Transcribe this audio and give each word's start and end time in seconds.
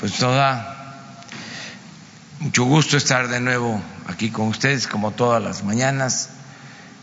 pues 0.00 0.20
nos 0.20 0.34
da 0.34 0.74
mucho 2.40 2.64
gusto 2.64 2.96
estar 2.96 3.28
de 3.28 3.40
nuevo 3.40 3.80
aquí 4.06 4.30
con 4.30 4.48
ustedes, 4.48 4.86
como 4.86 5.12
todas 5.12 5.42
las 5.42 5.64
mañanas, 5.64 6.30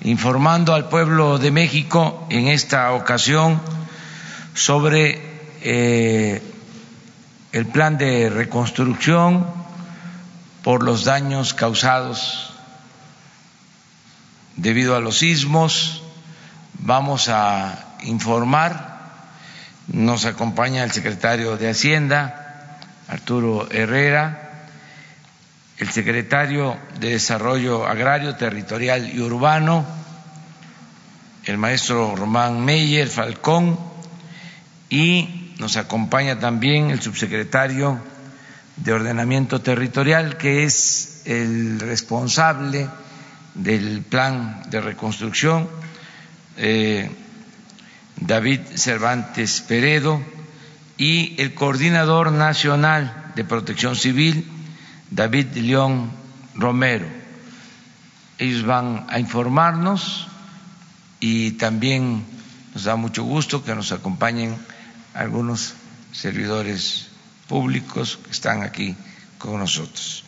informando 0.01 0.73
al 0.73 0.89
pueblo 0.89 1.39
de 1.39 1.51
México 1.51 2.27
en 2.29 2.47
esta 2.47 2.91
ocasión 2.91 3.59
sobre 4.53 5.19
eh, 5.61 6.41
el 7.51 7.65
plan 7.65 7.97
de 7.97 8.29
reconstrucción 8.29 9.45
por 10.63 10.83
los 10.83 11.05
daños 11.05 11.53
causados 11.53 12.53
debido 14.57 14.95
a 14.95 14.99
los 14.99 15.17
sismos. 15.17 16.03
Vamos 16.73 17.29
a 17.29 17.95
informar, 18.03 18.99
nos 19.87 20.25
acompaña 20.25 20.83
el 20.83 20.91
secretario 20.91 21.57
de 21.57 21.69
Hacienda, 21.69 22.40
Arturo 23.11 23.69
Herrera, 23.69 24.67
el 25.77 25.89
secretario 25.89 26.77
de 27.01 27.09
Desarrollo 27.09 27.85
Agrario, 27.85 28.37
Territorial 28.37 29.13
y 29.13 29.19
Urbano, 29.19 29.85
el 31.43 31.57
maestro 31.57 32.15
Román 32.15 32.63
Meyer 32.63 33.09
Falcón 33.09 33.77
y 34.89 35.53
nos 35.59 35.75
acompaña 35.75 36.39
también 36.39 36.89
el 36.89 37.01
subsecretario 37.01 37.99
de 38.77 38.93
Ordenamiento 38.93 39.59
Territorial, 39.59 40.37
que 40.37 40.63
es 40.63 41.23
el 41.25 41.81
responsable 41.81 42.87
del 43.55 44.03
plan 44.03 44.63
de 44.69 44.79
reconstrucción, 44.79 45.67
eh, 46.55 47.11
David 48.15 48.61
Cervantes 48.75 49.59
Peredo, 49.67 50.23
y 51.01 51.33
el 51.41 51.55
coordinador 51.55 52.31
nacional 52.31 53.31
de 53.35 53.43
protección 53.43 53.95
civil, 53.95 54.47
David 55.09 55.47
León 55.55 56.11
Romero. 56.53 57.07
Ellos 58.37 58.63
van 58.67 59.07
a 59.09 59.17
informarnos 59.17 60.27
y 61.19 61.53
también 61.53 62.23
nos 62.75 62.83
da 62.83 62.97
mucho 62.97 63.23
gusto 63.23 63.63
que 63.63 63.73
nos 63.73 63.91
acompañen 63.91 64.55
algunos 65.15 65.73
servidores 66.11 67.07
públicos 67.47 68.19
que 68.23 68.29
están 68.29 68.61
aquí 68.61 68.95
con 69.39 69.57
nosotros. 69.57 70.23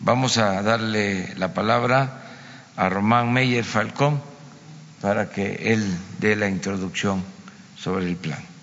Vamos 0.00 0.38
a 0.38 0.60
darle 0.60 1.36
la 1.36 1.54
palabra 1.54 2.24
a 2.74 2.88
Román 2.88 3.32
Meyer 3.32 3.62
Falcón 3.62 4.20
para 5.00 5.30
que 5.30 5.72
él 5.72 5.86
dé 6.18 6.34
la 6.34 6.48
introducción 6.48 7.22
sobre 7.76 8.08
el 8.08 8.16
plan. 8.16 8.55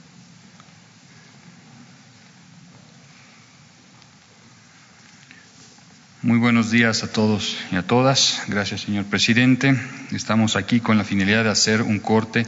Muy 6.24 6.38
buenos 6.38 6.72
días 6.72 7.04
a 7.04 7.12
todos 7.12 7.58
y 7.70 7.76
a 7.76 7.82
todas. 7.82 8.44
Gracias, 8.48 8.84
señor 8.84 9.04
presidente. 9.04 9.78
Estamos 10.14 10.56
aquí 10.56 10.80
con 10.80 10.98
la 10.98 11.04
finalidad 11.04 11.44
de 11.44 11.50
hacer 11.50 11.82
un 11.82 12.00
corte 12.00 12.46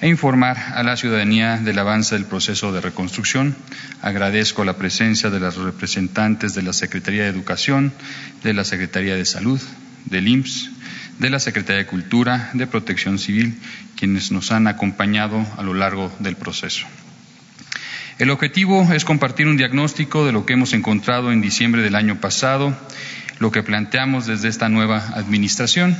e 0.00 0.08
informar 0.08 0.56
a 0.56 0.82
la 0.82 0.96
ciudadanía 0.96 1.58
del 1.58 1.78
avance 1.78 2.14
del 2.14 2.24
proceso 2.24 2.72
de 2.72 2.80
reconstrucción. 2.80 3.54
Agradezco 4.00 4.64
la 4.64 4.78
presencia 4.78 5.28
de 5.28 5.40
los 5.40 5.56
representantes 5.56 6.54
de 6.54 6.62
la 6.62 6.72
Secretaría 6.72 7.24
de 7.24 7.28
Educación, 7.28 7.92
de 8.42 8.54
la 8.54 8.64
Secretaría 8.64 9.14
de 9.14 9.26
Salud, 9.26 9.60
del 10.06 10.26
IMSS, 10.26 10.70
de 11.18 11.28
la 11.28 11.38
Secretaría 11.38 11.82
de 11.82 11.86
Cultura, 11.86 12.48
de 12.54 12.66
Protección 12.66 13.18
Civil, 13.18 13.58
quienes 13.94 14.32
nos 14.32 14.52
han 14.52 14.68
acompañado 14.68 15.46
a 15.58 15.62
lo 15.62 15.74
largo 15.74 16.10
del 16.18 16.36
proceso. 16.36 16.86
El 18.18 18.30
objetivo 18.30 18.88
es 18.92 19.04
compartir 19.04 19.46
un 19.46 19.56
diagnóstico 19.56 20.26
de 20.26 20.32
lo 20.32 20.44
que 20.44 20.54
hemos 20.54 20.72
encontrado 20.72 21.30
en 21.30 21.40
diciembre 21.40 21.82
del 21.82 21.94
año 21.94 22.20
pasado, 22.20 22.76
lo 23.38 23.50
que 23.50 23.62
planteamos 23.62 24.26
desde 24.26 24.48
esta 24.48 24.68
nueva 24.68 24.98
administración 25.14 25.96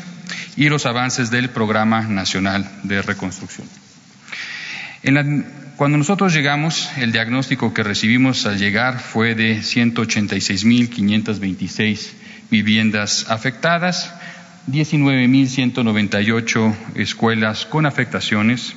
y 0.56 0.69
los 0.69 0.84
avances 0.86 1.31
del 1.31 1.50
Programa 1.50 2.03
Nacional 2.03 2.68
de 2.83 3.01
Reconstrucción. 3.02 3.68
cuando 5.77 5.98
nosotros 5.98 6.35
llegamos, 6.35 6.90
el 6.96 7.13
diagnóstico 7.13 7.73
que 7.73 7.85
recibimos 7.85 8.45
al 8.46 8.58
llegar 8.58 8.98
fue 8.98 9.36
de 9.36 9.58
186.526 9.58 12.11
viviendas 12.51 13.30
afectadas, 13.30 14.13
19.198 14.68 16.74
escuelas 16.96 17.67
con 17.67 17.86
afectaciones, 17.86 18.74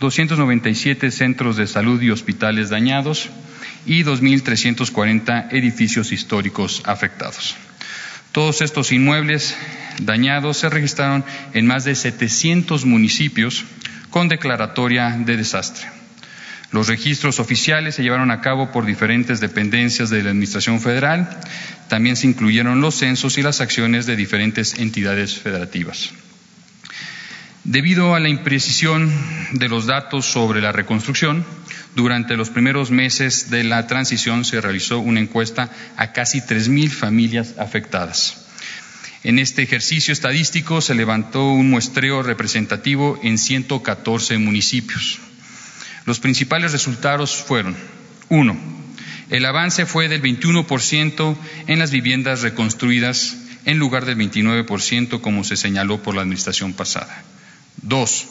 297 0.00 1.10
centros 1.10 1.56
de 1.56 1.66
salud 1.66 2.02
y 2.02 2.10
hospitales 2.10 2.68
dañados 2.68 3.30
y 3.86 4.02
2.340 4.02 5.48
edificios 5.52 6.12
históricos 6.12 6.82
afectados. 6.84 7.56
Todos 8.36 8.60
estos 8.60 8.92
inmuebles 8.92 9.56
dañados 10.02 10.58
se 10.58 10.68
registraron 10.68 11.24
en 11.54 11.66
más 11.66 11.84
de 11.84 11.94
700 11.94 12.84
municipios 12.84 13.64
con 14.10 14.28
declaratoria 14.28 15.08
de 15.24 15.38
desastre. 15.38 15.86
Los 16.70 16.86
registros 16.86 17.40
oficiales 17.40 17.94
se 17.94 18.02
llevaron 18.02 18.30
a 18.30 18.42
cabo 18.42 18.72
por 18.72 18.84
diferentes 18.84 19.40
dependencias 19.40 20.10
de 20.10 20.22
la 20.22 20.28
Administración 20.28 20.82
Federal. 20.82 21.30
También 21.88 22.16
se 22.16 22.26
incluyeron 22.26 22.82
los 22.82 22.96
censos 22.96 23.38
y 23.38 23.42
las 23.42 23.62
acciones 23.62 24.04
de 24.04 24.16
diferentes 24.16 24.74
entidades 24.74 25.38
federativas. 25.38 26.12
Debido 27.66 28.14
a 28.14 28.20
la 28.20 28.28
imprecisión 28.28 29.12
de 29.50 29.68
los 29.68 29.86
datos 29.86 30.24
sobre 30.24 30.60
la 30.60 30.70
reconstrucción, 30.70 31.44
durante 31.96 32.36
los 32.36 32.48
primeros 32.48 32.92
meses 32.92 33.50
de 33.50 33.64
la 33.64 33.88
transición 33.88 34.44
se 34.44 34.60
realizó 34.60 35.00
una 35.00 35.18
encuesta 35.18 35.72
a 35.96 36.12
casi 36.12 36.38
3.000 36.38 36.90
familias 36.90 37.54
afectadas. 37.58 38.46
En 39.24 39.40
este 39.40 39.64
ejercicio 39.64 40.12
estadístico 40.12 40.80
se 40.80 40.94
levantó 40.94 41.50
un 41.50 41.68
muestreo 41.68 42.22
representativo 42.22 43.18
en 43.24 43.36
114 43.36 44.38
municipios. 44.38 45.18
Los 46.04 46.20
principales 46.20 46.70
resultados 46.70 47.34
fueron, 47.34 47.74
uno, 48.28 48.56
el 49.28 49.44
avance 49.44 49.86
fue 49.86 50.08
del 50.08 50.22
21% 50.22 51.36
en 51.66 51.78
las 51.80 51.90
viviendas 51.90 52.42
reconstruidas 52.42 53.36
en 53.64 53.78
lugar 53.78 54.04
del 54.04 54.18
29% 54.18 55.20
como 55.20 55.42
se 55.42 55.56
señaló 55.56 56.00
por 56.00 56.14
la 56.14 56.22
administración 56.22 56.72
pasada. 56.72 57.24
Dos, 57.82 58.26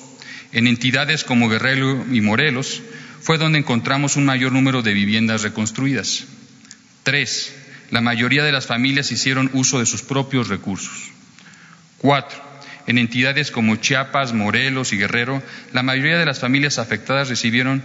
en 0.52 0.68
entidades 0.68 1.24
como 1.24 1.50
Guerrero 1.50 2.06
y 2.12 2.22
Morelos 2.22 2.82
fue 3.22 3.38
donde 3.38 3.60
encontramos 3.60 4.16
un 4.16 4.26
mayor 4.26 4.52
número 4.52 4.82
de 4.82 4.94
viviendas 4.94 5.42
reconstruidas. 5.42 6.26
Tres, 7.04 7.54
la 7.92 8.02
mayoría 8.02 8.44
de 8.44 8.52
las 8.52 8.66
familias 8.66 9.12
hicieron 9.12 9.50
uso 9.54 9.80
de 9.80 9.86
sus 9.86 10.02
propios 10.02 10.48
recursos. 10.48 11.10
Cuatro, 11.98 12.42
en 12.88 12.98
entidades 12.98 13.52
como 13.52 13.78
Chiapas, 13.78 14.34
Morelos 14.34 14.94
y 14.94 14.98
Guerrero, 14.98 15.42
la 15.74 15.84
mayoría 15.84 16.18
de 16.18 16.26
las 16.26 16.40
familias 16.40 16.78
afectadas 16.78 17.30
recibieron 17.30 17.84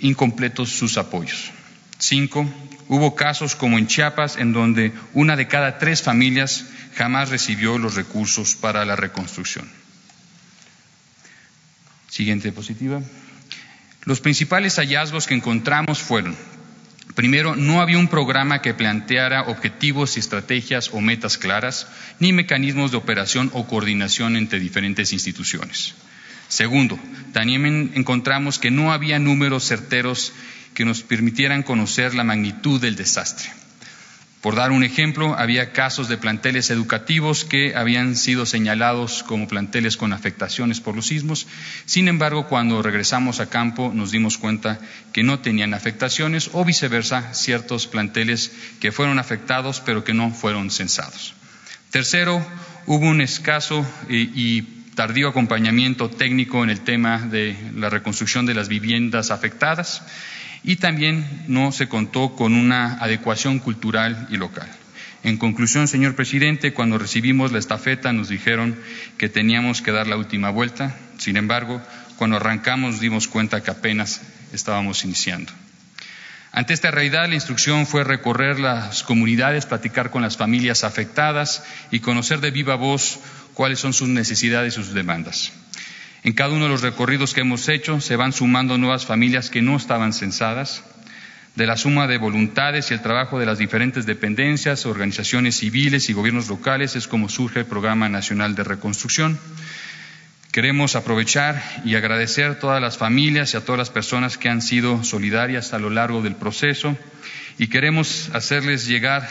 incompletos 0.00 0.70
sus 0.70 0.96
apoyos. 0.96 1.50
Cinco, 1.98 2.48
hubo 2.88 3.14
casos 3.14 3.54
como 3.54 3.78
en 3.78 3.86
Chiapas 3.86 4.38
en 4.38 4.52
donde 4.52 4.92
una 5.12 5.36
de 5.36 5.48
cada 5.48 5.78
tres 5.78 6.02
familias 6.02 6.64
jamás 6.96 7.28
recibió 7.28 7.78
los 7.78 7.94
recursos 7.94 8.54
para 8.54 8.84
la 8.84 8.96
reconstrucción. 8.96 9.68
Siguiente 12.20 12.48
diapositiva. 12.48 13.00
Los 14.04 14.20
principales 14.20 14.76
hallazgos 14.76 15.26
que 15.26 15.32
encontramos 15.32 16.00
fueron, 16.00 16.36
primero, 17.14 17.56
no 17.56 17.80
había 17.80 17.96
un 17.96 18.08
programa 18.08 18.60
que 18.60 18.74
planteara 18.74 19.44
objetivos 19.44 20.18
y 20.18 20.20
estrategias 20.20 20.90
o 20.92 21.00
metas 21.00 21.38
claras, 21.38 21.86
ni 22.18 22.34
mecanismos 22.34 22.90
de 22.90 22.98
operación 22.98 23.48
o 23.54 23.66
coordinación 23.66 24.36
entre 24.36 24.60
diferentes 24.60 25.14
instituciones. 25.14 25.94
Segundo, 26.48 26.98
también 27.32 27.92
encontramos 27.94 28.58
que 28.58 28.70
no 28.70 28.92
había 28.92 29.18
números 29.18 29.66
certeros 29.66 30.34
que 30.74 30.84
nos 30.84 31.00
permitieran 31.00 31.62
conocer 31.62 32.14
la 32.14 32.22
magnitud 32.22 32.82
del 32.82 32.96
desastre. 32.96 33.48
Por 34.40 34.54
dar 34.54 34.72
un 34.72 34.84
ejemplo, 34.84 35.36
había 35.38 35.72
casos 35.72 36.08
de 36.08 36.16
planteles 36.16 36.70
educativos 36.70 37.44
que 37.44 37.74
habían 37.76 38.16
sido 38.16 38.46
señalados 38.46 39.22
como 39.22 39.46
planteles 39.46 39.98
con 39.98 40.14
afectaciones 40.14 40.80
por 40.80 40.96
los 40.96 41.08
sismos. 41.08 41.46
Sin 41.84 42.08
embargo, 42.08 42.46
cuando 42.48 42.80
regresamos 42.82 43.38
a 43.40 43.50
campo 43.50 43.92
nos 43.94 44.12
dimos 44.12 44.38
cuenta 44.38 44.78
que 45.12 45.22
no 45.22 45.40
tenían 45.40 45.74
afectaciones 45.74 46.50
o 46.54 46.64
viceversa, 46.64 47.34
ciertos 47.34 47.86
planteles 47.86 48.50
que 48.80 48.92
fueron 48.92 49.18
afectados 49.18 49.82
pero 49.84 50.04
que 50.04 50.14
no 50.14 50.30
fueron 50.30 50.70
censados. 50.70 51.34
Tercero, 51.90 52.42
hubo 52.86 53.06
un 53.06 53.20
escaso 53.20 53.84
y 54.08 54.62
tardío 54.94 55.28
acompañamiento 55.28 56.08
técnico 56.08 56.64
en 56.64 56.70
el 56.70 56.80
tema 56.80 57.18
de 57.18 57.56
la 57.74 57.90
reconstrucción 57.90 58.46
de 58.46 58.54
las 58.54 58.68
viviendas 58.68 59.30
afectadas 59.30 60.02
y 60.62 60.76
también 60.76 61.44
no 61.48 61.72
se 61.72 61.88
contó 61.88 62.36
con 62.36 62.54
una 62.54 62.94
adecuación 62.94 63.58
cultural 63.58 64.28
y 64.30 64.36
local. 64.36 64.68
En 65.22 65.36
conclusión, 65.36 65.86
señor 65.86 66.14
presidente, 66.14 66.72
cuando 66.72 66.98
recibimos 66.98 67.52
la 67.52 67.58
estafeta 67.58 68.12
nos 68.12 68.28
dijeron 68.28 68.78
que 69.18 69.28
teníamos 69.28 69.82
que 69.82 69.92
dar 69.92 70.06
la 70.06 70.16
última 70.16 70.50
vuelta. 70.50 70.96
Sin 71.18 71.36
embargo, 71.36 71.82
cuando 72.16 72.36
arrancamos 72.36 73.00
dimos 73.00 73.28
cuenta 73.28 73.62
que 73.62 73.70
apenas 73.70 74.22
estábamos 74.52 75.04
iniciando. 75.04 75.52
Ante 76.52 76.74
esta 76.74 76.90
realidad, 76.90 77.28
la 77.28 77.34
instrucción 77.34 77.86
fue 77.86 78.02
recorrer 78.02 78.58
las 78.58 79.02
comunidades, 79.04 79.66
platicar 79.66 80.10
con 80.10 80.22
las 80.22 80.36
familias 80.36 80.84
afectadas 80.84 81.62
y 81.90 82.00
conocer 82.00 82.40
de 82.40 82.50
viva 82.50 82.74
voz 82.74 83.20
cuáles 83.54 83.78
son 83.78 83.92
sus 83.92 84.08
necesidades 84.08 84.72
y 84.72 84.76
sus 84.76 84.94
demandas. 84.94 85.52
En 86.22 86.34
cada 86.34 86.52
uno 86.52 86.64
de 86.64 86.70
los 86.70 86.82
recorridos 86.82 87.32
que 87.32 87.40
hemos 87.40 87.68
hecho 87.68 88.00
se 88.00 88.16
van 88.16 88.32
sumando 88.32 88.76
nuevas 88.76 89.06
familias 89.06 89.48
que 89.48 89.62
no 89.62 89.76
estaban 89.76 90.12
censadas. 90.12 90.84
De 91.56 91.66
la 91.66 91.76
suma 91.76 92.06
de 92.06 92.18
voluntades 92.18 92.90
y 92.90 92.94
el 92.94 93.02
trabajo 93.02 93.38
de 93.38 93.46
las 93.46 93.58
diferentes 93.58 94.06
dependencias, 94.06 94.86
organizaciones 94.86 95.56
civiles 95.56 96.08
y 96.08 96.12
gobiernos 96.12 96.48
locales 96.48 96.94
es 96.94 97.08
como 97.08 97.28
surge 97.28 97.60
el 97.60 97.66
Programa 97.66 98.08
Nacional 98.08 98.54
de 98.54 98.64
Reconstrucción. 98.64 99.38
Queremos 100.52 100.94
aprovechar 100.94 101.62
y 101.84 101.94
agradecer 101.94 102.44
a 102.46 102.58
todas 102.58 102.82
las 102.82 102.98
familias 102.98 103.54
y 103.54 103.56
a 103.56 103.64
todas 103.64 103.78
las 103.78 103.90
personas 103.90 104.36
que 104.36 104.48
han 104.48 104.62
sido 104.62 105.02
solidarias 105.04 105.72
a 105.72 105.78
lo 105.78 105.90
largo 105.90 106.22
del 106.22 106.36
proceso 106.36 106.96
y 107.56 107.68
queremos 107.68 108.30
hacerles 108.34 108.86
llegar 108.86 109.28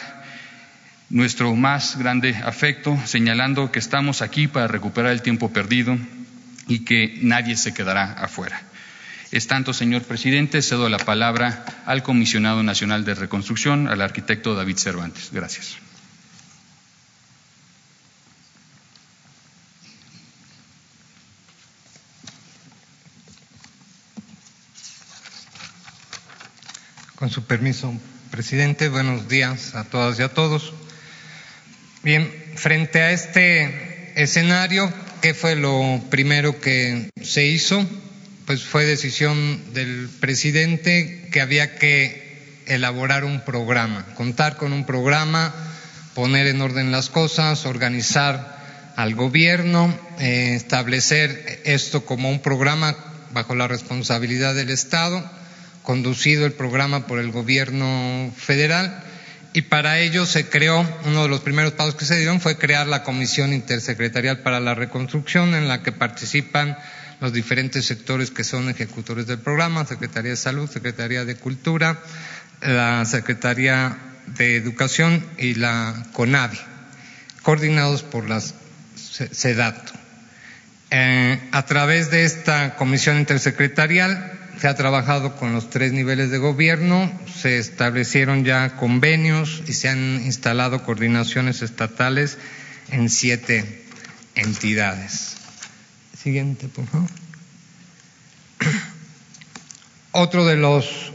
nuestro 1.09 1.55
más 1.55 1.97
grande 1.97 2.35
afecto, 2.35 2.97
señalando 3.05 3.71
que 3.71 3.79
estamos 3.79 4.21
aquí 4.21 4.47
para 4.47 4.67
recuperar 4.67 5.11
el 5.11 5.21
tiempo 5.21 5.51
perdido 5.51 5.97
y 6.69 6.85
que 6.85 7.19
nadie 7.21 7.57
se 7.57 7.73
quedará 7.73 8.13
afuera. 8.13 8.61
Es 9.31 9.47
tanto, 9.47 9.73
señor 9.73 10.03
presidente, 10.03 10.61
cedo 10.61 10.87
la 10.87 10.99
palabra 10.99 11.65
al 11.85 12.03
Comisionado 12.03 12.63
Nacional 12.63 13.03
de 13.03 13.15
Reconstrucción, 13.15 13.87
al 13.87 14.01
arquitecto 14.01 14.55
David 14.55 14.77
Cervantes. 14.77 15.29
Gracias. 15.31 15.77
Con 27.15 27.29
su 27.29 27.43
permiso, 27.43 27.93
presidente, 28.31 28.89
buenos 28.89 29.27
días 29.27 29.75
a 29.75 29.83
todas 29.83 30.17
y 30.19 30.21
a 30.21 30.33
todos. 30.33 30.73
Bien, 32.01 32.31
frente 32.55 33.01
a 33.01 33.11
este 33.11 34.13
escenario, 34.15 34.91
¿qué 35.21 35.33
fue 35.33 35.55
lo 35.55 36.01
primero 36.09 36.59
que 36.59 37.09
se 37.21 37.45
hizo? 37.45 37.85
Pues 38.45 38.63
fue 38.63 38.85
decisión 38.85 39.73
del 39.73 40.09
presidente 40.19 41.29
que 41.31 41.41
había 41.41 41.75
que 41.75 42.63
elaborar 42.65 43.23
un 43.23 43.41
programa, 43.41 44.05
contar 44.15 44.57
con 44.57 44.73
un 44.73 44.85
programa, 44.85 45.53
poner 46.13 46.47
en 46.47 46.61
orden 46.61 46.91
las 46.91 47.09
cosas, 47.09 47.65
organizar 47.65 48.93
al 48.95 49.15
gobierno, 49.15 49.97
eh, 50.19 50.53
establecer 50.55 51.61
esto 51.65 52.05
como 52.05 52.29
un 52.29 52.41
programa 52.41 52.95
bajo 53.31 53.55
la 53.55 53.67
responsabilidad 53.67 54.55
del 54.55 54.69
Estado 54.69 55.23
conducido 55.83 56.45
el 56.45 56.53
programa 56.53 57.07
por 57.07 57.19
el 57.19 57.31
gobierno 57.31 58.31
federal 58.37 59.03
y 59.53 59.63
para 59.63 59.99
ello 59.99 60.25
se 60.25 60.47
creó, 60.47 60.87
uno 61.05 61.23
de 61.23 61.29
los 61.29 61.41
primeros 61.41 61.73
pasos 61.73 61.95
que 61.95 62.05
se 62.05 62.17
dieron 62.17 62.39
fue 62.39 62.57
crear 62.57 62.87
la 62.87 63.03
Comisión 63.03 63.51
Intersecretarial 63.53 64.39
para 64.39 64.59
la 64.59 64.75
Reconstrucción 64.75 65.55
en 65.55 65.67
la 65.67 65.81
que 65.81 65.91
participan 65.91 66.77
los 67.19 67.33
diferentes 67.33 67.85
sectores 67.85 68.31
que 68.31 68.43
son 68.43 68.69
ejecutores 68.69 69.25
del 69.27 69.39
programa, 69.39 69.85
Secretaría 69.85 70.31
de 70.31 70.37
Salud, 70.37 70.69
Secretaría 70.69 71.25
de 71.25 71.35
Cultura, 71.35 71.99
la 72.61 73.03
Secretaría 73.05 73.97
de 74.37 74.55
Educación 74.55 75.25
y 75.37 75.55
la 75.55 76.05
CONAVI, 76.13 76.59
coordinados 77.41 78.03
por 78.03 78.29
la 78.29 78.41
SEDATO. 78.95 79.93
Eh, 80.91 81.39
a 81.51 81.65
través 81.65 82.09
de 82.09 82.23
esta 82.23 82.75
comisión 82.75 83.17
intersecretarial 83.17 84.38
se 84.59 84.67
ha 84.67 84.75
trabajado 84.75 85.35
con 85.37 85.53
los 85.53 85.69
tres 85.69 85.93
niveles 85.93 86.31
de 86.31 86.37
gobierno, 86.37 87.11
se 87.33 87.59
establecieron 87.59 88.43
ya 88.43 88.75
convenios 88.75 89.63
y 89.67 89.73
se 89.73 89.87
han 89.87 90.21
instalado 90.25 90.83
coordinaciones 90.83 91.61
estatales 91.61 92.37
en 92.91 93.09
siete 93.09 93.85
entidades. 94.35 95.37
Siguiente, 96.21 96.67
por 96.67 96.85
favor. 96.87 97.09
Otro 100.11 100.45
de 100.45 100.57
los 100.57 101.13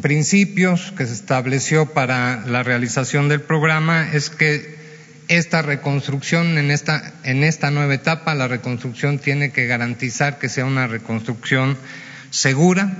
principios 0.00 0.92
que 0.96 1.06
se 1.06 1.14
estableció 1.14 1.92
para 1.94 2.46
la 2.46 2.62
realización 2.62 3.28
del 3.28 3.40
programa 3.40 4.12
es 4.12 4.30
que 4.30 4.74
esta 5.26 5.62
reconstrucción 5.62 6.58
en 6.58 6.70
esta, 6.70 7.14
en 7.24 7.42
esta 7.42 7.70
nueva 7.70 7.94
etapa, 7.94 8.34
la 8.34 8.46
reconstrucción 8.46 9.18
tiene 9.18 9.50
que 9.50 9.66
garantizar 9.66 10.38
que 10.38 10.48
sea 10.48 10.66
una 10.66 10.86
reconstrucción 10.86 11.76
segura. 12.34 12.90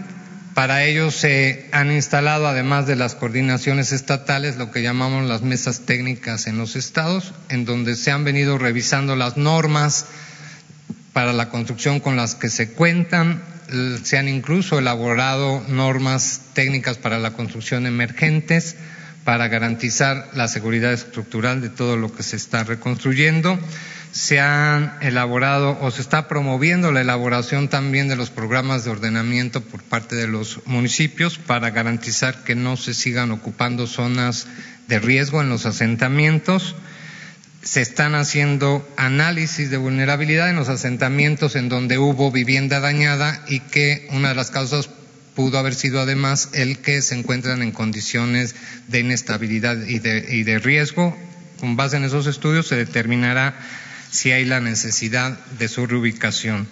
Para 0.55 0.85
ello 0.85 1.11
se 1.11 1.69
han 1.73 1.91
instalado, 1.91 2.47
además 2.47 2.87
de 2.87 2.95
las 2.95 3.17
coordinaciones 3.17 3.91
estatales, 3.91 4.57
lo 4.57 4.71
que 4.71 4.83
llamamos 4.83 5.29
las 5.29 5.43
mesas 5.43 5.81
técnicas 5.81 6.47
en 6.47 6.59
los 6.59 6.77
estados, 6.77 7.35
en 7.49 7.65
donde 7.65 7.97
se 7.97 8.13
han 8.13 8.23
venido 8.23 8.57
revisando 8.57 9.17
las 9.17 9.37
normas 9.37 10.07
para 11.13 11.33
la 11.33 11.49
construcción 11.49 11.99
con 11.99 12.15
las 12.15 12.37
que 12.37 12.49
se 12.49 12.71
cuentan. 12.71 13.43
Se 14.05 14.17
han 14.17 14.29
incluso 14.29 14.79
elaborado 14.79 15.65
normas 15.69 16.43
técnicas 16.53 16.99
para 16.99 17.19
la 17.19 17.33
construcción 17.33 17.87
emergentes 17.87 18.77
para 19.25 19.49
garantizar 19.49 20.29
la 20.35 20.47
seguridad 20.47 20.93
estructural 20.93 21.63
de 21.63 21.71
todo 21.71 21.97
lo 21.97 22.15
que 22.15 22.23
se 22.23 22.37
está 22.37 22.63
reconstruyendo 22.63 23.59
se 24.15 24.39
han 24.39 24.97
elaborado 25.01 25.77
o 25.81 25.91
se 25.91 26.01
está 26.01 26.29
promoviendo 26.29 26.93
la 26.93 27.01
elaboración 27.01 27.67
también 27.67 28.07
de 28.07 28.15
los 28.15 28.31
programas 28.31 28.85
de 28.85 28.93
ordenamiento 28.93 29.61
por 29.61 29.83
parte 29.83 30.15
de 30.15 30.29
los 30.29 30.61
municipios 30.67 31.37
para 31.37 31.71
garantizar 31.71 32.45
que 32.45 32.55
no 32.55 32.77
se 32.77 32.95
sigan 32.95 33.33
ocupando 33.33 33.89
zonas 33.89 34.47
de 34.87 35.01
riesgo 35.01 35.41
en 35.41 35.49
los 35.49 35.67
asentamientos. 35.67 36.77
Se 37.63 37.83
están 37.83 38.15
haciendo 38.15 38.89
análisis 38.97 39.69
de 39.71 39.79
vulnerabilidad 39.79 40.49
en 40.49 40.57
los 40.57 40.69
asentamientos 40.69 41.57
en 41.57 41.69
donde 41.69 41.99
hubo 41.99 42.31
vivienda 42.31 42.79
dañada 42.79 43.45
y 43.49 43.61
que 43.61 44.07
una 44.13 44.29
de 44.29 44.37
las 44.37 44.53
causas 44.53 44.91
pudo 45.35 45.59
haber 45.59 45.75
sido 45.75 46.01
además 46.01 46.51
el 46.53 46.79
que 46.79 47.03
se 47.03 47.17
encuentran 47.17 47.63
en 47.63 47.73
condiciones 47.73 48.55
de 48.87 49.01
inestabilidad 49.01 49.77
y 49.89 49.99
de, 49.99 50.59
riesgo. 50.61 51.17
Con 51.59 51.75
base 51.75 51.97
en 51.97 52.05
esos 52.05 52.29
estudios 52.29 52.69
se 52.69 52.77
determinará 52.77 53.57
si 54.15 54.31
hay 54.31 54.45
la 54.45 54.61
necesidad 54.61 55.37
de 55.59 55.67
su 55.67 55.89
reubicación. 55.89 56.69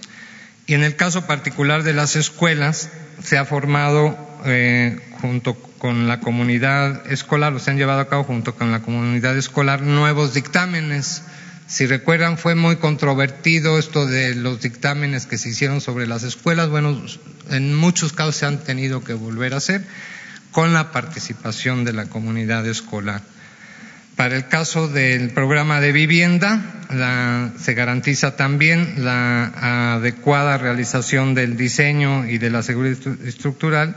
Y 0.69 0.75
en 0.75 0.85
el 0.85 0.95
caso 0.95 1.27
particular 1.27 1.83
de 1.83 1.93
las 1.93 2.15
escuelas, 2.15 2.89
se 3.21 3.37
ha 3.37 3.45
formado 3.45 4.17
eh, 4.45 5.01
junto 5.21 5.55
con 5.55 6.07
la 6.07 6.21
comunidad 6.21 7.11
escolar, 7.11 7.53
o 7.53 7.59
se 7.59 7.73
han 7.73 7.79
llevado 7.79 7.99
a 7.99 8.09
cabo 8.09 8.23
junto 8.23 8.55
con 8.55 8.71
la 8.71 8.83
comunidad 8.83 9.37
escolar 9.37 9.83
nuevos 9.83 10.35
dictámenes. 10.35 11.25
Si 11.67 11.87
recuerdan, 11.87 12.39
fue 12.39 12.55
muy 12.55 12.77
controvertido 12.77 13.77
esto 13.77 14.07
de 14.07 14.37
los 14.37 14.61
dictámenes 14.61 15.27
que 15.27 15.37
se 15.37 15.49
hicieron 15.49 15.81
sobre 15.81 16.07
las 16.07 16.23
escuelas. 16.23 16.69
Bueno, 16.69 17.03
en 17.51 17.75
muchos 17.75 18.13
casos 18.13 18.37
se 18.37 18.47
han 18.47 18.59
tenido 18.59 19.03
que 19.03 19.15
volver 19.15 19.55
a 19.55 19.57
hacer 19.57 19.85
con 20.53 20.73
la 20.73 20.93
participación 20.93 21.85
de 21.85 21.93
la 21.93 22.07
comunidad 22.07 22.65
escolar. 22.69 23.23
Para 24.23 24.37
el 24.37 24.47
caso 24.47 24.87
del 24.87 25.31
programa 25.31 25.81
de 25.81 25.91
vivienda, 25.91 26.63
se 27.59 27.75
garantiza 27.75 28.37
también 28.37 29.05
la 29.05 29.95
adecuada 29.97 30.59
realización 30.59 31.35
del 31.35 31.57
diseño 31.57 32.29
y 32.29 32.39
de 32.39 32.49
la 32.49 32.63
seguridad 32.63 33.05
estructural 33.27 33.97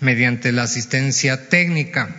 mediante 0.00 0.52
la 0.52 0.64
asistencia 0.64 1.48
técnica. 1.48 2.14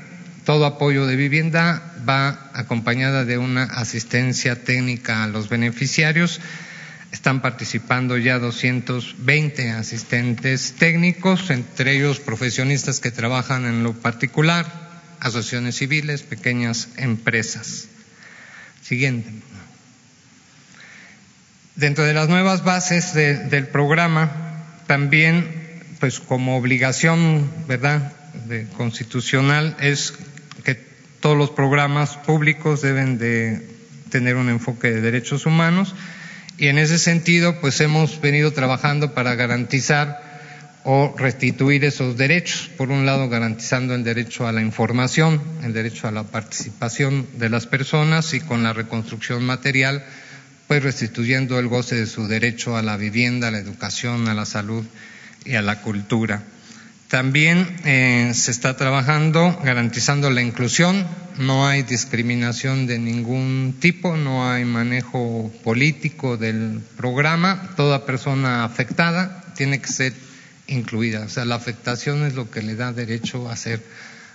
Todo 0.45 0.65
apoyo 0.65 1.05
de 1.05 1.15
vivienda 1.15 1.93
va 2.09 2.49
acompañada 2.53 3.23
de 3.23 3.37
una 3.37 3.65
asistencia 3.65 4.63
técnica 4.63 5.23
a 5.23 5.27
los 5.27 5.47
beneficiarios. 5.47 6.41
Están 7.11 7.43
participando 7.43 8.17
ya 8.17 8.39
220 8.39 9.69
asistentes 9.73 10.73
técnicos, 10.79 11.51
entre 11.51 11.97
ellos 11.97 12.19
profesionistas 12.19 12.99
que 12.99 13.11
trabajan 13.11 13.67
en 13.67 13.83
lo 13.83 13.93
particular, 13.93 14.86
asociaciones 15.19 15.75
civiles, 15.75 16.23
pequeñas 16.23 16.89
empresas. 16.97 17.87
Siguiente. 18.81 19.29
Dentro 21.75 22.03
de 22.05 22.13
las 22.13 22.29
nuevas 22.29 22.63
bases 22.63 23.13
del 23.13 23.67
programa, 23.67 24.63
también, 24.87 25.83
pues 25.99 26.19
como 26.19 26.57
obligación, 26.57 27.49
¿verdad?, 27.67 28.13
de, 28.47 28.65
constitucional, 28.77 29.75
es 29.79 30.13
que 30.63 30.75
todos 31.19 31.37
los 31.37 31.51
programas 31.51 32.17
públicos 32.17 32.81
deben 32.81 33.17
de 33.17 33.67
tener 34.09 34.35
un 34.35 34.49
enfoque 34.49 34.91
de 34.91 35.01
derechos 35.01 35.45
humanos 35.45 35.93
y 36.57 36.67
en 36.67 36.79
ese 36.79 36.97
sentido, 36.97 37.59
pues 37.61 37.79
hemos 37.81 38.19
venido 38.19 38.51
trabajando 38.51 39.13
para 39.13 39.35
garantizar 39.35 40.26
o 40.89 41.13
restituir 41.17 41.83
esos 41.83 42.15
derechos. 42.15 42.69
Por 42.77 42.91
un 42.91 43.05
lado, 43.05 43.27
garantizando 43.27 43.93
el 43.93 44.05
derecho 44.05 44.47
a 44.47 44.53
la 44.53 44.61
información, 44.61 45.41
el 45.61 45.73
derecho 45.73 46.07
a 46.07 46.11
la 46.11 46.23
participación 46.23 47.27
de 47.37 47.49
las 47.49 47.67
personas 47.67 48.33
y 48.33 48.39
con 48.39 48.63
la 48.63 48.71
reconstrucción 48.71 49.43
material, 49.43 50.05
pues 50.65 50.81
restituyendo 50.81 51.59
el 51.59 51.67
goce 51.67 51.95
de 51.95 52.05
su 52.05 52.29
derecho 52.29 52.77
a 52.77 52.83
la 52.83 52.95
vivienda, 52.95 53.49
a 53.49 53.51
la 53.51 53.57
educación, 53.57 54.29
a 54.29 54.33
la 54.33 54.45
salud 54.45 54.85
y 55.43 55.55
a 55.55 55.61
la 55.61 55.81
cultura. 55.81 56.43
También 57.09 57.67
eh, 57.83 58.31
se 58.33 58.51
está 58.51 58.77
trabajando 58.77 59.59
garantizando 59.61 60.29
la 60.29 60.41
inclusión, 60.41 61.05
no 61.37 61.67
hay 61.67 61.83
discriminación 61.83 62.87
de 62.87 62.97
ningún 62.97 63.75
tipo, 63.81 64.15
no 64.15 64.49
hay 64.49 64.63
manejo 64.63 65.51
político 65.65 66.37
del 66.37 66.79
programa, 66.95 67.71
toda 67.75 68.05
persona 68.05 68.63
afectada 68.63 69.43
tiene 69.53 69.81
que 69.81 69.87
ser 69.87 70.26
incluida, 70.67 71.25
o 71.25 71.29
sea, 71.29 71.45
la 71.45 71.55
afectación 71.55 72.25
es 72.25 72.35
lo 72.35 72.51
que 72.51 72.61
le 72.61 72.75
da 72.75 72.93
derecho 72.93 73.49
a 73.49 73.55
ser 73.55 73.81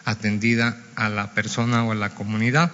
atendida 0.04 0.76
a 0.96 1.08
la 1.08 1.32
persona 1.34 1.84
o 1.84 1.92
a 1.92 1.94
la 1.94 2.10
comunidad. 2.10 2.72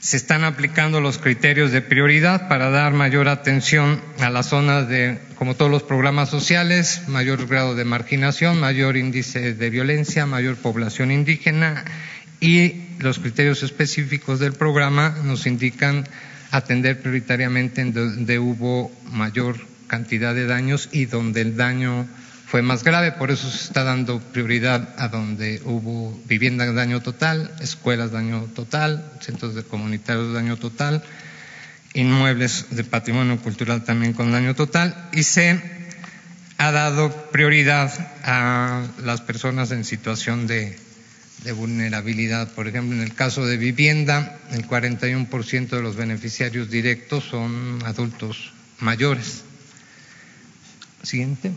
Se 0.00 0.16
están 0.16 0.44
aplicando 0.44 1.00
los 1.00 1.18
criterios 1.18 1.72
de 1.72 1.82
prioridad 1.82 2.48
para 2.48 2.70
dar 2.70 2.92
mayor 2.92 3.28
atención 3.28 4.00
a 4.20 4.30
las 4.30 4.46
zonas 4.46 4.88
de, 4.88 5.18
como 5.34 5.56
todos 5.56 5.70
los 5.70 5.82
programas 5.82 6.30
sociales, 6.30 7.02
mayor 7.08 7.46
grado 7.48 7.74
de 7.74 7.84
marginación, 7.84 8.60
mayor 8.60 8.96
índice 8.96 9.54
de 9.54 9.70
violencia, 9.70 10.24
mayor 10.24 10.56
población 10.56 11.10
indígena 11.10 11.84
y 12.40 12.84
los 13.00 13.18
criterios 13.18 13.64
específicos 13.64 14.38
del 14.38 14.52
programa 14.52 15.16
nos 15.24 15.46
indican 15.46 16.06
atender 16.52 17.00
prioritariamente 17.00 17.80
en 17.80 17.92
donde 17.92 18.38
hubo 18.38 18.92
mayor 19.10 19.56
cantidad 19.88 20.34
de 20.34 20.46
daños 20.46 20.88
y 20.92 21.06
donde 21.06 21.40
el 21.40 21.56
daño 21.56 22.06
fue 22.48 22.62
más 22.62 22.82
grave, 22.82 23.12
por 23.12 23.30
eso 23.30 23.50
se 23.50 23.62
está 23.62 23.84
dando 23.84 24.20
prioridad 24.20 24.94
a 24.96 25.08
donde 25.08 25.60
hubo 25.66 26.18
vivienda 26.24 26.64
de 26.64 26.72
daño 26.72 27.02
total, 27.02 27.54
escuelas 27.60 28.10
daño 28.10 28.48
total, 28.54 29.12
centros 29.20 29.54
de 29.54 29.64
comunitarios 29.64 30.32
daño 30.32 30.56
total, 30.56 31.04
inmuebles 31.92 32.70
de 32.70 32.84
patrimonio 32.84 33.36
cultural 33.42 33.84
también 33.84 34.14
con 34.14 34.32
daño 34.32 34.54
total 34.54 35.10
y 35.12 35.24
se 35.24 35.60
ha 36.56 36.72
dado 36.72 37.10
prioridad 37.30 37.92
a 38.24 38.82
las 39.04 39.20
personas 39.20 39.70
en 39.70 39.84
situación 39.84 40.46
de 40.46 40.78
vulnerabilidad. 41.54 42.48
Por 42.52 42.66
ejemplo, 42.66 42.96
en 42.96 43.02
el 43.02 43.14
caso 43.14 43.44
de 43.44 43.58
vivienda, 43.58 44.38
el 44.52 44.66
41% 44.66 45.68
de 45.68 45.82
los 45.82 45.96
beneficiarios 45.96 46.70
directos 46.70 47.24
son 47.24 47.80
adultos 47.84 48.54
mayores. 48.80 49.42
Siguiente. 51.02 51.52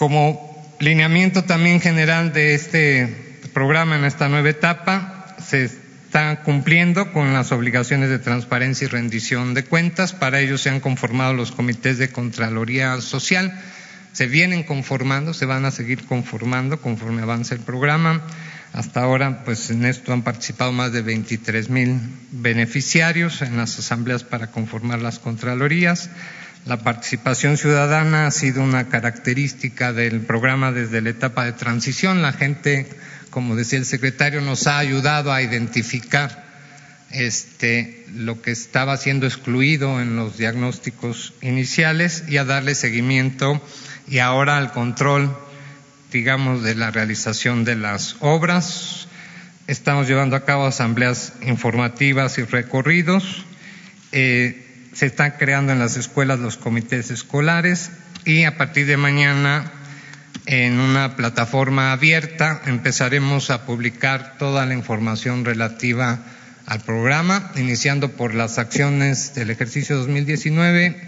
Como 0.00 0.74
lineamiento 0.78 1.44
también 1.44 1.78
general 1.78 2.32
de 2.32 2.54
este 2.54 3.36
programa 3.52 3.96
en 3.96 4.06
esta 4.06 4.30
nueva 4.30 4.48
etapa, 4.48 5.36
se 5.46 5.64
está 5.64 6.40
cumpliendo 6.42 7.12
con 7.12 7.34
las 7.34 7.52
obligaciones 7.52 8.08
de 8.08 8.18
transparencia 8.18 8.86
y 8.86 8.88
rendición 8.88 9.52
de 9.52 9.66
cuentas. 9.66 10.14
Para 10.14 10.40
ello 10.40 10.56
se 10.56 10.70
han 10.70 10.80
conformado 10.80 11.34
los 11.34 11.52
comités 11.52 11.98
de 11.98 12.08
Contraloría 12.08 12.98
Social. 13.02 13.60
Se 14.14 14.26
vienen 14.26 14.62
conformando, 14.62 15.34
se 15.34 15.44
van 15.44 15.66
a 15.66 15.70
seguir 15.70 16.06
conformando 16.06 16.80
conforme 16.80 17.20
avance 17.20 17.54
el 17.54 17.60
programa. 17.60 18.22
Hasta 18.72 19.02
ahora, 19.02 19.44
pues 19.44 19.68
en 19.68 19.84
esto 19.84 20.14
han 20.14 20.22
participado 20.22 20.72
más 20.72 20.92
de 20.92 21.02
23 21.02 21.68
mil 21.68 22.00
beneficiarios 22.30 23.42
en 23.42 23.58
las 23.58 23.78
asambleas 23.78 24.24
para 24.24 24.46
conformar 24.46 25.02
las 25.02 25.18
Contralorías. 25.18 26.08
La 26.66 26.76
participación 26.78 27.56
ciudadana 27.56 28.26
ha 28.26 28.30
sido 28.30 28.62
una 28.62 28.88
característica 28.88 29.92
del 29.92 30.20
programa 30.20 30.72
desde 30.72 31.00
la 31.00 31.10
etapa 31.10 31.44
de 31.44 31.52
transición. 31.52 32.20
La 32.20 32.32
gente, 32.32 32.86
como 33.30 33.56
decía 33.56 33.78
el 33.78 33.86
secretario, 33.86 34.42
nos 34.42 34.66
ha 34.66 34.78
ayudado 34.78 35.32
a 35.32 35.40
identificar 35.40 36.44
este, 37.10 38.04
lo 38.14 38.42
que 38.42 38.50
estaba 38.50 38.96
siendo 38.98 39.26
excluido 39.26 40.00
en 40.00 40.16
los 40.16 40.36
diagnósticos 40.36 41.32
iniciales 41.40 42.24
y 42.28 42.36
a 42.36 42.44
darle 42.44 42.74
seguimiento 42.74 43.60
y 44.06 44.18
ahora 44.18 44.58
al 44.58 44.72
control, 44.72 45.34
digamos, 46.12 46.62
de 46.62 46.74
la 46.74 46.90
realización 46.90 47.64
de 47.64 47.76
las 47.76 48.16
obras. 48.20 49.08
Estamos 49.66 50.08
llevando 50.08 50.36
a 50.36 50.44
cabo 50.44 50.66
asambleas 50.66 51.32
informativas 51.42 52.36
y 52.38 52.42
recorridos. 52.42 53.46
Eh, 54.12 54.66
se 54.92 55.06
están 55.06 55.34
creando 55.38 55.72
en 55.72 55.78
las 55.78 55.96
escuelas 55.96 56.38
los 56.38 56.56
comités 56.56 57.10
escolares 57.10 57.90
y 58.24 58.44
a 58.44 58.56
partir 58.56 58.86
de 58.86 58.96
mañana 58.96 59.72
en 60.46 60.80
una 60.80 61.16
plataforma 61.16 61.92
abierta 61.92 62.62
empezaremos 62.66 63.50
a 63.50 63.66
publicar 63.66 64.36
toda 64.38 64.66
la 64.66 64.74
información 64.74 65.44
relativa 65.44 66.20
al 66.66 66.80
programa, 66.80 67.52
iniciando 67.56 68.12
por 68.12 68.34
las 68.34 68.58
acciones 68.58 69.34
del 69.34 69.50
ejercicio 69.50 69.96
2019 69.96 71.00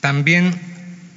También 0.00 0.54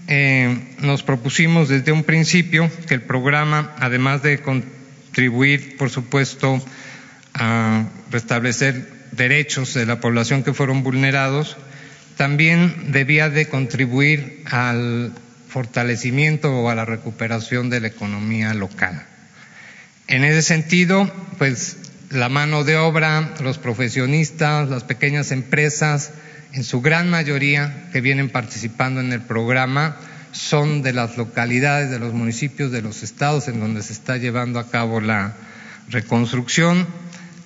eh, 0.07 0.75
nos 0.79 1.03
propusimos 1.03 1.69
desde 1.69 1.91
un 1.91 2.03
principio 2.03 2.69
que 2.87 2.95
el 2.95 3.03
programa, 3.03 3.75
además 3.79 4.23
de 4.23 4.41
contribuir, 4.41 5.77
por 5.77 5.89
supuesto, 5.89 6.61
a 7.33 7.87
restablecer 8.09 9.01
derechos 9.11 9.73
de 9.73 9.85
la 9.85 10.01
población 10.01 10.43
que 10.43 10.53
fueron 10.53 10.83
vulnerados, 10.83 11.55
también 12.17 12.91
debía 12.91 13.29
de 13.29 13.47
contribuir 13.47 14.43
al 14.51 15.13
fortalecimiento 15.51 16.51
o 16.51 16.69
a 16.69 16.75
la 16.75 16.85
recuperación 16.85 17.69
de 17.69 17.81
la 17.81 17.87
economía 17.87 18.53
local. 18.53 19.05
En 20.07 20.23
ese 20.23 20.41
sentido, 20.41 21.11
pues 21.37 21.77
la 22.09 22.29
mano 22.29 22.63
de 22.63 22.77
obra, 22.77 23.33
los 23.41 23.57
profesionistas, 23.57 24.69
las 24.69 24.83
pequeñas 24.83 25.31
empresas, 25.31 26.11
en 26.53 26.63
su 26.63 26.81
gran 26.81 27.09
mayoría 27.09 27.89
que 27.91 28.01
vienen 28.01 28.29
participando 28.29 29.01
en 29.01 29.11
el 29.11 29.21
programa, 29.21 29.97
son 30.31 30.81
de 30.83 30.93
las 30.93 31.17
localidades, 31.17 31.89
de 31.89 31.99
los 31.99 32.13
municipios, 32.13 32.71
de 32.71 32.81
los 32.81 33.03
estados 33.03 33.49
en 33.49 33.59
donde 33.59 33.83
se 33.83 33.93
está 33.93 34.15
llevando 34.17 34.59
a 34.59 34.69
cabo 34.69 35.01
la 35.01 35.33
reconstrucción. 35.89 36.87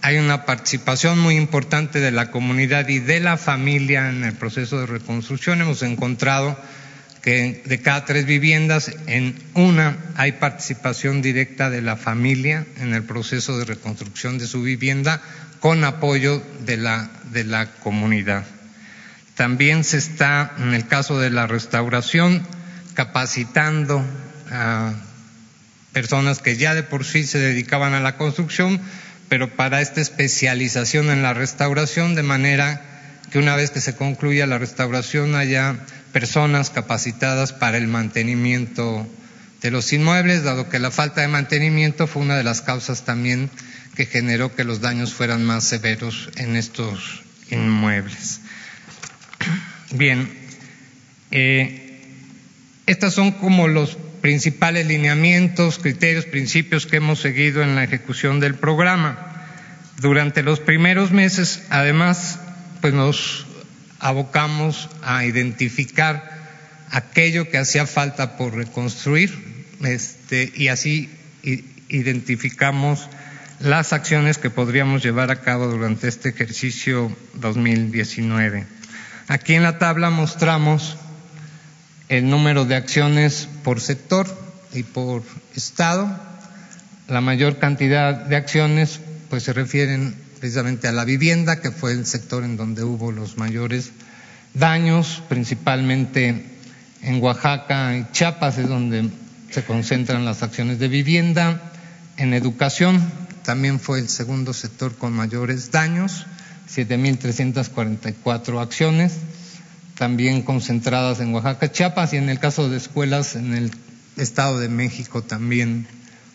Hay 0.01 0.17
una 0.17 0.45
participación 0.45 1.17
muy 1.19 1.37
importante 1.37 1.99
de 1.99 2.11
la 2.11 2.29
comunidad 2.29 2.87
y 2.89 2.99
de 2.99 3.19
la 3.19 3.37
familia 3.37 4.09
en 4.09 4.23
el 4.23 4.33
proceso 4.33 4.79
de 4.79 4.85
reconstrucción. 4.85 5.61
Hemos 5.61 5.81
encontrado 5.81 6.55
que 7.25 7.63
de 7.65 7.81
cada 7.81 8.05
tres 8.05 8.27
viviendas, 8.27 8.91
en 9.07 9.35
una 9.55 9.97
hay 10.15 10.33
participación 10.33 11.23
directa 11.23 11.71
de 11.71 11.81
la 11.81 11.95
familia 11.95 12.67
en 12.79 12.93
el 12.93 13.01
proceso 13.01 13.57
de 13.57 13.65
reconstrucción 13.65 14.37
de 14.37 14.45
su 14.45 14.61
vivienda 14.61 15.23
con 15.59 15.83
apoyo 15.83 16.43
de 16.67 16.77
la, 16.77 17.09
de 17.31 17.43
la 17.43 17.71
comunidad. 17.77 18.45
También 19.33 19.83
se 19.83 19.97
está, 19.97 20.53
en 20.59 20.75
el 20.75 20.85
caso 20.85 21.19
de 21.19 21.31
la 21.31 21.47
restauración, 21.47 22.45
capacitando 22.93 24.05
a 24.51 24.93
personas 25.93 26.43
que 26.43 26.57
ya 26.57 26.75
de 26.75 26.83
por 26.83 27.05
sí 27.05 27.23
se 27.23 27.39
dedicaban 27.39 27.95
a 27.95 28.01
la 28.01 28.17
construcción, 28.17 28.79
pero 29.29 29.55
para 29.55 29.81
esta 29.81 29.99
especialización 29.99 31.09
en 31.09 31.23
la 31.23 31.33
restauración, 31.33 32.13
de 32.13 32.21
manera 32.21 32.83
que 33.31 33.39
una 33.39 33.55
vez 33.55 33.71
que 33.71 33.81
se 33.81 33.95
concluya 33.95 34.45
la 34.45 34.59
restauración 34.59 35.33
haya 35.33 35.75
personas 36.15 36.69
capacitadas 36.69 37.51
para 37.51 37.75
el 37.75 37.89
mantenimiento 37.89 39.05
de 39.61 39.69
los 39.69 39.91
inmuebles, 39.91 40.45
dado 40.45 40.69
que 40.69 40.79
la 40.79 40.89
falta 40.89 41.19
de 41.19 41.27
mantenimiento 41.27 42.07
fue 42.07 42.21
una 42.21 42.37
de 42.37 42.43
las 42.45 42.61
causas 42.61 43.03
también 43.03 43.49
que 43.97 44.05
generó 44.05 44.55
que 44.55 44.63
los 44.63 44.79
daños 44.79 45.13
fueran 45.13 45.43
más 45.43 45.65
severos 45.65 46.29
en 46.37 46.55
estos 46.55 47.21
inmuebles. 47.51 48.39
Bien, 49.91 50.31
eh, 51.31 51.99
estos 52.85 53.13
son 53.13 53.33
como 53.33 53.67
los 53.67 53.97
principales 54.21 54.87
lineamientos, 54.87 55.79
criterios, 55.79 56.23
principios 56.23 56.85
que 56.85 56.95
hemos 56.95 57.19
seguido 57.19 57.61
en 57.61 57.75
la 57.75 57.83
ejecución 57.83 58.39
del 58.39 58.55
programa. 58.55 59.49
Durante 59.99 60.43
los 60.43 60.61
primeros 60.61 61.11
meses, 61.11 61.63
además, 61.69 62.39
pues 62.79 62.93
nos 62.93 63.45
abocamos 64.05 64.87
a 65.01 65.25
identificar 65.25 66.29
aquello 66.91 67.49
que 67.49 67.57
hacía 67.57 67.87
falta 67.87 68.37
por 68.37 68.53
reconstruir 68.53 69.33
este, 69.83 70.53
y 70.55 70.67
así 70.67 71.09
identificamos 71.89 73.09
las 73.59 73.93
acciones 73.93 74.37
que 74.37 74.51
podríamos 74.51 75.01
llevar 75.01 75.31
a 75.31 75.41
cabo 75.41 75.65
durante 75.65 76.07
este 76.07 76.29
ejercicio 76.29 77.11
2019. 77.33 78.67
Aquí 79.27 79.55
en 79.55 79.63
la 79.63 79.79
tabla 79.79 80.11
mostramos 80.11 80.97
el 82.07 82.29
número 82.29 82.65
de 82.65 82.75
acciones 82.75 83.49
por 83.63 83.81
sector 83.81 84.27
y 84.71 84.83
por 84.83 85.23
estado. 85.55 86.15
La 87.07 87.21
mayor 87.21 87.57
cantidad 87.57 88.13
de 88.13 88.35
acciones 88.35 88.99
pues 89.31 89.41
se 89.41 89.53
refieren 89.53 90.24
precisamente 90.45 90.87
a 90.87 90.91
la 90.91 91.05
vivienda, 91.05 91.59
que 91.59 91.71
fue 91.71 91.91
el 91.91 92.05
sector 92.05 92.43
en 92.43 92.55
donde 92.55 92.83
hubo 92.83 93.11
los 93.11 93.35
mayores 93.35 93.89
daños, 94.53 95.23
principalmente 95.27 96.45
en 97.01 97.23
Oaxaca 97.23 97.97
y 97.97 98.05
Chiapas 98.11 98.59
es 98.59 98.69
donde 98.69 99.09
se 99.49 99.63
concentran 99.63 100.23
las 100.23 100.43
acciones 100.43 100.77
de 100.77 100.87
vivienda. 100.87 101.73
En 102.17 102.35
educación 102.35 103.01
también 103.43 103.79
fue 103.79 103.97
el 103.97 104.07
segundo 104.07 104.53
sector 104.53 104.95
con 104.95 105.13
mayores 105.13 105.71
daños, 105.71 106.27
7.344 106.71 108.61
acciones, 108.61 109.13
también 109.97 110.43
concentradas 110.43 111.21
en 111.21 111.33
Oaxaca, 111.33 111.71
Chiapas 111.71 112.13
y 112.13 112.17
en 112.17 112.29
el 112.29 112.37
caso 112.37 112.69
de 112.69 112.77
escuelas 112.77 113.35
en 113.35 113.55
el 113.55 113.71
Estado 114.15 114.59
de 114.59 114.69
México 114.69 115.23
también 115.23 115.87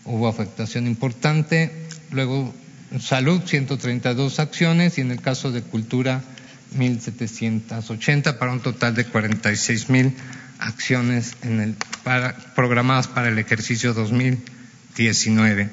hubo 0.05 0.27
afectación 0.27 0.89
importante. 0.89 1.71
Luego 2.11 2.53
salud, 2.99 3.43
132 3.45 4.41
acciones 4.41 4.99
y 4.99 5.03
en 5.03 5.11
el 5.13 5.21
caso 5.21 5.53
de 5.53 5.63
cultura, 5.63 6.23
1.780 6.77 8.39
para 8.39 8.53
un 8.53 8.61
total 8.61 8.95
de 8.95 9.07
46.000 9.07 10.15
acciones 10.59 11.37
programadas 12.55 13.09
para 13.09 13.29
el 13.29 13.39
ejercicio 13.39 13.95
2019. 13.95 15.71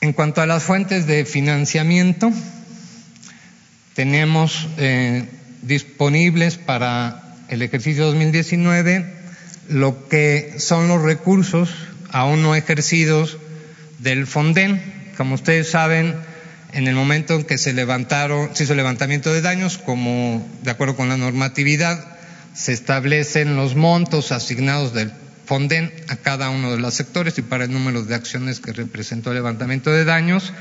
En 0.00 0.12
cuanto 0.12 0.40
a 0.40 0.46
las 0.46 0.62
fuentes 0.62 1.06
de 1.06 1.24
financiamiento, 1.24 2.30
tenemos 3.94 4.68
eh, 4.78 5.28
disponibles 5.62 6.56
para 6.56 7.34
el 7.48 7.62
ejercicio 7.62 8.06
2019 8.06 9.16
lo 9.68 10.08
que 10.08 10.54
son 10.58 10.88
los 10.88 11.02
recursos 11.02 11.70
aún 12.10 12.42
no 12.42 12.54
ejercidos 12.54 13.38
del 13.98 14.26
Fonden. 14.26 14.95
Como 15.16 15.34
ustedes 15.34 15.70
saben, 15.70 16.14
en 16.72 16.88
el 16.88 16.94
momento 16.94 17.34
en 17.34 17.44
que 17.44 17.58
se 17.58 17.72
levantaron, 17.72 18.54
se 18.54 18.64
hizo 18.64 18.74
levantamiento 18.74 19.32
de 19.32 19.40
daños, 19.40 19.78
como 19.78 20.46
de 20.62 20.70
acuerdo 20.70 20.96
con 20.96 21.08
la 21.08 21.16
normatividad, 21.16 22.16
se 22.54 22.72
establecen 22.72 23.56
los 23.56 23.76
montos 23.76 24.32
asignados 24.32 24.92
del 24.92 25.12
Fonden 25.46 25.92
a 26.08 26.16
cada 26.16 26.50
uno 26.50 26.72
de 26.72 26.78
los 26.78 26.94
sectores 26.94 27.38
y 27.38 27.42
para 27.42 27.64
el 27.64 27.72
número 27.72 28.02
de 28.02 28.16
acciones 28.16 28.58
que 28.58 28.72
representó 28.72 29.30
el 29.30 29.36
levantamiento 29.36 29.92
de 29.92 30.04
daños. 30.04 30.52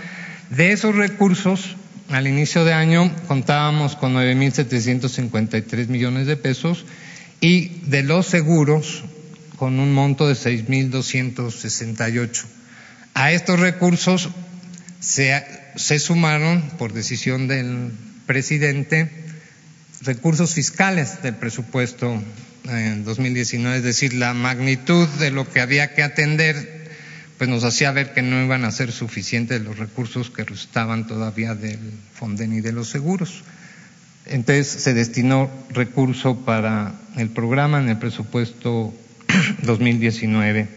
De 0.51 0.71
esos 0.71 0.95
recursos, 0.95 1.75
al 2.09 2.27
inicio 2.27 2.63
de 2.65 2.73
año 2.73 3.11
contábamos 3.27 3.95
con 3.95 4.13
9.753 4.13 5.87
millones 5.87 6.27
de 6.27 6.37
pesos 6.37 6.85
y 7.41 7.79
de 7.87 8.03
los 8.03 8.27
seguros 8.27 9.03
con 9.55 9.79
un 9.79 9.91
monto 9.91 10.27
de 10.27 10.35
6.268. 10.35 12.43
A 13.15 13.31
estos 13.31 13.59
recursos 13.59 14.29
se, 15.05 15.43
se 15.75 15.99
sumaron, 15.99 16.61
por 16.79 16.91
decisión 16.91 17.47
del 17.47 17.91
presidente, 18.25 19.11
recursos 20.01 20.55
fiscales 20.55 21.21
del 21.21 21.35
presupuesto 21.35 22.21
en 22.67 23.05
2019, 23.05 23.77
es 23.77 23.83
decir, 23.83 24.15
la 24.15 24.33
magnitud 24.33 25.07
de 25.19 25.29
lo 25.29 25.47
que 25.47 25.61
había 25.61 25.93
que 25.93 26.01
atender, 26.01 26.89
pues 27.37 27.47
nos 27.49 27.63
hacía 27.63 27.91
ver 27.91 28.13
que 28.13 28.23
no 28.23 28.43
iban 28.43 28.65
a 28.65 28.71
ser 28.71 28.91
suficientes 28.91 29.61
los 29.61 29.77
recursos 29.77 30.31
que 30.31 30.41
estaban 30.41 31.05
todavía 31.05 31.53
del 31.53 31.79
Fonden 32.13 32.53
y 32.53 32.61
de 32.61 32.71
los 32.71 32.89
seguros. 32.89 33.43
Entonces 34.25 34.67
se 34.67 34.95
destinó 34.95 35.51
recurso 35.69 36.43
para 36.45 36.95
el 37.15 37.29
programa 37.29 37.79
en 37.79 37.89
el 37.89 37.99
presupuesto 37.99 38.91
2019, 39.61 40.67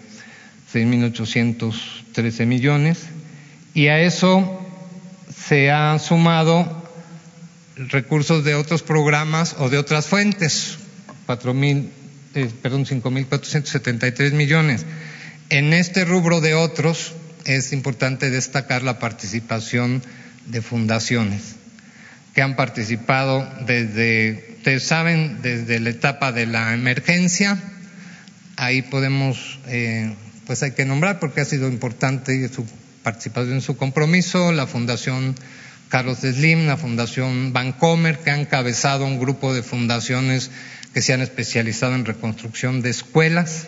6.813 0.75 2.45
millones, 2.45 2.99
y 3.79 3.87
a 3.87 4.01
eso 4.01 4.61
se 5.47 5.71
ha 5.71 5.97
sumado 6.01 6.67
recursos 7.77 8.43
de 8.43 8.57
otros 8.57 8.83
programas 8.83 9.55
o 9.61 9.69
de 9.69 9.79
otras 9.79 10.09
fuentes, 10.09 10.79
cuatro 11.27 11.55
mil, 11.55 11.89
eh, 12.35 12.51
perdón, 12.61 12.87
cinco 12.87 13.13
mil 13.13 13.29
cuatrocientos 13.29 13.71
setenta 13.71 14.09
y 14.09 14.11
tres 14.11 14.33
millones. 14.33 14.85
En 15.49 15.73
este 15.73 16.05
rubro 16.05 16.41
de 16.41 16.55
otros 16.55 17.13
es 17.45 17.73
importante 17.73 18.31
destacar 18.31 18.83
la 18.83 18.99
participación 18.99 20.03
de 20.47 20.61
fundaciones 20.61 21.55
que 22.35 22.43
han 22.43 22.57
participado 22.57 23.49
desde, 23.65 24.57
ustedes 24.57 24.83
saben, 24.83 25.39
desde 25.41 25.79
la 25.79 25.91
etapa 25.91 26.33
de 26.33 26.47
la 26.47 26.75
emergencia. 26.75 27.57
Ahí 28.57 28.83
podemos, 28.83 29.61
eh, 29.69 30.17
pues 30.49 30.65
hay 30.65 30.73
que 30.73 30.85
nombrar 30.85 31.21
porque 31.21 31.43
ha 31.43 31.45
sido 31.45 31.69
importante 31.69 32.49
su 32.49 32.67
participación, 33.09 33.63
su 33.63 33.79
compromiso, 33.79 34.53
la 34.53 34.67
Fundación 34.67 35.35
Carlos 35.89 36.19
Slim, 36.19 36.67
la 36.67 36.77
Fundación 36.77 37.55
Bancomer, 37.55 38.19
que 38.19 38.31
ha 38.31 38.39
encabezado 38.39 39.07
un 39.07 39.19
grupo 39.19 39.55
de 39.55 39.63
fundaciones 39.63 40.51
que 40.93 41.01
se 41.01 41.15
han 41.15 41.23
especializado 41.23 41.95
en 41.95 42.05
reconstrucción 42.05 42.83
de 42.83 42.91
escuelas, 42.91 43.67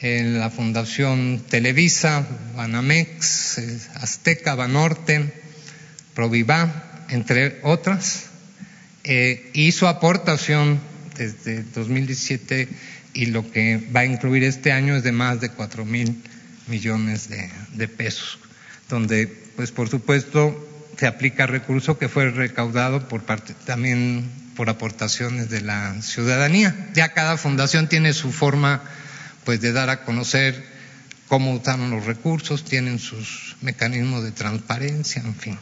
en 0.00 0.40
la 0.40 0.50
Fundación 0.50 1.40
Televisa, 1.48 2.26
Banamex, 2.56 3.58
eh, 3.58 3.78
Azteca, 3.94 4.56
Banorte, 4.56 5.32
Proviva, 6.14 7.06
entre 7.10 7.60
otras, 7.62 8.24
eh, 9.04 9.52
y 9.54 9.70
su 9.70 9.86
aportación 9.86 10.80
desde 11.16 11.62
2017 11.62 12.66
y 13.14 13.26
lo 13.26 13.48
que 13.52 13.76
va 13.94 14.00
a 14.00 14.04
incluir 14.04 14.42
este 14.42 14.72
año 14.72 14.96
es 14.96 15.04
de 15.04 15.12
más 15.12 15.40
de 15.40 15.50
cuatro 15.50 15.84
mil 15.84 16.24
millones 16.66 17.28
de 17.30 17.88
pesos, 17.88 18.38
donde, 18.88 19.26
pues 19.56 19.70
por 19.70 19.88
supuesto, 19.88 20.66
se 20.98 21.06
aplica 21.06 21.46
recurso 21.46 21.98
que 21.98 22.08
fue 22.08 22.30
recaudado 22.30 23.08
por 23.08 23.22
parte 23.22 23.54
también 23.64 24.28
por 24.56 24.68
aportaciones 24.68 25.48
de 25.48 25.60
la 25.60 26.02
ciudadanía. 26.02 26.90
Ya 26.94 27.10
cada 27.10 27.36
fundación 27.36 27.88
tiene 27.88 28.12
su 28.12 28.32
forma 28.32 28.82
pues 29.44 29.60
de 29.60 29.72
dar 29.72 29.90
a 29.90 30.02
conocer 30.02 30.64
cómo 31.28 31.52
usaron 31.52 31.90
los 31.90 32.06
recursos, 32.06 32.64
tienen 32.64 32.98
sus 32.98 33.56
mecanismos 33.60 34.24
de 34.24 34.32
transparencia, 34.32 35.22
en 35.22 35.34
fin. 35.34 35.58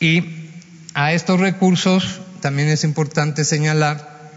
Y 0.00 0.48
a 0.94 1.12
estos 1.12 1.40
recursos 1.40 2.20
también 2.40 2.68
es 2.68 2.84
importante 2.84 3.44
señalar 3.44 4.30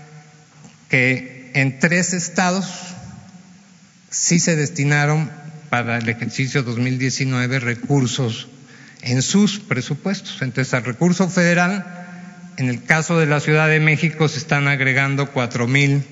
que 0.89 1.51
en 1.53 1.79
tres 1.79 2.13
estados 2.13 2.65
sí 4.09 4.39
se 4.39 4.55
destinaron 4.55 5.31
para 5.71 5.97
el 5.99 6.09
ejercicio 6.09 6.63
2019 6.63 7.61
recursos 7.61 8.49
en 9.03 9.21
sus 9.21 9.57
presupuestos. 9.59 10.41
Entonces, 10.41 10.73
al 10.73 10.83
recurso 10.83 11.29
federal, 11.29 11.85
en 12.57 12.67
el 12.67 12.83
caso 12.83 13.17
de 13.17 13.25
la 13.25 13.39
Ciudad 13.39 13.69
de 13.69 13.79
México, 13.79 14.27
se 14.27 14.37
están 14.37 14.67
agregando 14.67 15.31
cuatro 15.31 15.67
mil 15.67 16.03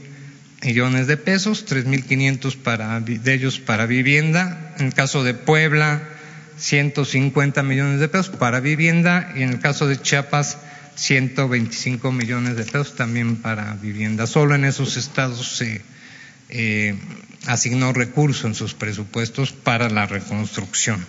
millones 0.64 1.08
de 1.08 1.18
pesos, 1.18 1.66
tres 1.66 1.84
mil 1.84 2.06
quinientos 2.06 2.58
de 2.64 3.34
ellos 3.34 3.60
para 3.60 3.86
vivienda. 3.86 4.74
En 4.80 4.88
el 4.88 4.94
caso 4.94 5.26
de 5.26 5.34
Puebla, 5.34 6.08
150 6.58 7.62
millones 7.62 8.00
de 8.00 8.08
pesos 8.08 8.30
para 8.30 8.62
vivienda 8.62 9.34
y 9.36 9.42
en 9.42 9.50
el 9.50 9.60
caso 9.60 9.88
de 9.88 10.02
Chiapas 10.02 10.58
125 10.96 12.14
millones 12.14 12.56
de 12.56 12.64
pesos 12.64 12.96
también 12.96 13.36
para 13.36 13.74
vivienda. 13.76 14.26
Solo 14.26 14.56
en 14.56 14.64
esos 14.64 14.96
estados 14.96 15.58
se 15.58 15.82
eh, 16.48 16.96
asignó 17.48 17.94
recursos 17.94 18.46
en 18.46 18.56
sus 18.56 18.74
presupuestos 18.74 19.52
para 19.52 19.90
la 19.90 20.06
reconstrucción. 20.06 21.06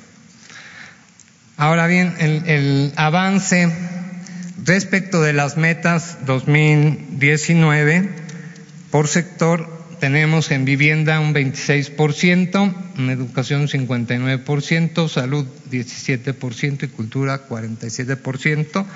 Ahora 1.57 1.87
bien, 1.87 2.14
el, 2.19 2.93
avance 2.97 3.71
respecto 4.64 5.21
de 5.21 5.33
las 5.33 5.57
metas 5.57 6.19
2019 6.25 8.09
por 8.90 9.09
sector 9.09 9.69
tenemos 10.01 10.51
en 10.51 10.64
vivienda 10.64 11.21
un 11.21 11.35
26%, 11.35 12.75
en 12.97 13.11
educación 13.11 13.61
un 13.62 13.69
59%, 13.69 15.09
salud 15.09 15.47
17% 15.71 16.85
y 16.85 16.88
cultura 16.88 17.47
47%, 17.47 18.87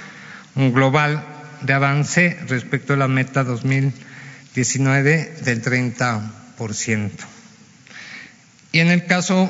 un 0.54 0.72
global 0.72 1.22
de 1.60 1.72
avance 1.74 2.38
respecto 2.48 2.94
a 2.94 2.96
la 2.96 3.08
meta 3.08 3.44
2019 3.44 5.34
del 5.44 5.62
30%. 5.62 6.43
Y 8.72 8.80
en 8.80 8.88
el 8.88 9.06
caso, 9.06 9.48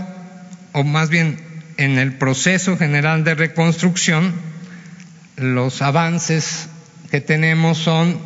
o 0.73 0.85
más 0.85 1.09
bien 1.09 1.40
en 1.77 1.99
el 1.99 2.17
proceso 2.19 2.77
general 2.77 3.25
de 3.25 3.35
reconstrucción, 3.35 4.33
los 5.37 5.83
avances 5.83 6.69
que 7.11 7.21
tenemos 7.21 7.79
son, 7.79 8.21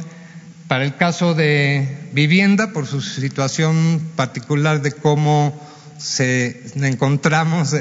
para 0.67 0.85
el 0.85 0.97
caso 0.97 1.35
de 1.35 1.88
vivienda, 2.12 2.73
por 2.73 2.87
su 2.87 3.01
situación 3.01 4.03
particular 4.17 4.83
de 4.83 4.93
cómo 4.93 5.59
se 5.99 6.62
encontramos 6.77 7.75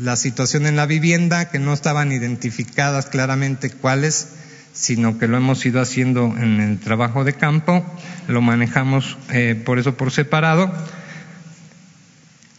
la 0.00 0.16
situación 0.16 0.66
en 0.66 0.76
la 0.76 0.86
vivienda, 0.86 1.50
que 1.50 1.58
no 1.58 1.72
estaban 1.72 2.12
identificadas 2.12 3.06
claramente 3.06 3.70
cuáles, 3.70 4.28
sino 4.72 5.18
que 5.18 5.28
lo 5.28 5.36
hemos 5.36 5.64
ido 5.66 5.80
haciendo 5.80 6.34
en 6.36 6.60
el 6.60 6.78
trabajo 6.78 7.24
de 7.24 7.34
campo, 7.34 7.84
lo 8.28 8.40
manejamos 8.40 9.18
eh, 9.30 9.60
por 9.64 9.78
eso 9.78 9.96
por 9.96 10.10
separado 10.10 10.72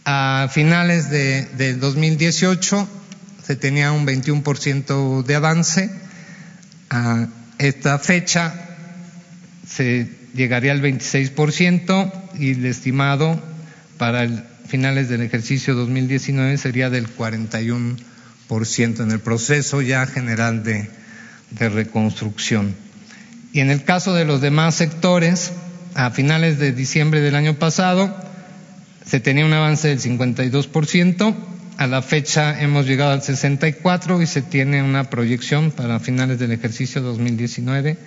A 0.05 0.49
finales 0.51 1.09
de, 1.09 1.45
de 1.57 1.75
2018 1.75 2.87
se 3.43 3.55
tenía 3.55 3.91
un 3.91 4.05
21% 4.05 5.23
de 5.23 5.35
avance. 5.35 5.89
A 6.89 7.27
esta 7.57 7.99
fecha 7.99 8.53
se 9.67 10.09
llegaría 10.33 10.71
al 10.71 10.81
26% 10.81 12.11
y 12.39 12.51
el 12.51 12.65
estimado 12.65 13.41
para 13.97 14.23
el 14.23 14.43
finales 14.67 15.07
del 15.09 15.21
ejercicio 15.21 15.75
2019 15.75 16.57
sería 16.57 16.89
del 16.89 17.07
41% 17.15 18.99
en 18.99 19.11
el 19.11 19.19
proceso 19.19 19.81
ya 19.81 20.05
general 20.07 20.63
de, 20.63 20.89
de 21.53 21.69
reconstrucción. 21.69 22.75
Y 23.51 23.59
en 23.59 23.69
el 23.69 23.83
caso 23.83 24.13
de 24.13 24.25
los 24.25 24.41
demás 24.41 24.75
sectores, 24.75 25.53
a 25.95 26.09
finales 26.11 26.59
de 26.59 26.71
diciembre 26.71 27.21
del 27.21 27.35
año 27.35 27.53
pasado 27.55 28.15
se 29.05 29.19
tenía 29.19 29.45
un 29.45 29.53
avance 29.53 29.89
del 29.89 29.99
52%, 29.99 31.35
a 31.77 31.87
la 31.87 32.01
fecha 32.01 32.61
hemos 32.61 32.85
llegado 32.85 33.11
al 33.11 33.21
64% 33.21 34.21
y 34.21 34.27
se 34.27 34.41
tiene 34.41 34.81
una 34.81 35.09
proyección 35.09 35.71
para 35.71 35.99
finales 35.99 36.39
del 36.39 36.51
ejercicio 36.51 37.01
2019 37.01 37.97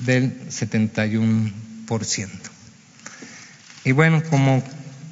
del 0.00 0.48
71%. 0.48 1.52
Y 3.84 3.92
bueno, 3.92 4.22
como 4.28 4.62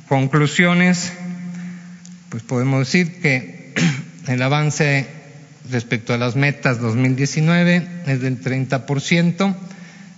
conclusiones, 0.08 1.12
pues 2.28 2.42
podemos 2.42 2.80
decir 2.80 3.20
que 3.20 3.74
el 4.28 4.42
avance 4.42 5.06
respecto 5.70 6.14
a 6.14 6.18
las 6.18 6.36
metas 6.36 6.80
2019 6.80 7.88
es 8.06 8.20
del 8.20 8.40
30%. 8.40 9.56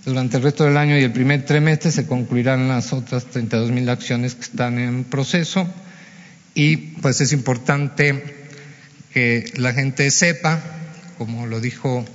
Durante 0.05 0.37
el 0.37 0.43
resto 0.43 0.63
del 0.63 0.77
año 0.77 0.97
y 0.97 1.03
el 1.03 1.11
primer 1.11 1.45
trimestre 1.45 1.91
se 1.91 2.07
concluirán 2.07 2.67
las 2.67 2.93
otras 2.93 3.25
32 3.25 3.71
mil 3.71 3.89
acciones 3.89 4.35
que 4.35 4.41
están 4.41 4.79
en 4.79 5.03
proceso 5.03 5.67
y 6.53 6.77
pues 6.77 7.21
es 7.21 7.33
importante 7.33 8.23
que 9.13 9.51
la 9.57 9.73
gente 9.73 10.09
sepa, 10.09 10.59
como 11.17 11.45
lo 11.45 11.59
dijo 11.59 12.05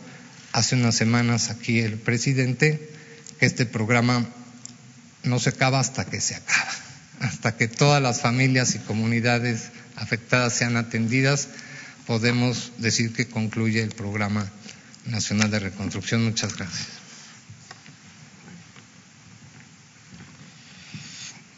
hace 0.52 0.74
unas 0.74 0.94
semanas 0.94 1.50
aquí 1.50 1.80
el 1.80 1.94
presidente, 1.94 2.90
que 3.38 3.46
este 3.46 3.66
programa 3.66 4.26
no 5.22 5.38
se 5.38 5.50
acaba 5.50 5.78
hasta 5.78 6.04
que 6.06 6.20
se 6.20 6.34
acaba, 6.34 6.70
hasta 7.20 7.56
que 7.56 7.68
todas 7.68 8.02
las 8.02 8.20
familias 8.20 8.74
y 8.74 8.78
comunidades 8.80 9.70
afectadas 9.96 10.54
sean 10.54 10.76
atendidas, 10.76 11.48
podemos 12.06 12.72
decir 12.78 13.12
que 13.12 13.28
concluye 13.28 13.82
el 13.82 13.90
programa 13.90 14.50
nacional 15.06 15.50
de 15.50 15.58
reconstrucción. 15.58 16.24
Muchas 16.24 16.56
gracias. 16.56 16.88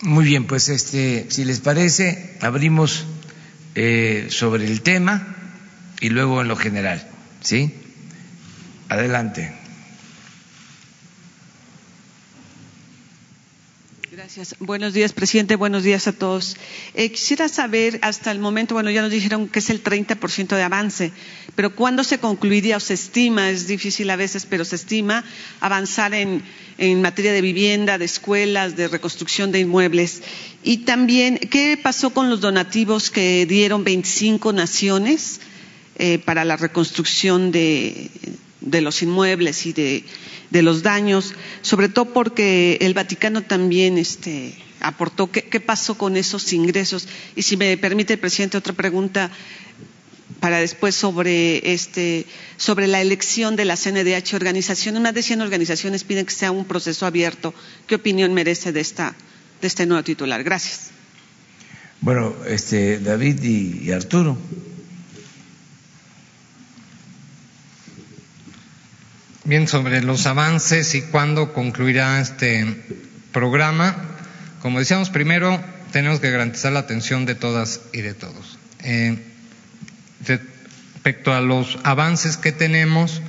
Muy 0.02 0.24
bien, 0.24 0.46
pues 0.46 0.68
este, 0.68 1.26
si 1.30 1.44
les 1.44 1.60
parece, 1.60 2.36
abrimos 2.42 3.06
eh, 3.74 4.26
sobre 4.28 4.66
el 4.66 4.82
tema 4.82 5.34
y 6.00 6.10
luego 6.10 6.42
en 6.42 6.48
lo 6.48 6.56
general, 6.56 7.08
¿sí? 7.40 7.74
Adelante. 8.90 9.63
Buenos 14.60 14.94
días, 14.94 15.12
presidente. 15.12 15.54
Buenos 15.56 15.82
días 15.82 16.06
a 16.08 16.12
todos. 16.12 16.56
Eh, 16.94 17.10
quisiera 17.10 17.46
saber, 17.48 17.98
hasta 18.00 18.30
el 18.30 18.38
momento, 18.38 18.72
bueno, 18.74 18.90
ya 18.90 19.02
nos 19.02 19.10
dijeron 19.10 19.48
que 19.48 19.58
es 19.58 19.68
el 19.68 19.82
30% 19.82 20.56
de 20.56 20.62
avance, 20.62 21.12
pero 21.54 21.74
¿cuándo 21.74 22.04
se 22.04 22.18
concluiría 22.18 22.78
o 22.78 22.80
se 22.80 22.94
estima, 22.94 23.50
es 23.50 23.66
difícil 23.66 24.08
a 24.08 24.16
veces, 24.16 24.46
pero 24.46 24.64
se 24.64 24.76
estima 24.76 25.24
avanzar 25.60 26.14
en, 26.14 26.42
en 26.78 27.02
materia 27.02 27.32
de 27.34 27.42
vivienda, 27.42 27.98
de 27.98 28.06
escuelas, 28.06 28.76
de 28.76 28.88
reconstrucción 28.88 29.52
de 29.52 29.60
inmuebles? 29.60 30.22
Y 30.62 30.78
también, 30.78 31.36
¿qué 31.36 31.78
pasó 31.82 32.10
con 32.10 32.30
los 32.30 32.40
donativos 32.40 33.10
que 33.10 33.44
dieron 33.44 33.84
25 33.84 34.54
naciones 34.54 35.40
eh, 35.96 36.18
para 36.18 36.46
la 36.46 36.56
reconstrucción 36.56 37.52
de, 37.52 38.10
de 38.64 38.80
los 38.80 39.02
inmuebles 39.02 39.66
y 39.66 39.72
de 39.72 40.04
de 40.54 40.62
los 40.62 40.84
daños, 40.84 41.34
sobre 41.62 41.88
todo 41.88 42.12
porque 42.12 42.78
el 42.80 42.94
Vaticano 42.94 43.42
también 43.42 43.98
este, 43.98 44.54
aportó. 44.80 45.30
¿Qué, 45.30 45.42
¿Qué 45.42 45.58
pasó 45.58 45.98
con 45.98 46.16
esos 46.16 46.52
ingresos? 46.52 47.08
Y 47.34 47.42
si 47.42 47.56
me 47.56 47.76
permite, 47.76 48.16
presidente, 48.16 48.56
otra 48.56 48.72
pregunta 48.72 49.32
para 50.38 50.58
después 50.58 50.94
sobre 50.94 51.72
este 51.72 52.24
sobre 52.56 52.86
la 52.86 53.00
elección 53.00 53.56
de 53.56 53.64
la 53.64 53.76
CNDH 53.76 54.34
organizaciones 54.34 55.02
más 55.02 55.14
de 55.14 55.22
100 55.22 55.40
organizaciones 55.42 56.04
piden 56.04 56.24
que 56.24 56.32
sea 56.32 56.50
un 56.50 56.64
proceso 56.64 57.06
abierto 57.06 57.54
qué 57.86 57.94
opinión 57.96 58.32
merece 58.32 58.72
de 58.72 58.80
esta 58.80 59.14
de 59.60 59.66
este 59.66 59.86
nuevo 59.86 60.02
titular 60.02 60.42
gracias 60.42 60.90
bueno 62.00 62.34
este 62.46 62.98
David 63.00 63.42
y, 63.42 63.88
y 63.88 63.92
Arturo 63.92 64.36
Bien, 69.46 69.68
sobre 69.68 70.00
los 70.00 70.24
avances 70.24 70.94
y 70.94 71.02
cuándo 71.02 71.52
concluirá 71.52 72.18
este 72.18 72.64
programa, 73.30 73.94
como 74.62 74.78
decíamos, 74.78 75.10
primero 75.10 75.62
tenemos 75.92 76.20
que 76.20 76.30
garantizar 76.30 76.72
la 76.72 76.78
atención 76.78 77.26
de 77.26 77.34
todas 77.34 77.82
y 77.92 78.00
de 78.00 78.14
todos. 78.14 78.58
Eh, 78.82 79.18
respecto 80.26 81.34
a 81.34 81.42
los 81.42 81.78
avances 81.82 82.38
que 82.38 82.52
tenemos, 82.52 83.20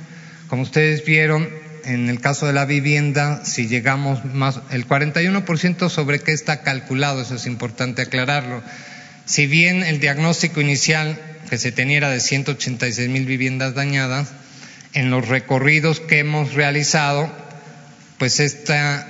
como 0.48 0.62
ustedes 0.62 1.04
vieron, 1.04 1.50
en 1.84 2.08
el 2.08 2.18
caso 2.18 2.46
de 2.46 2.54
la 2.54 2.64
vivienda, 2.64 3.44
si 3.44 3.68
llegamos 3.68 4.24
más, 4.24 4.60
el 4.70 4.88
41% 4.88 5.90
sobre 5.90 6.20
qué 6.20 6.32
está 6.32 6.62
calculado, 6.62 7.20
eso 7.20 7.34
es 7.34 7.44
importante 7.44 8.00
aclararlo. 8.00 8.62
Si 9.26 9.46
bien 9.46 9.82
el 9.82 10.00
diagnóstico 10.00 10.62
inicial 10.62 11.20
que 11.50 11.58
se 11.58 11.72
tenía 11.72 11.98
era 11.98 12.08
de 12.08 12.20
186 12.20 13.10
mil 13.10 13.26
viviendas 13.26 13.74
dañadas, 13.74 14.32
en 14.96 15.10
los 15.10 15.28
recorridos 15.28 16.00
que 16.00 16.18
hemos 16.20 16.54
realizado, 16.54 17.30
pues 18.18 18.40
esta 18.40 19.06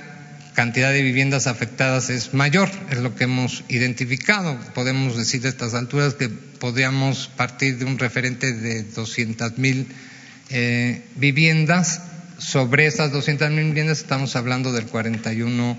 cantidad 0.53 0.91
de 0.91 1.01
viviendas 1.01 1.47
afectadas 1.47 2.09
es 2.09 2.33
mayor, 2.33 2.69
es 2.91 2.97
lo 2.97 3.15
que 3.15 3.23
hemos 3.23 3.63
identificado. 3.69 4.59
Podemos 4.75 5.15
decir 5.15 5.45
a 5.45 5.49
estas 5.49 5.73
alturas 5.73 6.15
que 6.15 6.27
podríamos 6.27 7.29
partir 7.29 7.77
de 7.77 7.85
un 7.85 7.97
referente 7.99 8.51
de 8.51 8.83
200 8.83 9.57
mil 9.59 9.87
eh, 10.49 11.03
viviendas. 11.15 12.01
Sobre 12.37 12.85
esas 12.85 13.13
200 13.13 13.49
mil 13.51 13.67
viviendas 13.67 13.99
estamos 13.99 14.35
hablando 14.35 14.73
del 14.73 14.91
41%. 14.91 15.77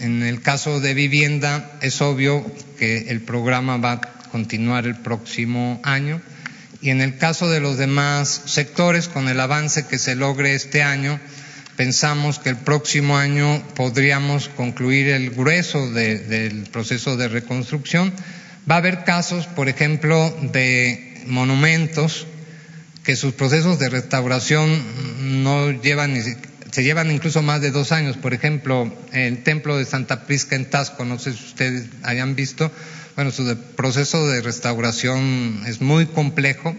En 0.00 0.22
el 0.22 0.42
caso 0.42 0.80
de 0.80 0.92
vivienda 0.92 1.78
es 1.80 2.02
obvio 2.02 2.44
que 2.78 3.08
el 3.08 3.22
programa 3.22 3.78
va 3.78 3.92
a 3.92 4.00
continuar 4.30 4.84
el 4.84 4.96
próximo 4.96 5.80
año 5.82 6.20
y 6.80 6.90
en 6.90 7.00
el 7.00 7.18
caso 7.18 7.50
de 7.50 7.60
los 7.60 7.78
demás 7.78 8.42
sectores, 8.46 9.08
con 9.08 9.28
el 9.28 9.40
avance 9.40 9.86
que 9.86 9.98
se 9.98 10.14
logre 10.14 10.54
este 10.54 10.82
año, 10.82 11.20
pensamos 11.76 12.38
que 12.38 12.50
el 12.50 12.56
próximo 12.56 13.16
año 13.16 13.62
podríamos 13.74 14.48
concluir 14.48 15.08
el 15.08 15.30
grueso 15.30 15.90
del 15.90 16.64
proceso 16.72 17.16
de 17.16 17.28
reconstrucción. 17.28 18.12
Va 18.68 18.76
a 18.76 18.78
haber 18.78 19.04
casos, 19.04 19.46
por 19.46 19.68
ejemplo, 19.68 20.36
de 20.52 21.22
monumentos 21.26 22.26
que 23.04 23.16
sus 23.16 23.34
procesos 23.34 23.78
de 23.78 23.88
restauración 23.88 25.44
no 25.44 25.70
llevan 25.70 26.16
se 26.72 26.82
llevan 26.82 27.10
incluso 27.10 27.40
más 27.40 27.62
de 27.62 27.70
dos 27.70 27.90
años. 27.90 28.18
Por 28.18 28.34
ejemplo, 28.34 28.92
el 29.12 29.42
templo 29.42 29.78
de 29.78 29.86
Santa 29.86 30.26
Prisca 30.26 30.56
en 30.56 30.68
Tasco, 30.68 31.06
no 31.06 31.18
sé 31.18 31.32
si 31.32 31.42
ustedes 31.42 31.86
hayan 32.02 32.34
visto, 32.34 32.70
bueno, 33.16 33.30
su 33.32 33.56
proceso 33.76 34.28
de 34.28 34.42
restauración 34.42 35.62
es 35.66 35.80
muy 35.80 36.04
complejo 36.06 36.76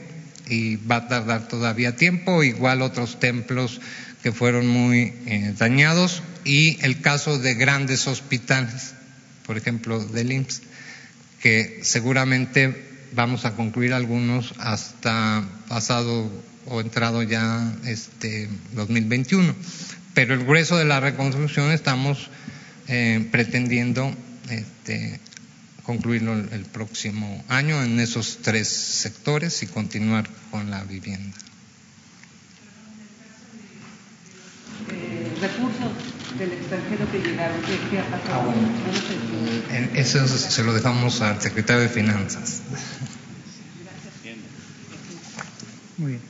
y 0.47 0.76
va 0.76 0.97
a 0.97 1.08
tardar 1.08 1.47
todavía 1.47 1.95
tiempo, 1.95 2.43
igual 2.43 2.84
otros 2.84 3.19
templos 3.19 3.82
que 4.21 4.32
fueron 4.32 4.67
muy 4.67 5.13
eh, 5.26 5.54
dañados 5.58 6.21
y 6.45 6.78
el 6.86 7.02
caso 7.02 7.39
de 7.39 7.56
grandes 7.56 8.08
hospitales, 8.08 8.93
por 9.47 9.58
ejemplo, 9.58 10.00
del 10.06 10.32
IMSS, 10.32 10.62
que 11.41 11.80
seguramente 11.82 12.86
vamos 13.13 13.45
a 13.45 13.56
concluir 13.56 13.93
algunos 13.93 14.54
hasta 14.60 15.43
pasado 15.67 16.32
o 16.67 16.82
entrado 16.82 17.23
ya 17.23 17.76
este 17.86 18.47
2021. 18.73 19.56
Pero 20.13 20.36
el 20.36 20.45
grueso 20.45 20.78
de 20.78 20.86
la 20.86 21.00
reconstrucción 21.00 21.71
estamos 21.71 22.30
eh, 22.88 23.28
pretendiendo 23.32 24.15
este, 24.50 25.19
concluirlo 25.88 26.34
el 26.34 26.65
próximo 26.65 27.43
año 27.47 27.82
en 27.82 28.00
esos 28.00 28.39
tres 28.43 28.67
sectores 28.67 29.63
y 29.63 29.67
continuar 29.67 30.30
con 30.52 30.69
la 30.69 30.84
vivienda. 30.84 31.36
recursos 35.41 35.91
del 36.38 36.52
extranjero 36.54 37.10
que 37.12 37.19
llegaron, 37.19 37.62
¿qué, 37.62 38.00
ha 38.00 38.06
pasado? 38.10 38.54
Ah, 39.71 39.88
Eso 39.95 40.28
se 40.28 40.63
lo 40.63 40.73
dejamos 40.73 41.21
al 41.21 41.41
secretario 41.41 41.84
de 41.84 41.89
Finanzas. 41.89 42.62
Muy 45.97 46.12
bien. 46.12 46.21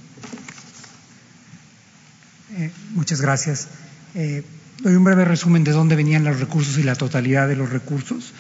Eh, 2.58 2.72
muchas 2.92 3.22
gracias. 3.22 3.68
Eh, 4.16 4.44
doy 4.82 4.96
un 4.96 5.04
breve 5.04 5.26
resumen 5.26 5.64
de 5.64 5.72
dónde 5.72 5.96
venían 5.96 6.24
los 6.24 6.40
recursos 6.40 6.78
y 6.78 6.84
la 6.84 6.96
totalidad 6.96 7.48
de 7.48 7.56
los 7.56 7.70
recursos. 7.70 8.34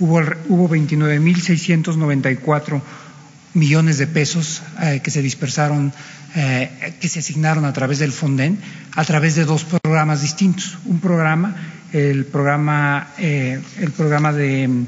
Hubo, 0.00 0.20
hubo 0.48 0.68
29.694 0.68 2.82
millones 3.54 3.98
de 3.98 4.06
pesos 4.06 4.62
eh, 4.80 5.00
que 5.02 5.10
se 5.10 5.22
dispersaron, 5.22 5.92
eh, 6.34 6.94
que 7.00 7.08
se 7.08 7.20
asignaron 7.20 7.64
a 7.64 7.72
través 7.72 7.98
del 7.98 8.12
Fonden, 8.12 8.58
a 8.94 9.04
través 9.04 9.36
de 9.36 9.44
dos 9.44 9.64
programas 9.64 10.22
distintos. 10.22 10.78
Un 10.84 11.00
programa, 11.00 11.56
el 11.92 12.26
programa, 12.26 13.08
eh, 13.18 13.60
el 13.78 13.90
programa 13.92 14.32
de 14.32 14.86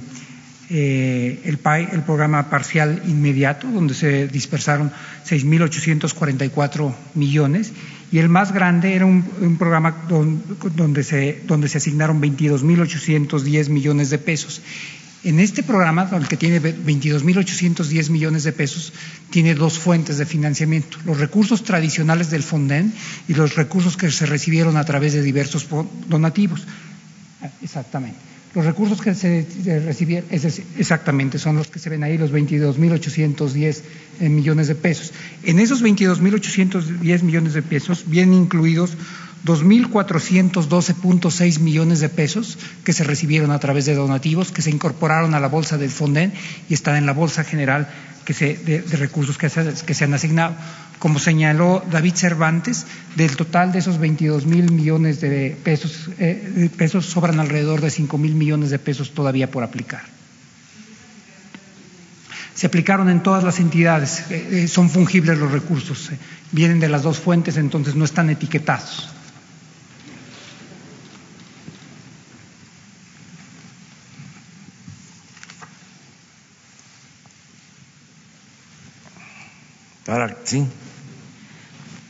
el 0.72 1.58
PAI, 1.58 1.88
el 1.92 2.00
programa 2.00 2.48
parcial 2.48 3.02
inmediato, 3.04 3.70
donde 3.70 3.92
se 3.92 4.26
dispersaron 4.26 4.90
6.844 5.28 6.94
millones, 7.14 7.72
y 8.10 8.18
el 8.18 8.30
más 8.30 8.52
grande 8.52 8.94
era 8.94 9.04
un, 9.04 9.22
programa 9.58 9.94
donde, 10.08 11.02
se, 11.02 11.42
donde 11.46 11.68
se 11.68 11.76
asignaron 11.76 12.22
22.810 12.22 13.68
millones 13.68 14.08
de 14.08 14.16
pesos. 14.16 14.62
En 15.24 15.38
este 15.38 15.62
programa, 15.62 16.08
el 16.12 16.26
que 16.26 16.36
tiene 16.36 16.60
22.810 16.60 18.10
millones 18.10 18.42
de 18.42 18.52
pesos, 18.52 18.92
tiene 19.30 19.54
dos 19.54 19.78
fuentes 19.78 20.18
de 20.18 20.26
financiamiento, 20.26 20.98
los 21.04 21.18
recursos 21.18 21.62
tradicionales 21.62 22.30
del 22.30 22.42
Fonden 22.42 22.92
y 23.28 23.34
los 23.34 23.54
recursos 23.54 23.96
que 23.96 24.10
se 24.10 24.26
recibieron 24.26 24.76
a 24.76 24.84
través 24.84 25.12
de 25.12 25.22
diversos 25.22 25.68
donativos. 26.08 26.66
Ah, 27.40 27.50
exactamente. 27.62 28.18
Los 28.54 28.66
recursos 28.66 29.00
que 29.00 29.14
se 29.14 29.46
recibieron, 29.86 30.28
exactamente, 30.30 31.38
son 31.38 31.56
los 31.56 31.68
que 31.68 31.78
se 31.78 31.88
ven 31.88 32.02
ahí, 32.02 32.18
los 32.18 32.32
22.810 32.32 33.80
eh, 34.20 34.28
millones 34.28 34.68
de 34.68 34.74
pesos. 34.74 35.12
En 35.42 35.58
esos 35.58 35.82
22.810 35.82 37.22
millones 37.22 37.54
de 37.54 37.62
pesos 37.62 38.04
vienen 38.06 38.34
incluidos 38.34 38.96
2.412.6 39.44 41.58
millones 41.58 42.00
de 42.00 42.08
pesos 42.08 42.58
que 42.84 42.92
se 42.92 43.04
recibieron 43.04 43.50
a 43.50 43.58
través 43.58 43.86
de 43.86 43.94
donativos, 43.94 44.52
que 44.52 44.62
se 44.62 44.70
incorporaron 44.70 45.34
a 45.34 45.40
la 45.40 45.48
bolsa 45.48 45.78
del 45.78 45.90
Fonden 45.90 46.32
y 46.68 46.74
están 46.74 46.94
en 46.96 47.06
la 47.06 47.12
bolsa 47.12 47.42
general 47.42 47.88
de, 48.26 48.84
recursos 48.92 49.36
que 49.36 49.48
se, 49.48 50.04
han 50.04 50.14
asignado. 50.14 50.54
Como 50.98 51.18
señaló 51.18 51.82
David 51.90 52.14
Cervantes, 52.14 52.86
del 53.16 53.36
total 53.36 53.72
de 53.72 53.80
esos 53.80 53.98
22 53.98 54.46
mil 54.46 54.70
millones 54.70 55.20
de 55.20 55.56
pesos, 55.64 56.10
eh, 56.18 56.70
pesos 56.76 57.06
sobran 57.06 57.40
alrededor 57.40 57.80
de 57.80 57.90
5 57.90 58.18
mil 58.18 58.34
millones 58.34 58.70
de 58.70 58.78
pesos 58.78 59.12
todavía 59.12 59.50
por 59.50 59.64
aplicar. 59.64 60.02
Se 62.54 62.66
aplicaron 62.66 63.08
en 63.08 63.22
todas 63.22 63.42
las 63.42 63.58
entidades, 63.58 64.30
eh, 64.30 64.64
eh, 64.64 64.68
son 64.68 64.90
fungibles 64.90 65.38
los 65.38 65.50
recursos, 65.50 66.10
vienen 66.52 66.78
de 66.78 66.88
las 66.88 67.02
dos 67.02 67.18
fuentes, 67.18 67.56
entonces 67.56 67.96
no 67.96 68.04
están 68.04 68.30
etiquetados. 68.30 69.08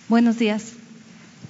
Buenos 0.08 0.36
días. 0.36 0.72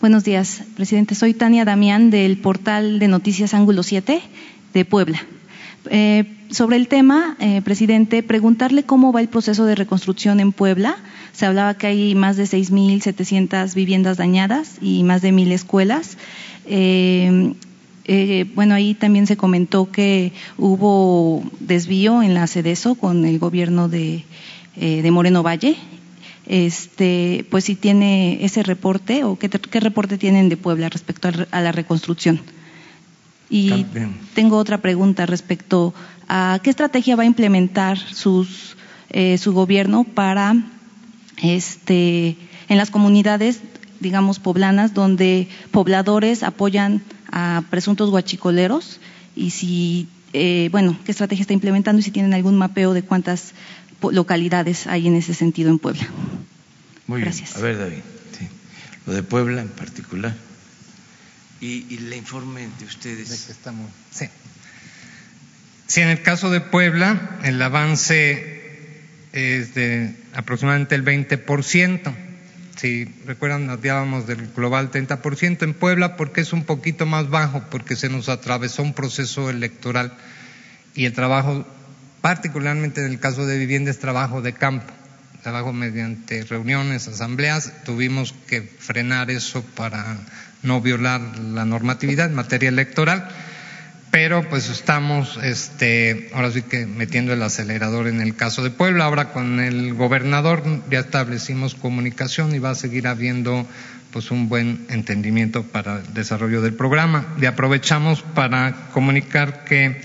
Buenos 0.03 0.23
días, 0.23 0.63
presidente. 0.77 1.15
Soy 1.15 1.33
Tania 1.33 1.65
Damián 1.65 2.11
del 2.11 2.37
portal 2.37 2.99
de 2.99 3.09
noticias 3.09 3.55
Ángulo 3.55 3.83
7 3.83 4.21
de 4.75 4.85
Puebla. 4.85 5.23
Eh, 5.89 6.31
sobre 6.51 6.77
el 6.77 6.89
tema, 6.89 7.39
eh, 7.41 7.63
presidente, 7.63 8.23
preguntarle 8.23 8.83
cómo 8.83 9.15
va 9.15 9.23
el 9.23 9.29
proceso 9.29 9.65
de 9.65 9.77
reconstrucción 9.77 10.41
en 10.41 10.53
Puebla. 10.53 10.99
Se 11.33 11.47
hablaba 11.47 11.73
que 11.79 11.87
hay 11.87 12.15
más 12.15 12.37
de 12.37 12.45
6.700 12.45 13.75
viviendas 13.75 14.19
dañadas 14.19 14.77
y 14.83 15.05
más 15.05 15.23
de 15.23 15.33
mil 15.33 15.53
escuelas. 15.53 16.19
Eh, 16.67 17.55
bueno, 18.55 18.75
ahí 18.75 18.93
también 18.93 19.27
se 19.27 19.39
comentó 19.39 19.91
que 19.91 20.35
hubo 20.59 21.43
desvío 21.61 22.23
en 22.23 22.35
la 22.35 22.47
CEDESO 22.47 22.97
con 22.97 23.25
el 23.25 23.39
gobierno 23.39 23.89
de 23.89 24.27
Moreno 25.11 25.43
Valle 25.43 25.79
este, 26.47 27.47
pues 27.51 27.65
si 27.65 27.75
tiene 27.75 28.45
ese 28.45 28.63
reporte 28.63 29.25
o 29.25 29.39
qué, 29.39 29.49
reporte 29.81 30.19
tienen 30.19 30.49
de 30.49 30.57
Puebla 30.57 30.89
respecto 30.89 31.29
a, 31.51 31.61
la 31.61 31.73
reconstrucción. 31.73 32.41
Y 33.49 33.85
tengo 34.35 34.57
otra 34.57 34.79
pregunta 34.79 35.27
respecto 35.27 35.93
a 36.27 36.59
qué 36.63 36.71
estrategia 36.71 37.17
va 37.17 37.25
a 37.25 37.27
implementar 37.27 37.99
sus, 37.99 38.77
eh, 39.11 39.37
su 39.37 39.53
gobierno 39.53 40.05
para 40.05 40.57
este, 41.43 42.37
en 42.69 42.79
las 42.79 42.91
comunidades, 42.91 43.61
digamos, 44.01 44.39
poblanas, 44.39 44.95
donde 44.95 45.49
pobladores 45.71 46.43
apoyan 46.43 47.03
a 47.31 47.65
presuntos 47.71 48.11
guachicoleros 48.11 49.01
y 49.37 49.51
si, 49.51 50.09
eh, 50.33 50.69
bueno, 50.73 50.97
qué 51.05 51.13
estrategia 51.13 51.43
está 51.43 51.55
implementando 51.55 52.01
y 52.01 52.03
si 52.03 52.11
tienen 52.11 52.35
algún 52.35 52.57
mapeo 52.57 52.95
de 52.95 53.03
cuántas 53.03 53.53
localidades 54.11 54.87
hay 54.87 55.07
en 55.07 55.17
ese 55.17 55.35
sentido 55.35 55.71
en 55.71 55.79
Puebla. 55.79 56.07
Muy 57.07 57.21
Gracias. 57.21 57.55
bien. 57.55 57.65
A 57.65 57.69
ver, 57.69 57.79
David, 57.79 58.03
lo 59.07 59.13
de 59.13 59.23
Puebla 59.23 59.63
en 59.63 59.69
particular. 59.69 60.35
Y, 61.61 61.87
y 61.89 61.99
le 61.99 62.17
informe 62.17 62.69
de 62.79 62.85
ustedes. 62.85 63.29
De 63.29 63.47
que 63.47 63.53
estamos, 63.53 63.91
sí. 64.11 64.27
sí, 65.87 66.01
en 66.01 66.09
el 66.09 66.23
caso 66.23 66.51
de 66.51 66.61
Puebla, 66.61 67.39
el 67.45 67.61
avance 67.63 68.61
es 69.33 69.75
de 69.75 70.15
aproximadamente 70.35 70.95
el 70.95 71.05
20%. 71.05 72.15
Si 72.77 73.05
recuerdan, 73.27 73.67
nos 73.67 73.79
hablábamos 73.79 74.27
del 74.27 74.49
global 74.49 74.91
30% 74.91 75.63
en 75.63 75.75
Puebla 75.75 76.17
porque 76.17 76.41
es 76.41 76.53
un 76.53 76.65
poquito 76.65 77.07
más 77.07 77.31
bajo, 77.31 77.63
porque 77.71 77.97
se 77.97 78.09
nos 78.09 78.29
atravesó 78.29 78.83
un 78.83 78.95
proceso 78.95 79.51
electoral 79.51 80.13
y 80.95 81.05
el 81.05 81.13
trabajo 81.13 81.65
particularmente 82.23 83.05
en 83.05 83.11
el 83.11 83.19
caso 83.19 83.45
de 83.45 83.59
vivienda 83.59 83.91
es 83.91 83.99
trabajo 83.99 84.41
de 84.41 84.55
campo, 84.55 84.91
trabajo 85.43 85.73
mediante 85.75 86.45
reuniones, 86.45 87.09
asambleas, 87.09 87.73
tuvimos 87.85 88.35
que 88.47 88.63
frenar 88.63 89.31
eso 89.31 89.63
para 89.63 90.17
no 90.63 90.81
violar 90.81 91.21
la 91.39 91.67
normatividad 91.67 92.27
en 92.27 92.37
materia 92.37 92.69
electoral, 92.69 93.29
pero 94.13 94.49
pues 94.49 94.69
estamos, 94.69 95.39
este, 95.43 96.31
ahora 96.33 96.53
sí 96.53 96.63
que 96.63 96.87
metiendo 96.87 97.33
el 97.33 97.43
acelerador 97.43 98.07
en 98.07 98.21
el 98.21 98.37
caso 98.37 98.63
de 98.63 98.71
Puebla, 98.71 99.07
ahora 99.07 99.33
con 99.33 99.59
el 99.59 99.95
gobernador 99.95 100.63
ya 100.91 101.01
establecimos 101.01 101.75
comunicación 101.75 102.55
y 102.55 102.61
va 102.61 102.71
a 102.71 102.75
seguir 102.77 103.09
habiendo 103.09 103.67
pues 104.13 104.31
un 104.31 104.49
buen 104.49 104.85
entendimiento 104.91 105.65
para 105.65 106.01
el 106.01 106.15
desarrollo 106.15 106.61
del 106.61 106.75
programa. 106.75 107.35
Y 107.41 107.47
aprovechamos 107.47 108.23
para 108.23 108.91
comunicar 108.93 109.65
que 109.65 110.03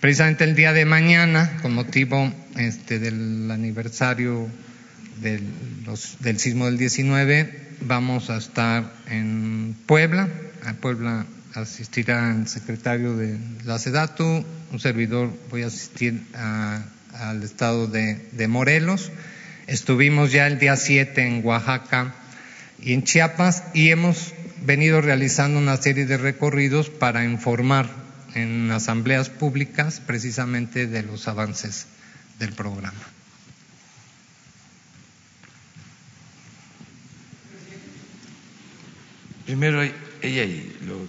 Precisamente 0.00 0.44
el 0.44 0.54
día 0.54 0.72
de 0.72 0.84
mañana, 0.84 1.58
con 1.60 1.74
motivo 1.74 2.32
este, 2.56 3.00
del 3.00 3.50
aniversario 3.50 4.48
del, 5.20 6.38
sismo 6.38 6.66
del 6.66 6.78
19, 6.78 7.52
vamos 7.80 8.30
a 8.30 8.36
estar 8.36 8.92
en 9.10 9.74
Puebla. 9.86 10.28
A 10.64 10.74
Puebla 10.74 11.26
asistirá 11.54 12.30
el 12.30 12.46
secretario 12.46 13.16
de 13.16 13.38
la 13.64 13.80
SEDATU, 13.80 14.44
un 14.70 14.78
servidor, 14.78 15.32
voy 15.50 15.64
a 15.64 15.66
asistir 15.66 16.22
al 16.32 17.42
estado 17.42 17.88
de, 17.88 18.24
de 18.30 18.46
Morelos. 18.46 19.10
Estuvimos 19.66 20.30
ya 20.30 20.46
el 20.46 20.60
día 20.60 20.76
7 20.76 21.26
en 21.26 21.44
Oaxaca 21.44 22.14
y 22.80 22.92
en 22.92 23.02
Chiapas 23.02 23.64
y 23.74 23.88
hemos 23.88 24.32
venido 24.64 25.00
realizando 25.00 25.58
una 25.58 25.76
serie 25.76 26.06
de 26.06 26.18
recorridos 26.18 26.88
para 26.88 27.24
informar 27.24 28.07
en 28.42 28.70
asambleas 28.70 29.28
públicas 29.28 30.00
precisamente 30.04 30.86
de 30.86 31.02
los 31.02 31.28
avances 31.28 31.86
del 32.38 32.52
programa. 32.52 32.92
Primero 39.44 39.82
ella 39.82 40.44
y 40.44 40.78
luego 40.84 41.08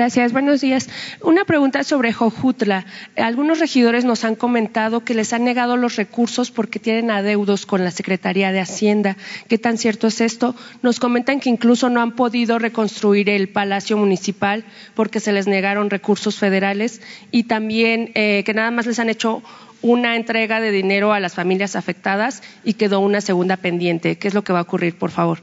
Gracias, 0.00 0.32
buenos 0.32 0.62
días. 0.62 0.88
Una 1.20 1.44
pregunta 1.44 1.84
sobre 1.84 2.14
Jojutla. 2.14 2.86
Algunos 3.18 3.58
regidores 3.58 4.06
nos 4.06 4.24
han 4.24 4.34
comentado 4.34 5.04
que 5.04 5.12
les 5.12 5.34
han 5.34 5.44
negado 5.44 5.76
los 5.76 5.96
recursos 5.96 6.50
porque 6.50 6.78
tienen 6.78 7.10
adeudos 7.10 7.66
con 7.66 7.84
la 7.84 7.90
Secretaría 7.90 8.50
de 8.50 8.60
Hacienda. 8.60 9.18
¿Qué 9.46 9.58
tan 9.58 9.76
cierto 9.76 10.06
es 10.06 10.22
esto? 10.22 10.56
Nos 10.80 11.00
comentan 11.00 11.38
que 11.38 11.50
incluso 11.50 11.90
no 11.90 12.00
han 12.00 12.12
podido 12.12 12.58
reconstruir 12.58 13.28
el 13.28 13.50
Palacio 13.50 13.98
Municipal 13.98 14.64
porque 14.94 15.20
se 15.20 15.32
les 15.32 15.46
negaron 15.46 15.90
recursos 15.90 16.38
federales 16.38 17.02
y 17.30 17.42
también 17.42 18.10
eh, 18.14 18.42
que 18.46 18.54
nada 18.54 18.70
más 18.70 18.86
les 18.86 18.98
han 19.00 19.10
hecho 19.10 19.42
una 19.82 20.16
entrega 20.16 20.62
de 20.62 20.70
dinero 20.70 21.12
a 21.12 21.20
las 21.20 21.34
familias 21.34 21.76
afectadas 21.76 22.42
y 22.64 22.72
quedó 22.72 23.00
una 23.00 23.20
segunda 23.20 23.58
pendiente. 23.58 24.16
¿Qué 24.16 24.28
es 24.28 24.32
lo 24.32 24.44
que 24.44 24.54
va 24.54 24.60
a 24.60 24.62
ocurrir, 24.62 24.96
por 24.96 25.10
favor? 25.10 25.40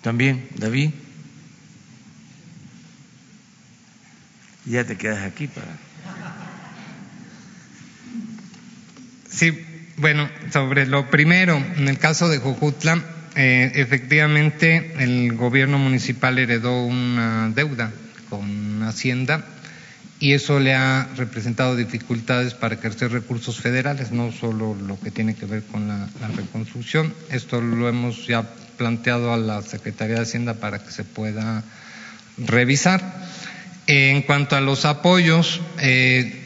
También, 0.00 0.48
David. 0.56 0.92
Ya 4.64 4.84
te 4.84 4.96
quedas 4.96 5.24
aquí 5.24 5.46
para. 5.46 5.66
Sí, 9.28 9.64
bueno, 9.96 10.28
sobre 10.52 10.86
lo 10.86 11.10
primero, 11.10 11.56
en 11.76 11.88
el 11.88 11.98
caso 11.98 12.28
de 12.28 12.38
Jojutla, 12.38 13.02
eh, 13.34 13.72
efectivamente 13.76 14.92
el 14.98 15.34
gobierno 15.34 15.78
municipal 15.78 16.38
heredó 16.38 16.84
una 16.84 17.48
deuda 17.48 17.90
con 18.28 18.82
Hacienda 18.82 19.44
y 20.22 20.34
eso 20.34 20.60
le 20.60 20.74
ha 20.74 21.08
representado 21.16 21.74
dificultades 21.74 22.54
para 22.54 22.76
ejercer 22.76 23.10
recursos 23.10 23.58
federales, 23.58 24.12
no 24.12 24.30
solo 24.30 24.74
lo 24.74 25.00
que 25.00 25.10
tiene 25.10 25.34
que 25.34 25.46
ver 25.46 25.64
con 25.64 25.88
la, 25.88 26.08
reconstrucción. 26.36 27.12
Esto 27.30 27.60
lo 27.60 27.88
hemos 27.88 28.28
ya 28.28 28.42
planteado 28.76 29.32
a 29.32 29.36
la 29.36 29.62
Secretaría 29.62 30.14
de 30.14 30.22
Hacienda 30.22 30.54
para 30.54 30.78
que 30.78 30.92
se 30.92 31.02
pueda 31.02 31.64
revisar. 32.38 33.02
En 33.86 34.22
cuanto 34.22 34.56
a 34.56 34.60
los 34.60 34.84
apoyos, 34.84 35.60
eh, 35.80 36.42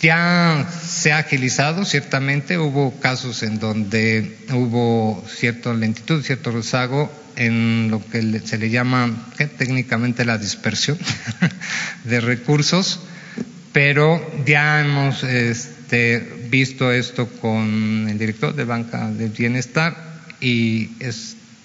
ya 0.00 0.66
se 0.84 1.12
ha 1.12 1.18
agilizado, 1.18 1.84
ciertamente. 1.84 2.58
Hubo 2.58 2.98
casos 3.00 3.42
en 3.42 3.58
donde 3.58 4.38
hubo 4.50 5.22
cierta 5.28 5.74
lentitud, 5.74 6.22
cierto 6.22 6.50
rezago 6.50 7.12
en 7.36 7.88
lo 7.90 8.04
que 8.04 8.40
se 8.40 8.58
le 8.58 8.70
llama 8.70 9.14
técnicamente 9.58 10.24
la 10.24 10.38
dispersión 10.38 10.98
de 12.04 12.20
recursos, 12.20 13.00
pero 13.72 14.20
ya 14.46 14.80
hemos 14.80 15.22
este, 15.22 16.46
visto 16.50 16.90
esto 16.90 17.28
con 17.28 18.08
el 18.08 18.18
director 18.18 18.54
de 18.54 18.64
Banca 18.64 19.10
del 19.10 19.30
Bienestar 19.30 19.94
y 20.40 20.90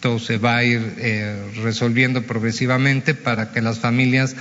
esto 0.02 0.18
se 0.18 0.40
va 0.40 0.58
a 0.58 0.64
ir 0.64 0.96
eh, 0.98 1.52
resolviendo 1.62 2.24
progresivamente 2.24 3.14
para 3.14 3.52
que 3.52 3.62
las 3.62 3.78
familias 3.78 4.36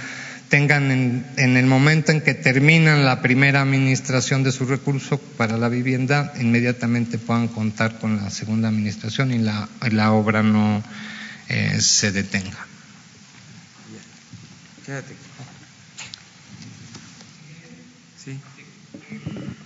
tengan 0.49 0.91
en, 0.91 1.57
el 1.59 1.67
momento 1.67 2.13
en 2.13 2.23
que 2.23 2.33
terminan 2.33 3.05
la 3.05 3.21
primera 3.21 3.61
administración 3.61 4.43
de 4.43 4.53
su 4.53 4.65
recurso 4.65 5.19
para 5.19 5.59
la 5.59 5.69
vivienda, 5.69 6.33
inmediatamente 6.41 7.19
puedan 7.19 7.49
contar 7.49 7.99
con 7.99 8.17
la 8.17 8.31
segunda 8.31 8.69
administración 8.69 9.33
y 9.33 9.39
la, 9.39 9.69
la 9.91 10.13
obra 10.13 10.43
no 10.43 10.83
eh, 11.51 11.79
se 11.79 12.11
detenga. 12.11 12.67
Quédate. 14.87 15.15
Sí. 18.25 18.41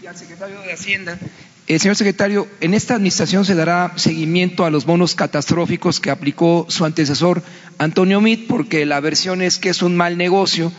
Y 0.03 0.07
al 0.09 0.17
secretario 0.17 0.61
de 0.61 0.73
Hacienda. 0.73 1.17
Eh, 1.66 1.79
señor 1.79 1.96
secretario, 1.96 2.46
en 2.61 2.74
esta 2.74 2.94
administración 2.94 3.46
se 3.46 3.55
dará 3.55 3.94
seguimiento 3.96 4.66
a 4.66 4.70
los 4.70 4.85
bonos 4.85 5.14
catastróficos 5.14 5.98
que 5.98 6.11
aplicó 6.11 6.66
su 6.68 6.85
antecesor 6.85 7.42
Antonio 7.79 8.20
Mit, 8.20 8.46
porque 8.46 8.85
la 8.85 9.00
versión 9.00 9.40
es 9.40 9.59
que 9.59 9.70
es 9.70 9.81
un 9.81 9.96
mal 9.96 10.18
negocio 10.18 10.70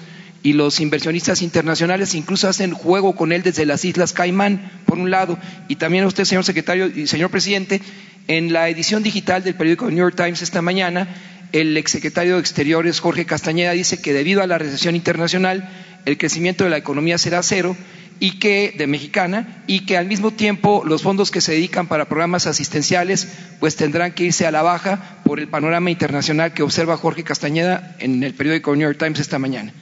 y 0.43 0.53
los 0.53 0.79
inversionistas 0.79 1.41
internacionales 1.41 2.13
incluso 2.13 2.47
hacen 2.47 2.71
juego 2.71 3.15
con 3.15 3.31
él 3.31 3.41
desde 3.41 3.65
las 3.65 3.83
Islas 3.83 4.13
Caimán, 4.13 4.83
por 4.85 4.99
un 4.99 5.09
lado, 5.09 5.39
y 5.67 5.77
también 5.77 6.05
usted, 6.05 6.23
señor 6.23 6.45
secretario 6.45 6.85
y 6.85 7.07
señor 7.07 7.31
presidente, 7.31 7.81
en 8.27 8.53
la 8.53 8.69
edición 8.69 9.01
digital 9.01 9.43
del 9.43 9.55
periódico 9.55 9.87
New 9.87 9.97
York 9.97 10.15
Times 10.15 10.43
esta 10.43 10.61
mañana, 10.61 11.07
el 11.51 11.75
exsecretario 11.77 12.35
de 12.35 12.41
Exteriores, 12.41 12.99
Jorge 12.99 13.25
Castañeda, 13.25 13.71
dice 13.71 13.99
que 13.99 14.13
debido 14.13 14.43
a 14.43 14.47
la 14.47 14.59
recesión 14.59 14.95
internacional, 14.95 15.67
el 16.05 16.19
crecimiento 16.19 16.63
de 16.63 16.69
la 16.69 16.77
economía 16.77 17.17
será 17.17 17.41
cero 17.41 17.75
y 18.19 18.39
que 18.39 18.73
de 18.77 18.87
mexicana 18.87 19.63
y 19.67 19.81
que 19.85 19.97
al 19.97 20.07
mismo 20.07 20.31
tiempo 20.31 20.83
los 20.85 21.01
fondos 21.01 21.31
que 21.31 21.41
se 21.41 21.53
dedican 21.53 21.87
para 21.87 22.05
programas 22.05 22.47
asistenciales 22.47 23.27
pues 23.59 23.75
tendrán 23.75 24.13
que 24.13 24.25
irse 24.25 24.45
a 24.45 24.51
la 24.51 24.61
baja 24.61 25.17
por 25.23 25.39
el 25.39 25.47
panorama 25.47 25.91
internacional 25.91 26.53
que 26.53 26.63
observa 26.63 26.97
Jorge 26.97 27.23
Castañeda 27.23 27.95
en 27.99 28.23
el 28.23 28.33
periódico 28.33 28.75
New 28.75 28.87
York 28.87 28.97
Times 28.97 29.19
esta 29.19 29.39
mañana. 29.39 29.73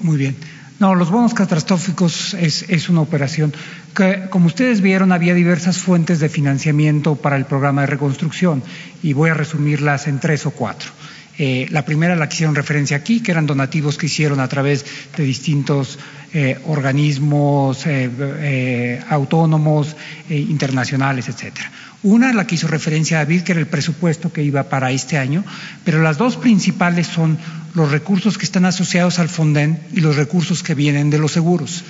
Muy 0.00 0.16
bien. 0.16 0.36
No, 0.80 0.94
los 0.94 1.10
bonos 1.10 1.34
catastróficos 1.34 2.32
es, 2.32 2.88
una 2.88 3.02
operación 3.02 3.52
que, 3.94 4.28
como 4.30 4.46
ustedes 4.46 4.80
vieron, 4.80 5.12
había 5.12 5.34
diversas 5.34 5.76
fuentes 5.76 6.20
de 6.20 6.30
financiamiento 6.30 7.16
para 7.16 7.36
el 7.36 7.44
programa 7.44 7.82
de 7.82 7.88
reconstrucción 7.88 8.62
y 9.02 9.12
voy 9.12 9.28
a 9.28 9.34
resumirlas 9.34 10.08
en 10.08 10.20
tres 10.20 10.46
o 10.46 10.52
cuatro. 10.52 10.90
Eh, 11.38 11.66
la 11.70 11.84
primera 11.84 12.16
la 12.16 12.28
que 12.28 12.34
hicieron 12.34 12.54
referencia 12.54 12.96
aquí, 12.96 13.20
que 13.20 13.30
eran 13.30 13.46
donativos 13.46 13.96
que 13.96 14.06
hicieron 14.06 14.40
a 14.40 14.48
través 14.48 14.84
de 15.16 15.24
distintos 15.24 15.98
eh, 16.32 16.58
organismos 16.66 17.86
eh, 17.86 19.00
autónomos, 19.08 19.96
internacionales, 20.28 21.28
etcétera. 21.28 21.70
Una, 22.02 22.32
la 22.32 22.46
que 22.46 22.54
hizo 22.54 22.66
referencia 22.66 23.18
a 23.18 23.24
David, 23.24 23.42
que 23.42 23.52
era 23.52 23.60
el 23.60 23.66
presupuesto 23.66 24.32
que 24.32 24.42
iba 24.42 24.64
para 24.64 24.90
este 24.90 25.18
año, 25.18 25.44
pero 25.84 26.02
las 26.02 26.18
dos 26.18 26.36
principales 26.36 27.06
son 27.06 27.38
los 27.74 27.90
recursos 27.90 28.38
que 28.38 28.44
están 28.44 28.64
asociados 28.64 29.18
al 29.18 29.28
Fonden 29.28 29.80
y 29.92 30.00
los 30.00 30.16
recursos 30.16 30.62
que 30.62 30.74
vienen 30.74 31.10
de 31.10 31.18
los 31.18 31.32
seguros. 31.32 31.84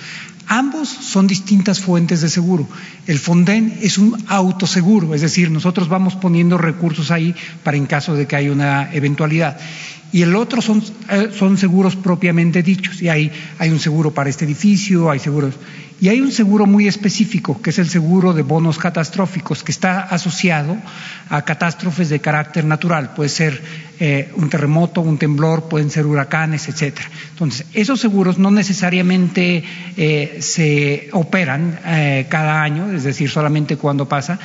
Ambos 0.47 0.89
son 0.89 1.27
distintas 1.27 1.79
fuentes 1.79 2.21
de 2.21 2.29
seguro. 2.29 2.67
El 3.07 3.19
Fonden 3.19 3.77
es 3.81 3.97
un 3.97 4.17
autoseguro, 4.27 5.15
es 5.15 5.21
decir, 5.21 5.49
nosotros 5.49 5.87
vamos 5.87 6.15
poniendo 6.15 6.57
recursos 6.57 7.09
ahí 7.11 7.35
para 7.63 7.77
en 7.77 7.85
caso 7.85 8.15
de 8.15 8.27
que 8.27 8.35
haya 8.35 8.51
una 8.51 8.93
eventualidad. 8.93 9.57
Y 10.13 10.23
el 10.23 10.35
otro 10.35 10.61
son, 10.61 10.83
eh, 11.09 11.29
son 11.37 11.57
seguros 11.57 11.95
propiamente 11.95 12.63
dichos. 12.63 13.01
Y 13.01 13.07
ahí 13.07 13.31
hay 13.59 13.69
un 13.69 13.79
seguro 13.79 14.13
para 14.13 14.29
este 14.29 14.43
edificio, 14.45 15.09
hay 15.09 15.19
seguros. 15.19 15.55
Y 16.01 16.09
hay 16.09 16.19
un 16.19 16.31
seguro 16.31 16.65
muy 16.65 16.87
específico, 16.87 17.61
que 17.61 17.69
es 17.69 17.77
el 17.77 17.87
seguro 17.87 18.33
de 18.33 18.41
bonos 18.41 18.79
catastróficos, 18.79 19.63
que 19.63 19.71
está 19.71 19.99
asociado 20.01 20.75
a 21.29 21.43
catástrofes 21.43 22.09
de 22.09 22.19
carácter 22.19 22.65
natural. 22.65 23.13
Puede 23.13 23.29
ser 23.29 23.61
eh, 23.99 24.31
un 24.35 24.49
terremoto, 24.49 25.01
un 25.01 25.19
temblor, 25.19 25.69
pueden 25.69 25.91
ser 25.91 26.07
huracanes, 26.07 26.67
etcétera. 26.67 27.07
Entonces, 27.29 27.67
esos 27.73 27.99
seguros 27.99 28.39
no 28.39 28.49
necesariamente 28.49 29.63
eh, 29.95 30.37
se 30.39 31.09
operan 31.11 31.79
eh, 31.85 32.25
cada 32.27 32.63
año, 32.63 32.91
es 32.91 33.03
decir, 33.03 33.29
solamente 33.29 33.77
cuando 33.77 34.09
pasa, 34.09 34.39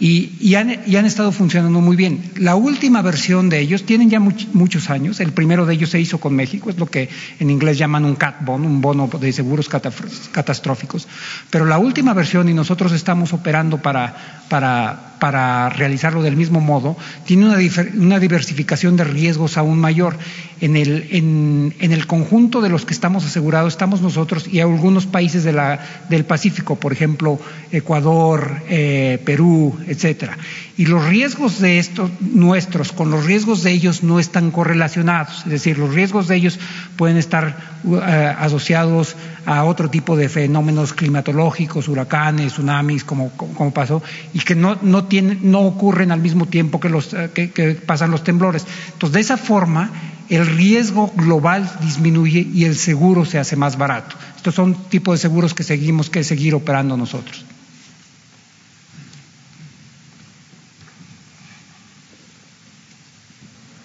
y, 0.00 0.54
han, 0.54 0.70
estado 0.70 1.32
funcionando 1.32 1.80
muy 1.80 1.96
bien. 1.96 2.30
La 2.36 2.54
última 2.54 3.02
versión 3.02 3.48
de 3.48 3.58
ellos 3.58 3.84
tienen 3.84 4.10
ya 4.10 4.20
muchos 4.20 4.90
años. 4.90 5.18
El 5.18 5.32
primero 5.32 5.66
de 5.66 5.74
ellos 5.74 5.90
se 5.90 6.00
hizo 6.00 6.18
con 6.18 6.34
México, 6.34 6.70
es 6.70 6.78
lo 6.78 6.86
que 6.86 7.08
en 7.40 7.50
inglés 7.50 7.78
llaman 7.78 8.04
un 8.04 8.14
cat 8.14 8.44
bond, 8.44 8.64
un 8.64 8.80
bono 8.80 9.08
de 9.08 9.32
seguros 9.32 9.68
catastróficos. 9.68 11.08
Pero 11.50 11.64
la 11.64 11.78
última 11.78 12.14
versión, 12.14 12.48
y 12.48 12.54
nosotros 12.54 12.92
estamos 12.92 13.32
operando 13.32 13.78
para, 13.78 14.44
para, 14.48 15.07
para 15.18 15.68
realizarlo 15.70 16.22
del 16.22 16.36
mismo 16.36 16.60
modo, 16.60 16.96
tiene 17.24 17.46
una, 17.94 18.18
diversificación 18.18 18.96
de 18.96 19.04
riesgos 19.04 19.56
aún 19.56 19.78
mayor. 19.78 20.16
En 20.60 20.76
el, 20.76 22.06
conjunto 22.06 22.60
de 22.60 22.68
los 22.68 22.84
que 22.84 22.92
estamos 22.92 23.24
asegurados 23.24 23.72
estamos 23.72 24.00
nosotros 24.00 24.48
y 24.48 24.60
algunos 24.60 25.06
países 25.06 25.44
del 25.44 26.24
Pacífico, 26.24 26.76
por 26.76 26.92
ejemplo, 26.92 27.38
Ecuador, 27.70 28.62
eh, 28.68 29.20
Perú, 29.24 29.78
etcétera. 29.86 30.36
Y 30.78 30.86
los 30.86 31.04
riesgos 31.06 31.58
de 31.58 31.80
estos 31.80 32.08
nuestros 32.20 32.92
con 32.92 33.10
los 33.10 33.26
riesgos 33.26 33.64
de 33.64 33.72
ellos 33.72 34.04
no 34.04 34.20
están 34.20 34.52
correlacionados, 34.52 35.40
es 35.44 35.50
decir, 35.50 35.76
los 35.76 35.92
riesgos 35.92 36.28
de 36.28 36.36
ellos 36.36 36.56
pueden 36.94 37.16
estar 37.16 37.56
eh, 37.84 38.34
asociados 38.38 39.16
a 39.44 39.64
otro 39.64 39.90
tipo 39.90 40.16
de 40.16 40.28
fenómenos 40.28 40.92
climatológicos, 40.92 41.88
huracanes, 41.88 42.52
tsunamis, 42.52 43.02
como, 43.02 43.30
como 43.30 43.72
pasó, 43.72 44.04
y 44.32 44.38
que 44.38 44.54
no, 44.54 44.78
no, 44.80 45.06
tienen, 45.06 45.50
no 45.50 45.62
ocurren 45.62 46.12
al 46.12 46.20
mismo 46.20 46.46
tiempo 46.46 46.78
que, 46.78 46.88
los, 46.88 47.12
eh, 47.12 47.28
que, 47.32 47.74
pasan 47.84 48.12
los 48.12 48.22
temblores. 48.22 48.64
Entonces, 48.92 49.14
de 49.14 49.20
esa 49.20 49.36
forma, 49.36 49.90
el 50.28 50.46
riesgo 50.46 51.12
global 51.16 51.68
disminuye 51.80 52.46
y 52.54 52.66
el 52.66 52.76
seguro 52.76 53.24
se 53.24 53.40
hace 53.40 53.56
más 53.56 53.78
barato. 53.78 54.14
Estos 54.36 54.54
son 54.54 54.76
tipos 54.88 55.18
de 55.18 55.22
seguros 55.22 55.54
que 55.54 55.64
seguimos 55.64 56.08
que 56.08 56.22
seguir 56.22 56.54
operando 56.54 56.96
nosotros. 56.96 57.44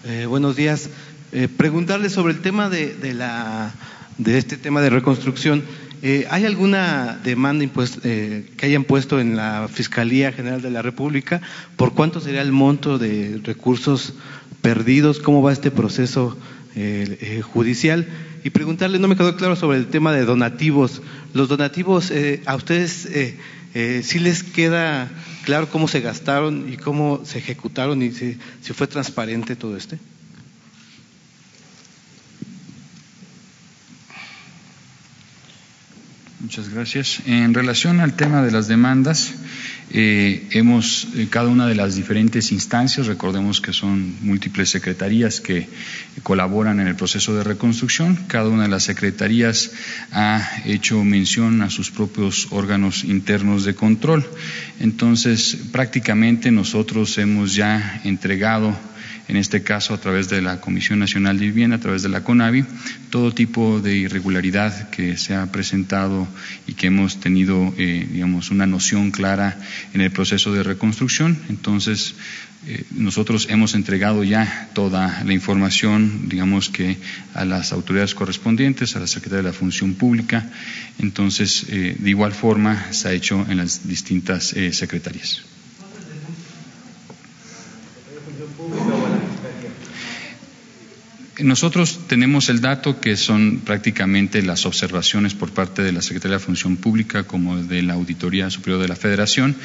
Eh, 0.06 0.26
buenos 0.26 0.58
días. 0.58 0.90
Eh, 1.32 1.48
preguntarle 1.48 2.10
sobre 2.10 2.34
el 2.34 2.42
tema 2.42 2.70
de, 2.70 3.14
la, 3.14 3.74
de 4.18 4.38
este 4.38 4.58
tema 4.58 4.82
de 4.82 4.90
reconstrucción. 4.90 5.64
Eh, 6.02 6.28
¿Hay 6.30 6.44
alguna 6.44 7.18
demanda 7.24 7.66
que 8.02 8.54
hayan 8.64 8.84
puesto 8.84 9.22
en 9.22 9.38
la 9.38 9.70
Fiscalía 9.72 10.34
General 10.34 10.62
de 10.62 10.72
la 10.72 10.82
República? 10.82 11.40
¿Por 11.78 11.94
cuánto 11.94 12.20
sería 12.20 12.42
el 12.42 12.52
monto 12.52 12.98
de 12.98 13.40
recursos 13.46 14.14
perdidos? 14.62 15.20
¿Cómo 15.20 15.42
va 15.42 15.54
este 15.54 15.72
proceso 15.72 16.38
judicial? 17.54 18.06
Y 18.44 18.50
preguntarle, 18.50 19.00
no 19.00 19.08
me 19.08 19.16
quedó 19.16 19.38
claro 19.38 19.56
sobre 19.56 19.78
el 19.78 19.88
tema 19.88 20.12
de 20.12 20.26
donativos. 20.26 21.02
¿Los 21.34 21.48
donativos 21.48 22.12
a 22.46 22.56
ustedes 22.56 23.08
sí 23.74 24.20
les 24.20 24.44
queda 24.44 25.10
claro 25.46 25.70
cómo 25.70 25.88
se 25.88 26.02
gastaron 26.02 26.72
y 26.72 26.78
cómo 26.78 27.24
se 27.26 27.40
ejecutaron 27.40 28.02
y 28.02 28.12
si, 28.12 28.38
si 28.62 28.74
fue 28.74 28.88
transparente 28.88 29.56
todo 29.56 29.76
este? 29.76 29.98
Muchas 36.40 36.70
gracias. 36.70 37.22
En 37.26 37.54
relación 37.54 38.02
al 38.02 38.16
tema 38.16 38.44
de 38.44 38.52
las 38.52 38.68
demandas, 38.68 39.34
eh, 39.96 40.48
hemos, 40.52 41.08
eh, 41.16 41.28
cada 41.30 41.50
una 41.50 41.68
de 41.68 41.76
las 41.76 41.96
diferentes 41.96 42.52
instancias, 42.52 43.06
recordemos 43.06 43.62
que 43.62 43.74
son 43.74 44.16
múltiples 44.22 44.70
secretarías 44.70 45.40
que 45.40 45.68
colaboran 46.24 46.80
en 46.80 46.88
el 46.88 46.96
proceso 46.96 47.36
de 47.36 47.44
reconstrucción, 47.44 48.16
cada 48.28 48.50
una 48.50 48.64
de 48.64 48.70
las 48.70 48.84
secretarías 48.84 49.72
ha 50.12 50.64
hecho 50.66 51.04
mención 51.04 51.62
a 51.62 51.70
sus 51.70 51.92
propios 51.92 52.48
órganos 52.50 53.04
internos 53.04 53.66
de 53.66 53.76
control. 53.76 54.28
Entonces, 54.80 55.58
prácticamente 55.72 56.50
nosotros 56.50 57.16
hemos 57.20 57.54
ya 57.54 58.02
entregado 58.04 58.76
en 59.28 59.38
este 59.38 59.64
caso 59.64 59.94
a 59.94 60.00
través 60.00 60.30
de 60.30 60.42
la 60.42 60.60
Comisión 60.60 61.00
Nacional 61.00 61.40
de 61.40 61.46
Vivienda, 61.46 61.78
a 61.78 61.80
través 61.80 62.04
de 62.04 62.10
la 62.10 62.24
CONAVI, 62.24 62.66
todo 63.10 63.34
tipo 63.34 63.80
de 63.80 63.96
irregularidad 63.96 64.90
que 64.90 65.18
se 65.18 65.36
ha 65.36 65.52
presentado 65.52 66.28
y 66.68 66.74
que 66.74 66.88
hemos 66.88 67.20
tenido, 67.20 67.74
eh, 67.78 68.08
digamos, 68.12 68.52
una 68.52 68.66
noción 68.66 69.12
clara 69.12 69.60
en 69.94 70.02
el 70.02 70.12
proceso 70.12 70.54
de 70.54 70.64
reconstrucción. 70.64 71.38
Entonces, 71.50 72.16
eh, 72.66 72.86
nosotros 72.92 73.48
hemos 73.50 73.76
entregado 73.76 74.24
ya 74.24 74.70
toda 74.74 75.22
la 75.26 75.34
información, 75.34 76.30
digamos 76.30 76.70
que 76.70 76.98
a 77.34 77.44
las 77.44 77.74
autoridades 77.74 78.16
correspondientes, 78.16 78.96
a 78.96 79.02
la 79.02 79.08
Secretaría 79.08 79.44
de 79.44 79.50
la 79.52 79.54
Función 79.54 79.96
Pública. 79.96 80.50
Entonces, 81.00 81.66
eh, 81.68 81.98
de 82.00 82.10
igual 82.10 82.32
forma, 82.32 82.94
se 82.94 83.10
ha 83.10 83.12
hecho 83.12 83.46
en 83.50 83.58
las 83.58 83.86
distintas 83.86 84.54
eh, 84.54 84.72
secretarías. 84.72 85.44
Nosotros 91.40 92.02
tenemos 92.08 92.50
el 92.50 92.62
dato 92.62 93.02
que 93.02 93.18
son 93.18 93.62
prácticamente 93.66 94.44
las 94.44 94.68
observaciones 94.68 95.34
por 95.34 95.52
parte 95.52 95.82
de 95.82 95.92
la 95.92 96.04
Secretaría 96.04 96.38
de 96.38 96.44
Función 96.44 96.78
Pública 96.78 97.24
como 97.24 97.58
de 97.58 97.82
la 97.82 97.94
Auditoría 97.94 98.52
Superior 98.52 98.80
de 98.80 98.88
la 98.88 98.96
Federación 98.96 99.56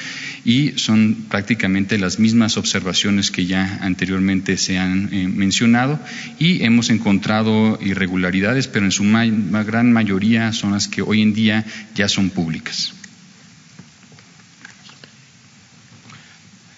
y 0.46 0.78
son 0.78 1.26
prácticamente 1.28 1.98
las 1.98 2.18
mismas 2.18 2.56
observaciones 2.56 3.30
que 3.30 3.44
ya 3.44 3.80
anteriormente 3.82 4.56
se 4.56 4.78
han 4.78 5.12
eh, 5.12 5.28
mencionado 5.28 6.00
y 6.38 6.64
hemos 6.64 6.88
encontrado 6.88 7.78
irregularidades, 7.82 8.66
pero 8.66 8.86
en 8.86 8.92
su 8.92 9.04
gran 9.04 9.92
mayoría 9.92 10.54
son 10.54 10.72
las 10.72 10.88
que 10.88 11.02
hoy 11.02 11.20
en 11.20 11.34
día 11.34 11.66
ya 11.94 12.08
son 12.08 12.30
públicas. 12.30 12.94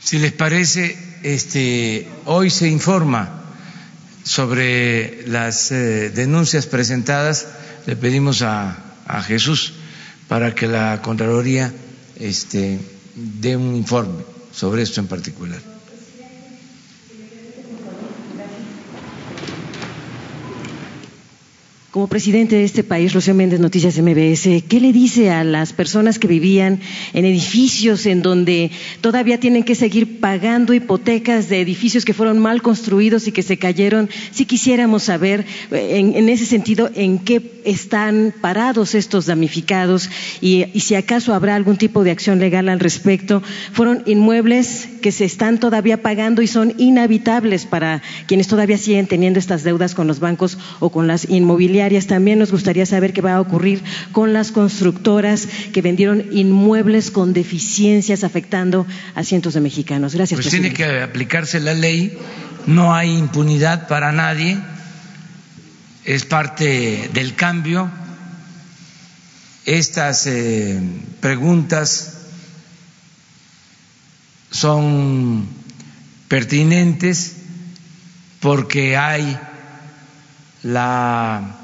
Si 0.00 0.18
les 0.18 0.32
parece, 0.32 0.98
este, 1.22 2.08
hoy 2.24 2.50
se 2.50 2.68
informa 2.68 3.39
sobre 4.30 5.26
las 5.26 5.72
eh, 5.72 6.08
denuncias 6.10 6.66
presentadas, 6.66 7.48
le 7.86 7.96
pedimos 7.96 8.42
a, 8.42 8.78
a, 9.04 9.22
Jesús 9.24 9.72
para 10.28 10.54
que 10.54 10.68
la 10.68 11.02
Contraloría 11.02 11.74
este, 12.14 12.78
dé 13.16 13.56
un 13.56 13.74
informe 13.74 14.22
sobre 14.52 14.82
esto 14.82 15.00
en 15.00 15.08
particular. 15.08 15.58
Como 21.90 22.06
presidente 22.06 22.54
de 22.54 22.62
este 22.62 22.84
país, 22.84 23.12
Rocío 23.12 23.34
Méndez, 23.34 23.58
Noticias 23.58 23.98
MBS, 23.98 24.62
¿qué 24.68 24.78
le 24.80 24.92
dice 24.92 25.30
a 25.30 25.42
las 25.42 25.72
personas 25.72 26.20
que 26.20 26.28
vivían 26.28 26.78
en 27.14 27.24
edificios 27.24 28.06
en 28.06 28.22
donde 28.22 28.70
todavía 29.00 29.40
tienen 29.40 29.64
que 29.64 29.74
seguir 29.74 30.20
pagando 30.20 30.72
hipotecas 30.72 31.48
de 31.48 31.60
edificios 31.60 32.04
que 32.04 32.14
fueron 32.14 32.38
mal 32.38 32.62
construidos 32.62 33.26
y 33.26 33.32
que 33.32 33.42
se 33.42 33.56
cayeron? 33.56 34.08
Si 34.30 34.44
quisiéramos 34.44 35.02
saber, 35.02 35.44
en, 35.72 36.14
en 36.14 36.28
ese 36.28 36.46
sentido, 36.46 36.88
en 36.94 37.18
qué 37.18 37.60
están 37.64 38.32
parados 38.40 38.94
estos 38.94 39.26
damnificados 39.26 40.10
y, 40.40 40.66
si 40.78 40.94
acaso 40.94 41.34
habrá 41.34 41.56
algún 41.56 41.76
tipo 41.76 42.04
de 42.04 42.12
acción 42.12 42.38
legal 42.38 42.68
al 42.68 42.78
respecto. 42.78 43.42
Fueron 43.72 44.04
inmuebles 44.06 44.88
que 45.02 45.10
se 45.10 45.24
están 45.24 45.58
todavía 45.58 46.02
pagando 46.02 46.40
y 46.40 46.46
son 46.46 46.72
inhabitables 46.78 47.66
para 47.66 48.00
quienes 48.26 48.46
todavía 48.46 48.78
siguen 48.78 49.08
teniendo 49.08 49.40
estas 49.40 49.64
deudas 49.64 49.96
con 49.96 50.06
los 50.06 50.20
bancos 50.20 50.56
o 50.78 50.90
con 50.90 51.08
las 51.08 51.28
inmobiliarias 51.28 51.79
también 52.06 52.38
nos 52.38 52.52
gustaría 52.52 52.84
saber 52.84 53.12
qué 53.12 53.22
va 53.22 53.34
a 53.34 53.40
ocurrir 53.40 53.82
con 54.12 54.32
las 54.32 54.52
constructoras 54.52 55.48
que 55.72 55.80
vendieron 55.80 56.26
inmuebles 56.30 57.10
con 57.10 57.32
deficiencias 57.32 58.22
afectando 58.22 58.86
a 59.14 59.24
cientos 59.24 59.54
de 59.54 59.60
mexicanos. 59.60 60.14
Gracias. 60.14 60.36
Pues 60.36 60.46
presidente. 60.48 60.76
tiene 60.76 60.92
que 60.92 61.02
aplicarse 61.02 61.58
la 61.58 61.72
ley, 61.72 62.18
no 62.66 62.94
hay 62.94 63.16
impunidad 63.16 63.88
para 63.88 64.12
nadie, 64.12 64.58
es 66.04 66.24
parte 66.26 67.10
del 67.14 67.34
cambio. 67.34 67.90
Estas 69.64 70.26
eh, 70.26 70.80
preguntas 71.20 72.18
son 74.50 75.48
pertinentes 76.28 77.36
porque 78.40 78.96
hay 78.98 79.38
la 80.62 81.59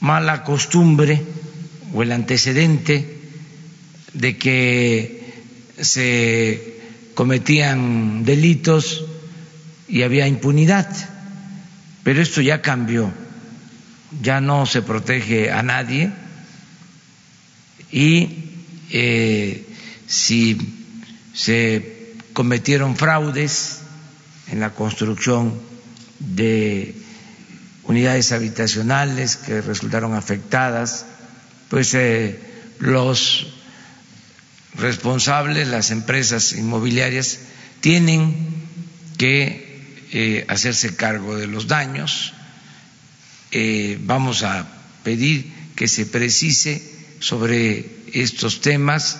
mala 0.00 0.44
costumbre 0.44 1.22
o 1.92 2.02
el 2.02 2.12
antecedente 2.12 3.18
de 4.12 4.36
que 4.36 5.42
se 5.80 6.78
cometían 7.14 8.24
delitos 8.24 9.04
y 9.88 10.02
había 10.02 10.28
impunidad. 10.28 10.88
Pero 12.02 12.22
esto 12.22 12.40
ya 12.40 12.62
cambió, 12.62 13.12
ya 14.22 14.40
no 14.40 14.66
se 14.66 14.82
protege 14.82 15.50
a 15.50 15.62
nadie 15.62 16.12
y 17.90 18.44
eh, 18.90 19.66
si 20.06 20.58
se 21.34 22.14
cometieron 22.32 22.96
fraudes 22.96 23.80
en 24.50 24.60
la 24.60 24.70
construcción 24.70 25.54
de 26.18 26.94
unidades 27.88 28.32
habitacionales 28.32 29.36
que 29.36 29.62
resultaron 29.62 30.14
afectadas, 30.14 31.06
pues 31.70 31.94
eh, 31.94 32.38
los 32.78 33.46
responsables, 34.76 35.66
las 35.68 35.90
empresas 35.90 36.52
inmobiliarias, 36.52 37.40
tienen 37.80 38.34
que 39.16 40.04
eh, 40.12 40.44
hacerse 40.48 40.96
cargo 40.96 41.36
de 41.36 41.46
los 41.46 41.66
daños. 41.66 42.34
Eh, 43.50 43.98
vamos 44.02 44.42
a 44.42 44.68
pedir 45.02 45.50
que 45.74 45.88
se 45.88 46.04
precise 46.04 46.82
sobre 47.20 47.86
estos 48.12 48.60
temas 48.60 49.18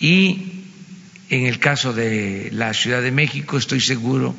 y 0.00 0.64
en 1.28 1.44
el 1.44 1.58
caso 1.58 1.92
de 1.92 2.48
la 2.52 2.72
Ciudad 2.72 3.02
de 3.02 3.12
México 3.12 3.58
estoy 3.58 3.80
seguro 3.80 4.34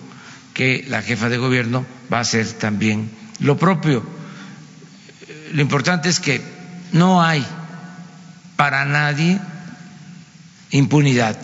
que 0.56 0.84
la 0.88 1.04
jefa 1.04 1.30
de 1.30 1.38
gobierno 1.38 1.86
va 2.12 2.18
a 2.18 2.22
hacer 2.22 2.48
también 2.54 3.10
lo 3.40 3.58
propio. 3.58 4.04
Lo 5.52 5.62
importante 5.62 6.10
es 6.10 6.20
que 6.20 6.42
no 6.92 7.22
hay 7.22 7.46
para 8.56 8.86
nadie 8.86 9.40
impunidad, 10.72 11.38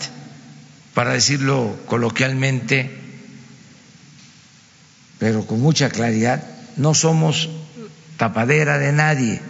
para 0.93 1.13
decirlo 1.13 1.77
coloquialmente, 1.87 2.97
pero 5.19 5.45
con 5.45 5.61
mucha 5.61 5.89
claridad, 5.89 6.43
no 6.77 6.93
somos 6.93 7.49
tapadera 8.17 8.77
de 8.77 8.91
nadie. 8.91 9.41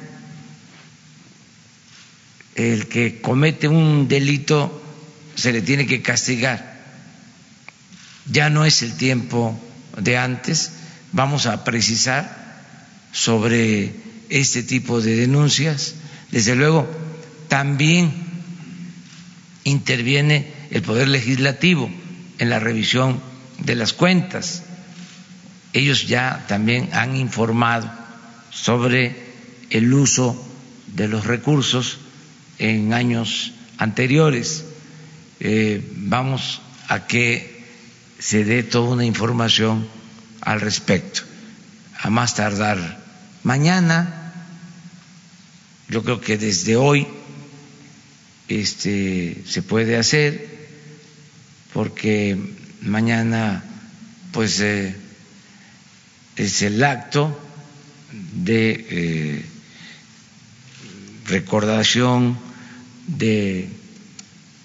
El 2.55 2.87
que 2.87 3.21
comete 3.21 3.67
un 3.67 4.07
delito 4.07 4.81
se 5.35 5.53
le 5.53 5.61
tiene 5.61 5.87
que 5.87 6.01
castigar. 6.01 6.79
Ya 8.25 8.49
no 8.49 8.65
es 8.65 8.81
el 8.81 8.95
tiempo 8.97 9.59
de 9.97 10.17
antes 10.17 10.71
vamos 11.11 11.45
a 11.45 11.63
precisar 11.63 12.41
sobre 13.11 13.93
este 14.29 14.63
tipo 14.63 15.01
de 15.01 15.15
denuncias. 15.15 15.95
Desde 16.31 16.55
luego, 16.55 16.87
también 17.47 18.11
interviene 19.63 20.53
el 20.71 20.81
Poder 20.81 21.07
Legislativo 21.07 21.89
en 22.39 22.49
la 22.49 22.59
revisión 22.59 23.21
de 23.59 23.75
las 23.75 23.93
cuentas. 23.93 24.63
Ellos 25.73 26.07
ya 26.07 26.45
también 26.47 26.89
han 26.93 27.15
informado 27.15 27.91
sobre 28.49 29.15
el 29.69 29.93
uso 29.93 30.47
de 30.87 31.07
los 31.07 31.25
recursos 31.25 31.99
en 32.57 32.93
años 32.93 33.53
anteriores. 33.77 34.65
Eh, 35.39 35.83
vamos 35.95 36.61
a 36.87 37.07
que 37.07 37.63
se 38.19 38.43
dé 38.43 38.63
toda 38.63 38.93
una 38.93 39.05
información 39.05 39.87
al 40.41 40.61
respecto. 40.61 41.21
A 41.99 42.09
más 42.09 42.35
tardar 42.35 42.99
mañana, 43.43 44.33
yo 45.87 46.03
creo 46.03 46.19
que 46.21 46.37
desde 46.37 46.75
hoy 46.75 47.07
este, 48.47 49.43
se 49.47 49.61
puede 49.61 49.97
hacer, 49.97 50.49
porque 51.73 52.37
mañana 52.81 53.63
pues 54.31 54.59
eh, 54.61 54.95
es 56.35 56.61
el 56.61 56.83
acto 56.83 57.37
de 58.33 58.85
eh, 58.89 59.45
recordación 61.25 62.37
de 63.07 63.69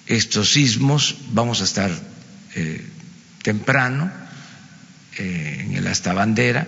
estos 0.07 0.53
sismos, 0.53 1.17
vamos 1.33 1.61
a 1.61 1.65
estar 1.65 1.91
eh, 2.55 2.85
temprano 3.43 4.26
eh, 5.19 5.65
en 5.65 5.75
el 5.75 5.87
hasta 5.87 6.13
bandera 6.13 6.67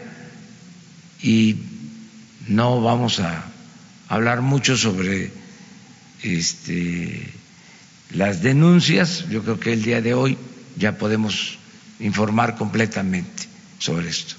y 1.22 1.56
no 2.46 2.80
vamos 2.80 3.20
a 3.20 3.44
hablar 4.08 4.40
mucho 4.40 4.76
sobre 4.76 5.30
este, 6.22 7.28
las 8.10 8.42
denuncias. 8.42 9.28
Yo 9.28 9.42
creo 9.42 9.60
que 9.60 9.72
el 9.72 9.82
día 9.82 10.00
de 10.00 10.14
hoy 10.14 10.38
ya 10.76 10.96
podemos 10.96 11.58
informar 12.00 12.56
completamente 12.56 13.44
sobre 13.78 14.08
esto. 14.08 14.34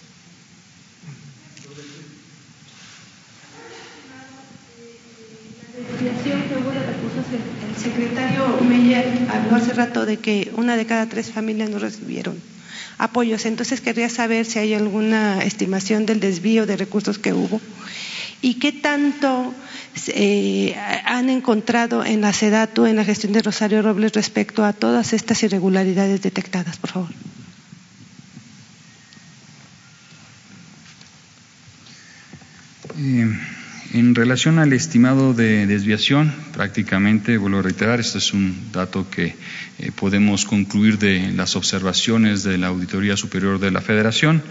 El 7.76 7.82
secretario 7.82 8.58
Meyer 8.68 9.28
habló 9.30 9.56
hace 9.56 9.74
rato 9.74 10.06
de 10.06 10.18
que 10.18 10.52
una 10.56 10.76
de 10.76 10.86
cada 10.86 11.08
tres 11.08 11.32
familias 11.32 11.70
no 11.70 11.80
recibieron 11.80 12.42
apoyos. 13.00 13.46
Entonces 13.46 13.82
querría 13.82 14.10
saber 14.10 14.46
si 14.46 14.60
hay 14.60 14.76
alguna 14.76 15.42
estimación 15.44 16.06
del 16.06 16.20
desvío 16.20 16.68
de 16.68 16.78
recursos 16.78 17.18
que 17.18 17.34
hubo 17.34 17.60
y 18.42 18.60
qué 18.60 18.72
tanto 18.72 19.54
eh, 20.08 20.76
han 21.06 21.30
encontrado 21.30 22.06
en 22.06 22.22
la 22.22 22.32
SEDATU, 22.32 22.86
en 22.86 22.96
la 22.96 23.04
gestión 23.04 23.34
de 23.34 23.42
Rosario 23.42 23.82
Robles, 23.82 24.14
respecto 24.14 24.64
a 24.64 24.74
todas 24.74 25.14
estas 25.14 25.42
irregularidades 25.44 26.22
detectadas, 26.22 26.78
por 26.78 26.92
favor. 26.92 27.10
Eh, 32.98 33.59
en 33.94 34.14
relación 34.14 34.60
al 34.60 34.74
estimado 34.74 35.34
de 35.34 35.66
desviación, 35.66 36.34
prácticamente, 36.54 37.38
vuelvo 37.38 37.60
a 37.60 37.62
reiterar, 37.64 38.00
este 38.00 38.20
es 38.20 38.34
un 38.34 38.72
dato 38.72 39.10
que 39.10 39.36
eh, 39.80 39.92
podemos 39.96 40.46
concluir 40.46 41.00
de 41.00 41.32
las 41.32 41.56
observaciones 41.56 42.44
de 42.44 42.58
la 42.58 42.68
Auditoría 42.68 43.18
Superior 43.18 43.60
de 43.60 43.72
la 43.72 43.82
Federación. 43.82 44.44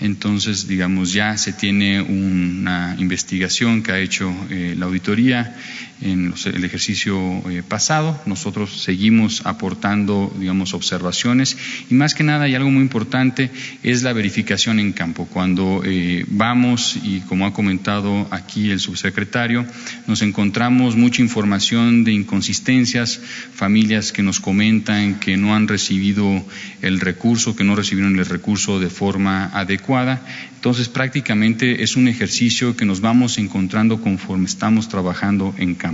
Entonces, 0.00 0.68
digamos, 0.68 1.12
ya 1.12 1.36
se 1.36 1.52
tiene 1.52 2.00
una 2.00 2.94
investigación 2.98 3.82
que 3.82 3.92
ha 3.92 3.98
hecho 3.98 4.32
eh, 4.48 4.74
la 4.78 4.86
auditoría 4.86 5.56
en 6.00 6.32
el 6.44 6.64
ejercicio 6.64 7.18
eh, 7.50 7.62
pasado. 7.66 8.20
Nosotros 8.26 8.82
seguimos 8.82 9.42
aportando, 9.44 10.34
digamos, 10.38 10.74
observaciones 10.74 11.56
y 11.90 11.94
más 11.94 12.14
que 12.14 12.24
nada, 12.24 12.48
y 12.48 12.54
algo 12.54 12.70
muy 12.70 12.82
importante, 12.82 13.50
es 13.82 14.02
la 14.02 14.12
verificación 14.12 14.78
en 14.78 14.92
campo. 14.92 15.26
Cuando 15.26 15.82
eh, 15.84 16.24
vamos, 16.28 16.98
y 17.02 17.20
como 17.20 17.46
ha 17.46 17.52
comentado 17.52 18.28
aquí 18.30 18.70
el 18.70 18.80
subsecretario, 18.80 19.66
nos 20.06 20.22
encontramos 20.22 20.96
mucha 20.96 21.22
información 21.22 22.04
de 22.04 22.12
inconsistencias, 22.12 23.20
familias 23.54 24.12
que 24.12 24.22
nos 24.22 24.40
comentan 24.40 25.18
que 25.20 25.36
no 25.36 25.54
han 25.54 25.68
recibido 25.68 26.44
el 26.82 27.00
recurso, 27.00 27.56
que 27.56 27.64
no 27.64 27.74
recibieron 27.74 28.18
el 28.18 28.26
recurso 28.26 28.78
de 28.78 28.90
forma 28.90 29.46
adecuada. 29.46 30.22
Entonces, 30.56 30.88
prácticamente 30.88 31.82
es 31.82 31.96
un 31.96 32.08
ejercicio 32.08 32.76
que 32.76 32.84
nos 32.84 33.00
vamos 33.00 33.38
encontrando 33.38 34.00
conforme 34.00 34.46
estamos 34.46 34.88
trabajando 34.88 35.54
en 35.56 35.74
campo. 35.76 35.87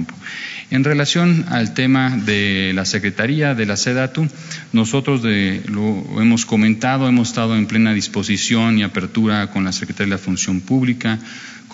En 0.70 0.84
relación 0.84 1.46
al 1.50 1.74
tema 1.74 2.16
de 2.16 2.72
la 2.74 2.84
Secretaría 2.84 3.54
de 3.54 3.66
la 3.66 3.76
SEDATU, 3.76 4.28
nosotros 4.72 5.22
lo 5.22 6.20
hemos 6.20 6.46
comentado, 6.46 7.08
hemos 7.08 7.28
estado 7.28 7.56
en 7.56 7.66
plena 7.66 7.92
disposición 7.92 8.78
y 8.78 8.82
apertura 8.82 9.50
con 9.50 9.64
la 9.64 9.72
Secretaría 9.72 10.14
de 10.14 10.18
la 10.18 10.24
Función 10.24 10.60
Pública, 10.60 11.18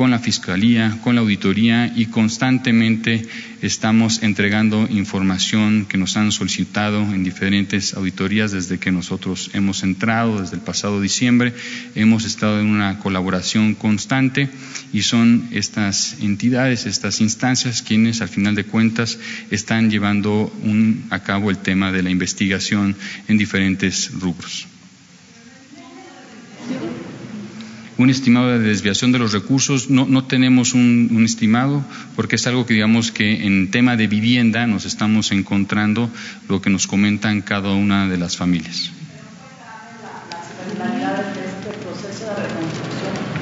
con 0.00 0.10
la 0.10 0.18
Fiscalía, 0.18 0.96
con 1.04 1.14
la 1.14 1.20
Auditoría 1.20 1.92
y 1.94 2.06
constantemente 2.06 3.20
estamos 3.60 4.22
entregando 4.22 4.88
información 4.88 5.84
que 5.84 5.98
nos 5.98 6.16
han 6.16 6.32
solicitado 6.32 7.02
en 7.02 7.22
diferentes 7.22 7.92
auditorías 7.92 8.50
desde 8.50 8.78
que 8.78 8.92
nosotros 8.92 9.50
hemos 9.52 9.82
entrado, 9.82 10.40
desde 10.40 10.56
el 10.56 10.62
pasado 10.62 11.02
diciembre. 11.02 11.52
Hemos 11.94 12.24
estado 12.24 12.60
en 12.60 12.68
una 12.68 12.98
colaboración 12.98 13.74
constante 13.74 14.48
y 14.90 15.02
son 15.02 15.48
estas 15.50 16.16
entidades, 16.22 16.86
estas 16.86 17.20
instancias 17.20 17.82
quienes 17.82 18.22
al 18.22 18.28
final 18.28 18.54
de 18.54 18.64
cuentas 18.64 19.18
están 19.50 19.90
llevando 19.90 20.50
a 21.10 21.18
cabo 21.22 21.50
el 21.50 21.58
tema 21.58 21.92
de 21.92 22.02
la 22.02 22.08
investigación 22.08 22.96
en 23.28 23.36
diferentes 23.36 24.10
rubros. 24.18 24.66
Un 28.02 28.08
estimado 28.08 28.48
de 28.48 28.58
desviación 28.58 29.12
de 29.12 29.18
los 29.18 29.32
recursos, 29.32 29.90
no, 29.90 30.06
no 30.06 30.24
tenemos 30.24 30.72
un, 30.72 31.22
estimado, 31.22 31.84
porque 32.16 32.36
es 32.36 32.46
algo 32.46 32.64
que 32.64 32.72
digamos 32.72 33.12
que 33.12 33.46
en 33.46 33.70
tema 33.70 33.96
de 33.96 34.06
vivienda 34.06 34.66
nos 34.66 34.86
estamos 34.86 35.32
encontrando 35.32 36.08
lo 36.48 36.62
que 36.62 36.70
nos 36.70 36.86
comentan 36.86 37.42
cada 37.42 37.72
una 37.72 38.08
de 38.08 38.16
las 38.16 38.38
familias. 38.38 38.90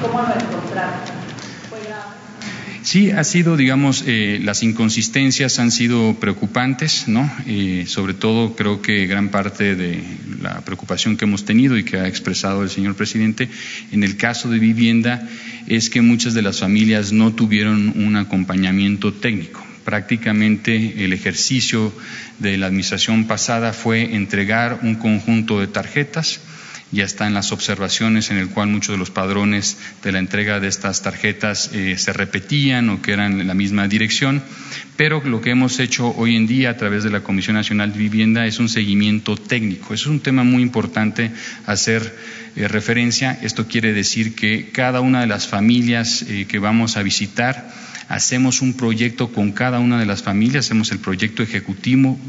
¿Cómo 0.01 0.21
lo 0.21 0.33
encontraron? 0.33 1.18
Sí, 2.89 3.11
ha 3.11 3.23
sido, 3.23 3.55
digamos, 3.55 4.03
eh, 4.07 4.39
las 4.43 4.63
inconsistencias 4.63 5.59
han 5.59 5.69
sido 5.69 6.15
preocupantes, 6.19 7.07
¿no? 7.07 7.31
Eh, 7.45 7.83
sobre 7.85 8.15
todo 8.15 8.55
creo 8.55 8.81
que 8.81 9.05
gran 9.05 9.29
parte 9.29 9.75
de 9.75 10.01
la 10.41 10.61
preocupación 10.61 11.15
que 11.15 11.25
hemos 11.25 11.45
tenido 11.45 11.77
y 11.77 11.83
que 11.83 11.99
ha 11.99 12.07
expresado 12.07 12.63
el 12.63 12.71
señor 12.71 12.95
presidente 12.95 13.47
en 13.91 14.03
el 14.03 14.17
caso 14.17 14.49
de 14.49 14.57
vivienda 14.57 15.29
es 15.67 15.91
que 15.91 16.01
muchas 16.01 16.33
de 16.33 16.41
las 16.41 16.61
familias 16.61 17.11
no 17.11 17.31
tuvieron 17.31 17.93
un 17.95 18.15
acompañamiento 18.15 19.13
técnico. 19.13 19.63
Prácticamente 19.85 21.05
el 21.05 21.13
ejercicio 21.13 21.93
de 22.39 22.57
la 22.57 22.65
administración 22.65 23.27
pasada 23.27 23.71
fue 23.71 24.15
entregar 24.15 24.79
un 24.81 24.95
conjunto 24.95 25.59
de 25.59 25.67
tarjetas 25.67 26.41
ya 26.91 27.03
está 27.03 27.27
en 27.27 27.33
las 27.33 27.51
observaciones 27.51 28.31
en 28.31 28.37
el 28.37 28.49
cual 28.49 28.69
muchos 28.69 28.93
de 28.93 28.97
los 28.97 29.11
padrones 29.11 29.77
de 30.03 30.11
la 30.11 30.19
entrega 30.19 30.59
de 30.59 30.67
estas 30.67 31.01
tarjetas 31.01 31.71
eh, 31.73 31.97
se 31.97 32.13
repetían 32.13 32.89
o 32.89 33.01
que 33.01 33.13
eran 33.13 33.39
en 33.39 33.47
la 33.47 33.53
misma 33.53 33.87
dirección, 33.87 34.41
pero 34.97 35.21
lo 35.23 35.41
que 35.41 35.51
hemos 35.51 35.79
hecho 35.79 36.13
hoy 36.17 36.35
en 36.35 36.47
día 36.47 36.71
a 36.71 36.77
través 36.77 37.03
de 37.03 37.11
la 37.11 37.21
Comisión 37.21 37.55
Nacional 37.55 37.93
de 37.93 37.99
Vivienda 37.99 38.45
es 38.45 38.59
un 38.59 38.69
seguimiento 38.69 39.37
técnico. 39.37 39.93
Eso 39.93 40.09
es 40.09 40.11
un 40.11 40.19
tema 40.19 40.43
muy 40.43 40.61
importante 40.61 41.31
hacer 41.65 42.15
eh, 42.55 42.67
referencia. 42.67 43.37
Esto 43.41 43.67
quiere 43.67 43.93
decir 43.93 44.35
que 44.35 44.69
cada 44.71 45.01
una 45.01 45.21
de 45.21 45.27
las 45.27 45.47
familias 45.47 46.23
eh, 46.23 46.45
que 46.47 46.59
vamos 46.59 46.97
a 46.97 47.03
visitar 47.03 47.69
hacemos 48.09 48.61
un 48.61 48.73
proyecto 48.73 49.31
con 49.31 49.53
cada 49.53 49.79
una 49.79 49.99
de 49.99 50.05
las 50.05 50.23
familias, 50.23 50.65
hacemos 50.65 50.91
el 50.91 50.99
proyecto 50.99 51.43
ejecutivo, 51.43 52.19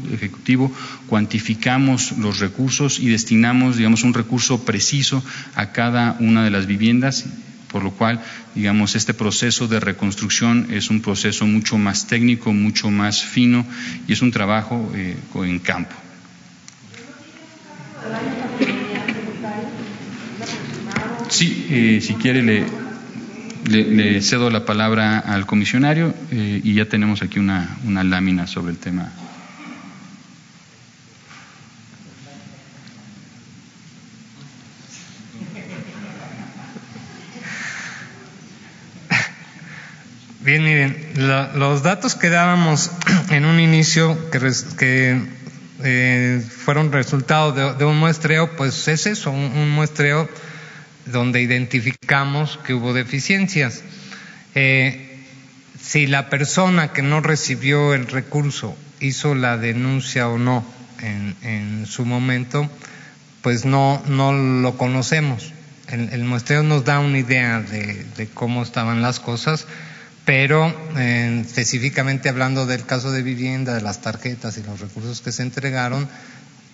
cuantificamos 1.07 2.13
los 2.17 2.39
recursos 2.39 2.99
y 2.99 3.09
destinamos, 3.09 3.75
digamos, 3.75 4.03
un 4.03 4.13
recurso 4.13 4.63
preciso 4.63 5.21
a 5.55 5.71
cada 5.73 6.15
una 6.19 6.45
de 6.45 6.51
las 6.51 6.67
viviendas 6.67 7.25
por 7.71 7.83
lo 7.83 7.91
cual, 7.91 8.21
digamos, 8.53 8.95
este 8.95 9.13
proceso 9.13 9.67
de 9.67 9.79
reconstrucción 9.79 10.67
es 10.71 10.89
un 10.89 11.01
proceso 11.01 11.47
mucho 11.47 11.77
más 11.77 12.05
técnico, 12.05 12.51
mucho 12.51 12.91
más 12.91 13.23
fino 13.23 13.65
y 14.07 14.13
es 14.13 14.21
un 14.21 14.31
trabajo 14.31 14.91
eh, 14.93 15.15
en 15.35 15.59
campo. 15.59 15.95
Sí, 21.29 21.65
eh, 21.69 21.99
si 22.01 22.15
quiere 22.15 22.43
le, 22.43 22.65
le, 23.69 24.21
cedo 24.21 24.49
la 24.49 24.65
palabra 24.65 25.19
al 25.19 25.45
comisionario 25.45 26.13
eh, 26.31 26.61
y 26.63 26.73
ya 26.73 26.85
tenemos 26.85 27.21
aquí 27.21 27.39
una, 27.39 27.77
una 27.85 28.03
lámina 28.03 28.47
sobre 28.47 28.71
el 28.71 28.77
tema. 28.79 29.11
Bien, 40.41 40.63
miren, 40.63 40.97
los 41.55 41.83
datos 41.83 42.15
que 42.15 42.29
dábamos 42.29 42.91
en 43.29 43.45
un 43.45 43.59
inicio, 43.59 44.31
que, 44.31 44.39
que 44.77 45.21
eh, 45.83 46.43
fueron 46.65 46.91
resultado 46.91 47.75
de, 47.75 47.85
un 47.85 47.97
muestreo, 47.97 48.55
pues 48.55 48.87
es 48.87 49.05
eso, 49.07 49.31
un 49.31 49.71
muestreo 49.71 50.29
donde 51.05 51.41
identificamos 51.41 52.59
que 52.65 52.73
hubo 52.73 52.93
deficiencias. 52.93 53.83
Eh, 54.55 55.07
si 55.81 56.07
la 56.07 56.29
persona 56.29 56.93
que 56.93 57.01
no 57.01 57.21
recibió 57.21 57.93
el 57.93 58.07
recurso 58.07 58.75
hizo 58.99 59.35
la 59.35 59.57
denuncia 59.57 60.29
o 60.29 60.37
no 60.37 60.63
en, 61.01 61.85
su 61.87 62.05
momento, 62.05 62.69
pues 63.41 63.65
no, 63.65 64.01
no 64.07 64.33
lo 64.33 64.77
conocemos. 64.77 65.53
El, 65.87 66.23
muestreo 66.23 66.63
nos 66.63 66.85
da 66.85 66.99
una 66.99 67.17
idea 67.17 67.59
de, 67.59 68.29
cómo 68.33 68.63
estaban 68.63 69.01
las 69.01 69.19
cosas, 69.19 69.65
pero 70.23 70.73
eh, 70.97 71.43
específicamente 71.45 72.29
hablando 72.29 72.65
del 72.65 72.85
caso 72.85 73.11
de 73.11 73.23
vivienda, 73.23 73.73
de 73.73 73.81
las 73.81 74.01
tarjetas 74.01 74.57
y 74.57 74.63
los 74.63 74.79
recursos 74.79 75.21
que 75.21 75.31
se 75.31 75.41
entregaron, 75.41 76.07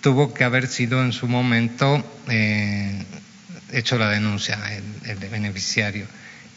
tuvo 0.02 0.34
que 0.34 0.44
haber 0.44 0.68
sido 0.68 1.02
en 1.02 1.12
su 1.12 1.26
momento 1.26 2.04
eh, 2.28 3.02
hecho 3.72 3.98
la 3.98 4.10
denuncia 4.10 4.58
el, 5.04 5.16
beneficiario. 5.16 6.06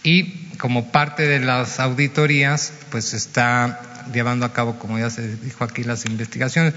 Y 0.04 0.48
como 0.58 0.92
parte 0.92 1.28
de 1.28 1.40
las 1.40 1.80
auditorías, 1.80 2.74
pues 2.90 3.14
está 3.14 4.08
llevando 4.14 4.46
a 4.46 4.54
cabo, 4.54 4.80
como 4.80 4.98
ya 4.98 5.10
se 5.10 5.36
dijo 5.38 5.64
aquí, 5.64 5.84
las 5.84 6.06
investigaciones. 6.06 6.74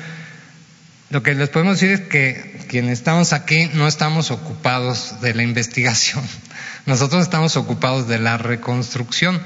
Lo 1.11 1.22
que 1.22 1.35
les 1.35 1.49
podemos 1.49 1.80
decir 1.80 1.93
es 1.93 2.01
que 2.01 2.66
quienes 2.68 2.99
estamos 2.99 3.32
aquí 3.32 3.70
no 3.74 3.87
estamos 3.87 4.30
ocupados 4.30 5.20
de 5.20 5.35
la 5.35 5.43
investigación, 5.43 6.24
nosotros 6.87 7.22
estamos 7.22 7.57
ocupados 7.57 8.09
de 8.09 8.18
la 8.18 8.37
reconstrucción. 8.37 9.41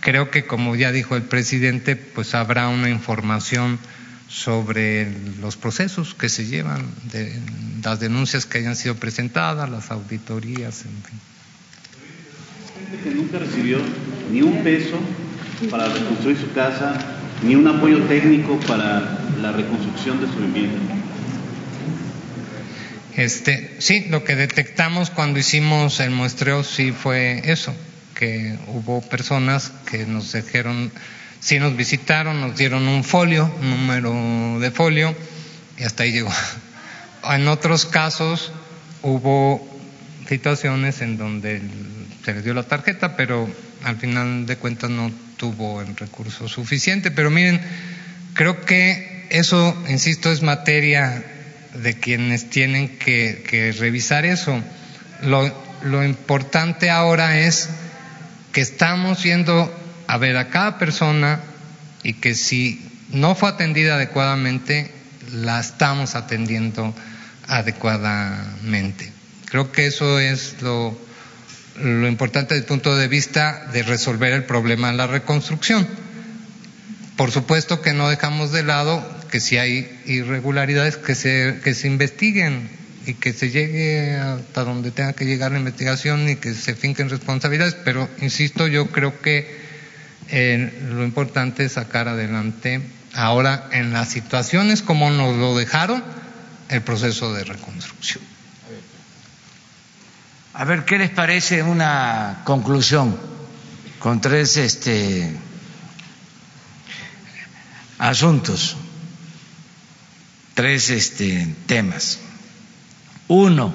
Creo 0.00 0.30
que, 0.30 0.46
como 0.46 0.76
ya 0.76 0.92
dijo 0.92 1.16
el 1.16 1.22
presidente, 1.22 1.96
pues 1.96 2.34
habrá 2.34 2.68
una 2.68 2.88
información 2.88 3.78
sobre 4.28 5.10
los 5.40 5.56
procesos 5.56 6.14
que 6.14 6.28
se 6.28 6.46
llevan, 6.46 6.86
de, 7.12 7.32
las 7.82 7.98
denuncias 8.00 8.46
que 8.46 8.58
hayan 8.58 8.76
sido 8.76 8.94
presentadas, 8.96 9.68
las 9.70 9.90
auditorías, 9.90 10.84
en 10.84 11.02
fin. 11.02 11.20
que 13.02 13.10
nunca 13.10 13.38
recibió 13.38 13.78
ni 14.30 14.42
un 14.42 14.62
peso 14.62 14.98
para 15.70 15.88
reconstruir 15.88 16.36
su 16.36 16.52
casa, 16.52 16.94
ni 17.42 17.54
un 17.54 17.66
apoyo 17.66 18.02
técnico 18.04 18.58
para 18.60 19.18
la 19.40 19.52
reconstrucción 19.52 20.20
de 20.20 20.26
su 20.26 20.38
vivienda. 20.38 20.94
Este, 23.16 23.76
sí, 23.78 24.06
lo 24.10 24.22
que 24.22 24.36
detectamos 24.36 25.10
cuando 25.10 25.40
hicimos 25.40 25.98
el 25.98 26.10
muestreo 26.10 26.62
sí 26.62 26.92
fue 26.92 27.42
eso, 27.50 27.74
que 28.14 28.56
hubo 28.68 29.00
personas 29.00 29.72
que 29.90 30.06
nos 30.06 30.32
dijeron, 30.32 30.92
sí 31.40 31.58
nos 31.58 31.76
visitaron, 31.76 32.40
nos 32.40 32.56
dieron 32.56 32.88
un 32.88 33.04
folio, 33.04 33.52
un 33.60 33.70
número 33.70 34.60
de 34.60 34.70
folio, 34.70 35.14
y 35.78 35.84
hasta 35.84 36.02
ahí 36.04 36.12
llegó. 36.12 36.32
En 37.24 37.48
otros 37.48 37.84
casos 37.84 38.52
hubo 39.02 39.66
situaciones 40.28 41.02
en 41.02 41.18
donde 41.18 41.60
se 42.24 42.32
les 42.32 42.44
dio 42.44 42.54
la 42.54 42.62
tarjeta, 42.62 43.16
pero 43.16 43.48
al 43.84 43.96
final 43.96 44.46
de 44.46 44.56
cuentas 44.56 44.88
no 44.88 45.10
tuvo 45.36 45.80
el 45.82 45.96
recurso 45.96 46.48
suficiente. 46.48 47.10
Pero 47.10 47.30
miren, 47.30 47.60
creo 48.34 48.64
que 48.64 49.26
eso, 49.30 49.76
insisto, 49.88 50.30
es 50.30 50.42
materia 50.42 51.24
de 51.74 51.94
quienes 51.98 52.50
tienen 52.50 52.98
que, 52.98 53.74
revisar 53.78 54.24
eso. 54.24 54.62
Lo, 55.22 55.52
lo 55.82 56.04
importante 56.04 56.90
ahora 56.90 57.40
es 57.40 57.68
que 58.52 58.60
estamos 58.60 59.22
yendo 59.22 59.72
a 60.08 60.16
ver 60.16 60.36
a 60.36 60.48
cada 60.48 60.78
persona 60.78 61.40
y 62.02 62.14
que 62.14 62.34
si 62.34 62.82
no 63.10 63.34
fue 63.34 63.50
atendida 63.50 63.94
adecuadamente, 63.94 64.90
la 65.32 65.60
estamos 65.60 66.14
atendiendo 66.14 66.94
adecuadamente. 67.46 69.12
Creo 69.46 69.70
que 69.70 69.86
eso 69.86 70.18
es 70.18 70.56
lo, 70.62 70.98
importante 72.08 72.54
desde 72.54 72.64
el 72.64 72.68
punto 72.68 72.96
de 72.96 73.06
vista 73.06 73.66
de 73.72 73.82
resolver 73.82 74.32
el 74.32 74.44
problema 74.44 74.90
de 74.90 74.96
la 74.96 75.06
reconstrucción. 75.06 75.86
Por 77.16 77.30
supuesto 77.30 77.82
que 77.82 77.92
no 77.92 78.08
dejamos 78.08 78.50
de 78.50 78.62
lado 78.62 79.06
que 79.30 79.40
si 79.40 79.58
hay 79.58 80.00
irregularidades 80.06 80.96
que 80.96 81.14
se, 81.14 81.60
que 81.62 81.74
se 81.74 81.86
investiguen 81.86 82.70
y 83.04 83.14
que 83.14 83.34
se 83.34 83.50
llegue 83.50 84.16
hasta 84.16 84.64
donde 84.64 84.90
tenga 84.90 85.12
que 85.12 85.26
llegar 85.26 85.52
la 85.52 85.58
investigación 85.58 86.28
y 86.30 86.36
que 86.36 86.54
se 86.54 86.74
finquen 86.74 87.10
responsabilidades, 87.10 87.74
pero 87.74 88.08
insisto, 88.20 88.66
yo 88.68 88.86
creo 88.86 89.20
que 89.20 89.67
lo 90.30 91.04
importante 91.04 91.64
es 91.64 91.72
sacar 91.72 92.08
adelante 92.08 92.82
ahora 93.14 93.68
en 93.72 93.92
las 93.92 94.10
situaciones 94.10 94.82
como 94.82 95.10
nos 95.10 95.36
lo 95.36 95.56
dejaron 95.56 96.02
el 96.68 96.82
proceso 96.82 97.32
de 97.32 97.44
reconstrucción. 97.44 98.22
A 100.54 100.64
ver, 100.64 100.84
¿qué 100.84 100.98
les 100.98 101.10
parece 101.10 101.62
una 101.62 102.42
conclusión 102.44 103.16
con 103.98 104.20
tres 104.20 104.56
este, 104.56 105.36
asuntos? 107.98 108.76
tres 110.58 110.90
este, 110.90 111.46
temas. 111.66 112.18
Uno, 113.28 113.72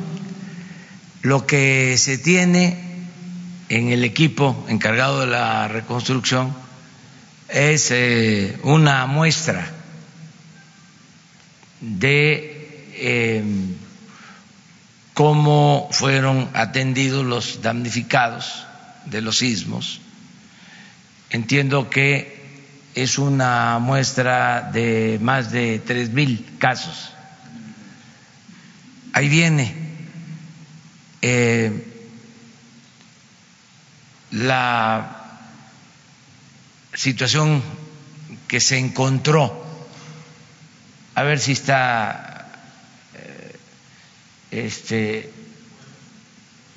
lo 1.21 1.47
que 1.47 1.95
se 1.97 2.17
tiene 2.17 2.82
en 3.75 3.89
el 3.89 4.03
equipo 4.03 4.65
encargado 4.69 5.21
de 5.21 5.27
la 5.27 5.67
reconstrucción 5.67 6.53
es 7.49 7.89
eh, 7.89 8.55
una 8.61 9.07
muestra 9.07 9.67
de 11.81 12.93
em, 12.97 13.73
cómo 15.15 15.89
fueron 15.91 16.49
atendidos 16.53 17.25
los 17.25 17.63
damnificados 17.63 18.63
de 19.05 19.21
los 19.21 19.39
sismos. 19.39 20.01
Entiendo 21.31 21.89
que 21.89 22.43
es 22.93 23.17
una 23.17 23.79
muestra 23.79 24.69
de 24.71 25.17
más 25.19 25.51
de 25.51 25.79
tres 25.79 26.11
mil 26.11 26.45
casos. 26.59 27.09
Ahí 29.13 29.29
viene 29.29 29.73
eh, 31.23 31.92
la 34.33 35.39
situación 36.93 37.63
que 38.47 38.59
se 38.59 38.77
encontró. 38.77 39.63
A 41.15 41.23
ver 41.23 41.39
si 41.39 41.53
está 41.53 42.51
eh, 43.15 43.55
este 44.51 45.31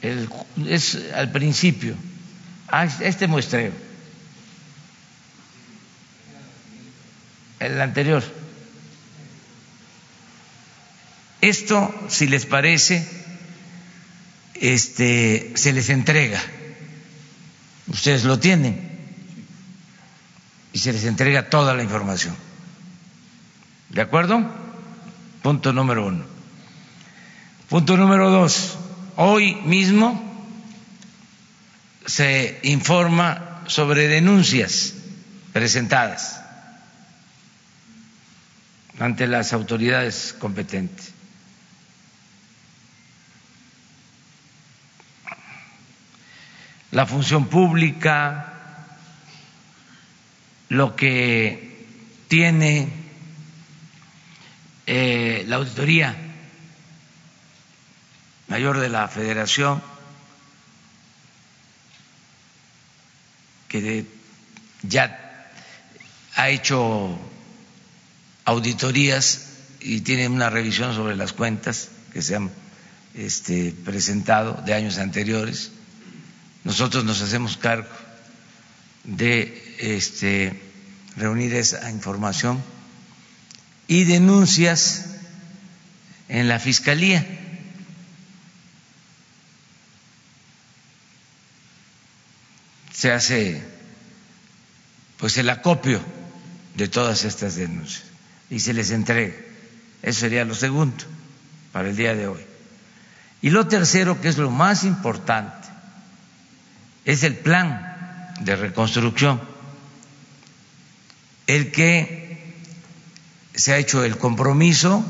es 0.02 0.98
al 1.14 1.32
principio. 1.32 1.94
Ah, 2.68 2.86
este 3.00 3.26
muestreo 3.26 3.72
el 7.58 7.80
anterior. 7.80 8.22
Esto, 11.40 11.94
si 12.08 12.26
les 12.26 12.46
parece, 12.46 13.06
este, 14.54 15.52
se 15.54 15.72
les 15.72 15.88
entrega. 15.90 16.42
Ustedes 17.88 18.24
lo 18.24 18.38
tienen 18.38 18.96
y 20.72 20.78
se 20.78 20.92
les 20.92 21.04
entrega 21.04 21.48
toda 21.48 21.74
la 21.74 21.82
información. 21.82 22.36
¿De 23.90 24.00
acuerdo? 24.00 24.44
Punto 25.42 25.72
número 25.72 26.06
uno. 26.06 26.24
Punto 27.68 27.96
número 27.96 28.30
dos. 28.30 28.76
Hoy 29.16 29.54
mismo 29.54 30.22
se 32.04 32.60
informa 32.62 33.62
sobre 33.66 34.08
denuncias 34.08 34.94
presentadas 35.52 36.40
ante 38.98 39.26
las 39.26 39.52
autoridades 39.52 40.34
competentes. 40.38 41.15
La 46.96 47.04
función 47.04 47.48
pública, 47.48 48.54
lo 50.70 50.96
que 50.96 51.86
tiene 52.26 52.88
eh, 54.86 55.44
la 55.46 55.56
auditoría 55.56 56.16
mayor 58.48 58.78
de 58.78 58.88
la 58.88 59.08
federación, 59.08 59.82
que 63.68 64.06
ya 64.80 65.50
ha 66.34 66.48
hecho 66.48 67.18
auditorías 68.46 69.48
y 69.80 70.00
tienen 70.00 70.32
una 70.32 70.48
revisión 70.48 70.94
sobre 70.94 71.14
las 71.14 71.34
cuentas 71.34 71.90
que 72.14 72.22
se 72.22 72.36
han 72.36 72.50
este, 73.12 73.74
presentado 73.84 74.62
de 74.64 74.72
años 74.72 74.96
anteriores. 74.96 75.75
Nosotros 76.66 77.04
nos 77.04 77.22
hacemos 77.22 77.56
cargo 77.56 77.86
de 79.04 79.76
este, 79.78 80.60
reunir 81.16 81.54
esa 81.54 81.88
información 81.92 82.60
y 83.86 84.02
denuncias 84.02 85.04
en 86.28 86.48
la 86.48 86.58
fiscalía. 86.58 87.24
Se 92.92 93.12
hace 93.12 93.62
pues 95.18 95.38
el 95.38 95.48
acopio 95.50 96.00
de 96.74 96.88
todas 96.88 97.22
estas 97.22 97.54
denuncias 97.54 98.02
y 98.50 98.58
se 98.58 98.72
les 98.72 98.90
entregue. 98.90 99.52
Eso 100.02 100.18
sería 100.18 100.44
lo 100.44 100.56
segundo 100.56 101.04
para 101.70 101.90
el 101.90 101.96
día 101.96 102.16
de 102.16 102.26
hoy. 102.26 102.44
Y 103.40 103.50
lo 103.50 103.68
tercero, 103.68 104.20
que 104.20 104.26
es 104.26 104.36
lo 104.36 104.50
más 104.50 104.82
importante, 104.82 105.75
es 107.06 107.22
el 107.22 107.36
plan 107.36 108.34
de 108.40 108.56
reconstrucción, 108.56 109.40
el 111.46 111.72
que 111.72 112.54
se 113.54 113.72
ha 113.72 113.78
hecho 113.78 114.04
el 114.04 114.18
compromiso 114.18 115.02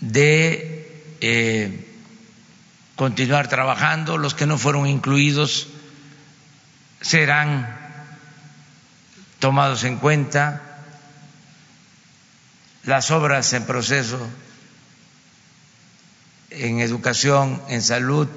de 0.00 1.14
eh, 1.20 1.86
continuar 2.94 3.48
trabajando, 3.48 4.16
los 4.16 4.34
que 4.34 4.46
no 4.46 4.56
fueron 4.56 4.86
incluidos 4.86 5.66
serán 7.02 7.76
tomados 9.40 9.84
en 9.84 9.98
cuenta, 9.98 10.62
las 12.84 13.10
obras 13.10 13.52
en 13.52 13.66
proceso 13.66 14.26
en 16.50 16.78
educación, 16.78 17.60
en 17.68 17.82
salud, 17.82 18.28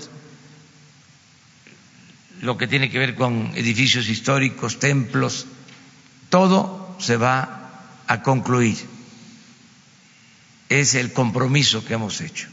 lo 2.42 2.58
que 2.58 2.68
tiene 2.68 2.90
que 2.90 3.00
ver 3.00 3.16
con 3.16 3.52
edificios 3.56 4.08
históricos, 4.10 4.80
templos, 4.80 5.48
todo 6.30 6.96
se 7.00 7.18
va 7.18 7.72
a 8.08 8.22
concluir. 8.22 8.78
Es 10.70 10.96
el 10.96 11.14
compromiso 11.14 11.86
que 11.86 11.94
hemos 11.94 12.22
hecho, 12.22 12.48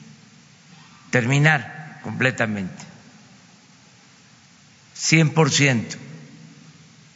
terminar 1.11 2.01
completamente, 2.03 2.85
100% 4.97 5.97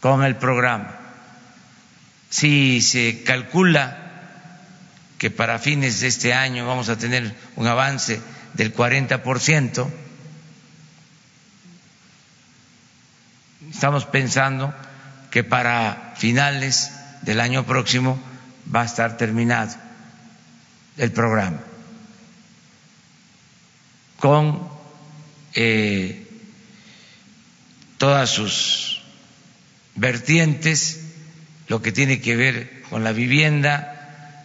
con 0.00 0.24
el 0.24 0.36
programa. 0.36 0.98
Si 2.30 2.82
se 2.82 3.22
calcula 3.22 4.08
que 5.18 5.30
para 5.30 5.58
fines 5.58 6.00
de 6.00 6.08
este 6.08 6.34
año 6.34 6.66
vamos 6.66 6.88
a 6.88 6.98
tener 6.98 7.34
un 7.56 7.66
avance 7.66 8.20
del 8.54 8.74
40%, 8.74 9.88
estamos 13.70 14.04
pensando 14.06 14.74
que 15.30 15.44
para 15.44 16.14
finales 16.16 16.92
del 17.22 17.40
año 17.40 17.64
próximo 17.64 18.18
va 18.74 18.82
a 18.82 18.86
estar 18.86 19.16
terminado 19.16 19.74
el 20.96 21.12
programa 21.12 21.60
con 24.18 24.68
eh, 25.54 26.26
todas 27.98 28.30
sus 28.30 29.02
vertientes, 29.94 31.00
lo 31.68 31.82
que 31.82 31.92
tiene 31.92 32.20
que 32.20 32.36
ver 32.36 32.82
con 32.90 33.04
la 33.04 33.12
vivienda, 33.12 34.44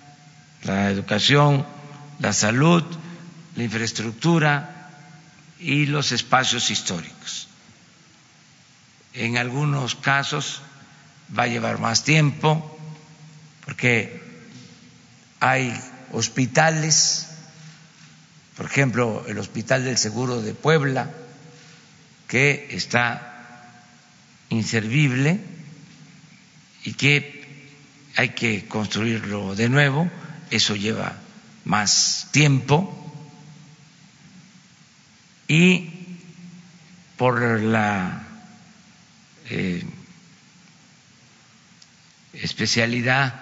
la 0.63 0.89
educación, 0.89 1.65
la 2.19 2.33
salud, 2.33 2.83
la 3.55 3.63
infraestructura 3.63 4.89
y 5.59 5.85
los 5.85 6.11
espacios 6.11 6.69
históricos. 6.69 7.42
En 9.13 9.37
algunos 9.37 9.95
casos 9.95 10.61
va 11.37 11.43
a 11.43 11.47
llevar 11.47 11.79
más 11.79 12.03
tiempo 12.03 12.69
porque 13.65 14.21
hay 15.39 15.73
hospitales, 16.11 17.27
por 18.55 18.65
ejemplo, 18.65 19.25
el 19.27 19.37
Hospital 19.37 19.83
del 19.83 19.97
Seguro 19.97 20.41
de 20.41 20.53
Puebla, 20.53 21.11
que 22.27 22.67
está 22.71 23.71
inservible 24.49 25.39
y 26.83 26.93
que 26.93 27.43
hay 28.15 28.29
que 28.29 28.67
construirlo 28.67 29.55
de 29.55 29.69
nuevo, 29.69 30.09
eso 30.51 30.75
lleva 30.75 31.13
más 31.65 32.27
tiempo. 32.31 32.99
Y 35.47 35.89
por 37.17 37.61
la 37.61 38.32
eh, 39.49 39.83
especialidad 42.33 43.41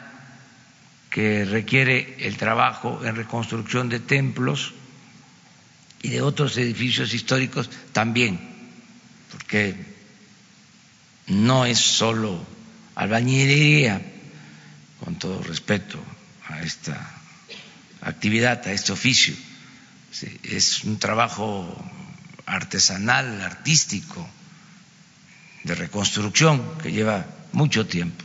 que 1.10 1.46
requiere 1.46 2.16
el 2.20 2.38
trabajo 2.38 3.02
en 3.04 3.16
reconstrucción 3.16 3.90
de 3.90 4.00
templos 4.00 4.74
y 6.02 6.10
de 6.10 6.22
otros 6.22 6.58
edificios 6.58 7.14
históricos 7.14 7.70
también, 7.92 8.40
porque 9.32 9.76
no 11.28 11.66
es 11.66 11.80
solo 11.80 12.44
albañilería, 12.96 14.02
con 15.04 15.16
todo 15.16 15.42
respeto 15.44 16.00
a 16.48 16.62
esta 16.62 16.96
actividad, 18.02 18.66
a 18.68 18.72
este 18.72 18.92
oficio, 18.92 19.36
es 20.44 20.84
un 20.84 21.00
trabajo 21.00 21.76
artesanal, 22.46 23.42
artístico, 23.42 24.28
de 25.64 25.76
reconstrucción 25.76 26.78
que 26.82 26.92
lleva 26.92 27.26
mucho 27.52 27.86
tiempo. 27.86 28.24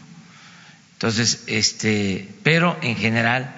Entonces, 0.95 1.45
este, 1.47 2.28
pero 2.43 2.78
en 2.82 2.97
general 2.97 3.55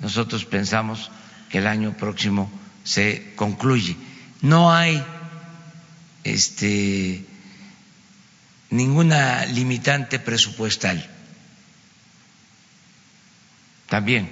nosotros 0.00 0.44
pensamos 0.44 1.10
que 1.48 1.58
el 1.58 1.66
año 1.66 1.96
próximo 1.96 2.50
se 2.82 3.34
concluye. 3.36 3.96
No 4.40 4.72
hay 4.72 5.04
este, 6.24 7.24
ninguna 8.70 9.46
limitante 9.46 10.18
presupuestal. 10.18 11.08
También, 13.88 14.28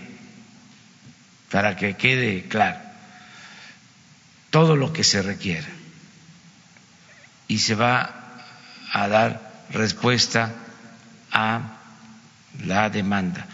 para 1.51 1.77
que 1.77 1.97
quede 1.97 2.49
claro, 2.49 2.81
todo 4.51 4.75
lo 4.75 4.93
que 4.93 5.05
se 5.05 5.23
requiera. 5.23 5.69
Y 7.47 7.59
se 7.59 7.75
va 7.75 8.20
a 8.91 9.09
dar 9.09 9.67
respuesta 9.71 10.55
a 11.31 11.79
la 12.65 12.91
demanda. 12.91 13.47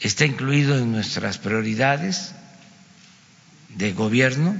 Está 0.00 0.24
incluido 0.24 0.78
en 0.78 0.92
nuestras 0.92 1.38
prioridades 1.38 2.32
de 3.68 3.92
gobierno 3.92 4.58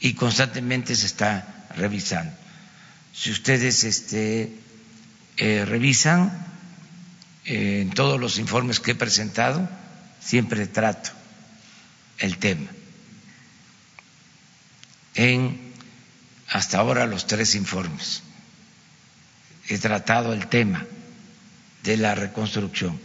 y 0.00 0.14
constantemente 0.14 0.96
se 0.96 1.06
está 1.06 1.66
revisando. 1.76 2.32
Si 3.12 3.30
ustedes 3.30 3.84
este, 3.84 4.56
eh, 5.36 5.64
revisan 5.66 6.32
eh, 7.44 7.82
en 7.82 7.90
todos 7.90 8.18
los 8.18 8.38
informes 8.38 8.80
que 8.80 8.92
he 8.92 8.94
presentado, 8.94 9.68
siempre 10.20 10.66
trato 10.66 11.10
el 12.18 12.38
tema. 12.38 12.70
En 15.14 15.72
hasta 16.48 16.78
ahora 16.78 17.06
los 17.06 17.26
tres 17.26 17.54
informes 17.54 18.22
he 19.68 19.78
tratado 19.78 20.32
el 20.32 20.46
tema 20.48 20.84
de 21.82 21.96
la 21.96 22.14
reconstrucción 22.14 22.98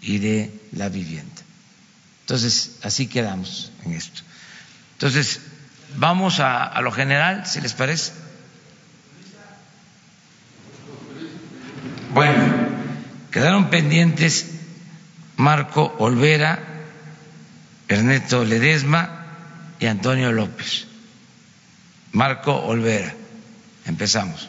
y 0.00 0.18
de 0.18 0.52
la 0.72 0.88
vivienda. 0.88 1.42
Entonces, 2.20 2.76
así 2.82 3.06
quedamos 3.06 3.72
en 3.84 3.92
esto. 3.92 4.22
Entonces, 4.92 5.40
vamos 5.96 6.40
a, 6.40 6.64
a 6.64 6.80
lo 6.80 6.90
general, 6.90 7.46
si 7.46 7.60
les 7.60 7.72
parece. 7.72 8.12
Bueno, 12.12 12.42
quedaron 13.30 13.70
pendientes 13.70 14.46
Marco 15.36 15.96
Olvera, 15.98 16.58
Ernesto 17.88 18.44
Ledesma 18.44 19.26
y 19.80 19.86
Antonio 19.86 20.32
López. 20.32 20.86
Marco 22.12 22.54
Olvera, 22.54 23.12
empezamos. 23.86 24.48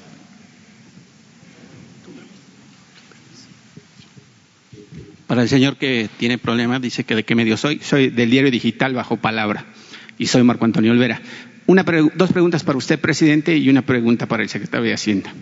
Para 5.27 5.41
el 5.41 5.49
señor 5.49 5.77
que 5.77 6.07
tiene 6.17 6.37
problemas, 6.37 6.81
dice 6.81 7.03
que 7.03 7.15
de 7.15 7.23
qué 7.23 7.35
medio 7.35 7.57
soy. 7.57 7.79
Soy 7.81 8.09
del 8.09 8.29
diario 8.29 8.51
digital 8.51 8.93
Bajo 8.93 9.17
Palabra 9.17 9.65
y 10.17 10.27
soy 10.27 10.43
Marco 10.43 10.65
Antonio 10.65 10.91
Olvera. 10.91 11.21
Una 11.65 11.83
dos 11.83 12.31
preguntas 12.31 12.63
para 12.63 12.77
usted, 12.77 12.99
presidente, 12.99 13.57
y 13.57 13.69
una 13.69 13.81
pregunta 13.81 14.27
para 14.27 14.43
el 14.43 14.49
secretario 14.49 14.85
de 14.85 14.93
Hacienda. 14.93 15.33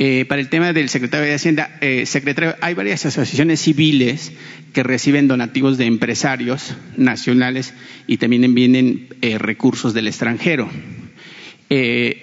Eh, 0.00 0.24
para 0.24 0.40
el 0.40 0.48
tema 0.48 0.72
del 0.72 0.88
secretario 0.88 1.26
de 1.26 1.34
Hacienda, 1.34 1.78
eh, 1.80 2.06
secretario, 2.06 2.56
hay 2.60 2.74
varias 2.74 3.06
asociaciones 3.06 3.60
civiles 3.60 4.32
que 4.72 4.82
reciben 4.82 5.28
donativos 5.28 5.78
de 5.78 5.84
empresarios 5.84 6.74
nacionales 6.96 7.72
y 8.08 8.16
también 8.16 8.52
vienen 8.54 9.08
eh, 9.20 9.38
recursos 9.38 9.94
del 9.94 10.08
extranjero. 10.08 10.68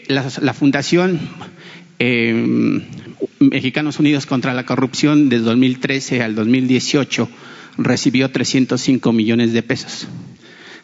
La, 0.09 0.53
Fundación 0.53 1.21
eh, 1.99 2.83
Mexicanos 3.39 3.99
Unidos 3.99 4.25
contra 4.25 4.53
la 4.53 4.65
Corrupción 4.65 5.29
desde 5.29 5.45
2013 5.45 6.21
al 6.21 6.35
2018 6.35 7.29
recibió 7.77 8.31
305 8.31 9.13
millones 9.13 9.53
de 9.53 9.63
pesos, 9.63 10.07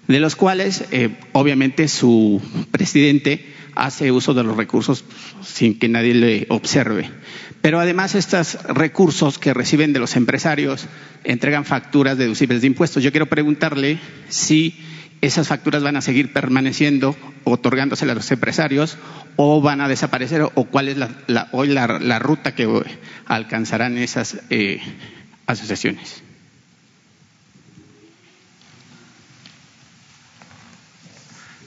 de 0.07 0.19
los 0.19 0.35
cuales 0.35 0.85
eh, 0.91 1.09
obviamente 1.31 1.87
su 1.87 2.41
presidente 2.71 3.53
hace 3.75 4.11
uso 4.11 4.33
de 4.33 4.43
los 4.43 4.55
recursos 4.55 5.03
sin 5.41 5.79
que 5.79 5.89
nadie 5.89 6.13
le 6.13 6.45
observe. 6.49 7.09
Pero 7.61 7.79
además 7.79 8.13
estos 8.13 8.61
recursos 8.63 9.39
que 9.39 9.53
reciben 9.53 9.93
de 9.93 9.99
los 9.99 10.15
empresarios 10.15 10.85
entregan 11.23 11.65
facturas 11.65 12.17
deducibles 12.17 12.61
de 12.61 12.67
impuestos. 12.67 13.01
Yo 13.01 13.11
quiero 13.11 13.27
preguntarle 13.27 13.99
si 14.27 14.75
esas 15.21 15.47
facturas 15.47 15.83
van 15.83 15.95
a 15.95 16.01
seguir 16.01 16.33
permaneciendo, 16.33 17.15
otorgándose 17.43 18.05
a 18.05 18.13
los 18.13 18.31
empresarios, 18.31 18.97
o 19.35 19.61
van 19.61 19.81
a 19.81 19.87
desaparecer, 19.87 20.43
o 20.43 20.65
cuál 20.65 20.89
es 20.89 20.97
la, 20.97 21.09
la 21.27 21.49
hoy 21.51 21.69
la, 21.69 22.19
ruta 22.19 22.55
que 22.55 22.67
alcanzarán 23.25 23.97
esas 23.97 24.37
eh, 24.49 24.81
asociaciones. 25.45 26.23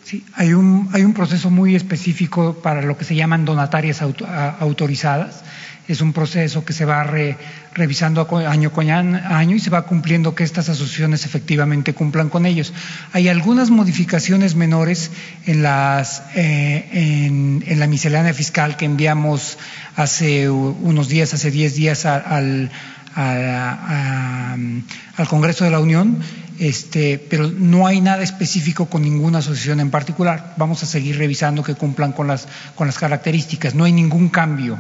Sí, 0.05 0.25
hay 0.35 0.53
un, 0.53 0.89
hay 0.93 1.03
un 1.03 1.15
proceso 1.15 1.51
muy 1.51 1.75
específico 1.75 2.61
para 2.63 2.81
lo 2.83 2.97
que 2.97 3.05
se 3.05 3.17
llaman 3.17 3.45
donatarias 3.45 4.03
auto, 4.03 4.25
autorizadas. 4.25 5.43
Es 5.89 6.01
un 6.01 6.13
proceso 6.13 6.65
que 6.65 6.73
se 6.73 6.85
va 6.85 7.05
re, 7.05 7.37
revisando 7.73 8.27
año 8.49 8.73
con 8.73 8.91
año 8.91 9.55
y 9.55 9.61
se 9.61 9.71
va 9.71 9.83
cumpliendo 9.83 10.35
que 10.35 10.43
estas 10.43 10.69
asociaciones 10.69 11.25
efectivamente 11.25 11.95
cumplan 11.95 12.29
con 12.29 12.45
ellos. 12.45 12.73
Hay 13.13 13.29
algunas 13.29 13.71
modificaciones 13.71 14.57
menores 14.57 15.13
en, 15.47 15.63
las, 15.63 16.25
eh, 16.35 16.89
en, 16.93 17.63
en 17.67 17.79
la 17.79 17.87
miscelánea 17.87 18.35
fiscal 18.35 18.77
que 18.77 18.85
enviamos 18.85 19.59
hace 19.95 20.51
unos 20.51 21.09
días, 21.09 21.33
hace 21.35 21.53
10 21.53 21.77
días 21.77 22.05
al, 22.05 22.71
al 23.15 24.85
Congreso 25.29 25.65
de 25.65 25.71
la 25.71 25.79
Unión, 25.79 26.19
este, 26.59 27.25
pero 27.31 27.49
no 27.49 27.87
hay 27.87 28.01
nada 28.01 28.23
específico 28.23 28.87
con 28.87 29.03
ninguna 29.03 29.39
asociación 29.39 29.81
en 29.81 29.91
particular. 29.91 30.55
Vamos 30.57 30.83
a 30.83 30.87
seguir 30.87 31.17
revisando 31.17 31.63
que 31.63 31.75
cumplan 31.75 32.13
con 32.13 32.27
las, 32.27 32.49
con 32.75 32.89
las 32.89 32.99
características. 32.99 33.75
No 33.75 33.85
hay 33.85 33.93
ningún 33.93 34.31
cambio 34.31 34.79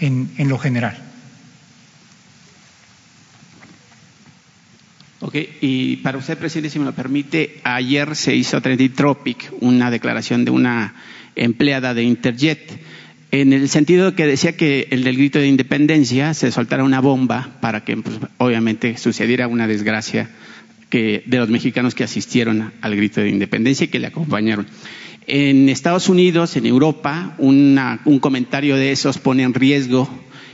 en, 0.00 0.30
en 0.38 0.48
lo 0.48 0.58
general. 0.58 0.98
Ok, 5.20 5.34
y 5.60 5.96
para 5.96 6.18
usted, 6.18 6.38
presidente, 6.38 6.70
si 6.70 6.78
me 6.78 6.84
lo 6.84 6.92
permite, 6.92 7.60
ayer 7.64 8.14
se 8.14 8.36
hizo 8.36 8.60
Trendy 8.60 8.88
Tropic, 8.88 9.52
una 9.60 9.90
declaración 9.90 10.44
de 10.44 10.52
una 10.52 10.94
empleada 11.34 11.92
de 11.92 12.04
Interjet, 12.04 12.80
en 13.30 13.52
el 13.52 13.68
sentido 13.68 14.14
que 14.14 14.26
decía 14.26 14.56
que 14.56 14.88
el 14.90 15.04
del 15.04 15.16
grito 15.16 15.38
de 15.38 15.48
independencia 15.48 16.32
se 16.34 16.50
soltara 16.50 16.84
una 16.84 17.00
bomba 17.00 17.58
para 17.60 17.84
que, 17.84 17.96
pues, 17.96 18.18
obviamente, 18.38 18.96
sucediera 18.96 19.48
una 19.48 19.66
desgracia 19.66 20.30
que, 20.88 21.24
de 21.26 21.38
los 21.38 21.50
mexicanos 21.50 21.94
que 21.94 22.04
asistieron 22.04 22.72
al 22.80 22.96
grito 22.96 23.20
de 23.20 23.28
independencia 23.28 23.84
y 23.84 23.88
que 23.88 23.98
le 23.98 24.06
acompañaron. 24.06 24.66
En 25.30 25.68
Estados 25.68 26.08
Unidos, 26.08 26.56
en 26.56 26.64
Europa, 26.64 27.34
un 27.36 28.18
comentario 28.18 28.76
de 28.76 28.92
esos 28.92 29.18
pone 29.18 29.42
en 29.42 29.52
riesgo 29.52 30.08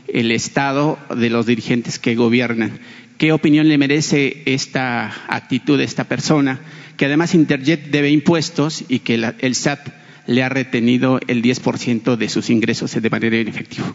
el 0.08 0.32
estado 0.32 0.98
de 1.16 1.30
los 1.30 1.46
dirigentes 1.46 2.00
que 2.00 2.16
gobiernan. 2.16 2.80
¿Qué 3.16 3.30
opinión 3.30 3.68
le 3.68 3.78
merece 3.78 4.42
esta 4.46 5.14
actitud 5.28 5.78
de 5.78 5.84
esta 5.84 6.04
persona? 6.04 6.58
Que 6.96 7.06
además 7.06 7.36
Interjet 7.36 7.90
debe 7.90 8.10
impuestos 8.10 8.84
y 8.88 8.98
que 8.98 9.14
el 9.14 9.54
SAT 9.54 9.90
le 10.26 10.42
ha 10.42 10.48
retenido 10.48 11.20
el 11.28 11.40
10% 11.40 12.16
de 12.16 12.28
sus 12.28 12.50
ingresos 12.50 13.00
de 13.00 13.10
manera 13.10 13.36
inefectiva. 13.36 13.94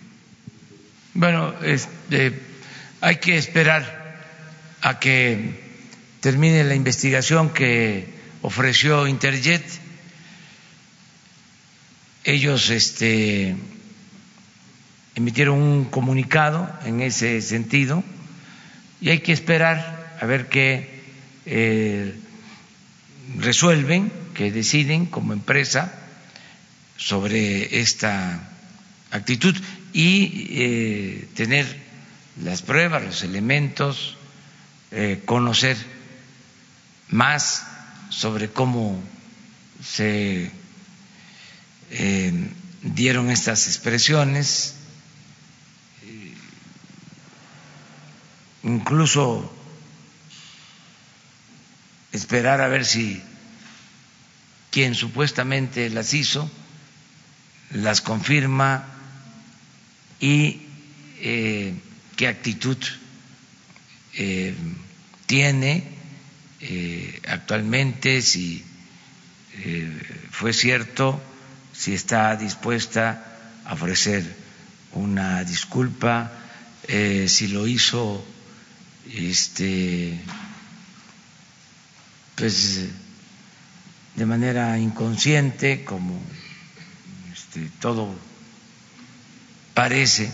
Bueno, 1.13 1.53
este, 1.61 2.31
hay 3.01 3.17
que 3.17 3.37
esperar 3.37 4.21
a 4.81 4.97
que 4.97 5.59
termine 6.21 6.63
la 6.63 6.75
investigación 6.75 7.49
que 7.49 8.05
ofreció 8.41 9.07
Interjet. 9.09 9.88
Ellos 12.29 12.69
este, 12.69 13.55
emitieron 15.15 15.59
un 15.59 15.85
comunicado 15.85 16.71
en 16.85 17.01
ese 17.01 17.41
sentido 17.41 18.03
y 19.01 19.09
hay 19.09 19.21
que 19.21 19.33
esperar 19.33 20.15
a 20.21 20.27
ver 20.27 20.47
qué 20.47 21.01
eh, 21.47 22.13
resuelven, 23.39 24.11
qué 24.35 24.51
deciden 24.51 25.07
como 25.07 25.33
empresa 25.33 25.91
sobre 26.97 27.79
esta 27.79 28.47
actitud 29.09 29.55
y 29.91 30.49
eh, 30.51 31.27
tener 31.33 31.65
las 32.43 32.61
pruebas, 32.61 33.03
los 33.03 33.23
elementos, 33.23 34.17
eh, 34.91 35.19
conocer 35.25 35.77
más 37.09 37.65
sobre 38.11 38.49
cómo 38.49 39.01
se 39.83 40.58
eh, 41.91 42.31
dieron 42.83 43.31
estas 43.31 43.67
expresiones, 43.67 44.75
incluso 48.63 49.51
esperar 52.11 52.61
a 52.61 52.67
ver 52.67 52.85
si 52.85 53.21
quien 54.69 54.93
supuestamente 54.93 55.89
las 55.89 56.13
hizo 56.13 56.49
las 57.71 58.01
confirma 58.01 58.85
y 60.19 60.61
eh, 61.21 61.73
qué 62.15 62.27
actitud 62.27 62.77
eh, 64.13 64.55
tiene 65.25 65.97
actualmente, 67.27 68.21
si 68.21 68.65
fue 70.29 70.51
cierto, 70.51 71.21
si 71.79 71.93
está 71.93 72.35
dispuesta 72.35 73.23
a 73.63 73.73
ofrecer 73.73 74.27
una 74.91 75.43
disculpa, 75.45 76.29
si 76.85 77.47
lo 77.47 77.67
hizo 77.67 78.25
este 79.13 80.19
pues 82.35 82.87
de 84.15 84.25
manera 84.25 84.77
inconsciente 84.77 85.85
como 85.85 86.19
este, 87.31 87.69
todo 87.79 88.13
parece 89.73 90.31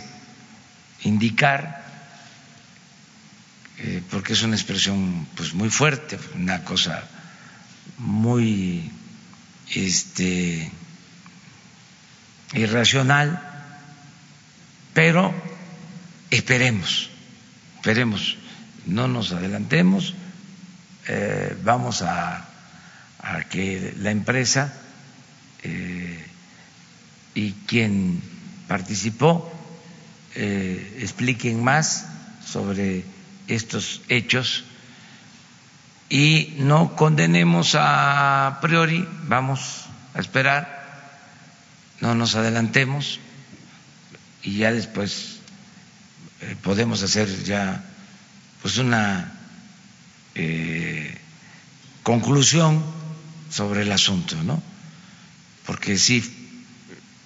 indicar, 1.03 1.85
eh, 3.77 4.01
porque 4.09 4.33
es 4.33 4.41
una 4.41 4.55
expresión 4.55 5.27
pues 5.35 5.53
muy 5.53 5.69
fuerte, 5.69 6.17
una 6.35 6.63
cosa 6.63 7.07
muy 7.97 8.91
este, 9.73 10.71
irracional, 12.55 13.41
pero 14.93 15.33
esperemos, 16.31 17.09
esperemos, 17.75 18.37
no 18.85 19.07
nos 19.07 19.31
adelantemos, 19.31 20.15
eh, 21.07 21.55
vamos 21.63 22.01
a, 22.01 22.45
a, 23.19 23.43
que 23.49 23.93
la 23.97 24.11
empresa 24.11 24.73
eh, 25.63 26.25
y 27.35 27.51
quien 27.67 28.21
participó 28.67 29.51
eh, 30.35 30.99
expliquen 31.01 31.63
más 31.63 32.07
sobre 32.45 33.03
estos 33.47 34.01
hechos 34.09 34.63
y 36.09 36.55
no 36.59 36.95
condenemos 36.95 37.75
a 37.77 38.59
priori, 38.61 39.07
vamos 39.27 39.85
a 40.13 40.19
esperar, 40.19 40.74
no 42.01 42.15
nos 42.15 42.35
adelantemos 42.35 43.19
y 44.43 44.57
ya 44.57 44.71
después 44.71 45.37
eh, 46.41 46.55
podemos 46.61 47.01
hacer 47.03 47.43
ya 47.43 47.83
pues 48.61 48.77
una 48.77 49.33
eh, 50.35 51.17
conclusión 52.03 52.83
sobre 53.49 53.83
el 53.83 53.91
asunto, 53.91 54.41
¿no? 54.43 54.61
Porque 55.65 55.97
sí 55.97 56.23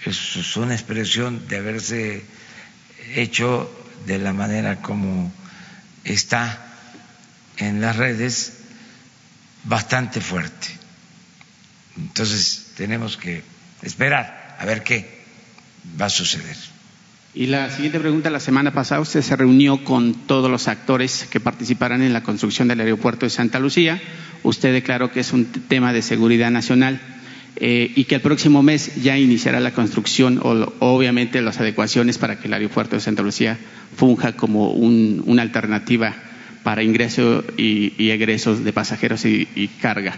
es 0.05 0.57
una 0.57 0.73
expresión 0.73 1.47
de 1.47 1.57
haberse 1.57 2.23
hecho 3.15 3.69
de 4.05 4.17
la 4.17 4.31
manera 4.31 4.81
como 4.81 5.31
está 6.03 6.65
en 7.57 7.81
las 7.81 7.97
redes 7.97 8.53
bastante 9.65 10.21
fuerte. 10.21 10.67
Entonces 11.97 12.71
tenemos 12.77 13.17
que 13.17 13.43
esperar 13.81 14.48
a 14.59 14.65
ver 14.65 14.83
qué 14.83 15.05
va 15.99 16.05
a 16.05 16.09
suceder. 16.09 16.55
Y 17.33 17.45
la 17.45 17.69
siguiente 17.69 17.99
pregunta, 17.99 18.29
la 18.29 18.39
semana 18.39 18.73
pasada 18.73 19.01
usted 19.01 19.21
se 19.21 19.35
reunió 19.35 19.83
con 19.83 20.13
todos 20.13 20.51
los 20.51 20.67
actores 20.67 21.27
que 21.29 21.39
participarán 21.39 22.01
en 22.01 22.11
la 22.11 22.23
construcción 22.23 22.67
del 22.67 22.81
aeropuerto 22.81 23.25
de 23.25 23.29
Santa 23.29 23.59
Lucía. 23.59 24.01
Usted 24.43 24.73
declaró 24.73 25.11
que 25.11 25.21
es 25.21 25.31
un 25.31 25.45
tema 25.45 25.93
de 25.93 26.01
seguridad 26.01 26.51
nacional. 26.51 26.99
Eh, 27.55 27.91
y 27.95 28.05
que 28.05 28.15
el 28.15 28.21
próximo 28.21 28.61
mes 28.63 29.01
ya 29.01 29.17
iniciará 29.17 29.59
la 29.59 29.73
construcción 29.73 30.39
o 30.41 30.71
obviamente 30.79 31.41
las 31.41 31.59
adecuaciones 31.59 32.17
para 32.17 32.39
que 32.39 32.47
el 32.47 32.53
aeropuerto 32.53 32.95
de 32.95 33.01
Santa 33.01 33.23
Lucía 33.23 33.57
funja 33.97 34.33
como 34.33 34.69
una 34.71 35.41
alternativa 35.41 36.15
para 36.63 36.83
ingreso 36.83 37.43
y, 37.57 38.09
egresos 38.09 38.63
de 38.63 38.73
pasajeros 38.73 39.25
y, 39.25 39.69
carga. 39.81 40.17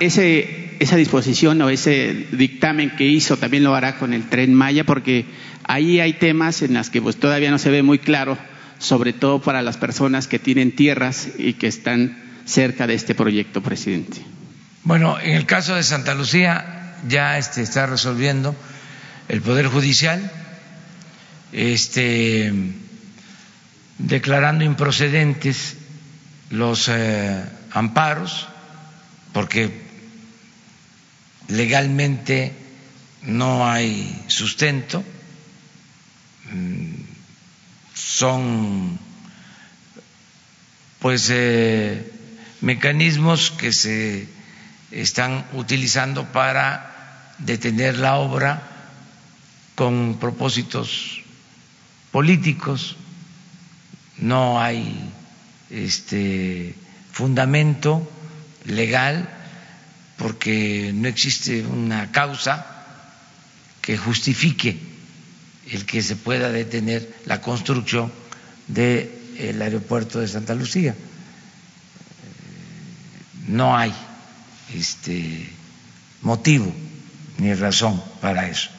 esa 0.00 0.96
disposición 0.96 1.60
o 1.62 1.70
ese 1.70 2.26
dictamen 2.32 2.90
que 2.90 3.04
hizo 3.04 3.36
también 3.36 3.64
lo 3.64 3.74
hará 3.74 3.96
con 3.98 4.12
el 4.12 4.28
tren 4.28 4.54
Maya 4.54 4.84
porque 4.84 5.24
ahí 5.64 6.00
hay 6.00 6.14
temas 6.14 6.62
en 6.62 6.74
los 6.74 6.90
que 6.90 7.00
pues, 7.00 7.16
todavía 7.16 7.50
no 7.50 7.58
se 7.58 7.70
ve 7.70 7.82
muy 7.82 7.98
claro, 7.98 8.36
sobre 8.78 9.12
todo 9.12 9.40
para 9.40 9.62
las 9.62 9.76
personas 9.76 10.28
que 10.28 10.38
tienen 10.38 10.72
tierras 10.72 11.28
y 11.38 11.54
que 11.54 11.66
están 11.66 12.18
cerca 12.44 12.86
de 12.86 12.94
este 12.94 13.14
proyecto, 13.14 13.62
presidente. 13.62 14.20
Bueno, 14.82 15.18
en 15.18 15.34
el 15.34 15.46
caso 15.46 15.74
de 15.74 15.82
Santa 15.82 16.14
Lucía 16.14 16.96
ya 17.08 17.38
este, 17.38 17.62
está 17.62 17.86
resolviendo 17.86 18.54
el 19.28 19.40
Poder 19.40 19.66
Judicial, 19.68 20.30
este, 21.52 22.52
declarando 24.06 24.64
improcedentes 24.64 25.76
los 26.50 26.88
eh, 26.88 27.44
amparos, 27.72 28.46
porque 29.32 29.82
legalmente 31.48 32.52
no 33.22 33.66
hay 33.66 34.24
sustento, 34.28 35.02
mm, 36.52 36.94
son 37.94 38.98
pues 40.98 41.28
eh, 41.30 42.10
mecanismos 42.60 43.50
que 43.50 43.72
se 43.72 44.26
están 44.90 45.46
utilizando 45.52 46.24
para 46.32 47.32
detener 47.38 47.98
la 47.98 48.16
obra 48.16 48.62
con 49.74 50.18
propósitos 50.20 51.22
políticos. 52.12 52.96
No 54.18 54.60
hay 54.60 55.10
este 55.70 56.74
fundamento 57.12 58.10
legal 58.64 59.28
porque 60.16 60.92
no 60.94 61.08
existe 61.08 61.64
una 61.64 62.12
causa 62.12 62.66
que 63.80 63.96
justifique 63.98 64.78
el 65.70 65.84
que 65.86 66.02
se 66.02 66.16
pueda 66.16 66.50
detener 66.50 67.14
la 67.26 67.40
construcción 67.40 68.12
del 68.68 69.60
aeropuerto 69.60 70.20
de 70.20 70.28
Santa 70.28 70.54
Lucía. 70.54 70.94
No 73.48 73.76
hay 73.76 73.92
este 74.74 75.50
motivo 76.22 76.72
ni 77.38 77.52
razón 77.54 78.02
para 78.20 78.48
eso. 78.48 78.70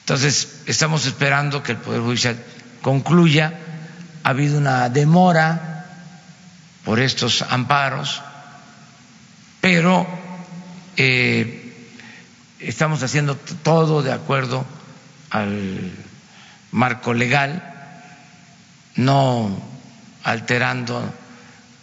Entonces, 0.00 0.62
estamos 0.66 1.06
esperando 1.06 1.62
que 1.62 1.72
el 1.72 1.78
Poder 1.78 2.00
Judicial 2.02 2.36
concluya. 2.82 3.58
Ha 4.24 4.30
habido 4.30 4.56
una 4.56 4.88
demora 4.88 5.84
por 6.82 6.98
estos 6.98 7.42
amparos, 7.42 8.22
pero 9.60 10.06
eh, 10.96 11.88
estamos 12.58 13.02
haciendo 13.02 13.36
todo 13.36 14.02
de 14.02 14.12
acuerdo 14.12 14.64
al 15.28 15.92
marco 16.72 17.12
legal, 17.12 17.62
no 18.96 19.62
alterando 20.22 21.12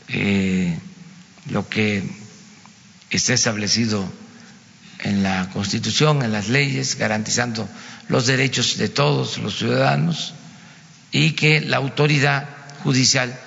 eh, 0.08 0.80
lo 1.52 1.70
que 1.70 2.04
está 3.12 3.34
establecido 3.34 4.04
en 4.98 5.22
la 5.22 5.48
Constitución, 5.54 6.24
en 6.24 6.32
las 6.32 6.50
leyes, 6.50 6.96
garantizando 6.98 7.70
los 8.08 8.26
derechos 8.26 8.78
de 8.78 8.90
todos 8.90 9.38
los 9.38 9.60
ciudadanos 9.60 10.34
y 11.12 11.32
que 11.32 11.62
la 11.62 11.78
autoridad 11.78 12.48
judicial 12.84 13.38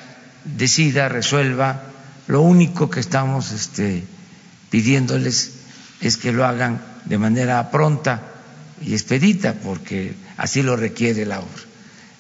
decida, 0.45 1.09
resuelva. 1.09 1.85
Lo 2.27 2.43
único 2.43 2.91
que 2.91 3.01
estamos 3.01 3.53
este, 3.53 4.05
pidiéndoles 4.71 5.53
es 6.01 6.17
que 6.17 6.33
lo 6.33 6.47
hagan 6.47 6.81
de 7.05 7.19
manera 7.19 7.71
pronta 7.71 8.23
y 8.81 8.93
expedita, 8.93 9.55
porque 9.55 10.15
así 10.37 10.63
lo 10.63 10.77
requiere 10.77 11.27
la 11.27 11.41
obra. 11.41 11.63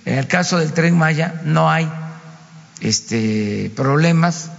En 0.05 0.19
el 0.19 0.27
caso 0.27 0.59
del 0.59 0.73
tren 0.73 0.97
Maya 0.97 1.41
no 1.45 1.71
hay 1.71 1.91
este, 2.81 3.71
problemas, 3.75 4.51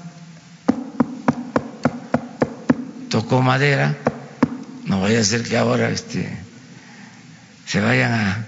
tocó 3.09 3.41
madera, 3.41 3.95
no 4.85 5.01
vaya 5.01 5.19
a 5.19 5.23
ser 5.23 5.43
que 5.43 5.57
ahora 5.57 5.89
este, 5.89 6.27
se 7.65 7.79
vayan 7.79 8.13
a, 8.13 8.45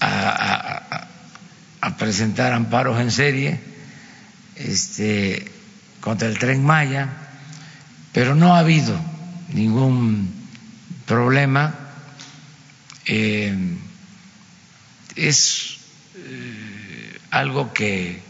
a, 0.00 0.30
a, 0.30 0.65
presentar 1.96 2.52
amparos 2.52 3.00
en 3.00 3.10
serie 3.10 3.60
este, 4.56 5.50
contra 6.00 6.28
el 6.28 6.38
tren 6.38 6.64
Maya, 6.64 7.08
pero 8.12 8.34
no 8.34 8.54
ha 8.54 8.60
habido 8.60 8.98
ningún 9.52 10.32
problema. 11.06 11.74
Eh, 13.04 13.54
es 15.14 15.78
eh, 16.16 17.18
algo 17.30 17.72
que 17.72 18.20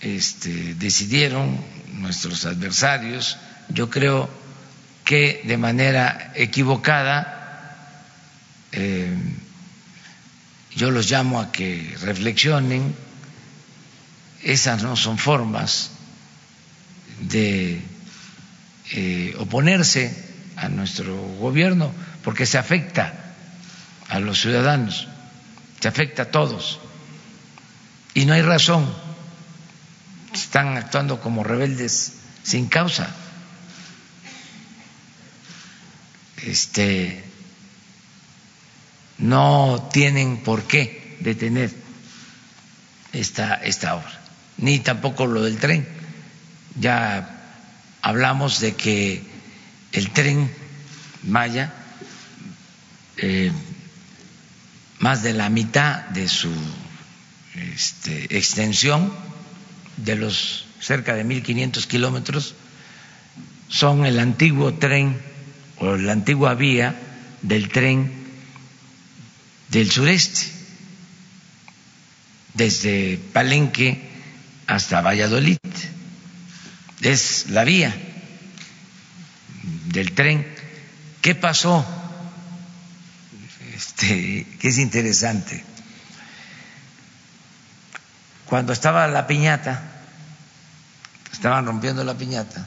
este, 0.00 0.74
decidieron 0.74 1.58
nuestros 1.94 2.44
adversarios, 2.44 3.38
yo 3.68 3.88
creo 3.88 4.28
que 5.04 5.42
de 5.44 5.56
manera 5.56 6.32
equivocada 6.34 7.36
eh, 8.72 9.16
yo 10.76 10.90
los 10.90 11.10
llamo 11.10 11.40
a 11.40 11.50
que 11.50 11.96
reflexionen, 12.02 12.94
esas 14.42 14.82
no 14.82 14.94
son 14.94 15.16
formas 15.16 15.90
de 17.20 17.80
eh, 18.92 19.34
oponerse 19.38 20.14
a 20.54 20.68
nuestro 20.68 21.16
gobierno, 21.16 21.92
porque 22.22 22.44
se 22.44 22.58
afecta 22.58 23.34
a 24.08 24.20
los 24.20 24.38
ciudadanos, 24.38 25.08
se 25.80 25.88
afecta 25.88 26.24
a 26.24 26.30
todos, 26.30 26.78
y 28.12 28.26
no 28.26 28.34
hay 28.34 28.42
razón, 28.42 28.86
están 30.34 30.76
actuando 30.76 31.20
como 31.20 31.42
rebeldes 31.42 32.12
sin 32.42 32.68
causa. 32.68 33.08
Este, 36.42 37.25
no 39.18 39.88
tienen 39.92 40.38
por 40.38 40.64
qué 40.64 41.16
detener 41.20 41.72
esta, 43.12 43.54
esta 43.54 43.94
obra, 43.96 44.20
ni 44.58 44.78
tampoco 44.78 45.26
lo 45.26 45.42
del 45.42 45.58
tren. 45.58 45.86
Ya 46.78 47.58
hablamos 48.02 48.60
de 48.60 48.74
que 48.74 49.22
el 49.92 50.10
tren 50.10 50.50
Maya, 51.22 51.72
eh, 53.16 53.50
más 54.98 55.22
de 55.22 55.32
la 55.32 55.48
mitad 55.48 56.04
de 56.10 56.28
su 56.28 56.50
este, 57.54 58.36
extensión, 58.36 59.12
de 59.96 60.16
los 60.16 60.66
cerca 60.80 61.14
de 61.14 61.24
1.500 61.24 61.86
kilómetros, 61.86 62.54
son 63.68 64.06
el 64.06 64.20
antiguo 64.20 64.74
tren 64.74 65.20
o 65.78 65.96
la 65.96 66.12
antigua 66.12 66.54
vía 66.54 66.94
del 67.42 67.68
tren 67.70 68.15
del 69.68 69.90
sureste, 69.90 70.46
desde 72.54 73.18
Palenque 73.32 74.08
hasta 74.66 75.00
Valladolid. 75.00 75.58
Es 77.00 77.50
la 77.50 77.64
vía 77.64 77.94
del 79.86 80.12
tren. 80.12 80.46
¿Qué 81.20 81.34
pasó? 81.34 81.84
Este, 83.74 84.46
que 84.58 84.68
es 84.68 84.78
interesante. 84.78 85.62
Cuando 88.46 88.72
estaba 88.72 89.06
la 89.08 89.26
piñata, 89.26 89.82
estaban 91.32 91.66
rompiendo 91.66 92.04
la 92.04 92.14
piñata, 92.14 92.66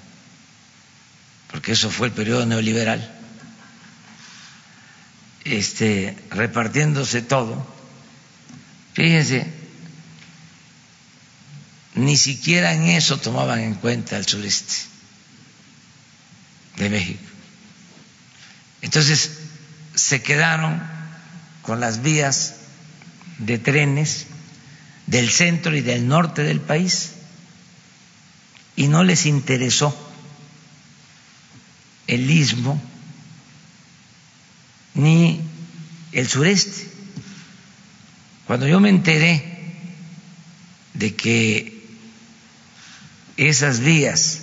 porque 1.52 1.72
eso 1.72 1.90
fue 1.90 2.08
el 2.08 2.14
periodo 2.14 2.46
neoliberal 2.46 3.19
este, 5.50 6.18
repartiéndose 6.30 7.22
todo, 7.22 7.66
fíjense, 8.94 9.48
ni 11.96 12.18
siquiera 12.18 12.74
en 12.74 12.84
eso 12.84 13.18
tomaban 13.18 13.60
en 13.60 13.74
cuenta 13.76 14.18
el 14.18 14.26
sureste 14.26 14.76
de 16.78 16.90
México. 16.90 17.24
Entonces 18.82 19.32
se 19.96 20.22
quedaron 20.22 20.82
con 21.62 21.80
las 21.80 22.02
vías 22.02 22.56
de 23.40 23.58
trenes 23.58 24.28
del 25.08 25.30
centro 25.30 25.76
y 25.76 25.82
del 25.82 26.08
norte 26.08 26.44
del 26.44 26.62
país 26.62 27.12
y 28.76 28.88
no 28.88 29.04
les 29.04 29.26
interesó 29.26 29.96
el 32.08 32.30
istmo 32.30 32.82
ni 34.94 35.42
el 36.12 36.28
sureste. 36.28 36.90
Cuando 38.46 38.68
yo 38.68 38.80
me 38.80 38.90
enteré 38.90 39.44
de 40.94 41.16
que 41.16 41.86
esas 43.38 43.80
vías 43.80 44.42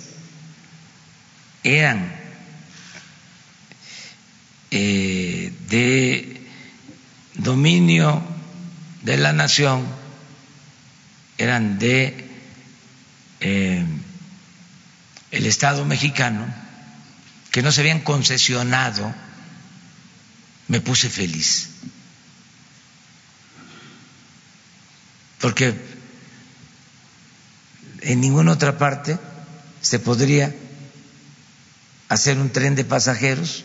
eran 1.63 2.15
eh, 4.71 5.53
de 5.69 6.41
dominio 7.35 8.23
de 9.03 9.17
la 9.17 9.33
nación, 9.33 9.85
eran 11.37 11.77
de 11.77 12.29
eh, 13.39 13.85
el 15.31 15.45
Estado 15.45 15.85
mexicano, 15.85 16.45
que 17.51 17.61
no 17.61 17.71
se 17.71 17.81
habían 17.81 17.99
concesionado 17.99 19.13
me 20.67 20.81
puse 20.81 21.09
feliz. 21.09 21.69
Porque 25.39 25.75
en 28.01 28.21
ninguna 28.21 28.53
otra 28.53 28.77
parte 28.77 29.17
se 29.81 29.99
podría 29.99 30.53
hacer 32.09 32.37
un 32.37 32.49
tren 32.51 32.75
de 32.75 32.85
pasajeros 32.85 33.63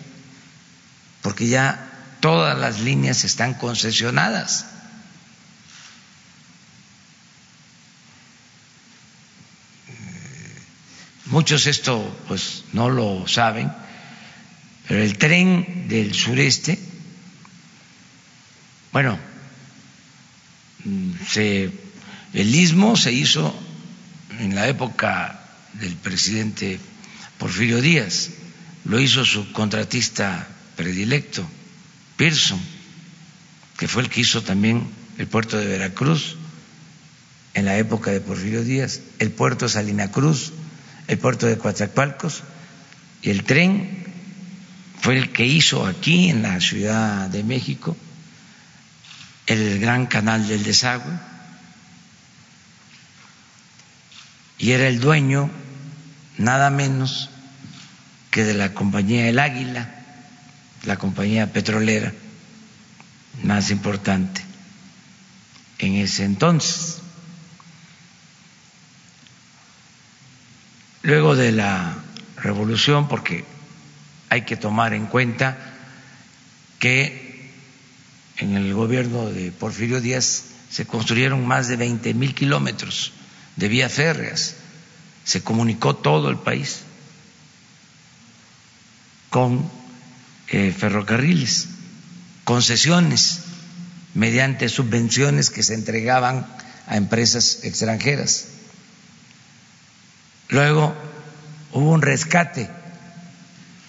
porque 1.23 1.49
ya 1.49 1.89
todas 2.21 2.59
las 2.59 2.81
líneas 2.81 3.25
están 3.25 3.55
concesionadas. 3.55 4.67
Muchos 11.27 11.67
esto 11.67 12.15
pues 12.29 12.65
no 12.73 12.91
lo 12.91 13.27
saben, 13.27 13.73
pero 14.87 15.03
el 15.03 15.17
tren 15.17 15.89
del 15.89 16.13
sureste 16.15 16.92
bueno, 18.93 19.19
se 21.29 21.71
El 22.33 22.55
istmo 22.55 22.97
se 22.97 23.13
hizo 23.13 23.55
en 24.39 24.55
la 24.55 24.69
época 24.69 25.39
del 25.75 25.95
presidente 25.97 26.79
Porfirio 27.39 27.81
Díaz, 27.81 28.31
lo 28.85 28.99
hizo 29.01 29.25
su 29.25 29.53
contratista 29.53 30.49
predilecto, 30.77 31.47
Pearson, 32.17 32.61
que 33.77 33.89
fue 33.89 34.03
el 34.03 34.09
que 34.09 34.23
hizo 34.23 34.43
también 34.43 34.89
el 35.19 35.27
puerto 35.27 35.59
de 35.59 35.67
Veracruz 35.67 36.37
en 37.55 37.67
la 37.67 37.77
época 37.77 38.11
de 38.11 38.21
Porfirio 38.21 38.65
Díaz, 38.65 39.01
el 39.19 39.31
puerto 39.31 39.67
de 39.67 39.73
Salina 39.73 40.11
Cruz, 40.11 40.53
el 41.07 41.19
puerto 41.19 41.47
de 41.47 41.59
Coatzacoalcos 41.59 42.43
y 43.21 43.31
el 43.31 43.45
tren 43.45 44.05
fue 45.01 45.19
el 45.19 45.33
que 45.33 45.47
hizo 45.47 45.87
aquí 45.87 46.31
en 46.31 46.43
la 46.43 46.61
Ciudad 46.61 47.29
de 47.29 47.45
México 47.45 47.97
el 49.47 49.81
gran 49.81 50.07
canal 50.07 50.47
del 50.47 50.63
desagüe 50.63 51.13
y 54.59 54.71
era 54.73 54.87
el 54.87 55.01
dueño 55.01 55.51
nada 56.39 56.71
menos 56.71 57.31
que 58.31 58.45
de 58.45 58.55
la 58.55 58.73
compañía 58.73 59.29
El 59.29 59.39
Águila, 59.39 59.91
la 60.85 60.97
compañía 60.97 61.53
petrolera 61.53 62.13
más 63.43 63.71
importante 63.71 64.43
en 65.79 65.95
ese 65.95 66.25
entonces. 66.25 66.99
Luego 71.03 71.35
de 71.35 71.53
la 71.53 71.97
revolución, 72.37 73.09
porque 73.09 73.45
hay 74.31 74.43
que 74.43 74.57
tomar 74.57 74.95
en 74.95 75.07
cuenta 75.07 75.59
que 76.79 77.22
en 78.43 78.57
el 78.57 78.75
gobierno 78.75 79.27
de 79.27 79.53
Porfirio 79.53 80.01
Díaz 80.01 80.45
se 80.69 80.85
construyeron 80.85 81.47
más 81.47 81.69
de 81.69 81.77
20 81.77 82.13
mil 82.15 82.35
kilómetros 82.35 83.13
de 83.57 83.69
vías 83.69 83.93
férreas, 83.93 84.57
se 85.25 85.43
comunicó 85.43 85.95
todo 85.95 86.29
el 86.29 86.39
país 86.39 86.81
con 89.31 89.71
eh, 90.49 90.75
ferrocarriles, 90.77 91.69
concesiones 92.45 93.43
mediante 94.15 94.69
subvenciones 94.69 95.49
que 95.49 95.63
se 95.63 95.75
entregaban 95.75 96.47
a 96.87 96.97
empresas 96.97 97.61
extranjeras. 97.63 98.47
Luego 100.49 100.95
hubo 101.73 101.93
un 101.93 102.03
rescate, 102.03 102.69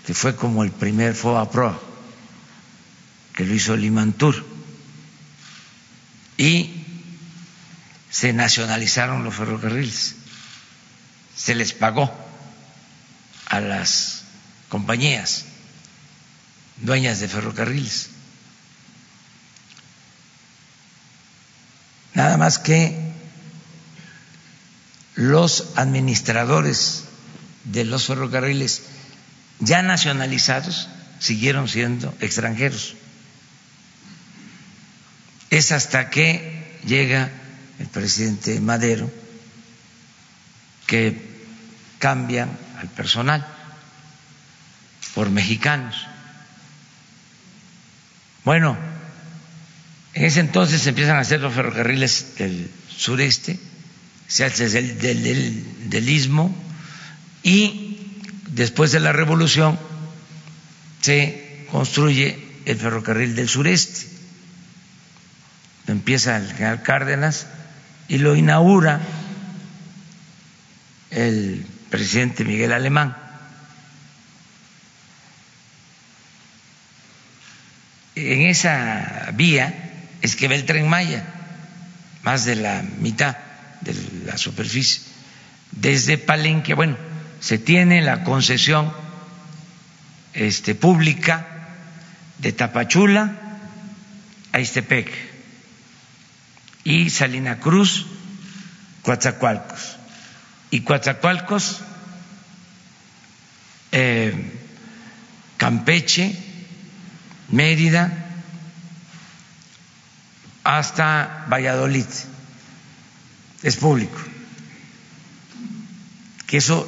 que 0.05 0.13
fue 0.13 0.35
como 0.35 0.63
el 0.63 0.71
primer 0.71 1.15
FOA 1.15 1.49
Pro, 1.49 1.92
que 3.33 3.45
lo 3.45 3.53
hizo 3.53 3.75
Limantur, 3.75 4.45
y 6.37 6.83
se 8.09 8.33
nacionalizaron 8.33 9.23
los 9.23 9.35
ferrocarriles, 9.35 10.15
se 11.35 11.55
les 11.55 11.73
pagó 11.73 12.13
a 13.47 13.59
las 13.59 14.23
compañías 14.69 15.45
dueñas 16.77 17.19
de 17.19 17.27
ferrocarriles. 17.27 18.09
Nada 22.13 22.37
más 22.37 22.59
que 22.59 23.13
los 25.15 25.69
administradores 25.75 27.05
de 27.65 27.85
los 27.85 28.05
ferrocarriles 28.05 28.83
ya 29.59 29.81
nacionalizados 29.81 30.89
siguieron 31.19 31.67
siendo 31.67 32.13
extranjeros. 32.19 32.95
Es 35.53 35.71
hasta 35.71 36.09
que 36.09 36.79
llega 36.83 37.29
el 37.77 37.85
presidente 37.85 38.59
Madero 38.59 39.11
que 40.87 41.15
cambian 41.99 42.49
al 42.79 42.87
personal 42.89 43.45
por 45.13 45.29
mexicanos. 45.29 46.07
Bueno, 48.43 48.75
en 50.15 50.25
ese 50.25 50.39
entonces 50.39 50.87
empiezan 50.87 51.17
a 51.17 51.19
hacer 51.19 51.39
los 51.39 51.53
ferrocarriles 51.53 52.35
del 52.39 52.71
sureste 52.89 53.59
se 54.27 54.45
hace 54.45 54.67
del, 54.67 54.97
del, 54.97 55.89
del 55.91 56.09
istmo 56.09 56.55
y 57.43 57.99
después 58.49 58.91
de 58.91 58.99
la 59.01 59.11
revolución 59.11 59.77
se 61.01 61.67
construye 61.69 62.43
el 62.65 62.77
ferrocarril 62.77 63.35
del 63.35 63.47
sureste. 63.47 64.12
Empieza 65.87 66.37
el 66.37 66.47
general 66.47 66.81
Cárdenas 66.81 67.47
y 68.07 68.19
lo 68.19 68.35
inaugura 68.35 69.01
el 71.11 71.65
presidente 71.89 72.45
Miguel 72.45 72.71
Alemán. 72.71 73.17
En 78.15 78.41
esa 78.41 79.31
vía 79.33 79.73
es 80.21 80.35
que 80.35 80.47
va 80.47 80.55
el 80.55 80.65
tren 80.65 80.87
Maya, 80.87 81.25
más 82.23 82.45
de 82.45 82.55
la 82.55 82.83
mitad 82.99 83.37
de 83.81 83.95
la 84.25 84.37
superficie. 84.37 85.01
Desde 85.71 86.17
Palenque, 86.17 86.75
bueno, 86.75 86.95
se 87.39 87.57
tiene 87.57 88.01
la 88.01 88.23
concesión 88.23 88.93
este, 90.33 90.75
pública 90.75 91.45
de 92.37 92.53
Tapachula 92.53 93.35
a 94.51 94.59
Istepec 94.59 95.32
y 96.83 97.09
Salina 97.09 97.59
Cruz, 97.59 98.05
Coatzacoalcos. 99.03 99.97
Y 100.71 100.81
Coatzacoalcos, 100.81 101.81
eh, 103.91 104.51
Campeche, 105.57 106.35
Mérida, 107.49 108.11
hasta 110.63 111.45
Valladolid 111.49 112.05
es 113.61 113.75
público. 113.77 114.19
Que 116.47 116.57
eso 116.57 116.87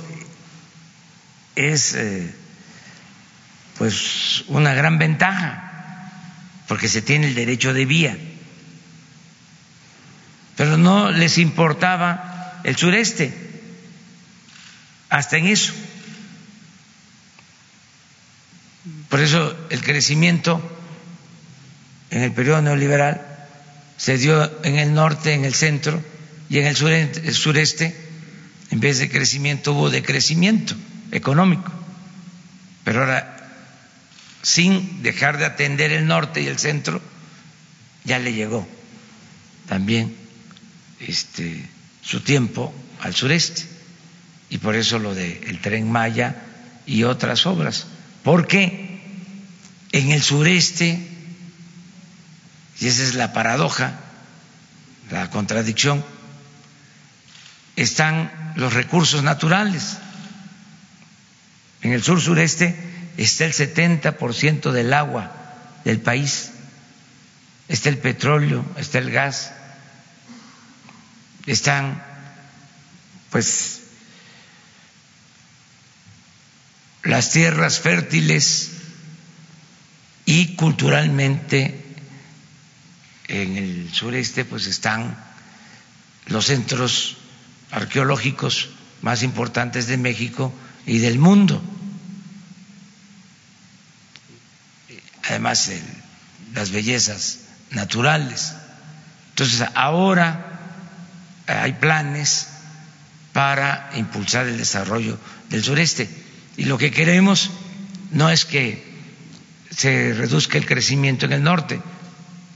es 1.56 1.94
eh, 1.96 2.36
pues 3.78 4.44
una 4.48 4.74
gran 4.74 4.98
ventaja, 4.98 6.12
porque 6.68 6.88
se 6.88 7.02
tiene 7.02 7.28
el 7.28 7.36
derecho 7.36 7.74
de 7.74 7.86
vía. 7.86 8.18
Pero 10.56 10.78
no 10.78 11.12
les 11.12 11.38
importaba 11.38 12.62
el 12.64 12.76
sureste, 12.76 13.34
hasta 15.10 15.38
en 15.38 15.48
eso. 15.48 15.74
Por 19.10 19.20
eso 19.20 19.56
el 19.70 19.82
crecimiento 19.82 20.62
en 22.12 22.22
el 22.22 22.32
periodo 22.32 22.62
neoliberal 22.62 23.26
se 23.98 24.18
dio 24.18 24.64
en 24.64 24.78
el 24.78 24.94
norte, 24.94 25.34
en 25.34 25.46
el 25.46 25.54
centro, 25.54 26.02
y 26.50 26.60
en 26.60 26.68
el 26.68 26.76
sureste, 26.76 27.96
en 28.72 28.80
vez 28.80 29.00
de 29.00 29.10
crecimiento, 29.10 29.74
hubo 29.74 29.90
decrecimiento 29.90 30.76
económico. 31.12 31.72
Pero 32.84 33.00
ahora, 33.02 33.38
sin 34.42 35.02
dejar 35.02 35.38
de 35.38 35.46
atender 35.46 35.92
el 35.92 36.06
norte 36.06 36.42
y 36.42 36.48
el 36.48 36.60
centro, 36.60 37.02
ya 38.04 38.20
le 38.20 38.34
llegó 38.34 38.68
también 39.68 40.25
este, 41.00 41.68
su 42.02 42.22
tiempo 42.22 42.74
al 43.02 43.16
sureste. 43.16 43.64
Y 44.50 44.60
por 44.60 44.76
eso 44.76 45.00
lo 45.00 45.16
del 45.16 45.60
tren 45.62 45.92
Maya 45.92 46.36
y 46.86 47.04
otras 47.04 47.46
obras. 47.46 47.88
Porque 48.24 49.02
en 49.92 50.12
el 50.12 50.22
sureste, 50.22 51.00
y 52.80 52.88
esa 52.88 53.04
es 53.04 53.16
la 53.16 53.34
paradoja, 53.34 54.00
la 55.12 55.30
contradicción, 55.30 56.04
están 57.76 58.54
los 58.56 58.74
recursos 58.74 59.24
naturales. 59.24 59.98
En 61.82 61.92
el 61.92 62.04
sur 62.04 62.22
sureste 62.22 62.76
está 63.18 63.46
el 63.46 63.54
70% 63.54 64.72
del 64.72 64.94
agua 64.94 65.32
del 65.84 66.00
país, 66.00 66.52
está 67.68 67.90
el 67.90 67.98
petróleo, 67.98 68.66
está 68.78 68.98
el 68.98 69.12
gas, 69.12 69.54
están 71.46 72.04
pues 73.30 73.82
las 77.04 77.32
tierras 77.32 77.80
fértiles 77.80 78.72
y 80.26 80.56
culturalmente 80.56 81.84
en 83.28 83.58
el 83.58 83.94
sureste 83.94 84.46
pues 84.46 84.68
están 84.68 85.18
los 86.28 86.46
centros 86.48 87.18
arqueológicos 87.72 88.70
más 89.02 89.22
importantes 89.24 89.88
de 89.88 89.98
México 89.98 90.54
y 90.86 90.98
del 91.00 91.20
mundo. 91.20 91.62
Además, 95.24 95.72
las 96.54 96.72
bellezas 96.72 97.40
naturales. 97.72 98.54
Entonces, 99.30 99.68
ahora 99.76 100.45
hay 101.48 101.74
planes 101.74 102.48
para 103.34 103.92
impulsar 103.96 104.48
el 104.48 104.58
desarrollo 104.58 105.20
del 105.50 105.64
sureste. 105.64 106.10
Y 106.58 106.66
lo 106.66 106.78
que 106.78 106.92
queremos 106.92 107.52
no 108.12 108.30
es 108.30 108.46
que 108.46 108.84
se 109.70 110.14
reduzca 110.14 110.58
el 110.58 110.66
crecimiento 110.66 111.26
en 111.26 111.34
el 111.34 111.44
norte 111.44 111.82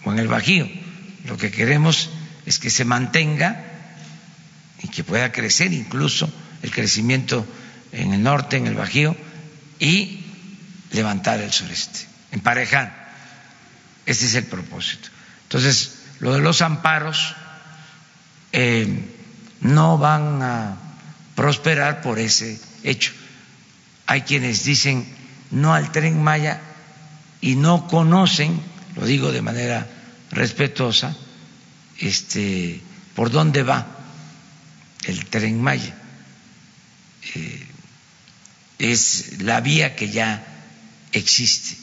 o 0.05 0.11
en 0.11 0.19
el 0.19 0.27
Bajío. 0.27 0.69
Lo 1.25 1.37
que 1.37 1.51
queremos 1.51 2.09
es 2.45 2.59
que 2.59 2.69
se 2.69 2.85
mantenga 2.85 3.65
y 4.81 4.87
que 4.87 5.03
pueda 5.03 5.31
crecer 5.31 5.73
incluso 5.73 6.31
el 6.63 6.71
crecimiento 6.71 7.45
en 7.91 8.13
el 8.13 8.23
norte, 8.23 8.57
en 8.57 8.67
el 8.67 8.75
Bajío, 8.75 9.15
y 9.79 10.23
levantar 10.91 11.39
el 11.41 11.51
sureste, 11.51 12.07
emparejar. 12.31 13.09
Ese 14.05 14.25
es 14.25 14.35
el 14.35 14.45
propósito. 14.45 15.09
Entonces, 15.43 15.99
lo 16.19 16.33
de 16.33 16.39
los 16.39 16.61
amparos 16.61 17.35
eh, 18.51 18.87
no 19.61 19.97
van 19.97 20.41
a 20.41 20.77
prosperar 21.35 22.01
por 22.01 22.19
ese 22.19 22.59
hecho. 22.83 23.13
Hay 24.05 24.21
quienes 24.21 24.63
dicen 24.63 25.05
no 25.51 25.73
al 25.73 25.91
tren 25.91 26.21
Maya 26.21 26.61
y 27.41 27.55
no 27.55 27.87
conocen, 27.87 28.59
lo 28.95 29.05
digo 29.05 29.31
de 29.31 29.41
manera 29.41 29.87
respetuosa, 30.31 31.15
este, 31.99 32.81
por 33.15 33.31
dónde 33.31 33.63
va 33.63 33.87
el 35.05 35.25
tren 35.25 35.61
Maya. 35.61 35.95
Eh, 37.35 37.67
es 38.79 39.41
la 39.41 39.59
vía 39.61 39.95
que 39.95 40.09
ya 40.09 40.45
existe 41.11 41.75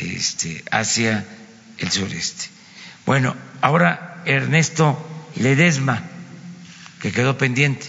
este, 0.00 0.64
hacia 0.70 1.24
el 1.78 1.90
sureste. 1.90 2.46
Bueno, 3.06 3.36
ahora 3.60 4.22
Ernesto 4.24 5.17
Ledesma, 5.36 6.02
que 7.00 7.12
quedó 7.12 7.38
pendiente, 7.38 7.86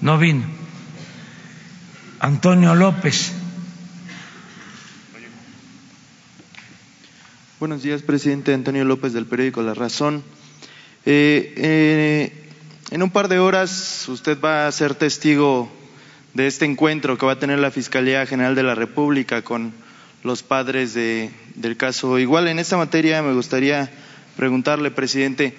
no 0.00 0.18
vino. 0.18 0.44
Antonio 2.18 2.74
López. 2.74 3.32
Buenos 7.58 7.82
días, 7.82 8.02
presidente 8.02 8.54
Antonio 8.54 8.84
López 8.84 9.12
del 9.12 9.26
periódico 9.26 9.62
La 9.62 9.74
Razón. 9.74 10.24
Eh, 11.04 11.52
eh, 11.56 12.48
en 12.90 13.02
un 13.02 13.10
par 13.10 13.28
de 13.28 13.38
horas 13.38 14.08
usted 14.08 14.40
va 14.40 14.66
a 14.66 14.72
ser 14.72 14.94
testigo 14.94 15.70
de 16.34 16.46
este 16.46 16.64
encuentro 16.64 17.18
que 17.18 17.26
va 17.26 17.32
a 17.32 17.38
tener 17.38 17.58
la 17.58 17.70
Fiscalía 17.70 18.26
General 18.26 18.54
de 18.54 18.62
la 18.62 18.74
República 18.74 19.42
con 19.42 19.72
los 20.22 20.42
padres 20.42 20.94
de, 20.94 21.30
del 21.54 21.76
caso. 21.76 22.18
Igual 22.18 22.48
en 22.48 22.58
esta 22.58 22.76
materia 22.76 23.22
me 23.22 23.32
gustaría 23.32 23.90
preguntarle, 24.36 24.90
presidente, 24.90 25.56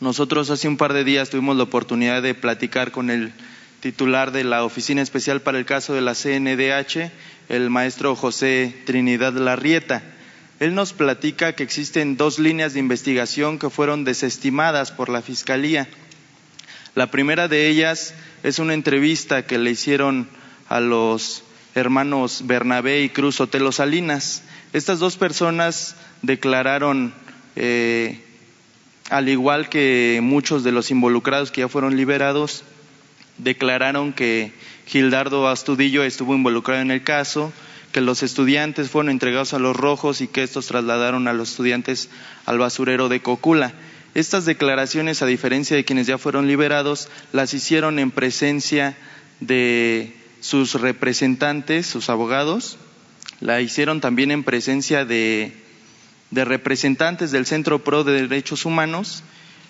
nosotros 0.00 0.50
hace 0.50 0.68
un 0.68 0.76
par 0.76 0.92
de 0.92 1.04
días 1.04 1.30
tuvimos 1.30 1.56
la 1.56 1.62
oportunidad 1.62 2.22
de 2.22 2.34
platicar 2.34 2.90
con 2.90 3.10
el 3.10 3.32
titular 3.80 4.32
de 4.32 4.44
la 4.44 4.64
Oficina 4.64 5.02
Especial 5.02 5.42
para 5.42 5.58
el 5.58 5.66
caso 5.66 5.94
de 5.94 6.00
la 6.00 6.14
CNDH, 6.14 7.10
el 7.48 7.70
maestro 7.70 8.16
José 8.16 8.74
Trinidad 8.86 9.34
Larrieta. 9.34 10.02
Él 10.60 10.74
nos 10.74 10.92
platica 10.92 11.54
que 11.54 11.62
existen 11.62 12.16
dos 12.16 12.38
líneas 12.38 12.74
de 12.74 12.80
investigación 12.80 13.58
que 13.58 13.70
fueron 13.70 14.04
desestimadas 14.04 14.92
por 14.92 15.08
la 15.08 15.20
Fiscalía. 15.20 15.88
La 16.94 17.10
primera 17.10 17.48
de 17.48 17.68
ellas 17.68 18.14
es 18.42 18.58
una 18.58 18.74
entrevista 18.74 19.46
que 19.46 19.58
le 19.58 19.72
hicieron 19.72 20.28
a 20.68 20.80
los 20.80 21.42
hermanos 21.74 22.42
Bernabé 22.46 23.02
y 23.02 23.10
Cruz 23.10 23.40
Otelo 23.40 23.72
Salinas. 23.72 24.42
Estas 24.72 24.98
dos 24.98 25.16
personas 25.16 25.96
declararon, 26.22 27.12
eh, 27.56 28.20
al 29.10 29.28
igual 29.28 29.68
que 29.68 30.20
muchos 30.22 30.64
de 30.64 30.72
los 30.72 30.90
involucrados 30.90 31.50
que 31.50 31.60
ya 31.60 31.68
fueron 31.68 31.96
liberados, 31.96 32.64
declararon 33.38 34.12
que 34.12 34.52
Gildardo 34.86 35.48
Astudillo 35.48 36.04
estuvo 36.04 36.34
involucrado 36.34 36.82
en 36.82 36.90
el 36.90 37.02
caso, 37.02 37.52
que 37.92 38.00
los 38.00 38.22
estudiantes 38.22 38.90
fueron 38.90 39.10
entregados 39.10 39.54
a 39.54 39.58
los 39.58 39.76
rojos 39.76 40.20
y 40.20 40.26
que 40.26 40.42
estos 40.42 40.66
trasladaron 40.66 41.28
a 41.28 41.32
los 41.32 41.50
estudiantes 41.50 42.08
al 42.44 42.58
basurero 42.58 43.08
de 43.08 43.20
Cocula. 43.20 43.72
Estas 44.14 44.44
declaraciones, 44.44 45.22
a 45.22 45.26
diferencia 45.26 45.76
de 45.76 45.84
quienes 45.84 46.06
ya 46.06 46.18
fueron 46.18 46.46
liberados, 46.46 47.08
las 47.32 47.54
hicieron 47.54 47.98
en 47.98 48.10
presencia 48.10 48.96
de 49.40 50.14
sus 50.40 50.74
representantes, 50.74 51.86
sus 51.86 52.08
abogados, 52.08 52.78
la 53.40 53.60
hicieron 53.60 54.00
también 54.00 54.30
en 54.30 54.44
presencia 54.44 55.04
de, 55.04 55.63
de 56.34 56.44
representantes 56.44 57.30
del 57.30 57.46
Centro 57.46 57.84
Pro 57.84 58.02
de 58.02 58.26
Derechos 58.26 58.64
Humanos 58.64 59.22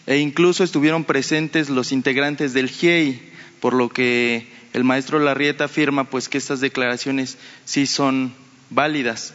e 0.07 0.19
incluso 0.19 0.65
estuvieron 0.65 1.05
presentes 1.05 1.69
los 1.69 1.93
integrantes 1.93 2.55
del 2.55 2.70
GIEI, 2.70 3.20
por 3.61 3.74
lo 3.74 3.91
que 3.91 4.49
el 4.73 4.82
maestro 4.82 5.19
Larrieta 5.19 5.65
afirma 5.65 6.05
pues 6.05 6.28
que 6.28 6.39
estas 6.39 6.61
declaraciones 6.61 7.36
sí 7.66 7.86
son 7.86 8.32
válidas 8.70 9.35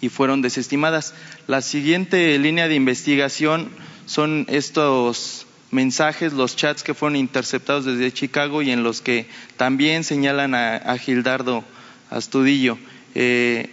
y 0.00 0.10
fueron 0.10 0.42
desestimadas. 0.42 1.14
La 1.46 1.62
siguiente 1.62 2.38
línea 2.38 2.68
de 2.68 2.74
investigación 2.74 3.70
son 4.04 4.44
estos 4.48 5.46
mensajes, 5.70 6.34
los 6.34 6.54
chats 6.54 6.82
que 6.82 6.94
fueron 6.94 7.16
interceptados 7.16 7.86
desde 7.86 8.12
Chicago 8.12 8.60
y 8.62 8.70
en 8.70 8.82
los 8.82 9.00
que 9.00 9.26
también 9.56 10.04
señalan 10.04 10.54
a, 10.54 10.96
Gildardo 10.98 11.64
Astudillo. 12.10 12.78
Eh, 13.14 13.70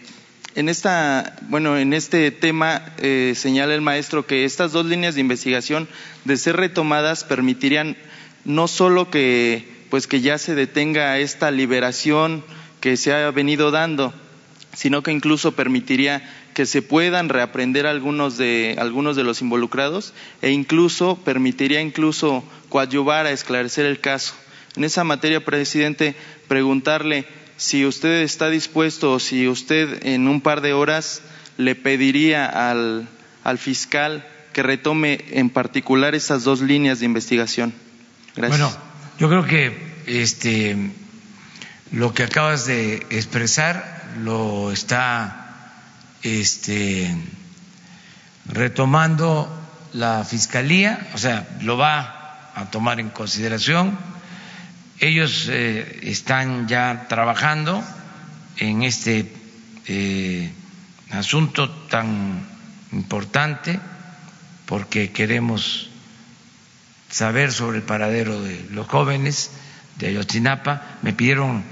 en 0.55 0.69
esta, 0.69 1.35
bueno, 1.49 1.77
en 1.77 1.93
este 1.93 2.31
tema 2.31 2.93
eh, 2.97 3.33
señala 3.35 3.75
el 3.75 3.81
maestro 3.81 4.25
que 4.25 4.45
estas 4.45 4.71
dos 4.71 4.85
líneas 4.85 5.15
de 5.15 5.21
investigación, 5.21 5.87
de 6.23 6.37
ser 6.37 6.55
retomadas, 6.55 7.25
permitirían 7.25 7.97
no 8.45 8.67
solo 8.67 9.09
que 9.09 9.75
pues 9.89 10.07
que 10.07 10.21
ya 10.21 10.37
se 10.37 10.55
detenga 10.55 11.17
esta 11.19 11.51
liberación 11.51 12.43
que 12.79 12.97
se 12.97 13.13
ha 13.13 13.29
venido 13.31 13.71
dando, 13.71 14.13
sino 14.73 15.03
que 15.03 15.11
incluso 15.11 15.53
permitiría 15.53 16.23
que 16.53 16.65
se 16.65 16.81
puedan 16.81 17.27
reaprender 17.27 17.85
algunos 17.85 18.37
de 18.37 18.75
algunos 18.79 19.17
de 19.17 19.23
los 19.23 19.41
involucrados 19.41 20.13
e 20.41 20.51
incluso 20.51 21.17
permitiría 21.25 21.81
incluso 21.81 22.45
coadyuvar 22.69 23.25
a 23.25 23.31
esclarecer 23.31 23.85
el 23.85 23.99
caso. 23.99 24.35
En 24.77 24.85
esa 24.85 25.03
materia, 25.03 25.43
presidente, 25.43 26.15
preguntarle 26.47 27.25
si 27.57 27.85
usted 27.85 28.21
está 28.21 28.49
dispuesto 28.49 29.13
o 29.13 29.19
si 29.19 29.47
usted 29.47 30.05
en 30.05 30.27
un 30.27 30.41
par 30.41 30.61
de 30.61 30.73
horas 30.73 31.21
le 31.57 31.75
pediría 31.75 32.45
al, 32.45 33.07
al 33.43 33.57
fiscal 33.57 34.27
que 34.53 34.63
retome 34.63 35.25
en 35.31 35.49
particular 35.49 36.15
esas 36.15 36.43
dos 36.43 36.61
líneas 36.61 36.99
de 36.99 37.05
investigación. 37.05 37.73
Gracias. 38.35 38.77
Yo 39.17 39.29
creo 39.29 39.45
que 39.45 39.95
este, 40.07 40.91
lo 41.91 42.13
que 42.13 42.23
acabas 42.23 42.65
de 42.65 43.05
expresar 43.09 44.03
lo 44.21 44.71
está 44.71 45.73
este, 46.23 47.15
retomando 48.45 49.49
la 49.93 50.23
Fiscalía, 50.25 51.07
o 51.13 51.17
sea, 51.17 51.47
lo 51.61 51.77
va 51.77 52.51
a 52.55 52.69
tomar 52.71 52.99
en 52.99 53.09
consideración. 53.09 53.97
Ellos 54.99 55.47
eh, 55.49 55.99
están 56.03 56.67
ya 56.67 57.07
trabajando 57.09 57.83
en 58.57 58.83
este 58.83 59.31
eh, 59.87 60.53
asunto 61.11 61.69
tan 61.69 62.47
importante 62.93 63.79
porque 64.65 65.11
queremos 65.11 65.89
saber 67.09 67.51
sobre 67.51 67.79
el 67.79 67.83
paradero 67.83 68.41
de 68.41 68.67
los 68.71 68.87
jóvenes 68.87 69.51
de 69.97 70.07
Ayotzinapa. 70.07 70.97
Me 71.01 71.11
pidieron 71.11 71.63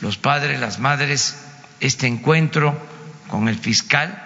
los 0.00 0.16
padres, 0.16 0.58
las 0.58 0.78
madres, 0.78 1.36
este 1.80 2.06
encuentro 2.06 2.80
con 3.28 3.48
el 3.48 3.58
fiscal 3.58 4.22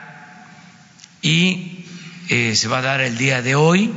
y 1.21 1.85
eh, 2.29 2.55
se 2.55 2.69
va 2.69 2.79
a 2.79 2.83
dar 2.83 3.01
el 3.01 3.19
día 3.19 3.43
de 3.43 3.57
hoy. 3.57 3.93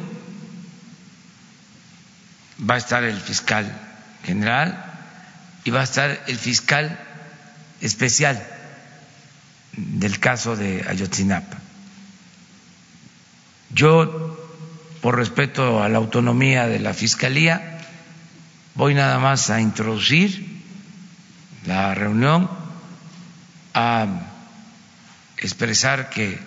Va 2.67 2.73
a 2.75 2.77
estar 2.79 3.03
el 3.03 3.17
fiscal 3.17 3.88
general 4.23 4.85
y 5.63 5.71
va 5.71 5.81
a 5.81 5.83
estar 5.83 6.23
el 6.27 6.37
fiscal 6.37 6.99
especial 7.81 8.45
del 9.73 10.19
caso 10.19 10.55
de 10.55 10.85
Ayotzinapa. 10.87 11.57
Yo 13.71 14.37
por 15.01 15.15
respeto 15.15 15.81
a 15.81 15.89
la 15.89 15.97
autonomía 15.97 16.67
de 16.67 16.79
la 16.79 16.93
Fiscalía, 16.93 17.79
voy 18.75 18.93
nada 18.93 19.19
más 19.19 19.49
a 19.49 19.61
introducir 19.61 20.61
la 21.65 21.93
reunión, 21.95 22.49
a 23.73 24.07
expresar 25.37 26.09
que 26.09 26.39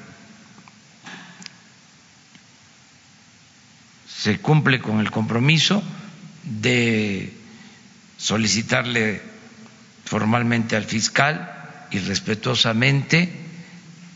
se 4.06 4.38
cumple 4.38 4.80
con 4.80 5.00
el 5.00 5.10
compromiso 5.10 5.82
de 6.44 7.41
solicitarle 8.22 9.20
formalmente 10.04 10.76
al 10.76 10.84
fiscal 10.84 11.88
y 11.90 11.98
respetuosamente 11.98 13.28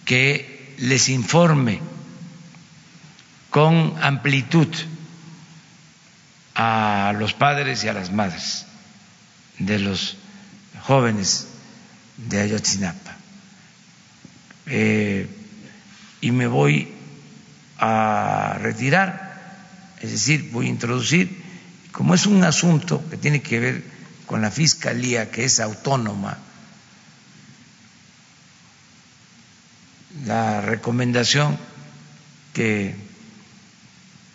que 0.04 0.74
les 0.78 1.08
informe 1.08 1.80
con 3.50 3.94
amplitud 4.00 4.68
a 6.54 7.12
los 7.18 7.34
padres 7.34 7.82
y 7.82 7.88
a 7.88 7.94
las 7.94 8.12
madres 8.12 8.66
de 9.58 9.80
los 9.80 10.16
jóvenes 10.82 11.48
de 12.16 12.42
Ayotzinapa. 12.42 13.16
Eh, 14.66 15.28
y 16.20 16.30
me 16.30 16.46
voy 16.46 16.92
a 17.78 18.56
retirar, 18.60 19.96
es 20.00 20.12
decir, 20.12 20.50
voy 20.52 20.66
a 20.66 20.70
introducir, 20.70 21.42
como 21.90 22.14
es 22.14 22.26
un 22.26 22.44
asunto 22.44 23.02
que 23.10 23.16
tiene 23.16 23.42
que 23.42 23.58
ver 23.58 23.95
con 24.26 24.42
la 24.42 24.50
Fiscalía, 24.50 25.30
que 25.30 25.44
es 25.44 25.60
autónoma, 25.60 26.38
la 30.24 30.60
recomendación 30.60 31.58
que 32.52 32.94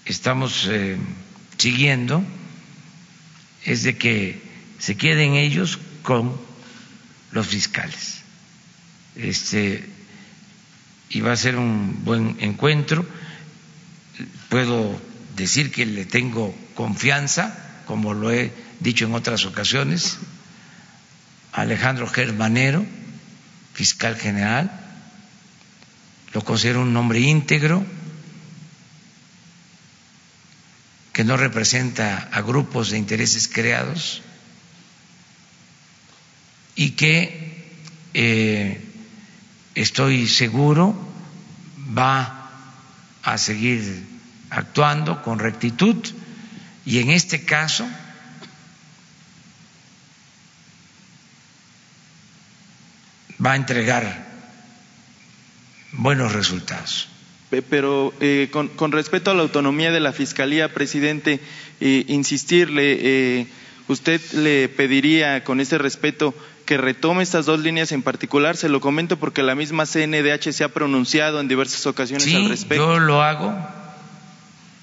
estamos 0.05 0.67
eh, 0.69 0.97
siguiendo 1.57 2.23
es 3.63 3.83
de 3.83 3.97
que 3.97 4.41
se 4.79 4.95
queden 4.95 5.33
ellos 5.33 5.79
con 6.03 6.39
los 7.31 7.47
fiscales. 7.47 8.21
Este, 9.15 9.87
y 11.09 11.21
va 11.21 11.33
a 11.33 11.37
ser 11.37 11.57
un 11.57 12.03
buen 12.05 12.37
encuentro. 12.39 13.05
Puedo 14.49 14.99
decir 15.35 15.71
que 15.71 15.85
le 15.85 16.05
tengo 16.05 16.55
confianza, 16.75 17.83
como 17.85 18.13
lo 18.13 18.31
he 18.31 18.51
dicho 18.81 19.05
en 19.05 19.13
otras 19.13 19.45
ocasiones, 19.45 20.17
Alejandro 21.53 22.07
Germanero, 22.07 22.85
fiscal 23.73 24.17
general, 24.17 24.71
lo 26.33 26.43
considero 26.43 26.81
un 26.81 26.95
hombre 26.97 27.19
íntegro, 27.19 27.85
que 31.13 31.23
no 31.23 31.37
representa 31.37 32.29
a 32.31 32.41
grupos 32.41 32.89
de 32.89 32.97
intereses 32.97 33.47
creados 33.47 34.21
y 36.73 36.91
que 36.91 37.67
eh, 38.13 38.81
estoy 39.75 40.27
seguro 40.27 40.95
va 41.97 42.49
a 43.23 43.37
seguir 43.37 44.07
actuando 44.49 45.21
con 45.21 45.37
rectitud 45.37 45.97
y 46.85 46.99
en 46.99 47.11
este 47.11 47.43
caso 47.43 47.87
va 53.43 53.53
a 53.53 53.55
entregar 53.55 54.27
buenos 55.93 56.33
resultados. 56.33 57.07
Pero 57.69 58.13
eh, 58.21 58.47
con, 58.51 58.69
con, 58.69 58.93
respecto 58.93 59.31
a 59.31 59.33
la 59.33 59.41
autonomía 59.41 59.91
de 59.91 59.99
la 59.99 60.13
Fiscalía, 60.13 60.73
presidente, 60.73 61.41
eh, 61.81 62.05
insistirle, 62.07 62.97
eh, 63.01 63.47
usted 63.89 64.21
le 64.33 64.69
pediría 64.69 65.43
con 65.43 65.59
ese 65.59 65.77
respeto 65.77 66.33
que 66.65 66.77
retome 66.77 67.23
estas 67.23 67.45
dos 67.45 67.59
líneas 67.59 67.91
en 67.91 68.03
particular. 68.03 68.55
Se 68.55 68.69
lo 68.69 68.79
comento 68.79 69.17
porque 69.17 69.43
la 69.43 69.55
misma 69.55 69.85
CNDH 69.85 70.53
se 70.53 70.63
ha 70.63 70.69
pronunciado 70.69 71.41
en 71.41 71.49
diversas 71.49 71.85
ocasiones 71.85 72.23
sí, 72.23 72.35
al 72.35 72.47
respecto. 72.47 72.93
Yo 72.93 72.99
lo 72.99 73.21
hago 73.21 73.53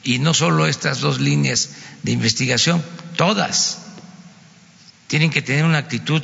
y 0.05 0.19
no 0.19 0.35
solo 0.35 0.67
estas 0.67 1.01
dos 1.01 1.21
líneas 1.21 1.71
de 2.03 2.13
investigación, 2.13 2.83
todas 3.17 3.87
tienen 5.07 5.31
que 5.31 5.41
tener 5.41 5.65
una 5.65 5.79
actitud 5.79 6.23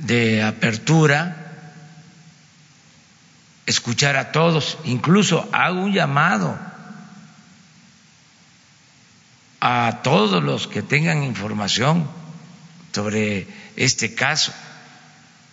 de 0.00 0.42
apertura 0.42 1.36
escuchar 3.66 4.16
a 4.16 4.32
todos, 4.32 4.78
incluso 4.84 5.48
hago 5.52 5.82
un 5.82 5.92
llamado 5.92 6.58
a 9.60 10.00
todos 10.02 10.42
los 10.42 10.66
que 10.66 10.82
tengan 10.82 11.22
información 11.22 12.10
sobre 12.92 13.46
este 13.76 14.14
caso, 14.14 14.52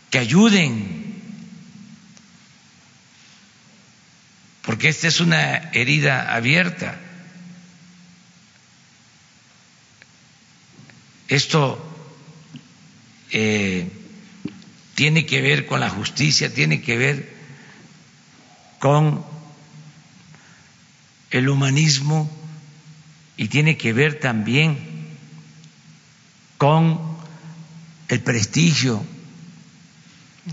que 0.09 0.19
ayuden, 0.19 1.21
porque 4.63 4.89
esta 4.89 5.07
es 5.07 5.19
una 5.19 5.69
herida 5.73 6.33
abierta. 6.33 6.99
Esto 11.27 11.83
eh, 13.31 13.96
tiene 14.97 15.27
que 15.27 15.43
ver 15.43 15.67
con 15.67 15.79
la 15.79 15.91
justicia, 15.91 16.51
tiene 16.51 16.81
que 16.81 16.97
ver 16.97 17.31
con 18.79 19.23
el 21.29 21.49
humanismo 21.49 22.27
y 23.37 23.47
tiene 23.47 23.77
que 23.77 23.93
ver 23.93 24.19
también 24.19 25.15
con 26.57 26.99
el 28.07 28.23
prestigio, 28.23 29.05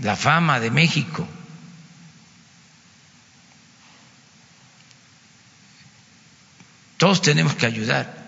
la 0.03 0.15
fama 0.15 0.59
de 0.59 0.69
México. 0.69 1.27
Todos 6.97 7.23
tenemos 7.23 7.55
que 7.55 7.65
ayudar, 7.65 8.27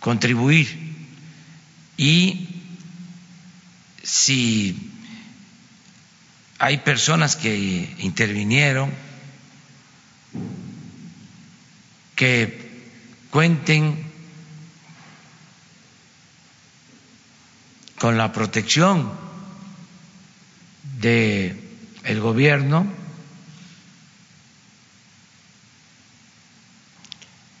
contribuir 0.00 0.85
y 1.96 2.48
si 4.02 4.92
hay 6.58 6.78
personas 6.78 7.36
que 7.36 7.94
intervinieron, 7.98 8.92
que 12.14 12.66
cuenten 13.30 14.06
con 17.98 18.16
la 18.16 18.32
protección 18.32 19.12
del 20.98 21.60
el 22.04 22.20
gobierno 22.20 22.86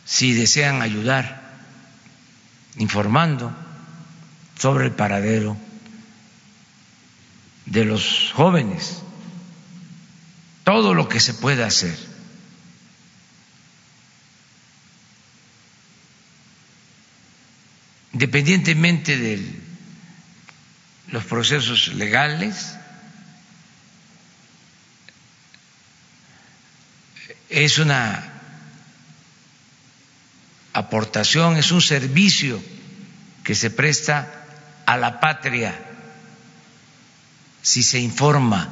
si 0.04 0.32
desean 0.32 0.80
ayudar 0.82 1.42
informando 2.78 3.65
sobre 4.58 4.86
el 4.86 4.92
paradero 4.92 5.56
de 7.66 7.84
los 7.84 8.32
jóvenes, 8.34 9.02
todo 10.64 10.94
lo 10.94 11.08
que 11.08 11.20
se 11.20 11.34
puede 11.34 11.64
hacer. 11.64 11.96
Independientemente 18.12 19.18
de 19.18 19.44
los 21.08 21.24
procesos 21.24 21.88
legales, 21.88 22.76
es 27.50 27.78
una 27.78 28.32
aportación, 30.72 31.56
es 31.56 31.72
un 31.72 31.82
servicio 31.82 32.62
que 33.44 33.54
se 33.54 33.70
presta 33.70 34.45
a 34.86 34.96
la 34.96 35.20
patria 35.20 35.74
si 37.62 37.82
se 37.82 37.98
informa 37.98 38.68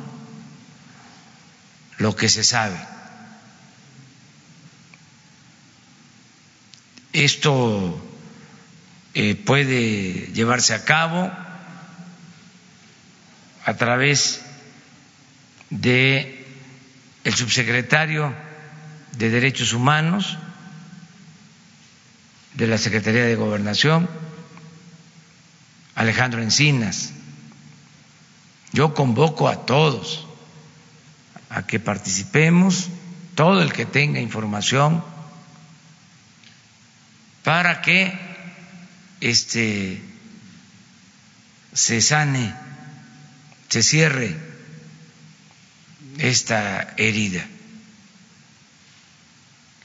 lo 1.99 2.15
que 2.15 2.29
se 2.29 2.45
sabe. 2.45 2.79
Esto 7.13 8.01
eh, 9.15 9.35
puede 9.35 10.33
llevarse 10.33 10.75
a 10.75 10.85
cabo 10.85 11.31
a 13.65 13.75
través 13.75 14.43
de 15.71 16.47
el 17.25 17.35
subsecretario 17.35 18.35
de 19.17 19.31
Derechos 19.31 19.73
Humanos 19.73 20.37
de 22.55 22.67
la 22.67 22.79
Secretaría 22.79 23.25
de 23.25 23.35
Gobernación, 23.35 24.09
Alejandro 25.95 26.43
Encinas, 26.43 27.13
yo 28.73 28.95
convoco 28.95 29.49
a 29.49 29.67
todos 29.67 30.27
a 31.49 31.67
que 31.67 31.79
participemos, 31.79 32.89
todo 33.35 33.63
el 33.63 33.73
que 33.73 33.87
tenga 33.87 34.21
información, 34.21 35.05
para 37.45 37.83
que 37.83 38.19
este 39.21 40.03
se 41.73 42.01
sane, 42.01 42.55
se 43.69 43.83
cierre 43.83 44.37
esta 46.19 46.95
herida 46.97 47.47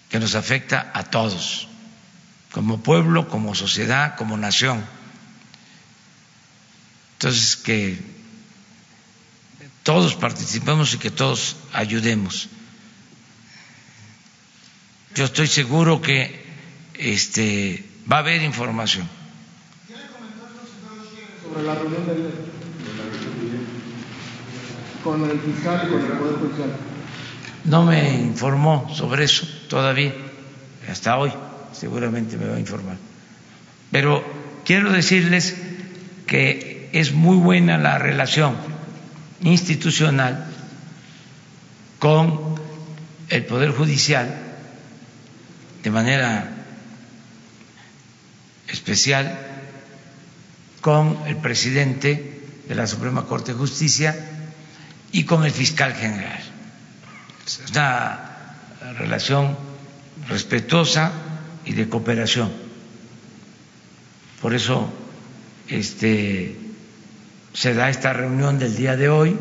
que 0.09 0.19
nos 0.19 0.35
afecta 0.35 0.91
a 0.93 1.03
todos, 1.03 1.67
como 2.51 2.81
pueblo, 2.81 3.29
como 3.29 3.53
sociedad, 3.53 4.15
como 4.15 4.37
nación. 4.37 4.83
Entonces, 7.19 7.57
que 7.57 7.99
todos 9.83 10.15
participemos 10.15 10.93
y 10.93 10.99
que 10.99 11.11
todos 11.11 11.57
ayudemos. 11.73 12.47
yo 15.15 15.25
estoy 15.25 15.47
seguro 15.47 15.99
que 16.01 16.45
este, 16.93 17.83
va 18.09 18.15
a 18.15 18.19
haber 18.19 18.41
información. 18.41 19.05
sobre 21.43 21.63
la 21.63 21.75
reunión 21.75 22.07
del, 22.07 22.31
con 25.03 25.29
el 25.29 25.39
fiscal 25.41 25.87
y 25.87 25.91
con 25.91 26.01
el 26.01 26.11
Poder 26.19 26.35
Judicial? 26.35 26.71
No 27.65 27.83
me 27.83 28.13
informó 28.13 28.89
sobre 28.95 29.25
eso 29.25 29.45
todavía, 29.67 30.13
hasta 30.89 31.17
hoy 31.17 31.33
seguramente 31.73 32.37
me 32.37 32.47
va 32.47 32.55
a 32.55 32.59
informar. 32.61 32.95
Pero 33.91 34.23
quiero 34.63 34.93
decirles 34.93 35.57
que 36.25 36.78
es 36.93 37.11
muy 37.13 37.37
buena 37.37 37.77
la 37.77 37.97
relación 37.97 38.55
institucional 39.41 40.45
con 41.99 42.55
el 43.29 43.45
Poder 43.45 43.71
Judicial 43.71 44.33
de 45.83 45.91
manera 45.91 46.49
especial 48.67 49.37
con 50.81 51.19
el 51.27 51.37
presidente 51.37 52.41
de 52.67 52.75
la 52.75 52.87
Suprema 52.87 53.25
Corte 53.25 53.53
de 53.53 53.57
Justicia 53.59 54.15
y 55.11 55.23
con 55.25 55.43
el 55.45 55.51
fiscal 55.51 55.93
general. 55.93 56.39
Es 57.45 57.61
una 57.71 58.55
relación 58.97 59.57
respetuosa 60.27 61.11
y 61.65 61.73
de 61.73 61.89
cooperación. 61.89 62.51
Por 64.41 64.53
eso 64.53 64.91
este, 65.67 66.55
se 67.59 67.73
da 67.73 67.89
esta 67.89 68.13
reunión 68.13 68.57
del 68.57 68.73
día 68.77 68.95
de 68.95 69.09
hoy. 69.09 69.37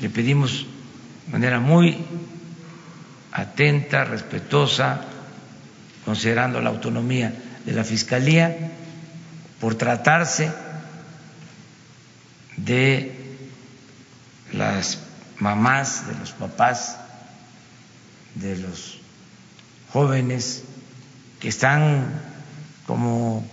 Le 0.00 0.10
pedimos 0.10 0.66
de 1.26 1.32
manera 1.32 1.60
muy 1.60 2.04
atenta, 3.30 4.02
respetuosa, 4.02 5.02
considerando 6.04 6.60
la 6.60 6.70
autonomía 6.70 7.32
de 7.64 7.72
la 7.72 7.84
Fiscalía, 7.84 8.72
por 9.60 9.76
tratarse 9.76 10.52
de 12.56 13.38
las 14.54 14.98
mamás, 15.38 16.08
de 16.08 16.18
los 16.18 16.32
papás, 16.32 16.98
de 18.34 18.56
los 18.56 18.98
jóvenes 19.92 20.64
que 21.38 21.46
están 21.46 22.10
como 22.88 23.48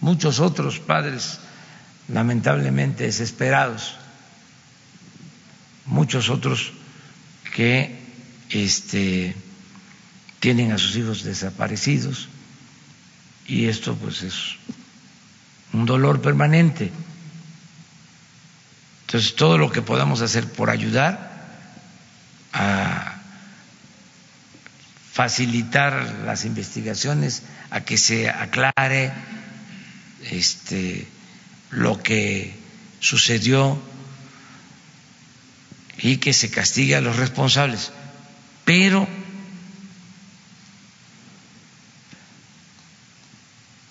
muchos 0.00 0.40
otros 0.40 0.78
padres 0.78 1.38
lamentablemente 2.08 3.04
desesperados, 3.04 3.96
muchos 5.84 6.28
otros 6.28 6.72
que 7.54 7.98
este, 8.50 9.34
tienen 10.40 10.72
a 10.72 10.78
sus 10.78 10.96
hijos 10.96 11.24
desaparecidos 11.24 12.28
y 13.46 13.66
esto 13.66 13.94
pues 13.96 14.22
es 14.22 14.34
un 15.72 15.86
dolor 15.86 16.20
permanente. 16.20 16.92
Entonces 19.06 19.36
todo 19.36 19.56
lo 19.56 19.70
que 19.70 19.82
podamos 19.82 20.20
hacer 20.20 20.50
por 20.50 20.68
ayudar 20.70 21.32
a 22.52 23.16
facilitar 25.12 26.22
las 26.26 26.44
investigaciones, 26.44 27.42
a 27.70 27.80
que 27.80 27.96
se 27.96 28.28
aclare 28.28 29.12
este, 30.30 31.06
lo 31.70 32.02
que 32.02 32.54
sucedió 33.00 33.80
y 35.98 36.18
que 36.18 36.32
se 36.32 36.50
castigue 36.50 36.96
a 36.96 37.00
los 37.00 37.16
responsables. 37.16 37.92
Pero 38.64 39.08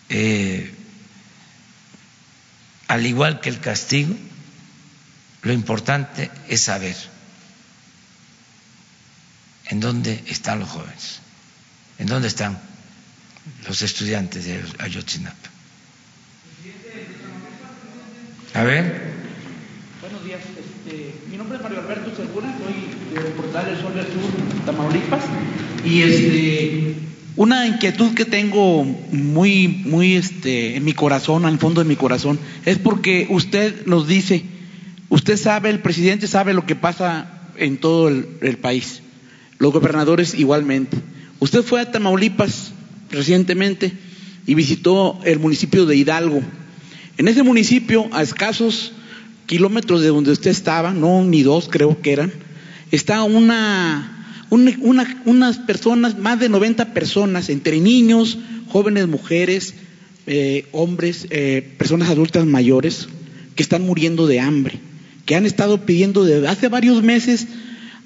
eh, 0.09 0.73
al 2.87 3.05
igual 3.05 3.41
que 3.41 3.49
el 3.49 3.59
castigo, 3.59 4.15
lo 5.41 5.53
importante 5.53 6.31
es 6.47 6.61
saber 6.61 6.95
en 9.65 9.79
dónde 9.79 10.23
están 10.27 10.59
los 10.59 10.69
jóvenes, 10.69 11.19
en 11.97 12.07
dónde 12.07 12.27
están 12.27 12.59
los 13.67 13.81
estudiantes 13.81 14.45
de 14.45 14.63
Ayotzinapa. 14.79 15.54
A 18.55 18.63
ver. 18.63 19.01
Buenos 19.99 20.23
días. 20.23 20.39
Este, 20.39 21.13
mi 21.29 21.35
nombre 21.35 21.57
es 21.57 21.63
Mario 21.63 21.79
Alberto 21.81 22.15
Segura, 22.15 22.57
soy 22.57 23.13
del 23.13 23.33
portal 23.33 23.65
del 23.65 23.81
Sol 23.81 23.93
del 23.93 24.05
Sur, 24.05 24.65
Tamaulipas. 24.65 25.23
Y 25.83 26.03
este, 26.03 26.95
una 27.35 27.67
inquietud 27.67 28.13
que 28.13 28.23
tengo 28.23 28.85
muy, 29.11 29.67
muy 29.67 30.13
este, 30.13 30.77
en 30.77 30.85
mi 30.85 30.93
corazón, 30.93 31.43
al 31.43 31.59
fondo 31.59 31.83
de 31.83 31.89
mi 31.89 31.97
corazón, 31.97 32.39
es 32.63 32.77
porque 32.77 33.27
usted 33.29 33.85
nos 33.87 34.07
dice, 34.07 34.45
usted 35.09 35.35
sabe, 35.35 35.69
el 35.69 35.79
presidente 35.79 36.25
sabe 36.25 36.53
lo 36.53 36.65
que 36.65 36.77
pasa 36.77 37.49
en 37.57 37.75
todo 37.75 38.07
el, 38.07 38.25
el 38.39 38.57
país, 38.57 39.01
los 39.59 39.73
gobernadores 39.73 40.33
igualmente. 40.33 40.95
Usted 41.39 41.61
fue 41.61 41.81
a 41.81 41.91
Tamaulipas 41.91 42.71
recientemente 43.11 43.91
y 44.47 44.55
visitó 44.55 45.19
el 45.25 45.39
municipio 45.39 45.85
de 45.85 45.97
Hidalgo. 45.97 46.41
En 47.17 47.27
ese 47.27 47.43
municipio, 47.43 48.07
a 48.11 48.21
escasos 48.21 48.91
kilómetros 49.45 50.01
de 50.01 50.07
donde 50.09 50.31
usted 50.31 50.51
estaba, 50.51 50.93
no 50.93 51.23
ni 51.23 51.43
dos 51.43 51.69
creo 51.69 52.01
que 52.01 52.11
eran, 52.13 52.31
está 52.91 53.23
una, 53.23 54.43
una, 54.49 54.73
una- 54.81 55.21
unas 55.25 55.57
personas, 55.59 56.17
más 56.17 56.39
de 56.39 56.49
90 56.49 56.93
personas, 56.93 57.49
entre 57.49 57.79
niños, 57.79 58.37
jóvenes 58.67 59.07
mujeres, 59.07 59.75
eh, 60.27 60.67
hombres, 60.71 61.27
eh, 61.29 61.75
personas 61.77 62.09
adultas 62.09 62.45
mayores, 62.45 63.07
que 63.55 63.63
están 63.63 63.83
muriendo 63.83 64.27
de 64.27 64.39
hambre, 64.41 64.79
que 65.25 65.35
han 65.35 65.45
estado 65.45 65.85
pidiendo 65.85 66.25
desde 66.25 66.47
hace 66.47 66.67
varios 66.67 67.01
meses 67.03 67.47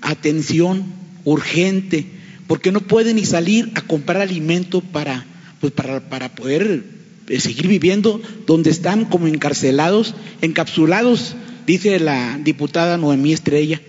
atención 0.01 0.83
urgente, 1.23 2.05
porque 2.47 2.71
no 2.71 2.81
pueden 2.81 3.15
ni 3.15 3.25
salir 3.25 3.71
a 3.75 3.81
comprar 3.81 4.21
alimento 4.21 4.81
para, 4.81 5.25
pues 5.59 5.71
para, 5.73 6.29
poder 6.35 6.98
seguir 7.37 7.67
viviendo 7.67 8.21
donde 8.47 8.71
están 8.71 9.05
como 9.05 9.27
encarcelados, 9.27 10.15
encapsulados, 10.41 11.35
dice 11.67 11.99
la 11.99 12.39
diputada 12.43 12.97
Noemí 12.97 13.33
Estrella, 13.33 13.81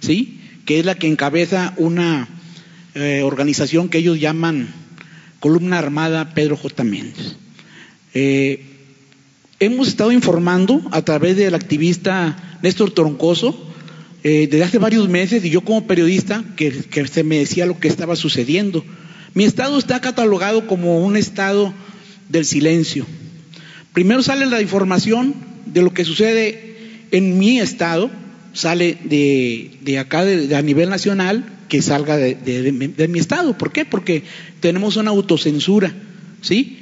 ¿sí? 0.00 0.40
que 0.66 0.78
es 0.78 0.84
la 0.84 0.94
que 0.94 1.08
encabeza 1.08 1.74
una 1.76 2.28
eh, 2.94 3.22
organización 3.24 3.88
que 3.88 3.98
ellos 3.98 4.20
llaman 4.20 4.68
Columna 5.40 5.78
Armada 5.78 6.34
Pedro 6.34 6.56
J. 6.56 6.84
Méndez. 6.84 7.36
Eh, 8.14 8.64
hemos 9.60 9.88
estado 9.88 10.12
informando 10.12 10.82
a 10.90 11.02
través 11.02 11.36
del 11.36 11.54
activista 11.54 12.58
Néstor 12.62 12.90
Troncoso 12.90 13.70
eh, 14.24 14.46
desde 14.50 14.64
hace 14.64 14.78
varios 14.78 15.08
meses 15.08 15.44
y 15.44 15.50
yo 15.50 15.62
como 15.62 15.86
periodista 15.86 16.44
que, 16.56 16.70
que 16.70 17.06
se 17.08 17.24
me 17.24 17.38
decía 17.38 17.66
lo 17.66 17.80
que 17.80 17.88
estaba 17.88 18.14
sucediendo. 18.14 18.84
Mi 19.34 19.44
estado 19.44 19.78
está 19.78 20.00
catalogado 20.00 20.66
como 20.66 21.00
un 21.00 21.16
estado 21.16 21.72
del 22.32 22.44
silencio. 22.44 23.06
Primero 23.92 24.22
sale 24.22 24.46
la 24.46 24.60
información 24.62 25.34
de 25.66 25.82
lo 25.82 25.92
que 25.92 26.04
sucede 26.04 26.76
en 27.10 27.38
mi 27.38 27.60
estado, 27.60 28.10
sale 28.54 28.96
de, 29.04 29.70
de 29.82 29.98
acá, 29.98 30.24
de, 30.24 30.56
a 30.56 30.62
nivel 30.62 30.88
nacional, 30.88 31.44
que 31.68 31.82
salga 31.82 32.16
de, 32.16 32.72
mi- 33.08 33.18
estado. 33.18 33.56
¿Por 33.56 33.72
qué? 33.72 33.84
Porque 33.84 34.24
tenemos 34.60 34.96
una 34.96 35.10
autocensura, 35.10 35.94
¿sí? 36.40 36.78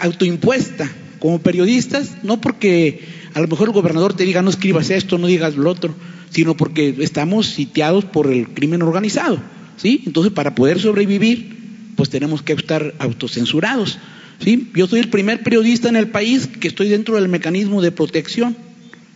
Autoimpuesta 0.00 0.90
como 1.18 1.40
periodistas, 1.40 2.18
no 2.22 2.40
porque 2.40 3.00
a 3.34 3.40
lo 3.40 3.48
mejor 3.48 3.68
el 3.68 3.74
gobernador 3.74 4.14
te 4.14 4.24
diga 4.24 4.40
no 4.42 4.50
escribas 4.50 4.90
esto, 4.90 5.18
no 5.18 5.26
digas 5.26 5.56
lo 5.56 5.70
otro, 5.70 5.94
sino 6.30 6.56
porque 6.56 6.94
estamos 7.00 7.46
sitiados 7.48 8.04
por 8.04 8.30
el 8.32 8.48
crimen 8.50 8.82
organizado, 8.82 9.40
¿sí? 9.76 10.02
Entonces, 10.06 10.32
para 10.32 10.54
poder 10.54 10.78
sobrevivir, 10.80 11.56
pues 11.96 12.08
tenemos 12.10 12.42
que 12.42 12.52
estar 12.52 12.94
autocensurados, 12.98 13.98
¿sí? 14.40 14.70
Yo 14.74 14.86
soy 14.86 15.00
el 15.00 15.08
primer 15.08 15.42
periodista 15.42 15.88
en 15.88 15.96
el 15.96 16.08
país 16.08 16.46
que 16.46 16.68
estoy 16.68 16.88
dentro 16.88 17.16
del 17.16 17.28
mecanismo 17.28 17.82
de 17.82 17.92
protección. 17.92 18.56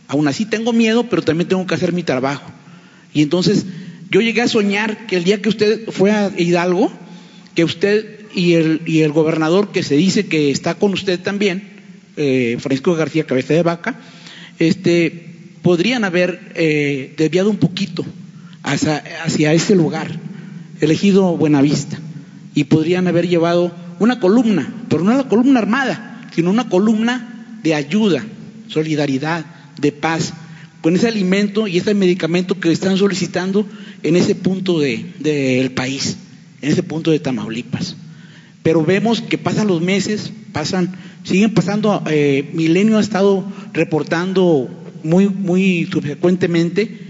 Aún 0.08 0.28
así 0.28 0.44
tengo 0.44 0.72
miedo, 0.72 1.08
pero 1.08 1.22
también 1.22 1.48
tengo 1.48 1.66
que 1.66 1.74
hacer 1.74 1.92
mi 1.92 2.02
trabajo. 2.02 2.50
Y 3.14 3.22
entonces, 3.22 3.66
yo 4.10 4.20
llegué 4.20 4.42
a 4.42 4.48
soñar 4.48 5.06
que 5.06 5.16
el 5.16 5.24
día 5.24 5.40
que 5.40 5.48
usted 5.48 5.90
fue 5.90 6.10
a 6.10 6.32
Hidalgo, 6.36 6.92
que 7.54 7.64
usted 7.64 8.20
y 8.34 8.54
el, 8.54 8.82
y 8.86 9.00
el 9.00 9.12
gobernador 9.12 9.72
que 9.72 9.82
se 9.82 9.96
dice 9.96 10.26
que 10.26 10.50
está 10.50 10.74
con 10.74 10.92
usted 10.92 11.20
también, 11.20 11.62
eh, 12.16 12.56
Francisco 12.60 12.94
García 12.94 13.24
Cabeza 13.24 13.54
de 13.54 13.62
Vaca, 13.62 14.00
este, 14.58 15.30
podrían 15.62 16.04
haber 16.04 16.52
eh, 16.54 17.14
desviado 17.16 17.50
un 17.50 17.56
poquito 17.56 18.04
hacia, 18.62 19.02
hacia 19.24 19.52
ese 19.52 19.74
lugar, 19.74 20.18
elegido 20.80 21.36
Buenavista, 21.36 21.98
y 22.54 22.64
podrían 22.64 23.06
haber 23.06 23.28
llevado 23.28 23.74
una 24.02 24.20
columna, 24.20 24.72
pero 24.88 25.04
no 25.04 25.16
la 25.16 25.28
columna 25.28 25.60
armada, 25.60 26.28
sino 26.34 26.50
una 26.50 26.68
columna 26.68 27.58
de 27.62 27.74
ayuda, 27.74 28.24
solidaridad, 28.68 29.44
de 29.80 29.92
paz, 29.92 30.32
con 30.80 30.96
ese 30.96 31.08
alimento 31.08 31.68
y 31.68 31.78
ese 31.78 31.94
medicamento 31.94 32.58
que 32.58 32.72
están 32.72 32.96
solicitando 32.96 33.66
en 34.02 34.16
ese 34.16 34.34
punto 34.34 34.80
del 34.80 35.14
de, 35.20 35.72
país, 35.74 36.16
en 36.60 36.72
ese 36.72 36.82
punto 36.82 37.12
de 37.12 37.20
Tamaulipas. 37.20 37.96
Pero 38.62 38.84
vemos 38.84 39.20
que 39.20 39.38
pasan 39.38 39.68
los 39.68 39.80
meses, 39.80 40.32
pasan, 40.52 40.96
siguen 41.22 41.54
pasando, 41.54 42.02
eh, 42.06 42.50
Milenio 42.52 42.98
ha 42.98 43.00
estado 43.00 43.44
reportando 43.72 44.68
muy, 45.04 45.28
muy 45.28 45.88
subsecuentemente 45.90 47.01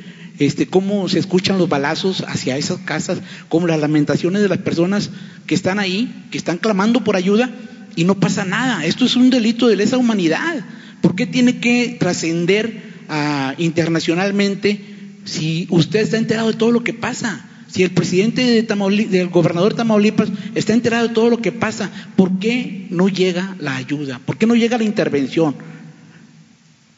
este, 0.46 0.66
cómo 0.66 1.08
se 1.08 1.18
escuchan 1.18 1.58
los 1.58 1.68
balazos 1.68 2.24
hacia 2.26 2.56
esas 2.56 2.78
casas, 2.78 3.18
como 3.48 3.66
las 3.66 3.80
lamentaciones 3.80 4.42
de 4.42 4.48
las 4.48 4.58
personas 4.58 5.10
que 5.46 5.54
están 5.54 5.78
ahí, 5.78 6.26
que 6.30 6.38
están 6.38 6.58
clamando 6.58 7.04
por 7.04 7.16
ayuda 7.16 7.50
y 7.96 8.04
no 8.04 8.18
pasa 8.18 8.44
nada. 8.44 8.84
Esto 8.84 9.04
es 9.04 9.16
un 9.16 9.30
delito 9.30 9.68
de 9.68 9.76
lesa 9.76 9.98
humanidad. 9.98 10.64
¿Por 11.00 11.14
qué 11.14 11.26
tiene 11.26 11.58
que 11.58 11.96
trascender 11.98 12.82
ah, 13.08 13.54
internacionalmente 13.58 14.80
si 15.24 15.66
usted 15.70 16.00
está 16.00 16.16
enterado 16.16 16.48
de 16.48 16.58
todo 16.58 16.70
lo 16.70 16.84
que 16.84 16.94
pasa? 16.94 17.48
Si 17.68 17.82
el 17.82 17.90
presidente 17.90 18.42
de 18.42 18.62
del 18.62 19.28
gobernador 19.28 19.72
de 19.72 19.78
Tamaulipas 19.78 20.30
está 20.54 20.74
enterado 20.74 21.08
de 21.08 21.14
todo 21.14 21.30
lo 21.30 21.40
que 21.40 21.52
pasa, 21.52 21.90
¿por 22.16 22.38
qué 22.38 22.86
no 22.90 23.08
llega 23.08 23.56
la 23.58 23.76
ayuda? 23.76 24.18
¿Por 24.18 24.36
qué 24.36 24.46
no 24.46 24.54
llega 24.54 24.76
la 24.76 24.84
intervención? 24.84 25.54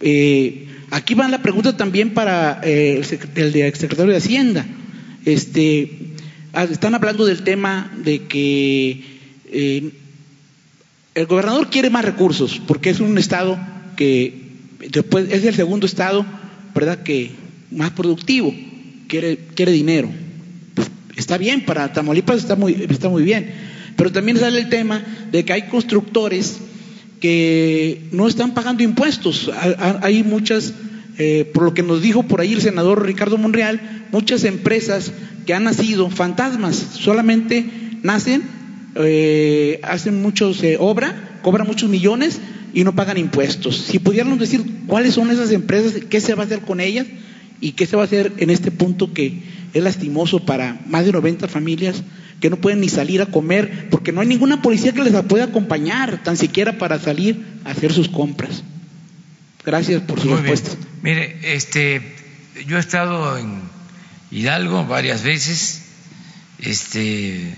Eh, 0.01 0.67
aquí 0.95 1.15
va 1.15 1.29
la 1.29 1.43
pregunta 1.43 1.77
también 1.77 2.15
para 2.15 2.61
eh, 2.63 2.97
el, 2.97 3.05
secretario 3.05 4.13
de 4.13 4.17
Hacienda. 4.17 4.65
Este, 5.25 5.91
ah, 6.53 6.65
están 6.65 6.95
hablando 6.95 7.27
del 7.27 7.43
tema 7.43 7.93
de 8.05 8.23
que 8.27 9.03
eh, 9.51 9.91
el 11.15 11.27
gobernador 11.27 11.69
quiere 11.69 11.91
más 11.91 12.05
recursos 12.05 12.61
porque 12.67 12.91
es 12.91 13.01
un 13.01 13.19
estado 13.19 13.59
que 13.97 14.41
después 14.91 15.31
es 15.33 15.45
el 15.45 15.55
segundo 15.55 15.87
estado, 15.87 16.25
¿verdad? 16.75 17.03
Que 17.03 17.33
más 17.73 17.91
productivo, 17.91 18.55
quiere, 19.09 19.39
quiere 19.55 19.73
dinero. 19.73 20.11
Pues, 20.75 20.91
está 21.17 21.39
bien, 21.39 21.65
para 21.65 21.93
Tamaulipas 21.93 22.39
está 22.39 22.55
muy, 22.55 22.87
está 22.89 23.09
muy 23.09 23.25
bien. 23.25 23.53
Pero 23.97 24.13
también 24.13 24.39
sale 24.39 24.61
el 24.61 24.69
tema 24.69 25.05
de 25.33 25.45
que 25.45 25.53
hay 25.53 25.63
constructores 25.63 26.59
que 27.25 28.03
no 28.13 28.29
están 28.29 28.53
pagando 28.53 28.83
impuestos. 28.83 29.51
Hay 30.03 30.23
muchas, 30.23 30.75
eh, 31.17 31.51
por 31.55 31.63
lo 31.63 31.73
que 31.73 31.83
nos 31.83 32.03
dijo 32.03 32.25
por 32.25 32.43
ahí 32.43 32.53
el 32.53 32.61
senador 32.61 33.03
Ricardo 33.07 33.39
Monreal, 33.39 33.81
muchas 34.13 34.45
empresas 34.45 35.11
que 35.47 35.55
han 35.55 35.65
nacido 35.65 36.11
fantasmas, 36.11 36.77
solamente 36.77 37.65
nacen, 38.03 38.43
eh, 38.97 39.81
hacen 39.85 40.21
muchos 40.21 40.63
eh, 40.63 40.77
obra, 40.79 41.39
cobran 41.41 41.67
muchos 41.67 41.89
millones 41.89 42.41
y 42.75 42.85
no 42.85 42.95
pagan 42.95 43.17
impuestos. 43.17 43.79
Si 43.79 43.99
pudiéramos 43.99 44.39
decir 44.39 44.63
cuáles 44.87 45.15
son 45.15 45.31
esas 45.31 45.51
empresas, 45.51 45.95
qué 46.11 46.21
se 46.21 46.35
va 46.35 46.43
a 46.43 46.47
hacer 46.47 46.61
con 46.61 46.79
ellas 46.79 47.07
y 47.59 47.73
qué 47.73 47.87
se 47.87 47.97
va 47.97 48.03
a 48.03 48.05
hacer 48.05 48.35
en 48.37 48.51
este 48.51 48.71
punto 48.71 49.15
que 49.15 49.41
es 49.73 49.83
lastimoso 49.83 50.45
para 50.45 50.79
más 50.87 51.07
de 51.07 51.13
90 51.13 51.49
familias 51.49 52.03
que 52.41 52.51
no 52.51 52.57
pueden 52.57 52.81
ni 52.81 52.89
salir 52.89 53.23
a 53.23 53.27
comer 53.27 53.89
porque 53.91 54.13
no 54.13 54.21
hay 54.21 54.27
ninguna 54.27 54.63
policía 54.63 54.93
que 54.93 55.03
les 55.03 55.15
pueda 55.25 55.45
acompañar, 55.45 56.23
tan 56.23 56.37
siquiera 56.37 56.79
para 56.79 56.99
salir 56.99 57.45
a 57.65 57.71
hacer 57.71 57.93
sus 57.93 58.09
compras. 58.09 58.63
Gracias 59.65 60.03
por 60.03 60.21
su 60.21 60.37
respuesta. 60.37 60.71
Mire, 61.03 61.55
este, 61.55 62.17
yo 62.67 62.77
he 62.77 62.81
estado 62.81 63.39
en 63.39 63.63
Hidalgo 64.31 64.85
varias 64.85 65.23
veces, 65.23 65.83
este, 66.59 67.55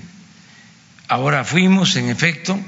ahora 1.08 1.44
fuimos, 1.44 1.96
en 1.96 2.08
efecto, 2.08 2.58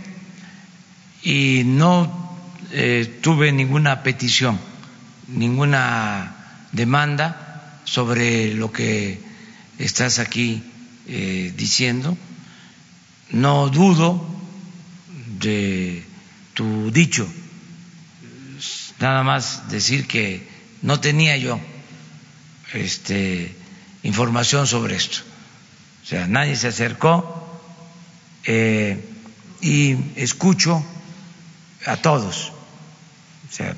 y 1.22 1.62
no 1.64 2.36
eh, 2.72 3.18
tuve 3.22 3.52
ninguna 3.52 4.02
petición, 4.02 4.58
ninguna 5.28 6.34
demanda 6.72 7.80
sobre 7.84 8.54
lo 8.54 8.72
que 8.72 9.20
estás 9.78 10.18
aquí 10.18 10.62
eh, 11.08 11.52
diciendo. 11.56 12.16
No 13.30 13.68
dudo 13.68 14.24
de 15.40 16.04
tu 16.54 16.90
dicho, 16.90 17.28
nada 19.00 19.22
más 19.22 19.68
decir 19.70 20.06
que 20.06 20.46
no 20.82 21.00
tenía 21.00 21.36
yo 21.36 21.60
este, 22.72 23.54
información 24.02 24.66
sobre 24.66 24.96
esto. 24.96 25.18
O 26.02 26.06
sea, 26.06 26.26
nadie 26.26 26.56
se 26.56 26.68
acercó 26.68 27.60
eh, 28.44 29.04
y 29.60 29.96
escucho 30.16 30.84
a 31.86 31.96
todos. 31.96 32.52
O 33.48 33.52
sea, 33.52 33.76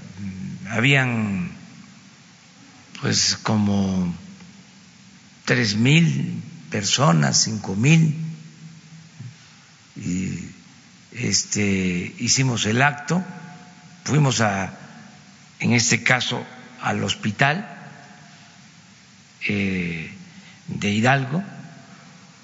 habían 0.70 1.50
pues 3.00 3.38
como 3.42 4.14
tres 5.44 5.74
mil 5.76 6.42
personas, 6.70 7.42
cinco 7.42 7.74
mil, 7.74 8.16
y 9.96 10.50
este, 11.12 12.14
hicimos 12.18 12.64
el 12.66 12.80
acto, 12.80 13.22
fuimos 14.04 14.40
a, 14.40 14.72
en 15.58 15.72
este 15.72 16.02
caso, 16.02 16.44
al 16.80 17.02
hospital 17.04 17.68
eh, 19.46 20.10
de 20.68 20.90
Hidalgo, 20.90 21.42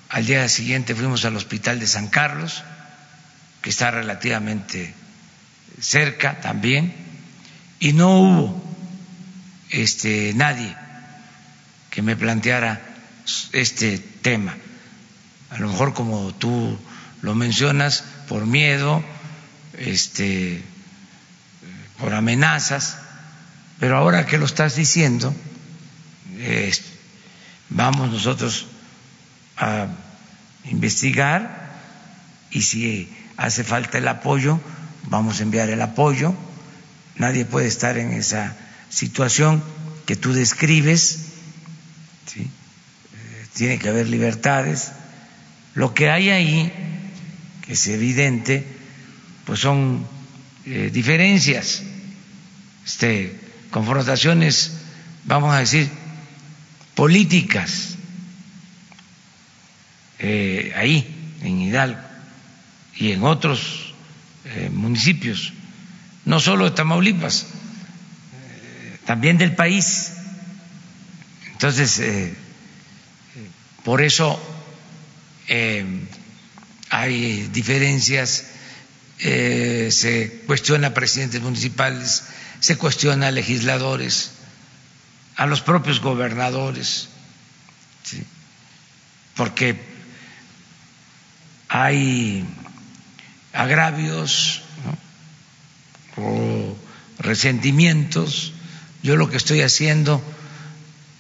al 0.09 0.27
día 0.27 0.49
siguiente 0.49 0.95
fuimos 0.95 1.25
al 1.25 1.37
hospital 1.37 1.81
de 1.81 1.87
San 1.87 2.09
Carlos, 2.09 2.63
que 3.63 3.71
está 3.71 3.91
relativamente 3.91 4.95
cerca 5.81 6.41
también, 6.41 6.95
y 7.79 7.93
no 7.93 8.21
hubo 8.21 8.77
este, 9.71 10.33
nadie 10.35 10.77
que 11.91 12.03
me 12.03 12.17
planteara 12.17 12.81
este 13.53 13.99
tema. 14.27 14.57
A 15.51 15.59
lo 15.61 15.69
mejor 15.69 15.95
como 15.95 16.35
tú 16.35 16.77
lo 17.23 17.37
mencionas, 17.37 18.03
por 18.29 18.45
miedo, 18.45 19.05
este, 19.79 20.65
por 22.01 22.13
amenazas, 22.13 22.97
pero 23.79 23.97
ahora 23.97 24.27
que 24.27 24.37
lo 24.37 24.47
estás 24.47 24.75
diciendo, 24.75 25.33
vamos 27.69 28.11
nosotros 28.11 28.67
a 29.59 29.87
investigar 30.65 31.79
y 32.51 32.63
si 32.63 33.09
hace 33.37 33.63
falta 33.63 33.99
el 33.99 34.09
apoyo, 34.09 34.59
vamos 35.05 35.39
a 35.39 35.45
enviar 35.45 35.71
el 35.71 35.83
apoyo. 35.83 36.35
Nadie 37.15 37.45
puede 37.45 37.69
estar 37.69 37.97
en 37.97 38.11
esa 38.13 38.57
situación 38.91 39.63
que 40.05 40.17
tú 40.17 40.33
describes. 40.33 41.27
¿sí? 42.27 42.51
Tiene 43.57 43.79
que 43.79 43.89
haber 43.89 44.09
libertades. 44.09 44.93
Lo 45.75 45.95
que 45.95 46.11
hay 46.11 46.29
ahí, 46.29 46.73
que 47.65 47.73
es 47.73 47.87
evidente, 47.89 48.67
pues 49.45 49.61
son 49.61 50.07
eh, 50.67 50.91
diferencias, 50.93 51.83
este, 52.85 53.35
confrontaciones, 53.71 54.73
vamos 55.25 55.55
a 55.55 55.59
decir, 55.61 55.89
políticas, 56.95 57.95
eh, 60.19 60.73
ahí, 60.77 61.39
en 61.43 61.61
Hidalgo 61.61 62.01
y 62.97 63.13
en 63.13 63.25
otros 63.25 63.95
eh, 64.45 64.71
municipios, 64.71 65.55
no 66.27 66.41
solo 66.41 66.67
de 66.67 66.71
Tamaulipas, 66.73 67.47
también 69.07 69.39
del 69.39 69.55
país. 69.55 70.13
Entonces, 71.53 72.01
por 73.87 74.03
eso 74.03 74.37
eh, 75.47 75.87
hay 76.91 77.47
diferencias, 77.53 78.47
eh, 79.21 79.91
se 79.93 80.43
cuestiona 80.45 80.89
a 80.89 80.95
presidentes 80.95 81.41
municipales, 81.41 82.25
se 82.59 82.77
cuestiona 82.77 83.29
a 83.29 83.31
legisladores, 83.31 84.33
a 85.37 85.47
los 85.47 85.61
propios 85.61 86.01
gobernadores, 86.01 87.11
porque 89.37 89.79
hay 91.69 92.45
agravios 93.53 94.63
o 96.17 96.77
resentimientos. 97.21 98.53
Yo 99.05 99.15
lo 99.15 99.31
que 99.31 99.37
estoy 99.37 99.61
haciendo 99.61 100.21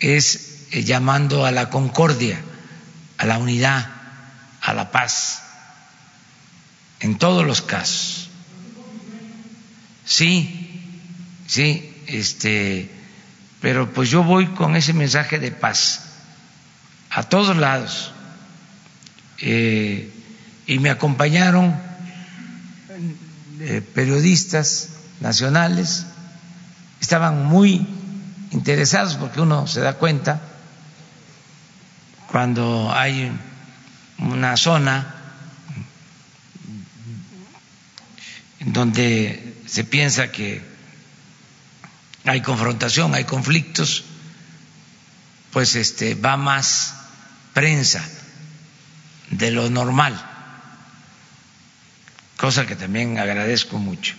es 0.01 0.64
eh, 0.72 0.82
llamando 0.82 1.47
a 1.47 1.52
la 1.52 1.70
concordia 1.70 2.43
a 3.18 3.26
la 3.26 3.38
unidad, 3.38 3.86
a 4.62 4.74
la 4.74 4.90
paz, 4.90 5.43
en 7.01 7.18
todos 7.18 7.47
los 7.47 7.62
casos. 7.62 8.28
Sí, 10.05 10.82
sí, 11.47 12.02
este, 12.06 12.90
pero 13.60 13.93
pues 13.93 14.10
yo 14.10 14.22
voy 14.22 14.47
con 14.48 14.76
ese 14.76 14.93
mensaje 14.93 15.38
de 15.38 15.51
paz 15.52 16.02
a 17.10 17.22
todos 17.24 17.56
lados. 17.56 18.12
Eh, 19.38 20.10
y 20.66 20.78
me 20.78 20.90
acompañaron 20.90 21.76
eh, 23.60 23.82
periodistas 23.94 24.90
nacionales, 25.20 26.06
estaban 27.01 27.44
muy 27.44 27.86
interesados 28.51 29.16
porque 29.16 29.40
uno 29.40 29.66
se 29.66 29.80
da 29.80 29.94
cuenta 29.94 30.40
cuando 32.30 32.92
hay 32.92 33.30
una 34.18 34.56
zona 34.56 35.14
donde 38.60 39.54
se 39.66 39.84
piensa 39.84 40.32
que 40.32 40.62
hay 42.24 42.40
confrontación, 42.40 43.14
hay 43.14 43.24
conflictos, 43.24 44.04
pues 45.52 45.76
este 45.76 46.14
va 46.14 46.36
más 46.36 46.94
prensa 47.54 48.04
de 49.30 49.50
lo 49.50 49.70
normal, 49.70 50.20
cosa 52.36 52.66
que 52.66 52.76
también 52.76 53.18
agradezco 53.18 53.78
mucho. 53.78 54.14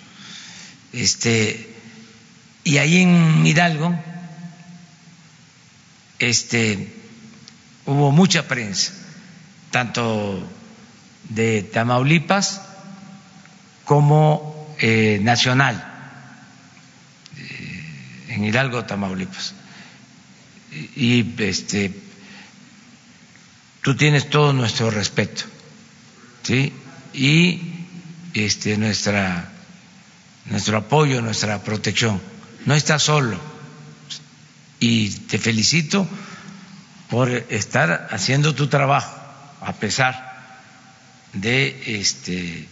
Este 0.93 1.75
y 2.63 2.77
ahí 2.77 3.01
en 3.01 3.45
Hidalgo 3.45 3.97
este 6.19 6.93
hubo 7.88 8.11
mucha 8.11 8.47
prensa, 8.47 8.93
tanto 9.72 10.47
de 11.30 11.64
Tamaulipas 11.64 12.61
como 13.85 14.76
eh, 14.80 15.19
nacional 15.22 15.76
eh, 17.38 18.26
en 18.30 18.43
Hidalgo, 18.43 18.85
Tamaulipas. 18.85 19.53
Y 20.95 21.26
este, 21.41 21.97
tú 23.81 23.95
tienes 23.95 24.30
todo 24.30 24.51
nuestro 24.51 24.91
respeto, 24.91 25.45
¿sí? 26.43 26.73
Y 27.14 27.61
este, 28.34 28.77
nuestra, 28.77 29.49
nuestro 30.45 30.77
apoyo, 30.77 31.22
nuestra 31.22 31.64
protección. 31.64 32.22
No 32.65 32.76
estás 32.76 33.03
solo. 33.03 33.39
Y 34.80 35.09
te 35.09 35.39
felicito 35.39 36.07
por 37.09 37.29
estar 37.29 38.07
haciendo 38.11 38.53
tu 38.53 38.67
trabajo, 38.67 39.15
a 39.61 39.73
pesar 39.73 40.27
de 41.34 41.99
este, 41.99 42.67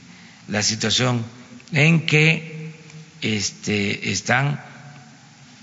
la 0.47 0.61
situación 0.61 1.23
en 1.71 2.05
que 2.05 2.73
este, 3.21 4.11
están 4.11 4.61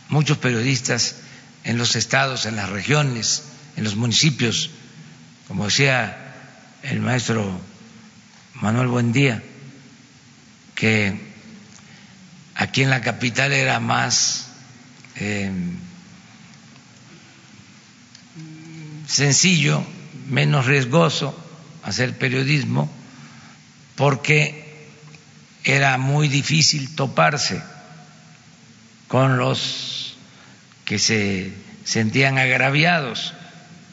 muchos 0.08 0.38
periodistas 0.38 1.16
en 1.64 1.78
los 1.78 1.96
estados, 1.96 2.46
en 2.46 2.56
las 2.56 2.70
regiones, 2.70 3.44
en 3.76 3.84
los 3.84 3.96
municipios, 3.96 4.70
como 5.48 5.66
decía 5.66 6.34
el 6.82 7.00
maestro 7.00 7.60
Manuel 8.54 8.88
Buendía, 8.88 9.42
que 10.74 11.18
aquí 12.54 12.82
en 12.82 12.90
la 12.90 13.00
capital 13.00 13.52
era 13.52 13.80
más 13.80 14.48
eh, 15.16 15.50
sencillo, 19.12 19.84
menos 20.28 20.64
riesgoso 20.64 21.39
hacer 21.82 22.16
periodismo, 22.16 22.90
porque 23.94 24.89
era 25.64 25.98
muy 25.98 26.28
difícil 26.28 26.94
toparse 26.94 27.62
con 29.09 29.36
los 29.36 30.16
que 30.86 30.98
se 30.98 31.52
sentían 31.84 32.39
agraviados 32.39 33.34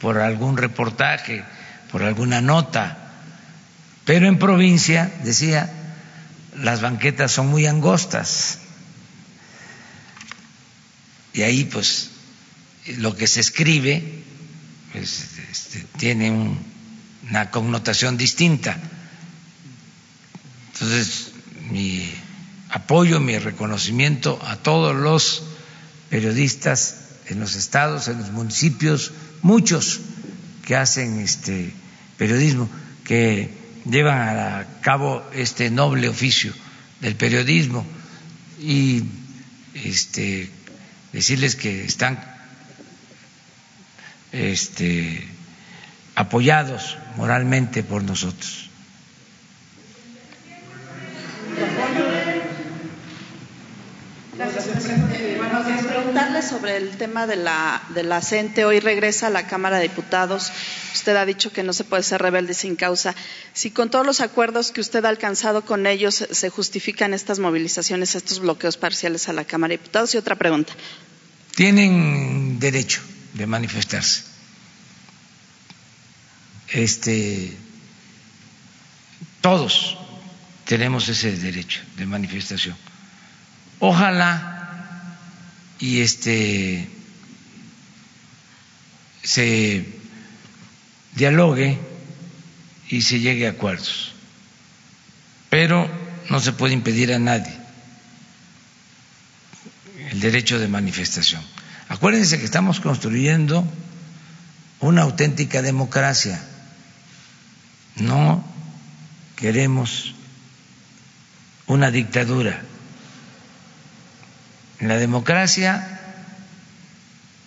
por 0.00 0.18
algún 0.18 0.56
reportaje, 0.56 1.44
por 1.92 2.02
alguna 2.02 2.40
nota. 2.40 2.96
Pero 4.06 4.26
en 4.26 4.38
provincia, 4.38 5.12
decía, 5.22 5.70
las 6.56 6.80
banquetas 6.80 7.30
son 7.30 7.48
muy 7.48 7.66
angostas. 7.66 8.58
Y 11.34 11.42
ahí 11.42 11.64
pues 11.64 12.10
lo 12.96 13.14
que 13.14 13.26
se 13.26 13.40
escribe 13.40 14.19
este, 14.94 15.86
tiene 15.96 16.56
una 17.28 17.50
connotación 17.50 18.16
distinta. 18.16 18.78
Entonces, 20.72 21.32
mi 21.70 22.10
apoyo, 22.70 23.20
mi 23.20 23.38
reconocimiento 23.38 24.40
a 24.44 24.56
todos 24.56 24.96
los 24.96 25.42
periodistas 26.08 26.96
en 27.26 27.40
los 27.40 27.54
estados, 27.54 28.08
en 28.08 28.18
los 28.18 28.32
municipios, 28.32 29.12
muchos 29.42 30.00
que 30.64 30.76
hacen 30.76 31.20
este 31.20 31.72
periodismo, 32.16 32.68
que 33.04 33.50
llevan 33.88 34.18
a 34.18 34.66
cabo 34.82 35.24
este 35.32 35.70
noble 35.70 36.08
oficio 36.08 36.52
del 37.00 37.16
periodismo 37.16 37.86
y 38.60 39.04
este 39.74 40.50
decirles 41.12 41.56
que 41.56 41.84
están 41.84 42.20
este, 44.32 45.26
apoyados 46.14 46.98
moralmente 47.16 47.82
por 47.82 48.02
nosotros. 48.02 48.70
Buenos 55.36 55.66
días. 55.66 55.84
Preguntarle 55.84 56.42
sobre 56.42 56.76
el 56.76 56.96
tema 56.96 57.26
de 57.26 57.36
la, 57.36 57.82
de 57.94 58.02
la 58.02 58.20
CENTE. 58.22 58.64
Hoy 58.64 58.80
regresa 58.80 59.26
a 59.26 59.30
la 59.30 59.46
Cámara 59.46 59.76
de 59.78 59.84
Diputados. 59.84 60.50
Usted 60.94 61.16
ha 61.16 61.26
dicho 61.26 61.52
que 61.52 61.62
no 61.62 61.72
se 61.72 61.84
puede 61.84 62.02
ser 62.02 62.22
rebelde 62.22 62.54
sin 62.54 62.76
causa. 62.76 63.14
Si 63.52 63.70
con 63.70 63.90
todos 63.90 64.06
los 64.06 64.20
acuerdos 64.20 64.70
que 64.70 64.80
usted 64.80 65.04
ha 65.04 65.08
alcanzado 65.08 65.64
con 65.64 65.86
ellos 65.86 66.14
se 66.14 66.48
justifican 66.50 67.14
estas 67.14 67.38
movilizaciones, 67.38 68.14
estos 68.14 68.40
bloqueos 68.40 68.76
parciales 68.76 69.28
a 69.28 69.32
la 69.32 69.44
Cámara 69.44 69.72
de 69.72 69.78
Diputados. 69.78 70.14
Y 70.14 70.18
otra 70.18 70.36
pregunta. 70.36 70.72
Tienen 71.54 72.58
derecho 72.58 73.02
de 73.34 73.46
manifestarse. 73.46 74.22
Este, 76.68 77.56
todos 79.40 79.96
tenemos 80.64 81.08
ese 81.08 81.36
derecho 81.36 81.80
de 81.96 82.06
manifestación. 82.06 82.76
Ojalá 83.80 85.16
y 85.80 86.00
este 86.00 86.88
se 89.22 89.84
dialogue 91.14 91.78
y 92.88 93.02
se 93.02 93.20
llegue 93.20 93.46
a 93.46 93.50
acuerdos. 93.50 94.12
Pero 95.48 95.90
no 96.28 96.40
se 96.40 96.52
puede 96.52 96.74
impedir 96.74 97.12
a 97.12 97.18
nadie 97.18 97.52
el 100.10 100.20
derecho 100.20 100.58
de 100.58 100.68
manifestación. 100.68 101.42
Acuérdense 101.90 102.38
que 102.38 102.44
estamos 102.44 102.78
construyendo 102.78 103.66
una 104.78 105.02
auténtica 105.02 105.60
democracia. 105.60 106.40
No 107.96 108.44
queremos 109.34 110.14
una 111.66 111.90
dictadura. 111.90 112.62
En 114.78 114.86
la 114.86 114.98
democracia 114.98 116.00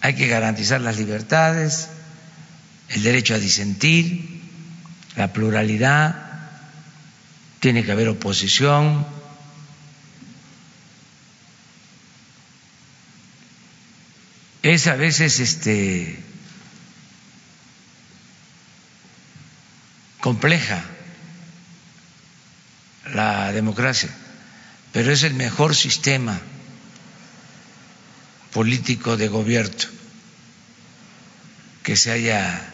hay 0.01 0.13
que 0.13 0.27
garantizar 0.27 0.81
las 0.81 0.97
libertades, 0.97 1.87
el 2.89 3.01
derecho 3.01 3.35
a 3.35 3.39
disentir, 3.39 4.41
la 5.15 5.31
pluralidad, 5.31 6.15
tiene 7.61 7.85
que 7.85 7.93
haber 7.93 8.09
oposición. 8.09 9.07
Es 14.63 14.87
a 14.87 14.95
veces 14.95 15.41
este 15.41 16.17
compleja 20.21 20.81
la 23.13 23.51
democracia, 23.51 24.09
pero 24.93 25.11
es 25.11 25.23
el 25.23 25.33
mejor 25.33 25.75
sistema 25.75 26.39
político 28.53 29.17
de 29.17 29.27
gobierno 29.27 29.89
que 31.83 31.97
se 31.97 32.11
haya 32.11 32.65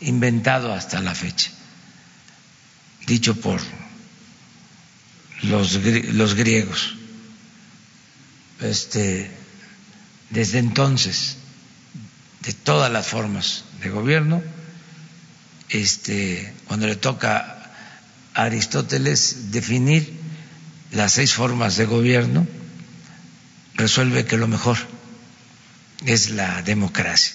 inventado 0.00 0.72
hasta 0.72 0.98
la 1.02 1.14
fecha, 1.14 1.50
dicho 3.06 3.38
por 3.38 3.60
los, 5.42 5.74
los 5.74 6.34
griegos. 6.34 6.94
Este, 8.60 9.41
desde 10.32 10.58
entonces, 10.58 11.36
de 12.40 12.52
todas 12.54 12.90
las 12.90 13.06
formas 13.06 13.64
de 13.82 13.90
gobierno, 13.90 14.42
este, 15.68 16.52
cuando 16.66 16.86
le 16.86 16.96
toca 16.96 17.70
a 18.34 18.42
Aristóteles 18.42 19.52
definir 19.52 20.12
las 20.90 21.12
seis 21.12 21.34
formas 21.34 21.76
de 21.76 21.84
gobierno, 21.84 22.46
resuelve 23.74 24.24
que 24.24 24.38
lo 24.38 24.48
mejor 24.48 24.78
es 26.06 26.30
la 26.30 26.62
democracia. 26.62 27.34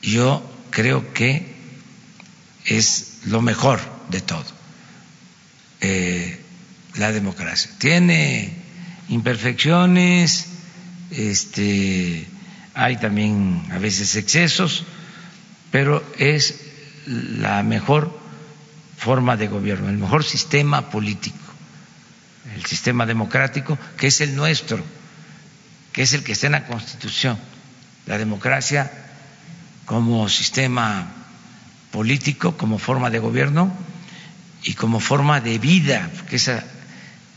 Yo 0.00 0.48
creo 0.70 1.12
que 1.12 1.56
es 2.64 3.18
lo 3.26 3.42
mejor 3.42 3.80
de 4.10 4.20
todo, 4.20 4.46
eh, 5.80 6.40
la 6.94 7.10
democracia. 7.10 7.70
Tiene 7.78 8.52
imperfecciones, 9.08 10.46
este, 11.10 12.26
hay 12.74 12.96
también 12.96 13.62
a 13.70 13.78
veces 13.78 14.16
excesos, 14.16 14.84
pero 15.70 16.04
es 16.18 16.60
la 17.06 17.62
mejor 17.62 18.18
forma 18.96 19.36
de 19.36 19.48
gobierno, 19.48 19.88
el 19.88 19.98
mejor 19.98 20.24
sistema 20.24 20.90
político, 20.90 21.36
el 22.54 22.64
sistema 22.64 23.06
democrático, 23.06 23.78
que 23.96 24.08
es 24.08 24.20
el 24.20 24.34
nuestro, 24.34 24.82
que 25.92 26.02
es 26.02 26.12
el 26.12 26.24
que 26.24 26.32
está 26.32 26.46
en 26.46 26.52
la 26.52 26.66
Constitución. 26.66 27.38
La 28.06 28.18
democracia 28.18 28.90
como 29.84 30.28
sistema 30.28 31.12
político, 31.90 32.56
como 32.56 32.78
forma 32.78 33.10
de 33.10 33.18
gobierno 33.18 33.72
y 34.62 34.74
como 34.74 35.00
forma 35.00 35.40
de 35.40 35.58
vida, 35.58 36.10
porque 36.16 36.36
esa 36.36 36.64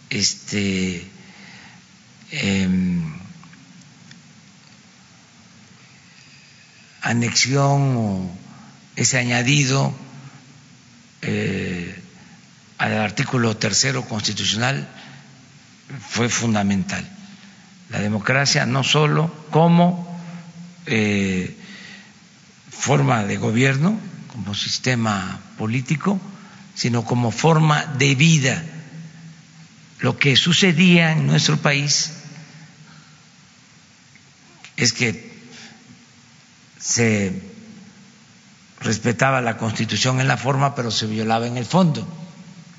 este, 0.10 1.08
em, 2.32 3.11
anexión 7.02 7.98
o 7.98 8.32
ese 8.96 9.18
añadido 9.18 9.94
eh, 11.22 12.02
al 12.78 12.98
artículo 12.98 13.58
tercero 13.58 14.08
constitucional 14.08 14.88
fue 16.10 16.30
fundamental. 16.30 17.08
La 17.90 18.00
democracia 18.00 18.66
no 18.66 18.84
solo 18.84 19.34
como 19.52 20.08
eh, 20.86 21.58
forma 22.70 23.24
de 23.26 23.38
gobierno, 23.38 24.00
como 24.28 24.56
sistema 24.56 25.40
político, 25.58 26.20
sino 26.74 27.04
como 27.04 27.32
forma 27.32 27.86
de 27.86 28.16
vida. 28.16 28.64
Lo 30.00 30.18
que 30.18 30.36
sucedía 30.36 31.12
en 31.12 31.28
nuestro 31.28 31.58
país 31.58 32.14
es 34.78 34.94
que 34.94 35.31
se 36.82 37.40
respetaba 38.80 39.42
la 39.42 39.58
Constitución 39.58 40.20
en 40.20 40.28
la 40.28 40.38
forma, 40.38 40.76
pero 40.76 40.92
se 40.92 41.06
violaba 41.06 41.48
en 41.48 41.58
el 41.58 41.66
fondo. 41.66 42.08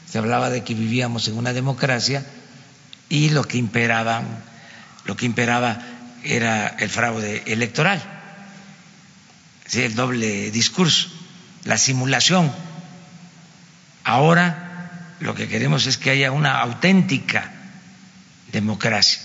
Se 0.07 0.19
hablaba 0.19 0.51
de 0.51 0.65
que 0.65 0.75
vivíamos 0.75 1.29
en 1.29 1.39
una 1.39 1.53
democracia 1.53 2.27
y 3.09 3.31
lo 3.31 3.45
que 3.45 3.57
imperaban, 3.57 4.27
lo 5.05 5.17
que 5.17 5.27
imperaba 5.27 5.81
era 6.25 6.67
el 6.67 6.91
fraude 6.91 7.43
electoral, 7.47 8.03
el 9.73 9.95
doble 9.95 10.51
discurso, 10.51 11.09
la 11.65 11.79
simulación. 11.79 12.53
Ahora 14.05 15.15
lo 15.21 15.35
que 15.35 15.49
queremos 15.49 15.87
es 15.87 15.97
que 15.97 16.11
haya 16.11 16.33
una 16.33 16.61
auténtica 16.61 17.51
democracia 18.51 19.21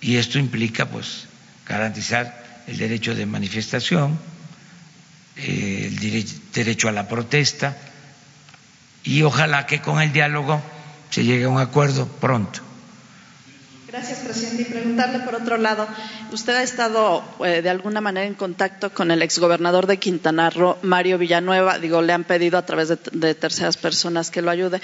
y 0.00 0.16
esto 0.16 0.38
implica 0.38 0.86
pues 0.86 1.26
garantizar 1.66 2.49
el 2.70 2.78
derecho 2.78 3.16
de 3.16 3.26
manifestación, 3.26 4.16
el 5.36 5.98
derecho 6.54 6.88
a 6.88 6.92
la 6.92 7.08
protesta 7.08 7.76
y 9.02 9.22
ojalá 9.22 9.66
que 9.66 9.80
con 9.80 10.00
el 10.00 10.12
diálogo 10.12 10.62
se 11.10 11.24
llegue 11.24 11.44
a 11.44 11.48
un 11.48 11.58
acuerdo 11.58 12.06
pronto. 12.06 12.60
Gracias, 13.90 14.20
presidente. 14.20 14.62
Y 14.62 14.64
preguntarle 14.66 15.18
por 15.18 15.34
otro 15.34 15.56
lado, 15.56 15.88
usted 16.30 16.54
ha 16.54 16.62
estado 16.62 17.24
eh, 17.44 17.60
de 17.60 17.70
alguna 17.70 18.00
manera 18.00 18.24
en 18.24 18.34
contacto 18.34 18.90
con 18.90 19.10
el 19.10 19.20
exgobernador 19.20 19.88
de 19.88 19.96
Quintana 19.96 20.48
Roo, 20.48 20.76
Mario 20.82 21.18
Villanueva. 21.18 21.80
Digo, 21.80 22.00
le 22.00 22.12
han 22.12 22.22
pedido 22.22 22.56
a 22.56 22.64
través 22.64 22.86
de, 22.88 23.34
terceras 23.34 23.76
personas 23.76 24.30
que 24.30 24.42
lo 24.42 24.50
ayude. 24.52 24.80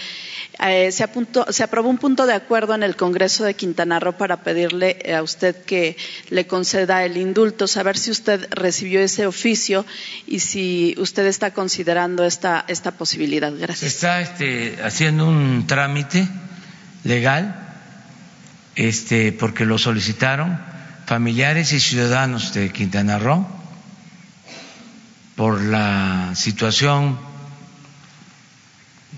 Eh, 0.58 0.90
se, 0.90 1.08
se, 1.50 1.62
aprobó 1.62 1.88
un 1.88 1.98
punto 1.98 2.26
de 2.26 2.34
acuerdo 2.34 2.74
en 2.74 2.82
el 2.82 2.96
Congreso 2.96 3.44
de 3.44 3.54
Quintana 3.54 4.00
Roo 4.00 4.14
para 4.14 4.42
pedirle 4.42 4.98
a 5.16 5.22
usted 5.22 5.54
que 5.64 5.96
le 6.30 6.48
conceda 6.48 7.04
el 7.04 7.16
indulto. 7.16 7.68
Saber 7.68 7.96
si 7.98 8.10
usted 8.10 8.48
recibió 8.50 8.98
ese 8.98 9.24
oficio 9.28 9.86
y 10.26 10.40
si 10.40 10.96
usted 10.98 11.26
está 11.26 11.52
considerando 11.52 12.24
esta, 12.24 12.64
esta 12.66 12.90
posibilidad. 12.90 13.52
Gracias. 13.56 13.94
Está 13.94 14.20
este, 14.20 14.78
haciendo 14.82 15.28
un 15.28 15.64
trámite 15.68 16.26
legal 17.04 17.65
este, 18.76 19.32
porque 19.32 19.64
lo 19.64 19.78
solicitaron 19.78 20.60
familiares 21.06 21.72
y 21.72 21.80
ciudadanos 21.80 22.52
de 22.52 22.70
Quintana 22.70 23.18
Roo 23.18 23.46
por 25.34 25.60
la 25.62 26.32
situación 26.34 27.18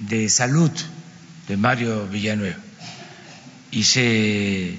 de 0.01 0.29
salud 0.29 0.71
de 1.49 1.57
Mario 1.57 2.07
Villanueva. 2.07 2.57
Y 3.71 3.85
se 3.85 4.79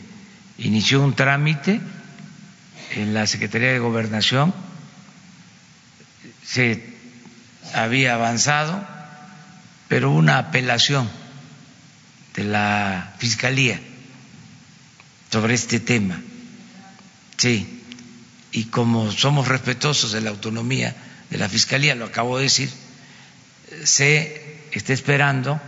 inició 0.58 1.04
un 1.04 1.14
trámite 1.14 1.82
en 2.92 3.14
la 3.14 3.28
Secretaría 3.28 3.72
de 3.72 3.80
Gobernación, 3.80 4.54
se 6.44 6.98
había 7.74 8.16
avanzado, 8.16 8.84
pero 9.88 10.12
una 10.12 10.38
apelación 10.38 11.10
de 12.36 12.46
la 12.46 13.14
Fiscalía 13.20 13.80
sobre 15.32 15.54
este 15.54 15.80
tema. 15.80 16.22
Sí, 17.38 17.84
y 18.52 18.66
como 18.66 19.12
somos 19.12 19.48
respetuosos 19.48 20.12
de 20.12 20.22
la 20.22 20.32
autonomía 20.32 20.96
de 21.30 21.38
la 21.38 21.48
Fiscalía, 21.48 21.96
lo 21.96 22.06
acabo 22.06 22.38
de 22.38 22.44
decir, 22.44 22.70
se 23.84 24.60
está 24.72 24.94
esperando 24.94 25.60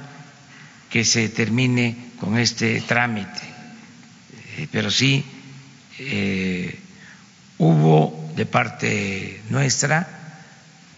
que 0.89 1.05
se 1.05 1.29
termine 1.29 1.95
con 2.19 2.38
este 2.38 2.81
trámite. 2.81 3.41
Eh, 4.57 4.67
pero 4.71 4.91
sí 4.91 5.23
eh, 5.99 6.77
hubo 7.57 8.31
de 8.35 8.45
parte 8.45 9.41
nuestra 9.49 10.07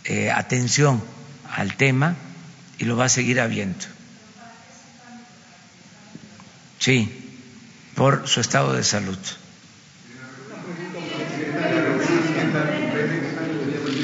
eh, 0.06 0.32
atención 0.32 1.04
al 1.52 1.76
tema 1.76 2.16
y 2.80 2.86
lo 2.86 2.98
va 2.98 3.06
a 3.06 3.10
seguir 3.10 3.40
habiendo. 3.40 3.86
Sí 6.80 7.23
por 7.96 8.28
su 8.28 8.40
estado 8.40 8.74
de 8.74 8.84
salud. 8.84 9.18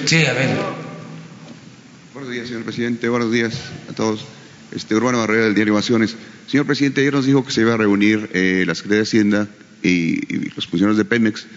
Sí, 0.06 0.26
a 0.26 0.34
ver. 0.34 0.57
Buenos 2.14 2.32
días, 2.32 2.48
señor 2.48 2.64
presidente. 2.64 3.10
Buenos 3.10 3.32
días 3.32 3.53
a 3.90 3.94
todos. 3.94 4.26
Este, 4.72 4.95
Urbano 4.95 5.20
Barrera 5.20 5.45
del 5.45 5.56
diario 5.56 5.74
Naciones. 5.74 6.16
Señor 6.48 6.66
presidente, 6.66 7.02
ayer 7.02 7.14
nos 7.14 7.26
dijo 7.26 7.45
que 7.45 7.52
se 7.52 7.61
iba 7.61 7.74
a 7.74 7.78
reunir 7.78 8.30
eh, 8.34 8.64
la 8.68 8.76
Secretaría 8.76 8.98
de 8.98 9.03
Hacienda 9.03 9.48
y, 9.84 10.49
los 10.56 10.68
funcionarios 10.68 10.98
de 10.98 11.06
Pemex 11.06 11.48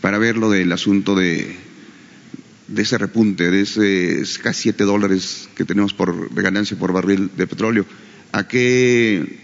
para 0.00 0.18
ver 0.18 0.36
lo 0.36 0.50
del 0.50 0.70
asunto 0.72 1.14
de, 1.14 1.56
ese 2.76 2.98
repunte, 2.98 3.50
de 3.50 3.62
ese 3.62 4.22
casi 4.42 4.64
7 4.64 4.84
dólares 4.84 5.48
que 5.54 5.64
tenemos 5.64 5.94
por, 5.94 6.30
de 6.30 6.42
ganancia 6.42 6.78
por 6.78 6.92
barril 6.92 7.30
de 7.36 7.46
petróleo. 7.46 7.86
¿A 8.32 8.46
qué, 8.46 9.38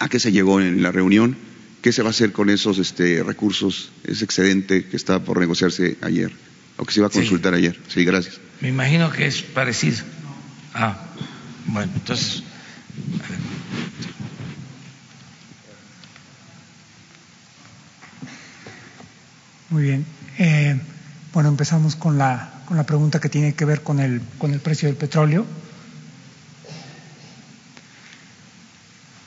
¿A 0.00 0.08
qué 0.08 0.18
se 0.18 0.32
llegó 0.32 0.60
en 0.60 0.82
la 0.82 0.90
reunión? 0.90 1.36
¿Qué 1.86 1.92
se 1.92 2.02
va 2.02 2.08
a 2.08 2.10
hacer 2.10 2.32
con 2.32 2.50
esos 2.50 2.78
este, 2.78 3.22
recursos, 3.22 3.92
ese 4.02 4.24
excedente 4.24 4.86
que 4.86 4.96
estaba 4.96 5.20
por 5.20 5.38
negociarse 5.38 5.96
ayer 6.02 6.32
o 6.78 6.84
que 6.84 6.92
se 6.92 6.98
iba 6.98 7.06
a 7.06 7.10
consultar 7.10 7.54
ayer? 7.54 7.80
Sí, 7.86 8.04
gracias. 8.04 8.40
Me 8.60 8.70
imagino 8.70 9.08
que 9.12 9.28
es 9.28 9.40
parecido. 9.42 9.98
Ah, 10.74 11.00
bueno, 11.66 11.92
entonces. 11.94 12.42
Muy 19.70 19.84
bien. 19.84 20.04
Eh, 20.38 20.80
bueno, 21.32 21.50
empezamos 21.50 21.94
con 21.94 22.18
la, 22.18 22.64
con 22.66 22.76
la 22.76 22.84
pregunta 22.84 23.20
que 23.20 23.28
tiene 23.28 23.54
que 23.54 23.64
ver 23.64 23.84
con 23.84 24.00
el, 24.00 24.20
con 24.38 24.52
el 24.52 24.58
precio 24.58 24.88
del 24.88 24.96
petróleo. 24.96 25.46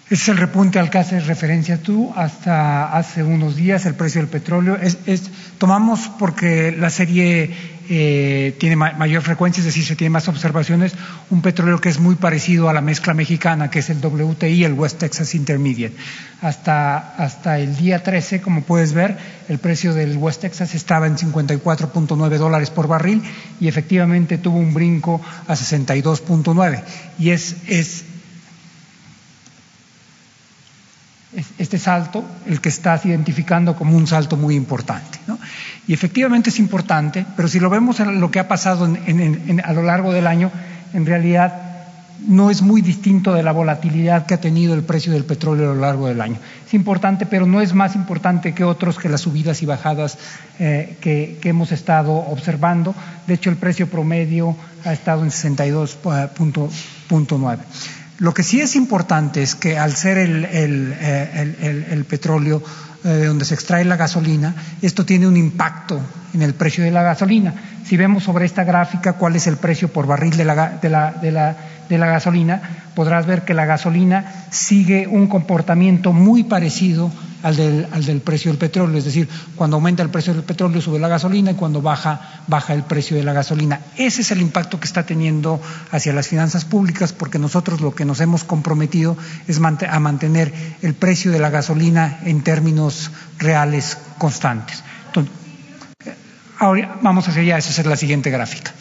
Es 0.10 0.27
el 0.27 0.38
repunte 0.38 0.80
al 0.80 0.90
que 0.90 0.98
haces 0.98 1.27
referencia 1.27 1.77
tú. 1.84 2.11
Hasta 2.15 2.98
hace 2.98 3.22
unos 3.22 3.56
días 3.56 3.86
el 3.86 3.94
precio 3.94 4.22
del 4.22 4.30
petróleo 4.30 4.76
es, 4.76 4.98
tomamos 5.60 6.10
porque 6.18 6.72
la 6.72 6.90
serie 6.90 7.52
eh, 7.88 8.56
tiene 8.60 8.76
mayor 8.76 9.22
frecuencia, 9.22 9.61
es 9.61 9.65
decir, 9.65 9.86
se 9.86 9.95
tiene 9.95 10.10
más 10.10 10.27
observaciones, 10.27 10.94
un 11.30 11.44
petróleo 11.44 11.80
que 11.80 11.90
es 11.90 11.99
muy 11.99 12.15
parecido 12.15 12.69
a 12.69 12.73
la 12.73 12.81
mezcla 12.81 13.14
mexicana, 13.14 13.69
que 13.69 13.80
es 13.80 13.90
el 13.91 14.03
WTI, 14.03 14.64
el 14.64 14.73
West 14.73 14.98
Texas 14.98 15.36
Intermediate. 15.36 15.95
Hasta, 16.41 16.98
hasta 16.98 17.60
el 17.60 17.76
día 17.76 18.02
13, 18.02 18.41
como 18.41 18.64
puedes 18.64 18.94
ver, 18.94 19.15
el 19.48 19.60
precio 19.60 19.94
del 19.94 20.18
West 20.18 20.41
Texas 20.41 20.73
estaba 20.73 21.06
en 21.06 21.18
54.9 21.18 22.38
dólares 22.38 22.72
por 22.72 22.88
barril 22.88 23.22
y 23.60 23.68
efectivamente 23.68 24.40
tuvo 24.40 24.57
un 24.57 24.73
brinco 24.73 25.22
a 25.48 25.53
62.9. 25.53 26.84
Y 27.19 27.30
es, 27.30 27.57
es 27.68 28.06
este 31.58 31.78
salto 31.78 32.26
el 32.48 32.60
que 32.60 32.70
estás 32.70 33.06
identificando 33.06 33.76
como 33.76 33.96
un 33.96 34.08
salto 34.08 34.36
muy 34.36 34.56
importante. 34.56 35.20
Y 35.88 35.94
efectivamente 35.94 36.50
es 36.50 36.60
importante, 36.60 37.26
pero 37.36 37.48
si 37.48 37.60
lo 37.60 37.70
vemos 37.70 38.00
en 38.00 38.20
lo 38.20 38.32
que 38.32 38.40
ha 38.40 38.48
pasado 38.48 38.86
a 38.86 39.74
lo 39.74 39.84
largo 39.84 40.12
del 40.12 40.28
año, 40.28 40.52
en 40.94 41.06
realidad 41.06 41.70
no 42.28 42.50
es 42.50 42.62
muy 42.62 42.82
distinto 42.82 43.34
de 43.34 43.44
la 43.44 43.54
volatilidad 43.54 44.26
que 44.26 44.34
ha 44.34 44.42
tenido 44.42 44.74
el 44.74 44.84
precio 44.84 45.14
del 45.14 45.24
petróleo 45.24 45.72
a 45.72 45.76
lo 45.76 45.82
largo 45.82 46.08
del 46.08 46.20
año. 46.22 46.38
Es 46.68 46.74
importante, 46.74 47.26
pero 47.26 47.46
no 47.46 47.62
es 47.62 47.74
más 47.74 47.96
importante 47.96 48.54
que 48.54 48.66
otros 48.66 48.98
que 48.98 49.08
las 49.10 49.22
subidas 49.22 49.62
y 49.62 49.66
bajadas 49.66 50.18
eh, 50.60 50.98
que, 51.00 51.40
hemos 51.44 51.72
estado 51.72 52.12
observando. 52.14 52.94
De 53.26 53.36
hecho, 53.36 53.50
el 53.50 53.56
precio 53.56 53.90
promedio 53.90 54.58
ha 54.84 54.92
estado 54.94 55.24
en 55.24 55.30
62.9. 55.30 57.58
Lo 58.20 58.34
que 58.34 58.44
sí 58.44 58.62
es 58.62 58.76
importante 58.76 59.41
es 59.41 59.56
que 59.56 59.78
al 59.78 59.96
ser 59.96 60.18
el, 60.18 60.46
el 60.46 62.06
petróleo 62.06 62.62
de 63.04 63.26
donde 63.26 63.46
se 63.46 63.54
extrae 63.54 63.86
la 63.86 63.96
gasolina, 63.96 64.54
esto 64.82 65.06
tiene 65.06 65.28
un 65.28 65.38
impacto 65.38 66.02
en 66.34 66.41
el 66.41 66.54
precio 66.54 66.84
de 66.84 66.91
la 66.91 67.02
gasolina. 67.02 67.54
Si 67.86 67.98
vemos 67.98 68.24
sobre 68.24 68.46
esta 68.46 68.64
gráfica 68.64 69.14
cuál 69.14 69.36
es 69.36 69.48
el 69.48 69.58
precio 69.58 69.88
por 69.88 70.06
barril 70.06 70.36
de 70.36 70.46
la, 70.46 70.78
de 70.82 70.90
la, 70.90 71.56
de 71.90 71.98
la 71.98 72.08
gasolina, 72.08 72.62
podrás 72.96 73.26
ver 73.26 73.44
que 73.44 73.54
la 73.54 73.66
gasolina 73.66 74.46
sigue 74.52 75.08
un 75.08 75.28
comportamiento 75.28 76.12
muy 76.12 76.44
parecido 76.44 77.12
al 77.44 77.56
del, 77.56 77.88
al 77.91 78.06
del, 78.06 78.22
precio 78.22 78.52
del 78.52 78.57
petróleo, 78.57 78.98
es 78.98 79.06
decir, 79.06 79.28
cuando 79.56 79.78
aumenta 79.78 80.03
el 80.03 80.10
precio 80.10 80.34
del 80.34 80.44
petróleo 80.44 80.82
sube 80.82 80.99
la 80.99 81.07
gasolina 81.07 81.52
y 81.52 81.56
cuando 81.56 81.82
baja, 81.82 82.44
baja 82.48 82.74
el 82.74 82.84
precio 82.84 83.18
de 83.18 83.24
la 83.24 83.34
gasolina. 83.34 83.82
Ese 83.98 84.22
es 84.22 84.32
el 84.32 84.41
impacto 84.41 84.80
que 84.80 84.86
está 84.86 85.06
teniendo 85.06 85.61
hacia 85.91 86.14
las 86.14 86.28
finanzas 86.28 86.66
públicas 86.66 87.14
porque 87.14 87.40
nosotros 87.40 87.82
lo 87.82 87.95
que 87.95 88.06
nos 88.06 88.20
hemos 88.22 88.44
comprometido 88.44 89.18
es 89.48 89.60
a 89.60 89.99
mantener 89.99 90.53
el 90.82 90.94
precio 90.94 91.32
de 91.32 91.40
la 91.40 91.49
gasolina 91.49 92.20
en 92.26 92.41
términos 92.41 93.11
reales 93.38 93.98
constantes. 94.18 94.84
Ahora 96.60 96.99
vamos 97.02 97.26
hacia 97.28 97.41
allá, 97.41 97.57
esa 97.57 97.82
es 97.82 97.88
la 97.88 97.95
siguiente 97.95 98.30
gráfica. 98.30 98.74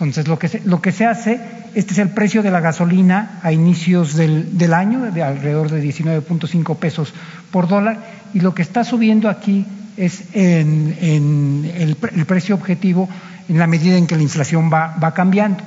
Entonces, 0.00 0.28
lo 0.28 0.38
que 0.38 0.48
se, 0.48 0.60
lo 0.60 0.80
que 0.80 0.92
se 0.92 1.04
hace, 1.04 1.40
este 1.74 1.92
es 1.92 1.98
el 1.98 2.08
precio 2.08 2.42
de 2.42 2.50
la 2.50 2.60
gasolina 2.60 3.38
a 3.42 3.52
inicios 3.52 4.16
del, 4.16 4.56
del 4.56 4.72
año, 4.72 5.10
de 5.10 5.22
alrededor 5.22 5.70
de 5.70 5.82
19.5 5.82 6.76
pesos 6.76 7.12
por 7.50 7.68
dólar, 7.68 7.98
y 8.32 8.40
lo 8.40 8.54
que 8.54 8.62
está 8.62 8.82
subiendo 8.82 9.28
aquí 9.28 9.66
es 9.98 10.22
en, 10.32 10.96
en 11.00 11.70
el, 11.74 11.96
el, 12.16 12.24
precio 12.24 12.54
objetivo 12.54 13.10
en 13.48 13.58
la 13.58 13.66
medida 13.66 13.98
en 13.98 14.06
que 14.06 14.16
la 14.16 14.22
inflación 14.22 14.72
va, 14.72 14.96
va 15.02 15.12
cambiando. 15.12 15.62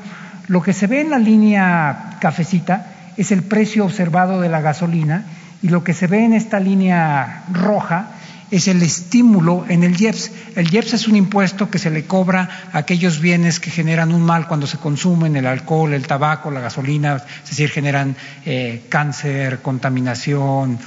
Lo 0.48 0.64
que 0.64 0.74
se 0.74 0.88
ve 0.88 1.02
en 1.02 1.12
la 1.12 1.20
línea 1.20 2.18
cafecita 2.20 2.88
es 3.16 3.32
el 3.32 3.44
precio 3.44 3.86
observado 3.86 4.42
de 4.42 4.50
la 4.50 4.62
gasolina, 4.62 5.26
y 5.62 5.70
lo 5.70 5.84
que 5.84 5.94
se 5.94 6.08
ve 6.08 6.26
en 6.26 6.34
esta 6.34 6.60
línea 6.60 7.44
roja 7.52 8.08
es 8.54 8.68
el 8.68 8.84
estímulo 8.84 9.66
en 9.68 9.84
el 9.84 10.00
IEPS. 10.00 10.32
El 10.56 10.72
IEPS 10.72 10.94
es 10.94 11.08
un 11.08 11.16
impuesto 11.16 11.72
que 11.72 11.80
se 11.80 11.90
le 11.90 12.06
cobra 12.06 12.68
a 12.72 12.78
aquellos 12.78 13.20
bienes 13.20 13.60
que 13.60 13.72
generan 13.72 14.14
un 14.14 14.22
mal 14.22 14.48
cuando 14.48 14.68
se 14.68 14.78
consumen, 14.78 15.36
el 15.36 15.48
alcohol, 15.48 15.92
el 15.92 16.06
tabaco, 16.06 16.52
la 16.52 16.60
gasolina, 16.60 17.16
es 17.44 17.50
decir, 17.50 17.72
generan 17.72 18.16
eh, 18.46 18.84
cáncer, 18.90 19.64
contaminación, 19.64 20.78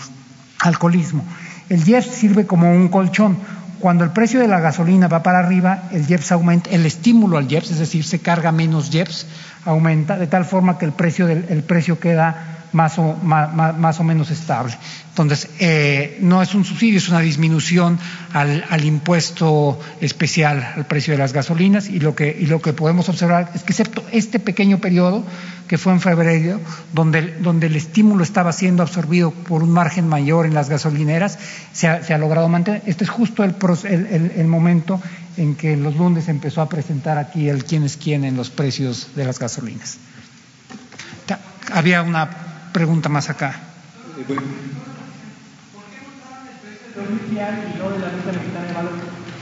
alcoholismo. 0.61 1.25
El 1.69 1.87
IEPS 1.87 2.07
sirve 2.07 2.47
como 2.47 2.71
un 2.71 2.87
colchón. 2.87 3.37
Cuando 3.81 4.05
el 4.05 4.11
precio 4.11 4.39
de 4.39 4.47
la 4.47 4.61
gasolina 4.61 5.09
va 5.09 5.25
para 5.25 5.41
arriba, 5.41 5.89
el 5.91 6.09
IEPS 6.09 6.31
aumenta, 6.33 6.71
el 6.71 6.87
estímulo 6.87 7.37
al 7.37 7.51
IEPS, 7.51 7.73
es 7.73 7.79
decir, 7.81 8.05
se 8.05 8.21
carga 8.21 8.53
menos 8.53 8.95
IEPS, 8.95 9.27
aumenta 9.65 10.17
de 10.17 10.29
tal 10.29 10.45
forma 10.45 10.79
que 10.79 10.85
el 10.85 10.93
precio, 10.93 11.27
del, 11.27 11.45
el 11.49 11.65
precio 11.65 11.99
queda 11.99 12.56
más 12.73 12.99
o, 12.99 13.15
más, 13.23 13.77
más 13.77 14.01
o 14.01 14.05
menos 14.05 14.31
estable. 14.31 14.77
Entonces, 15.11 15.49
eh, 15.61 16.19
no 16.21 16.43
es 16.43 16.55
un 16.55 16.67
subsidio, 16.67 16.99
es 16.99 17.09
una 17.09 17.21
disminución 17.21 17.99
al, 18.35 18.65
al, 18.69 18.85
impuesto 18.85 19.81
especial 20.03 20.75
al 20.77 20.87
precio 20.87 21.15
de 21.15 21.19
las 21.19 21.33
gasolinas 21.33 21.89
y 21.89 22.01
lo, 22.01 22.15
que, 22.15 22.37
y 22.39 22.45
lo 22.45 22.61
que 22.61 22.75
podemos 22.75 23.09
observar 23.09 23.51
es 23.55 23.63
que 23.63 23.73
excepto 23.73 24.05
este 24.13 24.39
pequeño 24.39 24.77
periodo 24.79 25.25
que 25.69 25.79
fue 25.79 25.95
en 25.95 26.01
febrero, 26.01 26.61
donde, 26.93 27.35
donde 27.41 27.69
el 27.69 27.77
estímulo 27.77 28.23
estaba 28.23 28.53
siendo 28.53 28.83
absorbido 28.83 29.31
por 29.31 29.63
un 29.63 29.71
margen 29.71 30.07
mayor 30.07 30.45
en 30.45 30.53
las 30.53 30.69
gasolineras, 30.69 31.39
se 31.73 31.89
ha, 31.89 32.05
se 32.05 32.13
ha 32.13 32.19
logrado 32.19 32.49
mantener. 32.51 32.83
Este 32.85 33.05
es 33.05 33.11
justo 33.11 33.43
el, 33.43 33.55
el, 33.85 34.33
el, 34.37 34.47
momento 34.47 35.01
en 35.39 35.55
que 35.55 35.79
los 35.79 35.97
lunes 35.97 36.29
empezó 36.29 36.61
a 36.61 36.69
presentar 36.69 37.17
aquí 37.17 37.49
el 37.49 37.65
quién 37.65 37.85
es 37.85 37.97
quién 37.97 38.25
en 38.25 38.37
los 38.37 38.51
precios 38.51 39.09
de 39.17 39.25
las 39.25 39.39
gasolinas. 39.39 39.97
Había 41.73 42.03
una 42.03 42.56
pregunta 42.77 43.09
más 43.09 43.31
acá. 43.31 43.55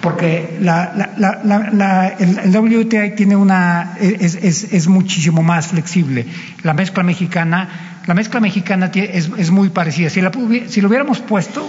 Porque 0.01 0.59
la, 0.61 0.93
la, 1.17 1.41
la, 1.43 2.09
el, 2.17 2.39
el, 2.39 2.57
WTI 2.57 3.17
tiene 3.17 3.35
una 3.35 3.97
es, 3.99 4.37
es, 4.37 4.73
es, 4.73 4.87
muchísimo 4.87 5.43
más 5.43 5.67
flexible. 5.69 6.27
La 6.63 6.75
mezcla 6.75 7.03
mexicana, 7.03 8.01
la 8.07 8.15
mezcla 8.15 8.39
mexicana 8.39 8.93
es, 8.95 9.29
es 9.37 9.51
muy 9.51 9.71
parecida. 9.71 10.11
Si, 10.11 10.21
si 10.69 10.81
lo 10.81 10.89
hubiéramos 10.89 11.19
puesto, 11.19 11.69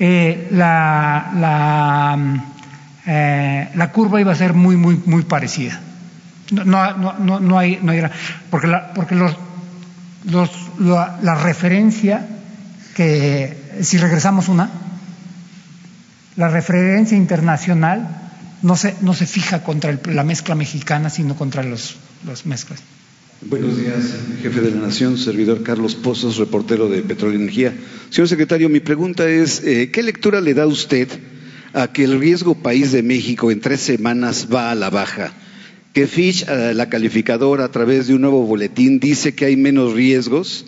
eh, 0.00 0.48
la, 0.50 2.16
eh, 3.06 3.68
la 3.74 3.92
curva 3.92 4.18
iba 4.18 4.32
a 4.32 4.36
ser 4.36 4.54
muy, 4.54 4.76
muy, 4.76 4.98
muy 5.04 5.24
parecida. 5.24 5.78
No, 6.52 6.64
no, 6.64 7.18
no, 7.18 7.40
no 7.40 7.58
hay, 7.58 7.80
no 7.82 7.92
hay, 7.92 8.02
porque, 8.50 8.68
porque 8.94 9.14
los, 9.14 9.36
la, 10.82 11.18
la, 11.22 11.34
referencia 11.34 12.26
que, 12.94 13.56
si 13.80 13.98
regresamos 13.98 14.48
una, 14.48 14.70
la 16.36 16.48
referencia 16.48 17.16
internacional 17.16 18.22
no 18.62 18.76
se, 18.76 18.94
no 19.00 19.14
se 19.14 19.26
fija 19.26 19.62
contra 19.62 19.98
la 20.06 20.24
mezcla 20.24 20.54
mexicana, 20.54 21.10
sino 21.10 21.36
contra 21.36 21.62
los, 21.62 21.96
las 22.26 22.46
mezclas. 22.46 22.80
Buenos 23.44 23.76
días, 23.76 24.14
jefe 24.40 24.60
de 24.60 24.70
la 24.70 24.86
Nación, 24.86 25.18
servidor 25.18 25.64
Carlos 25.64 25.96
Pozos, 25.96 26.36
reportero 26.36 26.88
de 26.88 27.02
Petróleo 27.02 27.38
y 27.38 27.42
Energía. 27.42 27.74
Señor 28.10 28.28
secretario, 28.28 28.68
mi 28.68 28.78
pregunta 28.78 29.28
es, 29.28 29.64
eh, 29.64 29.90
¿qué 29.90 30.02
lectura 30.04 30.40
le 30.40 30.54
da 30.54 30.66
usted 30.68 31.08
a 31.72 31.88
que 31.92 32.04
el 32.04 32.20
riesgo 32.20 32.54
país 32.54 32.92
de 32.92 33.02
México 33.02 33.50
en 33.50 33.60
tres 33.60 33.80
semanas 33.80 34.46
va 34.52 34.70
a 34.70 34.76
la 34.76 34.90
baja? 34.90 35.32
Que 35.92 36.06
Fitch, 36.06 36.46
eh, 36.48 36.72
la 36.74 36.88
calificadora, 36.88 37.64
a 37.64 37.70
través 37.72 38.06
de 38.06 38.14
un 38.14 38.20
nuevo 38.20 38.46
boletín, 38.46 39.00
dice 39.00 39.34
que 39.34 39.46
hay 39.46 39.56
menos 39.56 39.92
riesgos 39.92 40.66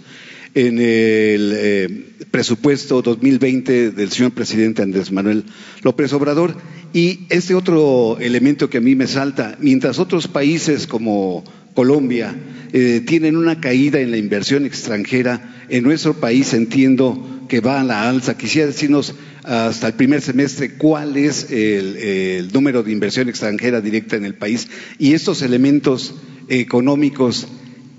en 0.55 0.79
el 0.79 1.53
eh, 1.55 2.05
presupuesto 2.31 3.03
2020 3.03 3.91
del 3.91 4.11
señor 4.11 4.33
presidente 4.33 4.83
Andrés 4.83 5.11
Manuel 5.11 5.45
López 5.83 6.13
Obrador. 6.13 6.55
Y 6.93 7.27
este 7.29 7.55
otro 7.55 8.19
elemento 8.21 8.71
que 8.71 8.79
a 8.79 8.81
mí 8.81 8.95
me 8.95 9.09
salta, 9.09 9.57
mientras 9.61 9.99
otros 9.99 10.29
países 10.29 10.87
como 10.87 11.43
Colombia 11.75 12.37
eh, 12.73 13.03
tienen 13.05 13.37
una 13.37 13.61
caída 13.61 13.99
en 13.99 14.13
la 14.13 14.17
inversión 14.17 14.65
extranjera, 14.65 15.67
en 15.69 15.83
nuestro 15.83 16.15
país 16.15 16.55
entiendo 16.55 17.47
que 17.49 17.61
va 17.61 17.81
a 17.81 17.85
la 17.85 18.09
alza. 18.09 18.37
Quisiera 18.37 18.69
decirnos 18.69 19.15
hasta 19.43 19.89
el 19.89 19.95
primer 19.95 20.23
semestre 20.23 20.75
cuál 20.75 21.17
es 21.17 21.51
el, 21.51 21.97
el 21.97 22.53
número 22.53 22.85
de 22.85 22.93
inversión 22.93 23.29
extranjera 23.29 23.81
directa 23.81 24.17
en 24.17 24.25
el 24.25 24.35
país 24.35 24.69
y 24.99 25.13
estos 25.15 25.43
elementos 25.43 26.15
económicos 26.49 27.49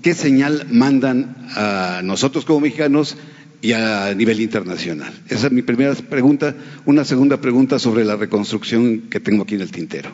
¿qué 0.02 0.14
señal 0.14 0.66
mandan 0.70 1.36
a 1.54 2.00
nosotros 2.04 2.44
como 2.44 2.60
mexicanos 2.60 3.16
y 3.60 3.72
a 3.72 4.14
nivel 4.14 4.40
internacional? 4.40 5.12
Esa 5.28 5.46
es 5.46 5.52
mi 5.52 5.62
primera 5.62 5.94
pregunta. 5.94 6.54
Una 6.84 7.04
segunda 7.04 7.40
pregunta 7.40 7.78
sobre 7.78 8.04
la 8.04 8.16
reconstrucción 8.16 9.02
que 9.10 9.20
tengo 9.20 9.42
aquí 9.42 9.54
en 9.54 9.62
el 9.62 9.70
tintero. 9.70 10.10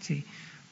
Sí. 0.00 0.24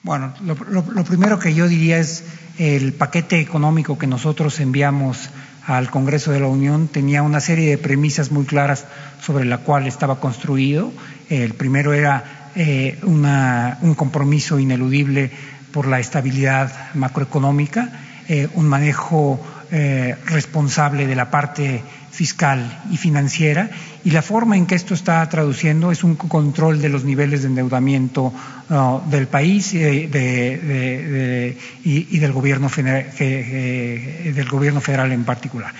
Bueno, 0.02 0.32
lo, 0.42 1.04
primero 1.04 1.38
que 1.38 1.54
yo 1.54 1.68
diría 1.68 1.98
es 1.98 2.24
el 2.58 2.92
paquete 2.94 3.40
económico 3.40 3.98
que 3.98 4.06
nosotros 4.06 4.58
enviamos 4.60 5.28
al 5.66 5.90
Congreso 5.90 6.32
de 6.32 6.40
la 6.40 6.46
Unión 6.46 6.88
tenía 6.88 7.22
una 7.22 7.40
serie 7.40 7.68
de 7.70 7.78
premisas 7.78 8.30
muy 8.30 8.44
claras 8.44 8.86
sobre 9.22 9.44
la 9.44 9.58
cual 9.58 9.86
estaba 9.86 10.18
construido. 10.18 10.90
El 11.28 11.52
primero 11.54 11.92
era 11.92 12.50
eh, 12.56 12.98
una, 13.02 13.78
un 13.82 13.94
compromiso 13.94 14.58
ineludible 14.58 15.30
por 15.70 15.86
la 15.86 16.00
estabilidad 16.00 16.94
macroeconómica 16.94 17.92
eh, 18.32 18.46
un 18.54 18.68
manejo 18.68 19.40
eh, 19.72 20.14
responsable 20.26 21.08
de 21.08 21.16
la 21.16 21.32
parte 21.32 21.82
fiscal 22.12 22.80
y 22.92 22.96
financiera 22.96 23.70
y 24.04 24.12
la 24.12 24.22
forma 24.22 24.56
en 24.56 24.66
que 24.66 24.76
esto 24.76 24.94
está 24.94 25.28
traduciendo 25.28 25.90
es 25.90 26.04
un 26.04 26.14
control 26.14 26.80
de 26.80 26.90
los 26.90 27.02
niveles 27.02 27.42
de 27.42 27.48
endeudamiento 27.48 28.32
uh, 28.70 29.00
del 29.10 29.26
país 29.26 29.74
eh, 29.74 31.56
y, 31.82 32.18
del 32.18 32.32
gobierno 32.32 32.68
federal, 32.68 33.10
del 33.18 34.48
gobierno 34.48 34.80
federal 34.80 35.10
en 35.10 35.24
particular. 35.24 35.74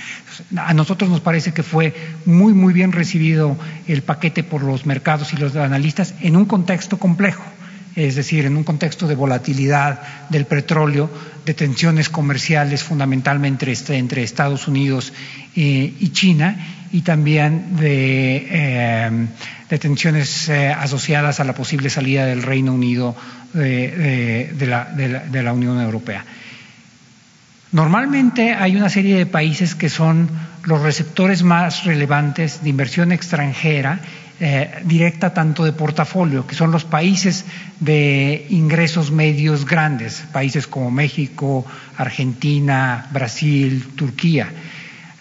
A 0.56 0.74
nosotros 0.74 1.08
nos 1.08 1.20
parece 1.20 1.52
que 1.52 1.62
fue 1.62 1.94
muy 2.26 2.52
muy 2.52 2.72
bien 2.72 2.90
recibido 2.90 3.56
el 3.86 4.02
paquete 4.02 4.42
por 4.42 4.64
los 4.64 4.86
mercados 4.86 5.32
y 5.34 5.36
los 5.36 5.54
analistas 5.54 6.14
en 6.20 6.34
un 6.34 6.46
contexto 6.46 6.98
complejo 6.98 7.44
es 7.96 8.14
decir, 8.14 8.46
en 8.46 8.56
un 8.56 8.64
contexto 8.64 9.06
de 9.06 9.14
volatilidad 9.14 10.28
del 10.28 10.46
petróleo, 10.46 11.10
de 11.44 11.54
tensiones 11.54 12.08
comerciales 12.08 12.82
fundamentalmente 12.82 13.70
entre, 13.70 13.98
entre 13.98 14.22
Estados 14.22 14.68
Unidos 14.68 15.12
y 15.54 16.08
China 16.10 16.56
y 16.92 17.02
también 17.02 17.76
de, 17.76 18.46
eh, 18.50 19.28
tensiones 19.78 20.48
eh, 20.48 20.68
asociadas 20.68 21.40
a 21.40 21.44
la 21.44 21.54
posible 21.54 21.90
salida 21.90 22.26
del 22.26 22.42
Reino 22.42 22.74
Unido 22.74 23.14
de 23.54 25.42
la 25.42 25.52
Unión 25.52 25.80
Europea. 25.80 26.24
Normalmente 27.72 28.52
hay 28.52 28.74
una 28.74 28.88
serie 28.88 29.16
de 29.16 29.26
países 29.26 29.76
que 29.76 29.88
son 29.88 30.28
los 30.64 30.82
receptores 30.82 31.44
más 31.44 31.84
relevantes 31.84 32.62
de 32.64 32.68
inversión 32.68 33.12
extranjera 33.12 34.00
eh, 34.40 34.80
directa 34.84 35.34
tanto 35.34 35.64
de 35.64 35.72
portafolio, 35.72 36.46
que 36.46 36.54
son 36.54 36.72
los 36.72 36.84
países 36.84 37.44
de 37.78 38.46
ingresos 38.48 39.10
medios 39.10 39.66
grandes, 39.66 40.24
países 40.32 40.66
como 40.66 40.90
México, 40.90 41.66
Argentina, 41.98 43.06
Brasil, 43.12 43.88
Turquía. 43.94 44.48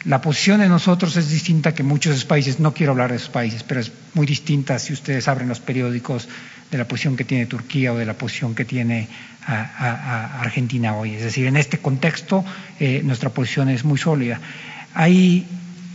La 0.06 0.22
posición 0.22 0.62
de 0.62 0.70
nosotros 0.70 1.18
es 1.18 1.30
distinta 1.30 1.74
que 1.74 1.84
muchos 1.84 2.24
países, 2.24 2.62
no 2.62 2.74
quiero 2.74 2.94
hablar 2.94 3.10
de 3.10 3.18
esos 3.18 3.28
países, 3.28 3.64
pero 3.64 3.82
es 3.82 3.92
muy 4.14 4.26
distinta 4.26 4.80
si 4.80 4.94
ustedes 4.94 5.28
abren 5.28 5.50
los 5.50 5.60
periódicos 5.60 6.30
de 6.72 6.78
la 6.78 6.88
posición 6.88 7.18
que 7.18 7.26
tiene 7.26 7.46
Turquía 7.46 7.92
o 7.92 7.98
de 7.98 8.06
la 8.06 8.14
posición 8.14 8.56
que 8.56 8.64
tiene 8.64 9.10
Argentina 9.46 10.96
hoy. 10.96 11.16
Es 11.16 11.24
decir, 11.24 11.46
en 11.48 11.58
este 11.58 11.80
contexto 11.80 12.46
eh, 12.80 13.02
nuestra 13.04 13.32
posición 13.32 13.68
es 13.68 13.84
muy 13.84 13.98
sólida. 13.98 14.40
Hay, 14.94 15.46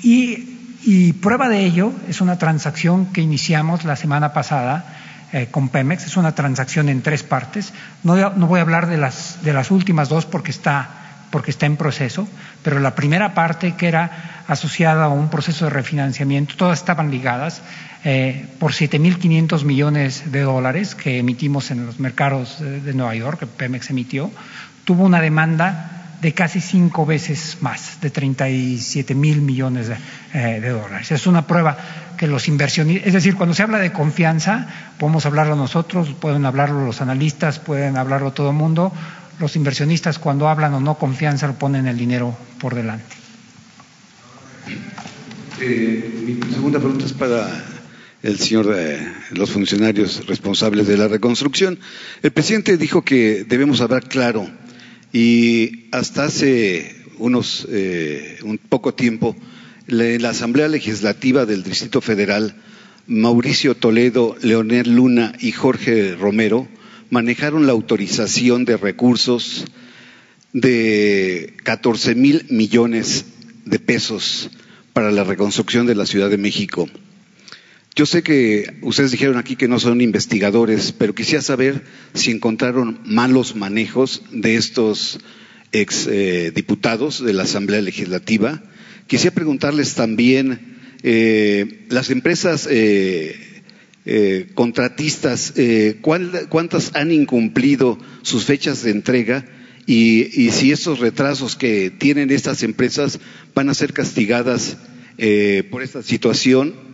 y 0.03 0.54
y 0.87 1.15
prueba 1.15 1.49
de 1.49 1.65
ello 1.65 1.93
es 2.09 2.21
una 2.21 2.39
transacción 2.39 3.07
que 3.07 3.23
iniciamos 3.23 3.85
la 3.85 3.97
semana 3.97 4.33
pasada 4.33 4.85
eh, 5.33 5.49
con 5.51 5.69
Pemex. 5.69 6.07
Es 6.07 6.17
una 6.17 6.35
transacción 6.35 6.89
en 6.89 7.03
tres 7.03 7.23
partes. 7.23 7.73
No, 8.03 8.15
no 8.31 8.47
voy 8.47 8.59
a 8.59 8.63
hablar 8.63 8.87
de 8.87 8.99
las, 8.99 9.43
de 9.43 9.53
las 9.53 9.71
últimas 9.71 10.09
dos 10.09 10.27
porque 10.27 10.51
está, 10.51 10.89
porque 11.31 11.51
está 11.51 11.67
en 11.67 11.77
proceso, 11.77 12.29
pero 12.63 12.81
la 12.81 12.95
primera 12.95 13.35
parte 13.35 13.75
que 13.77 13.89
era 13.89 14.45
asociada 14.47 15.05
a 15.05 15.09
un 15.09 15.31
proceso 15.31 15.65
de 15.65 15.71
refinanciamiento, 15.71 16.55
todas 16.57 16.79
estaban 16.79 17.11
ligadas 17.11 17.63
eh, 18.05 18.47
por 18.59 18.73
7.500 18.73 19.65
millones 19.65 20.31
de 20.31 20.43
dólares 20.43 20.95
que 20.95 21.19
emitimos 21.19 21.71
en 21.71 21.87
los 21.87 21.99
mercados 21.99 22.61
de, 22.61 22.81
de 22.81 22.93
Nueva 22.93 23.15
York, 23.15 23.41
que 23.41 23.47
Pemex 23.47 23.89
emitió, 23.89 24.31
tuvo 24.85 25.05
una 25.05 25.21
demanda 25.21 25.94
de 26.25 26.33
casi 26.33 26.63
cinco 26.63 27.05
veces 27.05 27.59
más, 27.61 28.01
de 28.01 28.09
37 28.09 29.15
mil 29.15 29.43
millones 29.43 29.91
eh, 30.33 30.59
de, 30.59 30.71
dólares. 30.71 31.13
Es 31.13 31.27
una 31.27 31.47
prueba 31.47 31.77
que 32.17 32.27
los 32.27 32.49
inversionistas, 32.49 33.09
es 33.09 33.13
decir, 33.13 33.35
cuando 33.35 33.55
se 33.55 33.63
habla 33.63 33.79
de 33.79 33.93
confianza, 33.93 34.95
podemos 34.99 35.27
hablarlo 35.27 35.55
nosotros, 35.55 36.15
pueden 36.19 36.47
hablarlo 36.47 36.87
los 36.87 37.03
analistas, 37.03 37.59
pueden 37.59 37.99
hablarlo 37.99 38.33
todo 38.33 38.49
el 38.49 38.57
mundo. 38.57 38.91
Los 39.39 39.55
inversionistas 39.55 40.19
cuando 40.19 40.49
hablan 40.49 40.73
o 40.73 40.81
no 40.81 40.95
confianza 40.95 41.53
ponen 41.59 41.87
el 41.89 41.99
dinero 41.99 42.35
por 42.59 42.75
delante. 42.75 43.05
Eh, 45.61 46.39
mi 46.41 46.55
segunda 46.55 46.79
pregunta 46.79 47.05
es 47.05 47.13
para 47.13 47.47
el 48.23 48.39
señor, 48.39 48.75
eh, 48.75 49.13
los 49.33 49.51
funcionarios 49.51 50.27
responsables 50.27 50.87
de 50.87 50.97
la 50.97 51.07
reconstrucción. 51.07 51.79
El 52.23 52.31
presidente 52.31 52.79
dijo 52.79 53.03
que 53.03 53.45
debemos 53.47 53.83
hablar 53.83 54.09
claro 54.09 54.49
y 55.15 55.87
hasta 55.93 56.25
hace 56.25 56.93
unos 57.19 57.69
eh, 57.71 58.39
un 58.43 58.59
poco 58.59 58.95
tiempo, 58.95 59.37
en 59.87 60.21
la 60.23 60.31
Asamblea 60.31 60.67
Legislativa 60.67 61.47
del 61.47 61.63
Distrito 61.63 62.01
Federal, 62.01 62.57
Mauricio 63.07 63.77
Toledo, 63.77 64.35
Leonel 64.43 64.93
Luna 64.97 65.33
y 65.39 65.53
Jorge 65.53 66.17
Romero 66.17 66.67
manejaron 67.11 67.67
la 67.67 67.73
autorización 67.73 68.65
de 68.65 68.77
recursos 68.77 69.67
de 70.53 71.55
14 71.63 72.17
mil 72.17 72.47
millones 72.51 73.25
de 73.67 73.79
pesos 73.79 74.51
para 74.93 75.13
la 75.13 75.23
reconstrucción 75.23 75.87
de 75.87 75.95
la 75.95 76.07
Ciudad 76.07 76.29
de 76.29 76.39
México. 76.39 76.89
Yo 77.97 78.07
sé 78.07 78.25
que 78.25 78.75
ustedes 78.83 79.13
dijeron 79.13 79.37
aquí 79.37 79.55
que 79.55 79.69
no 79.69 79.79
son 79.79 80.01
investigadores, 80.01 80.91
pero 80.91 81.15
quisiera 81.15 81.43
saber 81.43 81.85
si 82.13 82.33
encontraron 82.33 82.99
malos 83.05 83.55
manejos 83.55 84.23
de 84.33 84.57
estos 84.57 85.21
ex 85.71 86.09
eh, 86.11 86.51
diputados 86.53 87.25
de 87.25 87.33
la 87.33 87.45
Asamblea 87.45 87.81
Legislativa. 87.81 88.65
Quisiera 89.07 89.33
preguntarles 89.33 89.95
también, 89.95 90.77
eh, 91.05 91.85
las 91.89 92.11
empresas 92.11 92.67
eh, 92.69 93.63
contratistas, 94.55 95.55
¿cuántas 96.01 96.97
han 96.97 97.13
incumplido 97.13 97.97
sus 98.23 98.45
fechas 98.45 98.83
de 98.83 98.91
entrega? 98.91 99.47
Y, 99.87 100.43
y, 100.43 100.51
si 100.51 100.73
esos 100.73 100.99
retrasos 100.99 101.55
que 101.55 101.91
tienen 101.91 102.31
estas 102.31 102.65
empresas 102.65 103.21
van 103.55 103.69
a 103.69 103.75
ser 103.75 103.93
castigadas 103.93 104.79
por 105.71 105.83
esta 105.83 106.03
situación 106.03 106.94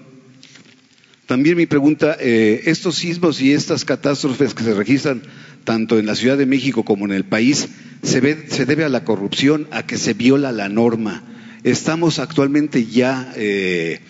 también 1.31 1.57
mi 1.57 1.66
pregunta, 1.66 2.16
eh, 2.19 2.62
estos 2.65 2.97
sismos 2.97 3.40
y 3.40 3.52
estas 3.52 3.85
catástrofes 3.85 4.52
que 4.52 4.65
se 4.65 4.74
registran 4.74 5.23
tanto 5.62 5.97
en 5.97 6.07
la 6.07 6.16
Ciudad 6.16 6.36
de 6.36 6.44
México 6.44 6.85
como 6.85 7.05
en 7.05 7.12
el 7.12 7.23
país, 7.23 7.69
se, 8.02 8.20
debe 8.20 8.82
a 8.82 8.89
la 8.89 9.05
corrupción, 9.05 9.69
a 9.70 9.86
que 9.86 9.97
se 9.97 10.12
viola 10.12 10.51
la 10.51 10.69
norma. 10.69 11.23
Estamos 11.62 12.19
actualmente 12.19 12.85
ya 12.85 13.32
eh, 13.36 14.01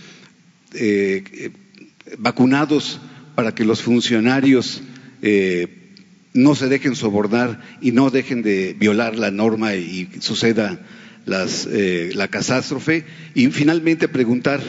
eh, 0.72 1.50
vacunados 2.16 3.02
para 3.34 3.54
que 3.54 3.66
los 3.66 3.82
funcionarios 3.82 4.82
no 6.32 6.54
se 6.54 6.68
dejen 6.68 6.96
sobornar 6.96 7.60
y 7.82 7.92
no 7.92 8.08
dejen 8.08 8.40
de 8.40 8.74
violar 8.78 9.16
la 9.16 9.30
norma 9.30 9.74
y 9.74 10.08
suceda 10.20 10.80
la 11.26 12.28
catástrofe. 12.28 13.04
Y 13.34 13.48
finalmente 13.48 14.08
preguntar, 14.08 14.62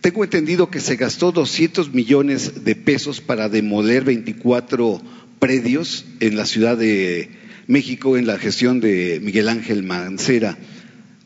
tengo 0.00 0.24
entendido 0.24 0.70
que 0.70 0.80
se 0.80 0.96
gastó 0.96 1.30
200 1.32 1.92
millones 1.92 2.64
de 2.64 2.74
pesos 2.74 3.20
para 3.20 3.48
demoler 3.48 4.04
24 4.04 5.02
predios 5.38 6.06
en 6.20 6.36
la 6.36 6.46
Ciudad 6.46 6.76
de 6.76 7.30
México 7.66 8.16
en 8.16 8.26
la 8.26 8.38
gestión 8.38 8.80
de 8.80 9.20
Miguel 9.22 9.48
Ángel 9.48 9.82
Mancera. 9.82 10.56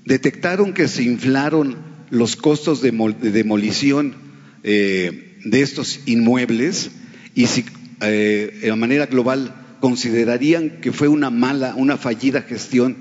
Detectaron 0.05 0.74
que 0.74 0.88
se 0.88 1.05
inflaron 1.05 1.76
los 2.10 2.36
costos 2.36 2.82
de, 2.82 2.90
demolición 3.30 4.14
eh, 4.62 5.38
de 5.44 5.62
estos 5.62 6.01
inmuebles 6.06 6.90
y 7.34 7.46
si 7.46 7.64
eh, 8.01 8.60
de 8.62 8.76
manera 8.76 9.06
global 9.06 9.55
considerarían 9.80 10.80
que 10.80 10.92
fue 10.92 11.09
una 11.09 11.30
mala, 11.30 11.74
una 11.76 11.96
fallida 11.96 12.42
gestión 12.42 12.96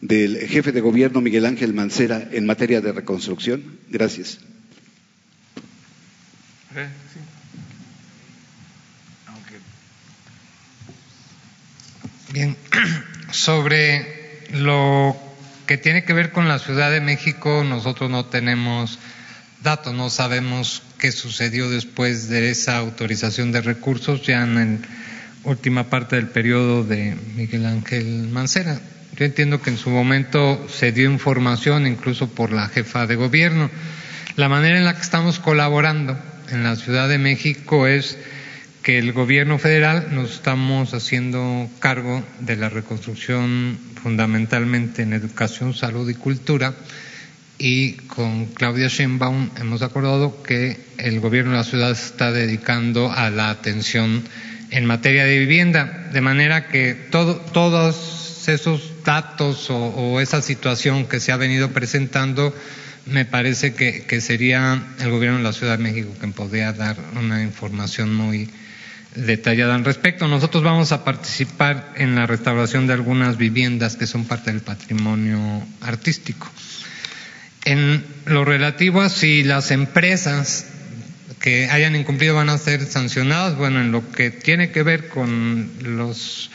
del 0.00 0.38
jefe 0.38 0.72
de 0.72 0.80
gobierno 0.80 1.20
Miguel 1.20 1.46
Ángel 1.46 1.74
Mancera 1.74 2.28
en 2.32 2.46
materia 2.46 2.80
de 2.80 2.92
reconstrucción. 2.92 3.62
Gracias. 3.90 4.38
Bien, 12.32 12.54
sobre 13.30 14.42
lo 14.52 15.16
que 15.66 15.78
tiene 15.78 16.04
que 16.04 16.12
ver 16.12 16.32
con 16.32 16.48
la 16.48 16.58
Ciudad 16.58 16.90
de 16.90 17.00
México, 17.00 17.64
nosotros 17.64 18.10
no 18.10 18.26
tenemos 18.26 18.98
datos, 19.62 19.94
no 19.94 20.10
sabemos 20.10 20.82
qué 20.98 21.12
sucedió 21.12 21.70
después 21.70 22.28
de 22.28 22.50
esa 22.50 22.76
autorización 22.76 23.52
de 23.52 23.62
recursos, 23.62 24.20
ya 24.26 24.42
en 24.42 24.82
la 24.82 24.88
última 25.44 25.84
parte 25.84 26.16
del 26.16 26.28
periodo 26.28 26.84
de 26.84 27.16
Miguel 27.36 27.64
Ángel 27.64 28.28
Mancera. 28.28 28.78
Yo 29.16 29.24
entiendo 29.24 29.62
que 29.62 29.70
en 29.70 29.78
su 29.78 29.88
momento 29.88 30.66
se 30.68 30.92
dio 30.92 31.10
información 31.10 31.86
incluso 31.86 32.28
por 32.28 32.52
la 32.52 32.68
jefa 32.68 33.06
de 33.06 33.16
gobierno. 33.16 33.70
La 34.36 34.50
manera 34.50 34.76
en 34.76 34.84
la 34.84 34.94
que 34.94 35.00
estamos 35.00 35.38
colaborando 35.38 36.18
en 36.50 36.62
la 36.62 36.76
Ciudad 36.76 37.08
de 37.08 37.18
México 37.18 37.86
es 37.86 38.18
que 38.82 38.98
el 38.98 39.12
gobierno 39.12 39.58
federal 39.58 40.08
nos 40.12 40.32
estamos 40.34 40.94
haciendo 40.94 41.68
cargo 41.80 42.24
de 42.40 42.56
la 42.56 42.68
reconstrucción 42.68 43.78
fundamentalmente 44.00 45.02
en 45.02 45.12
educación, 45.12 45.74
salud 45.74 46.08
y 46.08 46.14
cultura. 46.14 46.74
Y 47.58 47.94
con 47.94 48.46
Claudia 48.46 48.88
Sheinbaum 48.88 49.50
hemos 49.58 49.82
acordado 49.82 50.42
que 50.42 50.78
el 50.98 51.18
gobierno 51.20 51.52
de 51.52 51.56
la 51.56 51.64
ciudad 51.64 51.90
está 51.90 52.30
dedicando 52.30 53.10
a 53.10 53.30
la 53.30 53.50
atención 53.50 54.22
en 54.70 54.86
materia 54.86 55.24
de 55.24 55.38
vivienda, 55.38 56.08
de 56.12 56.20
manera 56.20 56.68
que 56.68 56.94
todos 57.10 58.48
esos 58.48 58.92
datos 59.04 59.66
o 59.70 60.20
esa 60.20 60.42
situación 60.42 61.06
que 61.06 61.18
se 61.18 61.32
ha 61.32 61.36
venido 61.36 61.70
presentando 61.70 62.54
me 63.06 63.24
parece 63.24 63.74
que, 63.74 64.20
sería 64.20 64.82
el 65.00 65.10
gobierno 65.10 65.38
de 65.38 65.44
la 65.44 65.52
Ciudad 65.52 65.78
de 65.78 65.82
México 65.82 66.12
quien 66.18 66.32
podría 66.32 66.72
dar 66.72 66.96
una 67.16 67.42
información 67.42 68.14
muy 68.14 68.50
detallada 69.14 69.74
al 69.74 69.84
respecto. 69.84 70.28
Nosotros 70.28 70.62
vamos 70.62 70.92
a 70.92 71.04
participar 71.04 71.92
en 71.96 72.16
la 72.16 72.26
restauración 72.26 72.86
de 72.86 72.94
algunas 72.94 73.38
viviendas 73.38 73.96
que 73.96 74.06
son 74.06 74.24
parte 74.24 74.52
del 74.52 74.60
patrimonio 74.60 75.66
artístico. 75.80 76.50
En 77.64 78.04
lo 78.26 78.44
relativo 78.44 79.00
a 79.00 79.08
si 79.08 79.42
las 79.42 79.70
empresas 79.70 80.66
que 81.40 81.68
hayan 81.70 81.94
incumplido 81.96 82.34
van 82.34 82.48
a 82.48 82.58
ser 82.58 82.84
sancionadas, 82.84 83.56
bueno, 83.56 83.80
en 83.80 83.92
lo 83.92 84.10
que 84.10 84.30
tiene 84.30 84.70
que 84.70 84.82
ver 84.82 85.08
con 85.08 85.70
los, 85.80 86.50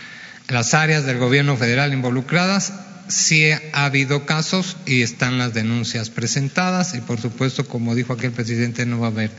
las 0.50 0.74
áreas 0.74 1.06
del 1.06 1.18
gobierno 1.18 1.56
federal 1.56 1.94
involucradas, 1.94 2.74
sí 3.12 3.52
ha 3.52 3.86
habido 3.86 4.26
casos 4.26 4.78
y 4.86 5.02
están 5.02 5.38
las 5.38 5.54
denuncias 5.54 6.10
presentadas 6.10 6.96
y 6.96 7.02
por 7.02 7.20
supuesto, 7.20 7.68
como 7.68 7.96
dijo 7.96 8.14
aquí 8.14 8.26
el 8.26 8.32
presidente, 8.32 8.86
no 8.86 9.00
va 9.00 9.08
a 9.08 9.12
haber 9.12 9.32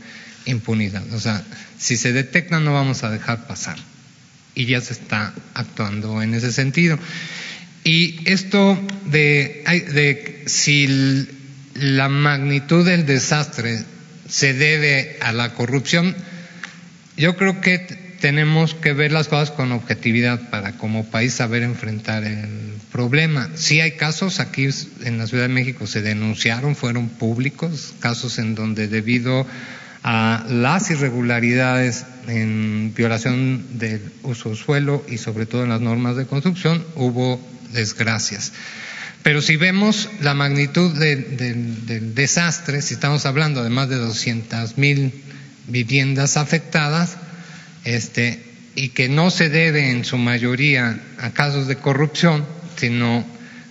impunidad. 0.45 1.03
O 1.13 1.19
sea, 1.19 1.43
si 1.77 1.97
se 1.97 2.13
detectan 2.13 2.63
no 2.63 2.73
vamos 2.73 3.03
a 3.03 3.09
dejar 3.09 3.47
pasar 3.47 3.77
y 4.55 4.65
ya 4.65 4.81
se 4.81 4.93
está 4.93 5.33
actuando 5.53 6.21
en 6.21 6.33
ese 6.33 6.51
sentido. 6.51 6.99
Y 7.83 8.29
esto 8.29 8.79
de, 9.07 9.63
de 9.93 10.43
si 10.45 11.27
la 11.73 12.07
magnitud 12.07 12.85
del 12.85 13.05
desastre 13.05 13.83
se 14.29 14.53
debe 14.53 15.17
a 15.19 15.33
la 15.33 15.53
corrupción, 15.53 16.15
yo 17.17 17.35
creo 17.35 17.61
que 17.61 18.02
tenemos 18.23 18.73
que 18.73 18.93
ver 18.93 19.11
las 19.11 19.27
cosas 19.27 19.51
con 19.51 19.73
objetividad 19.73 20.49
para 20.49 20.77
como 20.77 21.03
país 21.03 21.33
saber 21.33 21.61
enfrentar 21.61 22.23
el 22.23 22.47
problema. 22.89 23.49
Sí 23.55 23.81
hay 23.81 23.97
casos, 23.97 24.39
aquí 24.39 24.69
en 25.03 25.17
la 25.17 25.27
Ciudad 25.27 25.43
de 25.43 25.49
México 25.49 25.87
se 25.87 26.01
denunciaron, 26.01 26.77
fueron 26.77 27.09
públicos, 27.09 27.93
casos 27.99 28.39
en 28.39 28.55
donde 28.55 28.87
debido 28.87 29.45
a 30.03 30.45
las 30.47 30.89
irregularidades 30.89 32.05
en 32.29 32.93
violación 32.95 33.77
del 33.77 34.01
uso 34.21 34.55
suelo 34.55 35.03
y 35.09 35.17
sobre 35.17 35.45
todo 35.45 35.63
en 35.63 35.69
las 35.71 35.81
normas 35.81 36.15
de 36.15 36.25
construcción 36.25 36.81
hubo 36.95 37.45
desgracias. 37.73 38.53
Pero 39.21 39.41
si 39.41 39.57
vemos 39.57 40.07
la 40.21 40.33
magnitud 40.33 40.97
del 40.97 42.15
desastre, 42.15 42.81
si 42.81 42.93
estamos 42.93 43.25
hablando 43.25 43.65
de 43.65 43.69
más 43.69 43.89
de 43.89 43.97
200 43.97 44.77
mil 44.77 45.11
viviendas 45.67 46.37
afectadas, 46.37 47.17
este, 47.83 48.43
y 48.75 48.89
que 48.89 49.09
no 49.09 49.29
se 49.29 49.49
debe 49.49 49.91
en 49.91 50.05
su 50.05 50.17
mayoría 50.17 50.99
a 51.19 51.31
casos 51.31 51.67
de 51.67 51.75
corrupción, 51.75 52.45
sino 52.77 53.25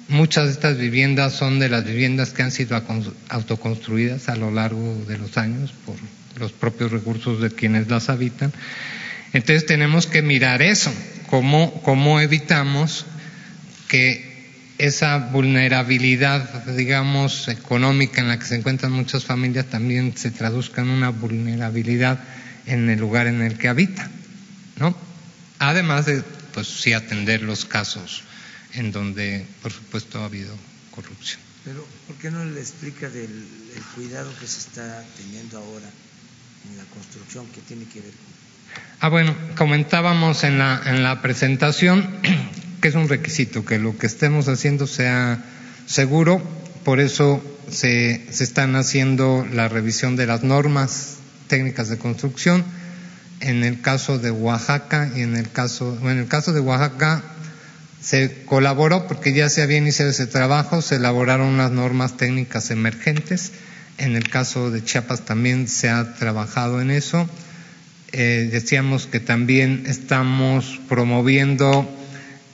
muchas 0.08 0.46
de 0.46 0.52
estas 0.52 0.78
viviendas 0.78 1.32
son 1.32 1.58
de 1.58 1.68
las 1.68 1.84
viviendas 1.84 2.30
que 2.30 2.42
han 2.42 2.50
sido 2.50 2.80
autoconstruidas 3.28 4.28
a 4.28 4.36
lo 4.36 4.50
largo 4.50 5.04
de 5.08 5.18
los 5.18 5.36
años 5.38 5.72
por 5.84 5.96
los 6.38 6.52
propios 6.52 6.92
recursos 6.92 7.40
de 7.40 7.50
quienes 7.50 7.88
las 7.88 8.08
habitan. 8.08 8.52
Entonces 9.32 9.66
tenemos 9.66 10.06
que 10.06 10.22
mirar 10.22 10.62
eso, 10.62 10.92
cómo, 11.28 11.80
cómo 11.82 12.20
evitamos 12.20 13.06
que 13.88 14.32
esa 14.78 15.18
vulnerabilidad, 15.18 16.64
digamos, 16.66 17.48
económica 17.48 18.20
en 18.20 18.28
la 18.28 18.38
que 18.38 18.44
se 18.44 18.56
encuentran 18.56 18.92
muchas 18.92 19.24
familias 19.24 19.66
también 19.66 20.16
se 20.16 20.30
traduzca 20.30 20.82
en 20.82 20.88
una 20.88 21.10
vulnerabilidad 21.10 22.20
en 22.66 22.90
el 22.90 22.98
lugar 22.98 23.26
en 23.26 23.42
el 23.42 23.58
que 23.58 23.68
habitan, 23.68 24.10
¿no? 24.78 24.96
Además 25.58 26.06
de, 26.06 26.22
pues 26.54 26.66
sí, 26.68 26.92
atender 26.92 27.42
los 27.42 27.64
casos 27.64 28.22
en 28.74 28.92
donde, 28.92 29.46
por 29.62 29.72
supuesto, 29.72 30.20
ha 30.20 30.24
habido 30.24 30.54
corrupción. 30.90 31.40
Pero, 31.64 31.86
¿por 32.06 32.16
qué 32.16 32.30
no 32.30 32.44
le 32.44 32.60
explica 32.60 33.08
del 33.08 33.30
el 33.76 33.82
cuidado 33.94 34.32
que 34.40 34.46
se 34.46 34.58
está 34.58 35.04
teniendo 35.16 35.58
ahora 35.58 35.88
en 36.68 36.76
la 36.76 36.84
construcción 36.84 37.46
que 37.48 37.60
tiene 37.60 37.84
que 37.86 38.00
ver 38.00 38.12
Ah, 39.00 39.08
bueno, 39.08 39.34
comentábamos 39.56 40.44
en 40.44 40.58
la, 40.58 40.80
en 40.86 41.02
la 41.02 41.22
presentación 41.22 42.08
que 42.80 42.88
es 42.88 42.94
un 42.94 43.08
requisito, 43.08 43.64
que 43.64 43.78
lo 43.78 43.98
que 43.98 44.06
estemos 44.06 44.48
haciendo 44.48 44.86
sea 44.86 45.42
seguro, 45.86 46.42
por 46.84 47.00
eso 47.00 47.42
se, 47.68 48.26
se 48.30 48.44
están 48.44 48.76
haciendo 48.76 49.46
la 49.52 49.68
revisión 49.68 50.16
de 50.16 50.26
las 50.26 50.42
normas 50.42 51.18
técnicas 51.52 51.90
de 51.90 51.98
construcción. 51.98 52.64
En 53.40 53.62
el 53.62 53.82
caso 53.82 54.18
de 54.18 54.30
Oaxaca 54.30 55.10
y 55.14 55.20
en 55.20 55.36
el 55.36 55.50
caso, 55.50 55.98
en 56.02 56.16
el 56.16 56.28
caso 56.28 56.54
de 56.54 56.60
Oaxaca 56.60 57.22
se 58.00 58.44
colaboró 58.46 59.06
porque 59.06 59.34
ya 59.34 59.50
se 59.50 59.60
había 59.60 59.76
iniciado 59.76 60.10
ese 60.10 60.26
trabajo, 60.26 60.80
se 60.80 60.96
elaboraron 60.96 61.48
unas 61.48 61.70
normas 61.70 62.16
técnicas 62.16 62.70
emergentes 62.70 63.52
en 63.98 64.16
el 64.16 64.28
caso 64.28 64.70
de 64.70 64.82
Chiapas 64.82 65.24
también 65.24 65.68
se 65.68 65.88
ha 65.88 66.14
trabajado 66.14 66.80
en 66.80 66.90
eso. 66.90 67.28
Eh, 68.12 68.48
decíamos 68.50 69.06
que 69.06 69.20
también 69.20 69.84
estamos 69.86 70.80
promoviendo 70.88 71.88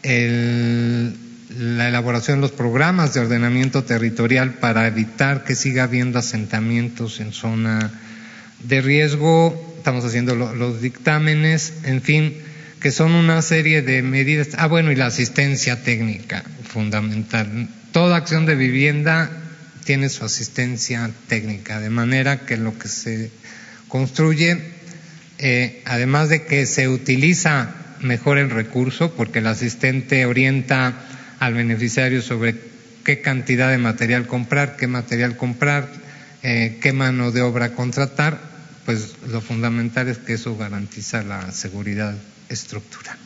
la 0.02 1.88
elaboración 1.88 2.38
de 2.38 2.42
los 2.42 2.52
programas 2.52 3.14
de 3.14 3.20
ordenamiento 3.20 3.84
territorial 3.84 4.54
para 4.54 4.86
evitar 4.86 5.44
que 5.44 5.54
siga 5.54 5.84
habiendo 5.84 6.18
asentamientos 6.18 7.20
en 7.20 7.32
zona 7.32 7.90
de 8.62 8.80
riesgo. 8.80 9.76
Estamos 9.78 10.04
haciendo 10.04 10.34
los 10.34 10.80
dictámenes, 10.80 11.74
en 11.84 12.02
fin, 12.02 12.36
que 12.80 12.90
son 12.90 13.12
una 13.12 13.42
serie 13.42 13.82
de 13.82 14.02
medidas. 14.02 14.48
Ah, 14.58 14.66
bueno, 14.66 14.92
y 14.92 14.96
la 14.96 15.06
asistencia 15.06 15.82
técnica, 15.82 16.44
fundamental. 16.64 17.68
Toda 17.92 18.16
acción 18.16 18.46
de 18.46 18.54
vivienda 18.54 19.30
tiene 19.84 20.08
su 20.08 20.24
asistencia 20.24 21.10
técnica, 21.28 21.80
de 21.80 21.90
manera 21.90 22.44
que 22.44 22.56
lo 22.56 22.78
que 22.78 22.88
se 22.88 23.30
construye, 23.88 24.58
eh, 25.38 25.82
además 25.86 26.28
de 26.28 26.44
que 26.44 26.66
se 26.66 26.88
utiliza 26.88 27.74
mejor 28.00 28.38
el 28.38 28.50
recurso, 28.50 29.14
porque 29.14 29.38
el 29.38 29.46
asistente 29.46 30.26
orienta 30.26 30.94
al 31.38 31.54
beneficiario 31.54 32.20
sobre 32.20 32.56
qué 33.04 33.20
cantidad 33.20 33.70
de 33.70 33.78
material 33.78 34.26
comprar, 34.26 34.76
qué 34.76 34.86
material 34.86 35.36
comprar, 35.36 35.88
eh, 36.50 36.78
qué 36.80 36.94
mano 36.94 37.30
de 37.30 37.42
obra 37.42 37.74
contratar, 37.74 38.40
pues 38.86 39.16
lo 39.28 39.42
fundamental 39.42 40.08
es 40.08 40.16
que 40.16 40.32
eso 40.32 40.56
garantiza 40.56 41.22
la 41.22 41.52
seguridad 41.52 42.16
estructural. 42.48 43.18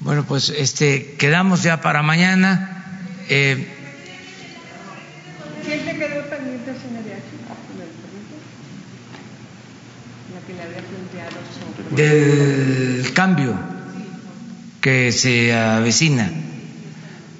Bueno, 0.00 0.26
pues 0.26 0.50
este 0.50 1.14
quedamos 1.18 1.62
ya 1.62 1.80
para 1.80 2.02
mañana. 2.02 3.00
Eh, 3.30 3.66
¿Quién 5.64 5.82
se 5.82 5.96
quedó 5.96 6.28
pendiente, 6.28 6.72
Del 11.96 13.12
cambio 13.14 13.58
que 14.82 15.10
se 15.12 15.54
avecina. 15.54 16.30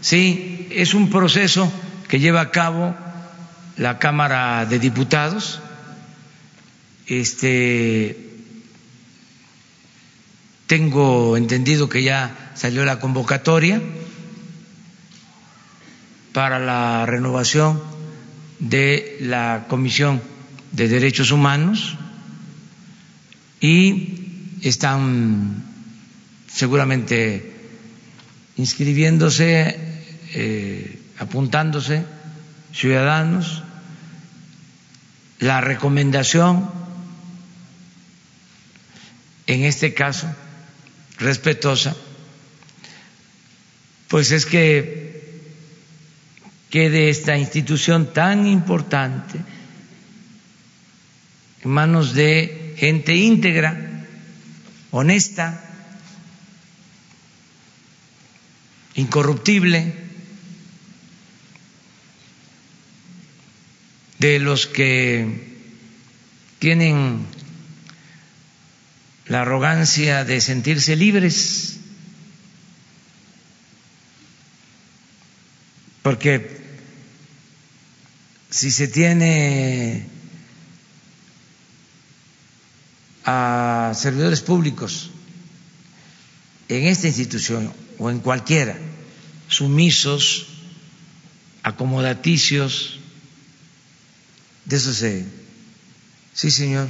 Sí, 0.01 0.69
es 0.71 0.95
un 0.95 1.11
proceso 1.11 1.71
que 2.09 2.19
lleva 2.19 2.41
a 2.41 2.51
cabo 2.51 2.97
la 3.77 3.99
Cámara 3.99 4.67
de 4.67 4.79
Diputados. 4.79 5.61
Este 7.07 8.27
tengo 10.67 11.37
entendido 11.37 11.89
que 11.89 12.03
ya 12.03 12.51
salió 12.55 12.85
la 12.85 12.99
convocatoria 12.99 13.81
para 16.33 16.59
la 16.59 17.07
renovación 17.07 17.81
de 18.59 19.19
la 19.21 19.67
Comisión 19.69 20.21
de 20.73 20.89
Derechos 20.89 21.31
Humanos 21.31 21.97
y 23.61 24.59
están 24.63 25.65
seguramente 26.53 27.53
inscribiéndose, 28.57 29.79
eh, 30.35 31.01
apuntándose 31.19 32.05
ciudadanos. 32.73 33.63
La 35.39 35.61
recomendación, 35.61 36.71
en 39.47 39.65
este 39.65 39.93
caso, 39.93 40.27
respetuosa, 41.19 41.95
pues 44.09 44.31
es 44.33 44.47
que 44.47 45.07
quede 46.71 47.11
esta 47.11 47.37
institución 47.37 48.13
tan 48.13 48.47
importante 48.47 49.39
en 51.63 51.71
manos 51.71 52.15
de 52.15 52.75
gente 52.79 53.15
íntegra, 53.15 54.05
honesta, 54.91 55.63
incorruptible, 58.95 60.06
de 64.19 64.39
los 64.39 64.67
que 64.67 65.57
tienen 66.59 67.27
la 69.27 69.43
arrogancia 69.43 70.25
de 70.25 70.41
sentirse 70.41 70.97
libres, 70.97 71.77
porque 76.03 76.61
si 78.51 78.71
se 78.71 78.89
tiene 78.89 80.07
a 83.25 83.93
servidores 83.95 84.41
públicos 84.41 85.11
en 86.69 86.87
esta 86.87 87.09
institución 87.09 87.73
o 87.99 88.11
en 88.11 88.21
cualquiera, 88.21 88.79
sumisos, 89.49 90.47
acomodaticios, 91.65 93.01
de 94.67 94.77
eso 94.77 94.93
se... 94.93 95.25
Sí, 96.35 96.51
señor. 96.51 96.89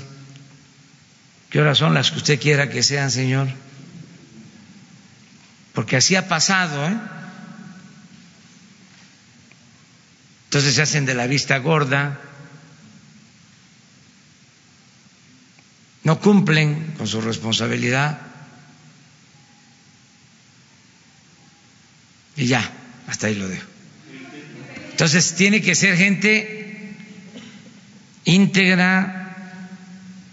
¿Qué 1.50 1.60
horas 1.60 1.78
son 1.78 1.94
las 1.94 2.10
que 2.10 2.16
usted 2.18 2.40
quiera 2.40 2.68
que 2.68 2.82
sean, 2.82 3.10
señor? 3.10 3.48
Porque 5.72 5.96
así 5.96 6.16
ha 6.16 6.26
pasado, 6.26 6.86
¿eh? 6.88 6.96
Entonces 10.46 10.74
se 10.74 10.82
hacen 10.82 11.04
de 11.04 11.14
la 11.14 11.26
vista 11.26 11.58
gorda, 11.58 12.18
no 16.02 16.18
cumplen 16.18 16.94
con 16.96 17.06
su 17.06 17.20
responsabilidad. 17.20 18.20
Y 22.36 22.46
ya, 22.46 22.70
hasta 23.06 23.26
ahí 23.26 23.34
lo 23.34 23.48
dejo. 23.48 23.66
Entonces 24.92 25.34
tiene 25.34 25.60
que 25.60 25.74
ser 25.74 25.96
gente 25.96 26.55
íntegra, 28.26 29.34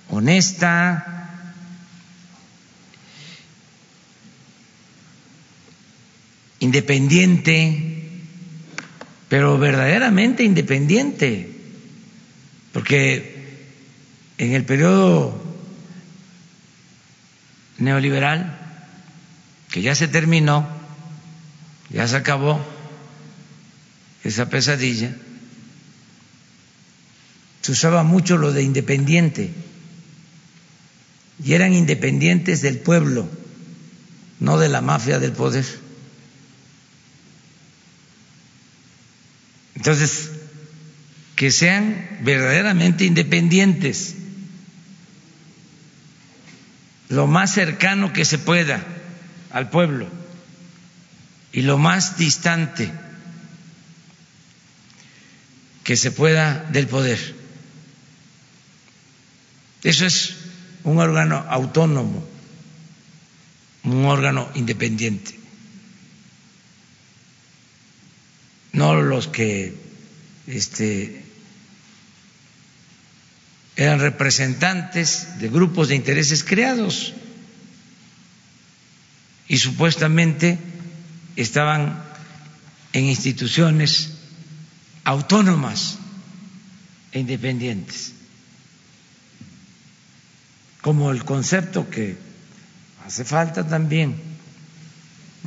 honesta, 0.10 1.14
independiente, 6.60 8.10
pero 9.30 9.58
verdaderamente 9.58 10.44
independiente, 10.44 11.50
porque 12.72 13.34
en 14.38 14.54
el 14.54 14.66
periodo 14.66 15.42
neoliberal, 17.78 18.60
que 19.70 19.82
ya 19.82 19.94
se 19.94 20.08
terminó, 20.08 20.68
ya 21.90 22.08
se 22.08 22.16
acabó 22.16 22.60
esa 24.24 24.50
pesadilla, 24.50 25.16
se 27.64 27.72
usaba 27.72 28.04
mucho 28.04 28.36
lo 28.36 28.52
de 28.52 28.62
independiente, 28.62 29.54
y 31.42 31.54
eran 31.54 31.74
independientes 31.74 32.62
del 32.62 32.80
pueblo, 32.80 33.30
no 34.42 34.58
de 34.60 34.68
la 34.68 34.82
mafia 34.82 35.18
del 35.18 35.32
poder. 35.32 35.66
Entonces, 39.76 40.30
que 41.38 41.52
sean 41.52 42.20
verdaderamente 42.22 43.06
independientes, 43.06 44.16
lo 47.08 47.28
más 47.28 47.54
cercano 47.54 48.12
que 48.12 48.26
se 48.26 48.40
pueda 48.40 48.86
al 49.52 49.70
pueblo 49.70 50.10
y 51.54 51.62
lo 51.62 51.78
más 51.78 52.18
distante 52.18 52.92
que 55.86 55.96
se 55.96 56.12
pueda 56.12 56.66
del 56.72 56.88
poder. 56.88 57.43
Eso 59.84 60.06
es 60.06 60.36
un 60.84 60.98
órgano 61.00 61.46
autónomo, 61.50 62.24
un 63.84 64.06
órgano 64.06 64.50
independiente. 64.56 65.40
No 68.72 68.96
los 68.96 69.28
que 69.28 69.76
este, 70.48 71.24
eran 73.76 74.00
representantes 74.00 75.40
de 75.40 75.50
grupos 75.50 75.90
de 75.90 75.96
intereses 75.96 76.44
creados 76.44 77.14
y 79.48 79.58
supuestamente 79.58 80.58
estaban 81.36 82.04
en 82.94 83.06
instituciones 83.06 84.14
autónomas 85.04 85.98
e 87.12 87.20
independientes, 87.20 88.14
como 90.84 91.12
el 91.12 91.24
concepto 91.24 91.90
que 91.90 92.18
hace 93.08 93.24
falta 93.24 93.66
también 93.66 94.22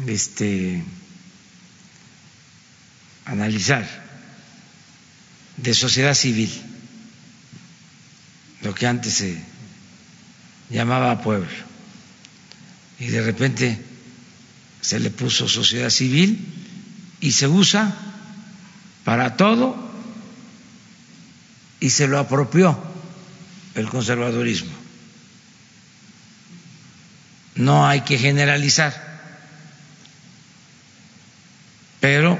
este, 0.06 0.82
analizar 3.26 3.86
de 5.58 5.74
sociedad 5.74 6.14
civil, 6.14 6.50
lo 8.62 8.74
que 8.74 8.86
antes 8.86 9.12
se 9.12 9.38
llamaba 10.70 11.20
pueblo, 11.20 11.52
y 12.98 13.08
de 13.08 13.20
repente 13.20 13.84
se 14.80 14.98
le 14.98 15.10
puso 15.10 15.48
sociedad 15.48 15.90
civil 15.90 16.48
y 17.20 17.32
se 17.32 17.46
usa 17.46 17.94
para 19.04 19.36
todo 19.36 19.76
y 21.78 21.90
se 21.90 22.08
lo 22.08 22.18
apropió 22.18 22.74
el 23.74 23.86
conservadurismo. 23.90 24.75
No 27.56 27.86
hay 27.86 28.02
que 28.02 28.18
generalizar, 28.18 28.94
pero 32.00 32.38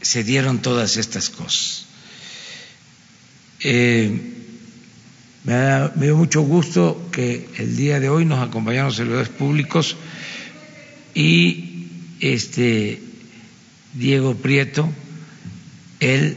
se 0.00 0.24
dieron 0.24 0.60
todas 0.62 0.96
estas 0.96 1.30
cosas. 1.30 1.86
Eh, 3.60 4.32
me, 5.44 5.90
dio 5.96 6.16
mucho 6.16 6.42
gusto 6.42 7.08
que 7.10 7.48
el 7.58 7.76
día 7.76 8.00
de 8.00 8.08
hoy 8.08 8.24
nos 8.24 8.46
acompañaron 8.46 8.92
servidores 8.92 9.28
públicos 9.28 9.96
y 11.14 11.88
este 12.20 13.00
Diego 13.94 14.36
Prieto, 14.36 14.88
el 16.00 16.36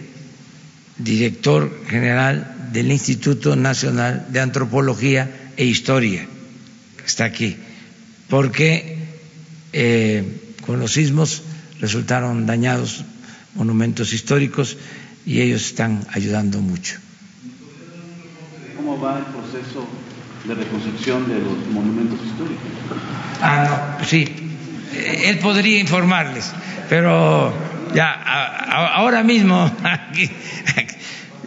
director 0.97 1.71
general 1.87 2.69
del 2.71 2.91
Instituto 2.91 3.55
Nacional 3.55 4.27
de 4.29 4.39
Antropología 4.41 5.51
e 5.57 5.65
Historia, 5.65 6.27
está 7.05 7.25
aquí, 7.25 7.57
porque 8.29 8.97
eh, 9.73 10.55
con 10.65 10.79
los 10.79 10.93
sismos 10.93 11.43
resultaron 11.79 12.45
dañados 12.45 13.03
monumentos 13.55 14.13
históricos 14.13 14.77
y 15.25 15.41
ellos 15.41 15.65
están 15.65 16.05
ayudando 16.11 16.61
mucho. 16.61 16.97
¿Cómo 18.75 18.99
va 18.99 19.19
el 19.19 19.25
proceso 19.25 19.87
de 20.47 20.53
reconstrucción 20.53 21.27
de 21.27 21.39
los 21.39 21.67
monumentos 21.71 22.19
históricos? 22.25 22.63
Ah, 23.41 23.97
no, 23.99 24.05
sí, 24.05 24.27
él 24.93 25.39
podría 25.39 25.79
informarles, 25.79 26.51
pero 26.89 27.53
ya 27.93 28.11
ahora 28.95 29.23
mismo 29.23 29.71
aquí, 29.83 30.29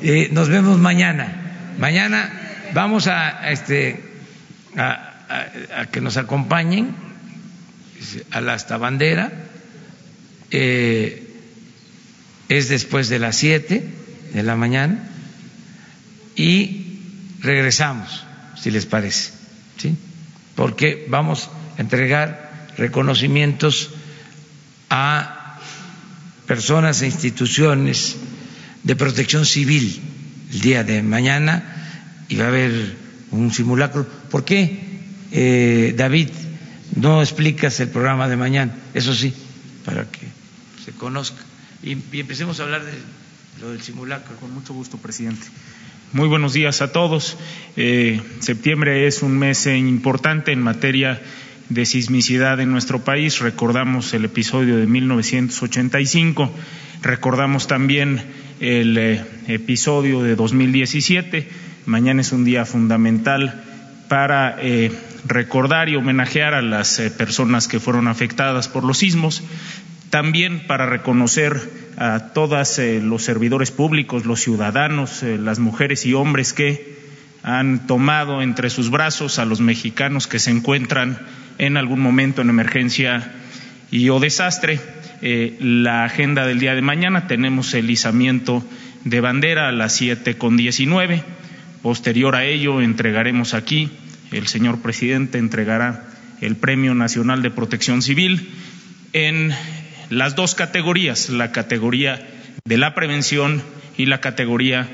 eh, 0.01 0.29
nos 0.33 0.49
vemos 0.49 0.79
mañana. 0.79 1.75
Mañana 1.79 2.31
vamos 2.75 3.07
a, 3.07 3.51
este 3.51 4.03
a, 4.77 5.08
a, 5.29 5.87
que 5.87 6.01
nos 6.01 6.17
acompañen 6.17 6.95
a 8.31 8.41
la 8.41 8.55
hasta 8.55 8.77
bandera. 8.77 9.33
Eh, 10.51 11.25
es 12.49 12.69
después 12.69 13.09
de 13.09 13.19
las 13.19 13.37
7 13.37 13.85
de 14.33 14.43
la 14.43 14.57
mañana 14.57 15.09
y 16.35 16.99
regresamos, 17.41 18.25
si 18.57 18.71
les 18.71 18.87
parece, 18.87 19.33
¿sí? 19.77 19.97
Porque 20.55 21.07
vamos 21.09 21.51
a 21.77 21.81
entregar 21.83 22.69
reconocimientos 22.79 23.91
a 24.89 25.59
personas 26.47 27.03
e 27.03 27.07
instituciones 27.07 28.17
de 28.83 28.97
protección 28.97 29.45
civil 29.45 30.01
el 30.53 30.61
día 30.61 30.85
de 30.85 31.03
mañana 31.03 32.25
y 32.29 32.37
va 32.37 32.47
a 32.47 32.49
haber 32.49 32.97
un 33.31 33.53
simulacro. 33.53 34.07
¿Por 34.31 34.45
qué, 34.45 34.88
eh, 35.33 35.95
David, 35.97 36.31
no 36.97 37.23
explicas 37.23 37.79
el 37.81 37.89
programa 37.89 38.29
de 38.29 38.37
mañana? 38.37 38.75
Eso 38.95 39.15
sí, 39.15 39.35
para 39.85 40.05
que 40.05 40.27
se 40.85 40.93
conozca 40.93 41.49
y, 41.83 41.93
empecemos 41.93 42.61
a 42.61 42.65
hablar 42.65 42.85
de 42.85 42.93
lo 43.61 43.71
del 43.71 43.81
simulacro. 43.81 44.37
Con 44.37 44.53
mucho 44.53 44.75
gusto, 44.75 44.99
presidente. 44.99 45.47
Muy 46.13 46.29
buenos 46.29 46.53
días 46.53 46.81
a 46.83 46.93
todos. 46.93 47.37
Eh, 47.77 48.21
septiembre 48.41 49.07
es 49.07 49.23
un 49.23 49.39
mes 49.39 49.67
importante 49.67 50.53
en 50.53 50.63
materia 50.63 51.21
de 51.69 51.85
sismicidad 51.85 52.61
en 52.61 52.71
nuestro 52.71 53.05
país. 53.05 53.41
Recordamos 53.41 54.15
el 54.15 54.25
episodio 54.25 54.79
de 54.79 54.87
1985, 54.87 56.51
recordamos 57.03 57.67
también 57.67 58.23
el 58.61 58.97
eh, 58.97 59.25
episodio 59.49 60.23
de 60.23 60.35
2017. 60.35 61.49
Mañana 61.87 62.23
es 62.23 62.33
un 62.33 62.45
día 62.45 62.65
fundamental 62.65 63.63
para 64.09 64.57
eh, 64.61 64.91
recordar 65.27 65.89
y 65.89 65.97
homenajear 65.97 66.55
a 66.55 66.63
las 66.63 67.01
personas 67.17 67.69
que 67.69 67.81
fueron 67.81 68.09
afectadas 68.09 68.69
por 68.69 68.85
los 68.85 68.99
sismos 68.99 69.43
también 70.11 70.67
para 70.67 70.87
reconocer 70.87 71.61
a 71.97 72.31
todos 72.33 72.79
eh, 72.79 73.01
los 73.03 73.25
servidores 73.25 73.71
públicos, 73.71 74.25
los 74.25 74.41
ciudadanos, 74.41 75.23
eh, 75.23 75.39
las 75.39 75.59
mujeres 75.59 76.07
y 76.07 76.15
hombres 76.15 76.53
que 76.53 76.97
han 77.43 77.87
tomado 77.87 78.43
entre 78.43 78.71
sus 78.71 78.91
brazos 78.91 79.39
a 79.39 79.45
los 79.45 79.61
mexicanos 79.61 80.27
que 80.27 80.39
se 80.39 80.51
encuentran 80.51 81.19
en 81.59 81.77
algún 81.77 82.01
momento 82.01 82.43
en 82.43 82.51
emergencia 82.51 83.33
y 83.91 84.09
o 84.11 84.21
desastre. 84.21 84.81
Eh, 85.21 85.57
la 85.61 86.05
agenda 86.05 86.47
del 86.47 86.61
día 86.61 86.75
de 86.75 86.83
mañana 86.83 87.27
tenemos 87.27 87.75
el 87.75 87.91
izamiento 87.91 88.65
de 89.05 89.21
bandera 89.21 89.69
a 89.69 89.73
las 89.73 89.95
siete 89.95 90.37
con 90.37 90.57
diecinueve. 90.57 91.25
Posterior 91.83 92.35
a 92.37 92.45
ello 92.45 92.81
entregaremos 92.81 93.55
aquí, 93.55 93.91
el 94.31 94.47
señor 94.47 94.81
presidente 94.81 95.39
entregará 95.39 96.09
el 96.41 96.57
Premio 96.57 96.95
Nacional 96.95 97.43
de 97.43 97.51
Protección 97.51 98.03
Civil 98.03 98.51
en 99.13 99.53
las 100.11 100.37
dos 100.37 100.55
categorías, 100.55 101.31
la 101.31 101.53
categoría 101.53 102.27
de 102.65 102.77
la 102.77 102.95
prevención 102.95 103.63
y 103.97 104.07
la 104.07 104.21
categoría 104.21 104.89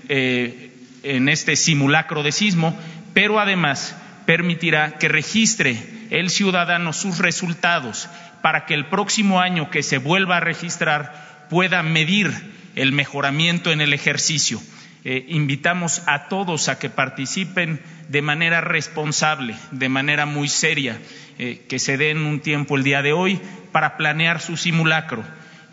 eh, 0.09 0.73
en 1.03 1.29
este 1.29 1.57
simulacro 1.57 2.23
de 2.23 2.33
sismo, 2.33 2.75
pero 3.13 3.41
además 3.41 3.95
permitirá 4.25 4.97
que 4.97 5.09
registre 5.09 5.77
el 6.09 6.31
ciudadano 6.31 6.95
sus 6.95 7.19
resultados 7.19 8.09
para 8.41 8.65
que 8.65 8.73
el 8.73 8.87
próximo 8.87 9.43
año 9.43 9.69
que 9.69 9.83
se 9.83 9.99
vuelva 9.99 10.39
a 10.39 10.41
registrar 10.41 11.47
pueda 11.51 11.83
medir 11.83 12.33
el 12.75 12.93
mejoramiento 12.93 13.71
en 13.71 13.83
el 13.83 13.93
ejercicio. 13.93 14.63
Eh, 15.05 15.27
invitamos 15.29 16.03
a 16.07 16.29
todos 16.29 16.69
a 16.69 16.79
que 16.79 16.91
participen 16.91 17.81
de 18.09 18.23
manera 18.23 18.61
responsable, 18.61 19.55
de 19.71 19.89
manera 19.89 20.27
muy 20.27 20.49
seria, 20.49 20.99
eh, 21.39 21.65
que 21.69 21.79
se 21.79 21.97
den 21.97 22.19
un 22.19 22.41
tiempo 22.41 22.77
el 22.77 22.83
día 22.83 23.03
de 23.03 23.13
hoy 23.13 23.41
para 23.73 23.97
planear 23.97 24.41
su 24.41 24.57
simulacro 24.57 25.25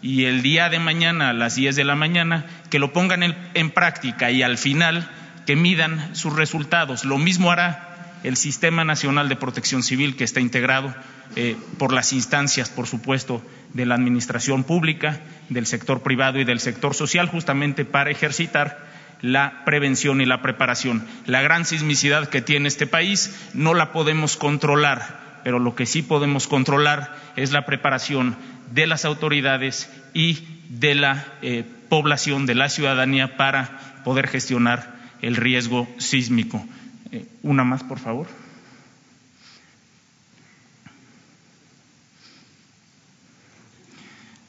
y 0.02 0.26
el 0.26 0.42
día 0.42 0.70
de 0.70 0.80
mañana 0.80 1.30
a 1.30 1.34
las 1.34 1.56
10 1.56 1.76
de 1.76 1.84
la 1.84 1.96
mañana 1.96 2.46
que 2.70 2.80
lo 2.80 2.94
pongan 2.94 3.24
en 3.54 3.72
práctica 3.72 4.30
y 4.30 4.44
al 4.44 4.58
final 4.58 5.10
que 5.46 5.56
midan 5.56 6.16
sus 6.16 6.36
resultados. 6.36 7.06
Lo 7.06 7.18
mismo 7.18 7.52
hará 7.52 7.96
el 8.26 8.38
Sistema 8.38 8.84
Nacional 8.84 9.30
de 9.30 9.36
Protección 9.36 9.84
Civil, 9.84 10.16
que 10.16 10.24
está 10.24 10.40
integrado 10.40 10.94
eh, 11.36 11.56
por 11.78 11.94
las 11.94 12.12
instancias, 12.12 12.70
por 12.70 12.88
supuesto, 12.88 13.42
de 13.74 13.86
la 13.86 13.96
Administración 13.96 14.64
Pública, 14.64 15.22
del 15.50 15.68
sector 15.68 16.02
privado 16.02 16.40
y 16.40 16.44
del 16.44 16.60
sector 16.60 16.96
social, 16.96 17.28
justamente 17.28 17.86
para 17.86 18.10
ejercitar 18.10 18.95
la 19.26 19.64
prevención 19.66 20.22
y 20.22 20.26
la 20.28 20.44
preparación. 20.44 21.04
La 21.26 21.42
gran 21.42 21.66
sismicidad 21.66 22.30
que 22.30 22.44
tiene 22.44 22.68
este 22.68 22.86
país 22.86 23.50
no 23.56 23.74
la 23.74 23.92
podemos 23.92 24.38
controlar, 24.38 25.40
pero 25.44 25.58
lo 25.58 25.74
que 25.74 25.88
sí 25.88 26.04
podemos 26.04 26.48
controlar 26.48 27.16
es 27.36 27.52
la 27.52 27.66
preparación 27.66 28.36
de 28.72 28.86
las 28.86 29.04
autoridades 29.04 29.92
y 30.14 30.46
de 30.70 30.94
la 30.94 31.26
eh, 31.42 31.66
población, 31.90 32.46
de 32.46 32.54
la 32.54 32.70
ciudadanía, 32.70 33.36
para 33.36 34.04
poder 34.04 34.28
gestionar 34.28 34.94
el 35.24 35.36
riesgo 35.38 35.88
sísmico. 35.98 36.64
Eh, 37.12 37.26
una 37.42 37.64
más, 37.64 37.84
por 37.84 37.98
favor. 37.98 38.28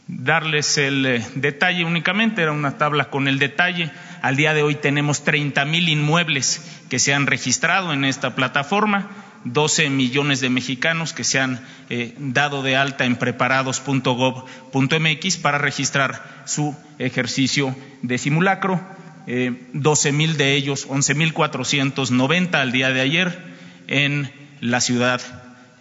Darles 0.07 0.77
el 0.77 1.07
eh, 1.07 1.27
detalle 1.35 1.82
únicamente, 1.86 2.43
era 2.43 2.53
una 2.53 2.77
tabla 2.77 3.09
con 3.09 3.27
el 3.27 3.39
detalle. 3.39 3.90
Al 4.27 4.35
día 4.35 4.55
de 4.55 4.65
hoy 4.65 4.74
tenemos 4.74 5.23
30 5.23 5.65
mil 5.66 5.89
inmuebles 5.89 6.61
que 6.89 6.98
se 6.98 7.15
han 7.15 7.28
registrado 7.28 7.93
en 7.93 8.05
esta 8.05 8.35
plataforma, 8.35 9.09
12 9.44 9.89
millones 9.89 10.40
de 10.40 10.51
mexicanos 10.51 11.12
que 11.12 11.23
se 11.23 11.39
han 11.39 11.61
eh, 11.90 12.12
dado 12.19 12.65
de 12.65 12.74
alta 12.74 13.05
en 13.05 13.15
preparados.gov.mx 13.15 15.36
para 15.36 15.59
registrar 15.59 16.43
su 16.44 16.77
ejercicio 16.98 17.77
de 18.03 18.19
simulacro 18.19 18.81
eh, 19.28 19.69
12 19.74 20.11
mil 20.11 20.36
de 20.36 20.57
ellos, 20.57 20.86
11 20.89 21.15
mil 21.15 21.32
490 21.32 22.61
al 22.61 22.73
día 22.73 22.90
de 22.90 23.03
ayer 23.03 23.55
en 23.86 24.32
la 24.61 24.81
Ciudad 24.81 25.20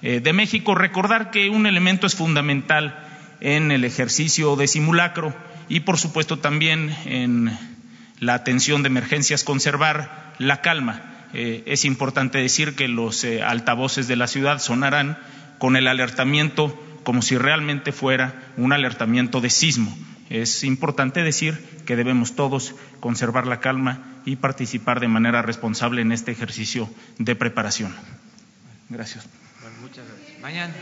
eh, 0.04 0.20
de 0.20 0.34
México. 0.34 0.76
Recordar 0.76 1.32
que 1.32 1.50
un 1.50 1.66
elemento 1.66 2.06
es 2.06 2.14
fundamental 2.14 3.08
en 3.42 3.72
el 3.72 3.86
ejercicio 3.86 4.56
de 4.56 4.68
simulacro 4.68 5.34
y, 5.68 5.80
por 5.80 5.98
supuesto, 5.98 6.38
también 6.38 6.96
en 7.06 7.75
la 8.20 8.34
atención 8.34 8.84
de 8.84 8.88
emergencias, 8.88 9.44
conservar 9.44 10.34
la 10.40 10.62
calma. 10.62 11.28
Eh, 11.34 11.64
es 11.66 11.86
importante 11.86 12.38
decir 12.38 12.76
que 12.76 12.88
los 12.88 13.24
eh, 13.24 13.42
altavoces 13.42 14.08
de 14.08 14.16
la 14.16 14.28
ciudad 14.28 14.60
sonarán 14.60 15.18
con 15.58 15.76
el 15.76 15.88
alertamiento 15.88 16.82
como 17.04 17.22
si 17.22 17.38
realmente 17.38 17.92
fuera 17.92 18.52
un 18.58 18.74
alertamiento 18.74 19.42
de 19.42 19.50
sismo 19.50 19.96
es 20.30 20.64
importante 20.64 21.22
decir 21.22 21.64
que 21.86 21.96
debemos 21.96 22.36
todos 22.36 22.76
conservar 23.00 23.46
la 23.46 23.60
calma 23.60 24.22
y 24.26 24.38
participar 24.38 25.00
de 25.00 25.08
manera 25.08 25.42
responsable 25.42 26.02
en 26.02 26.12
este 26.12 26.32
ejercicio 26.32 26.90
de 27.20 27.36
preparación. 27.36 27.96
Gracias. 28.90 29.28
muchas 29.82 30.06
gracias. 30.08 30.40
Mañana. 30.42 30.74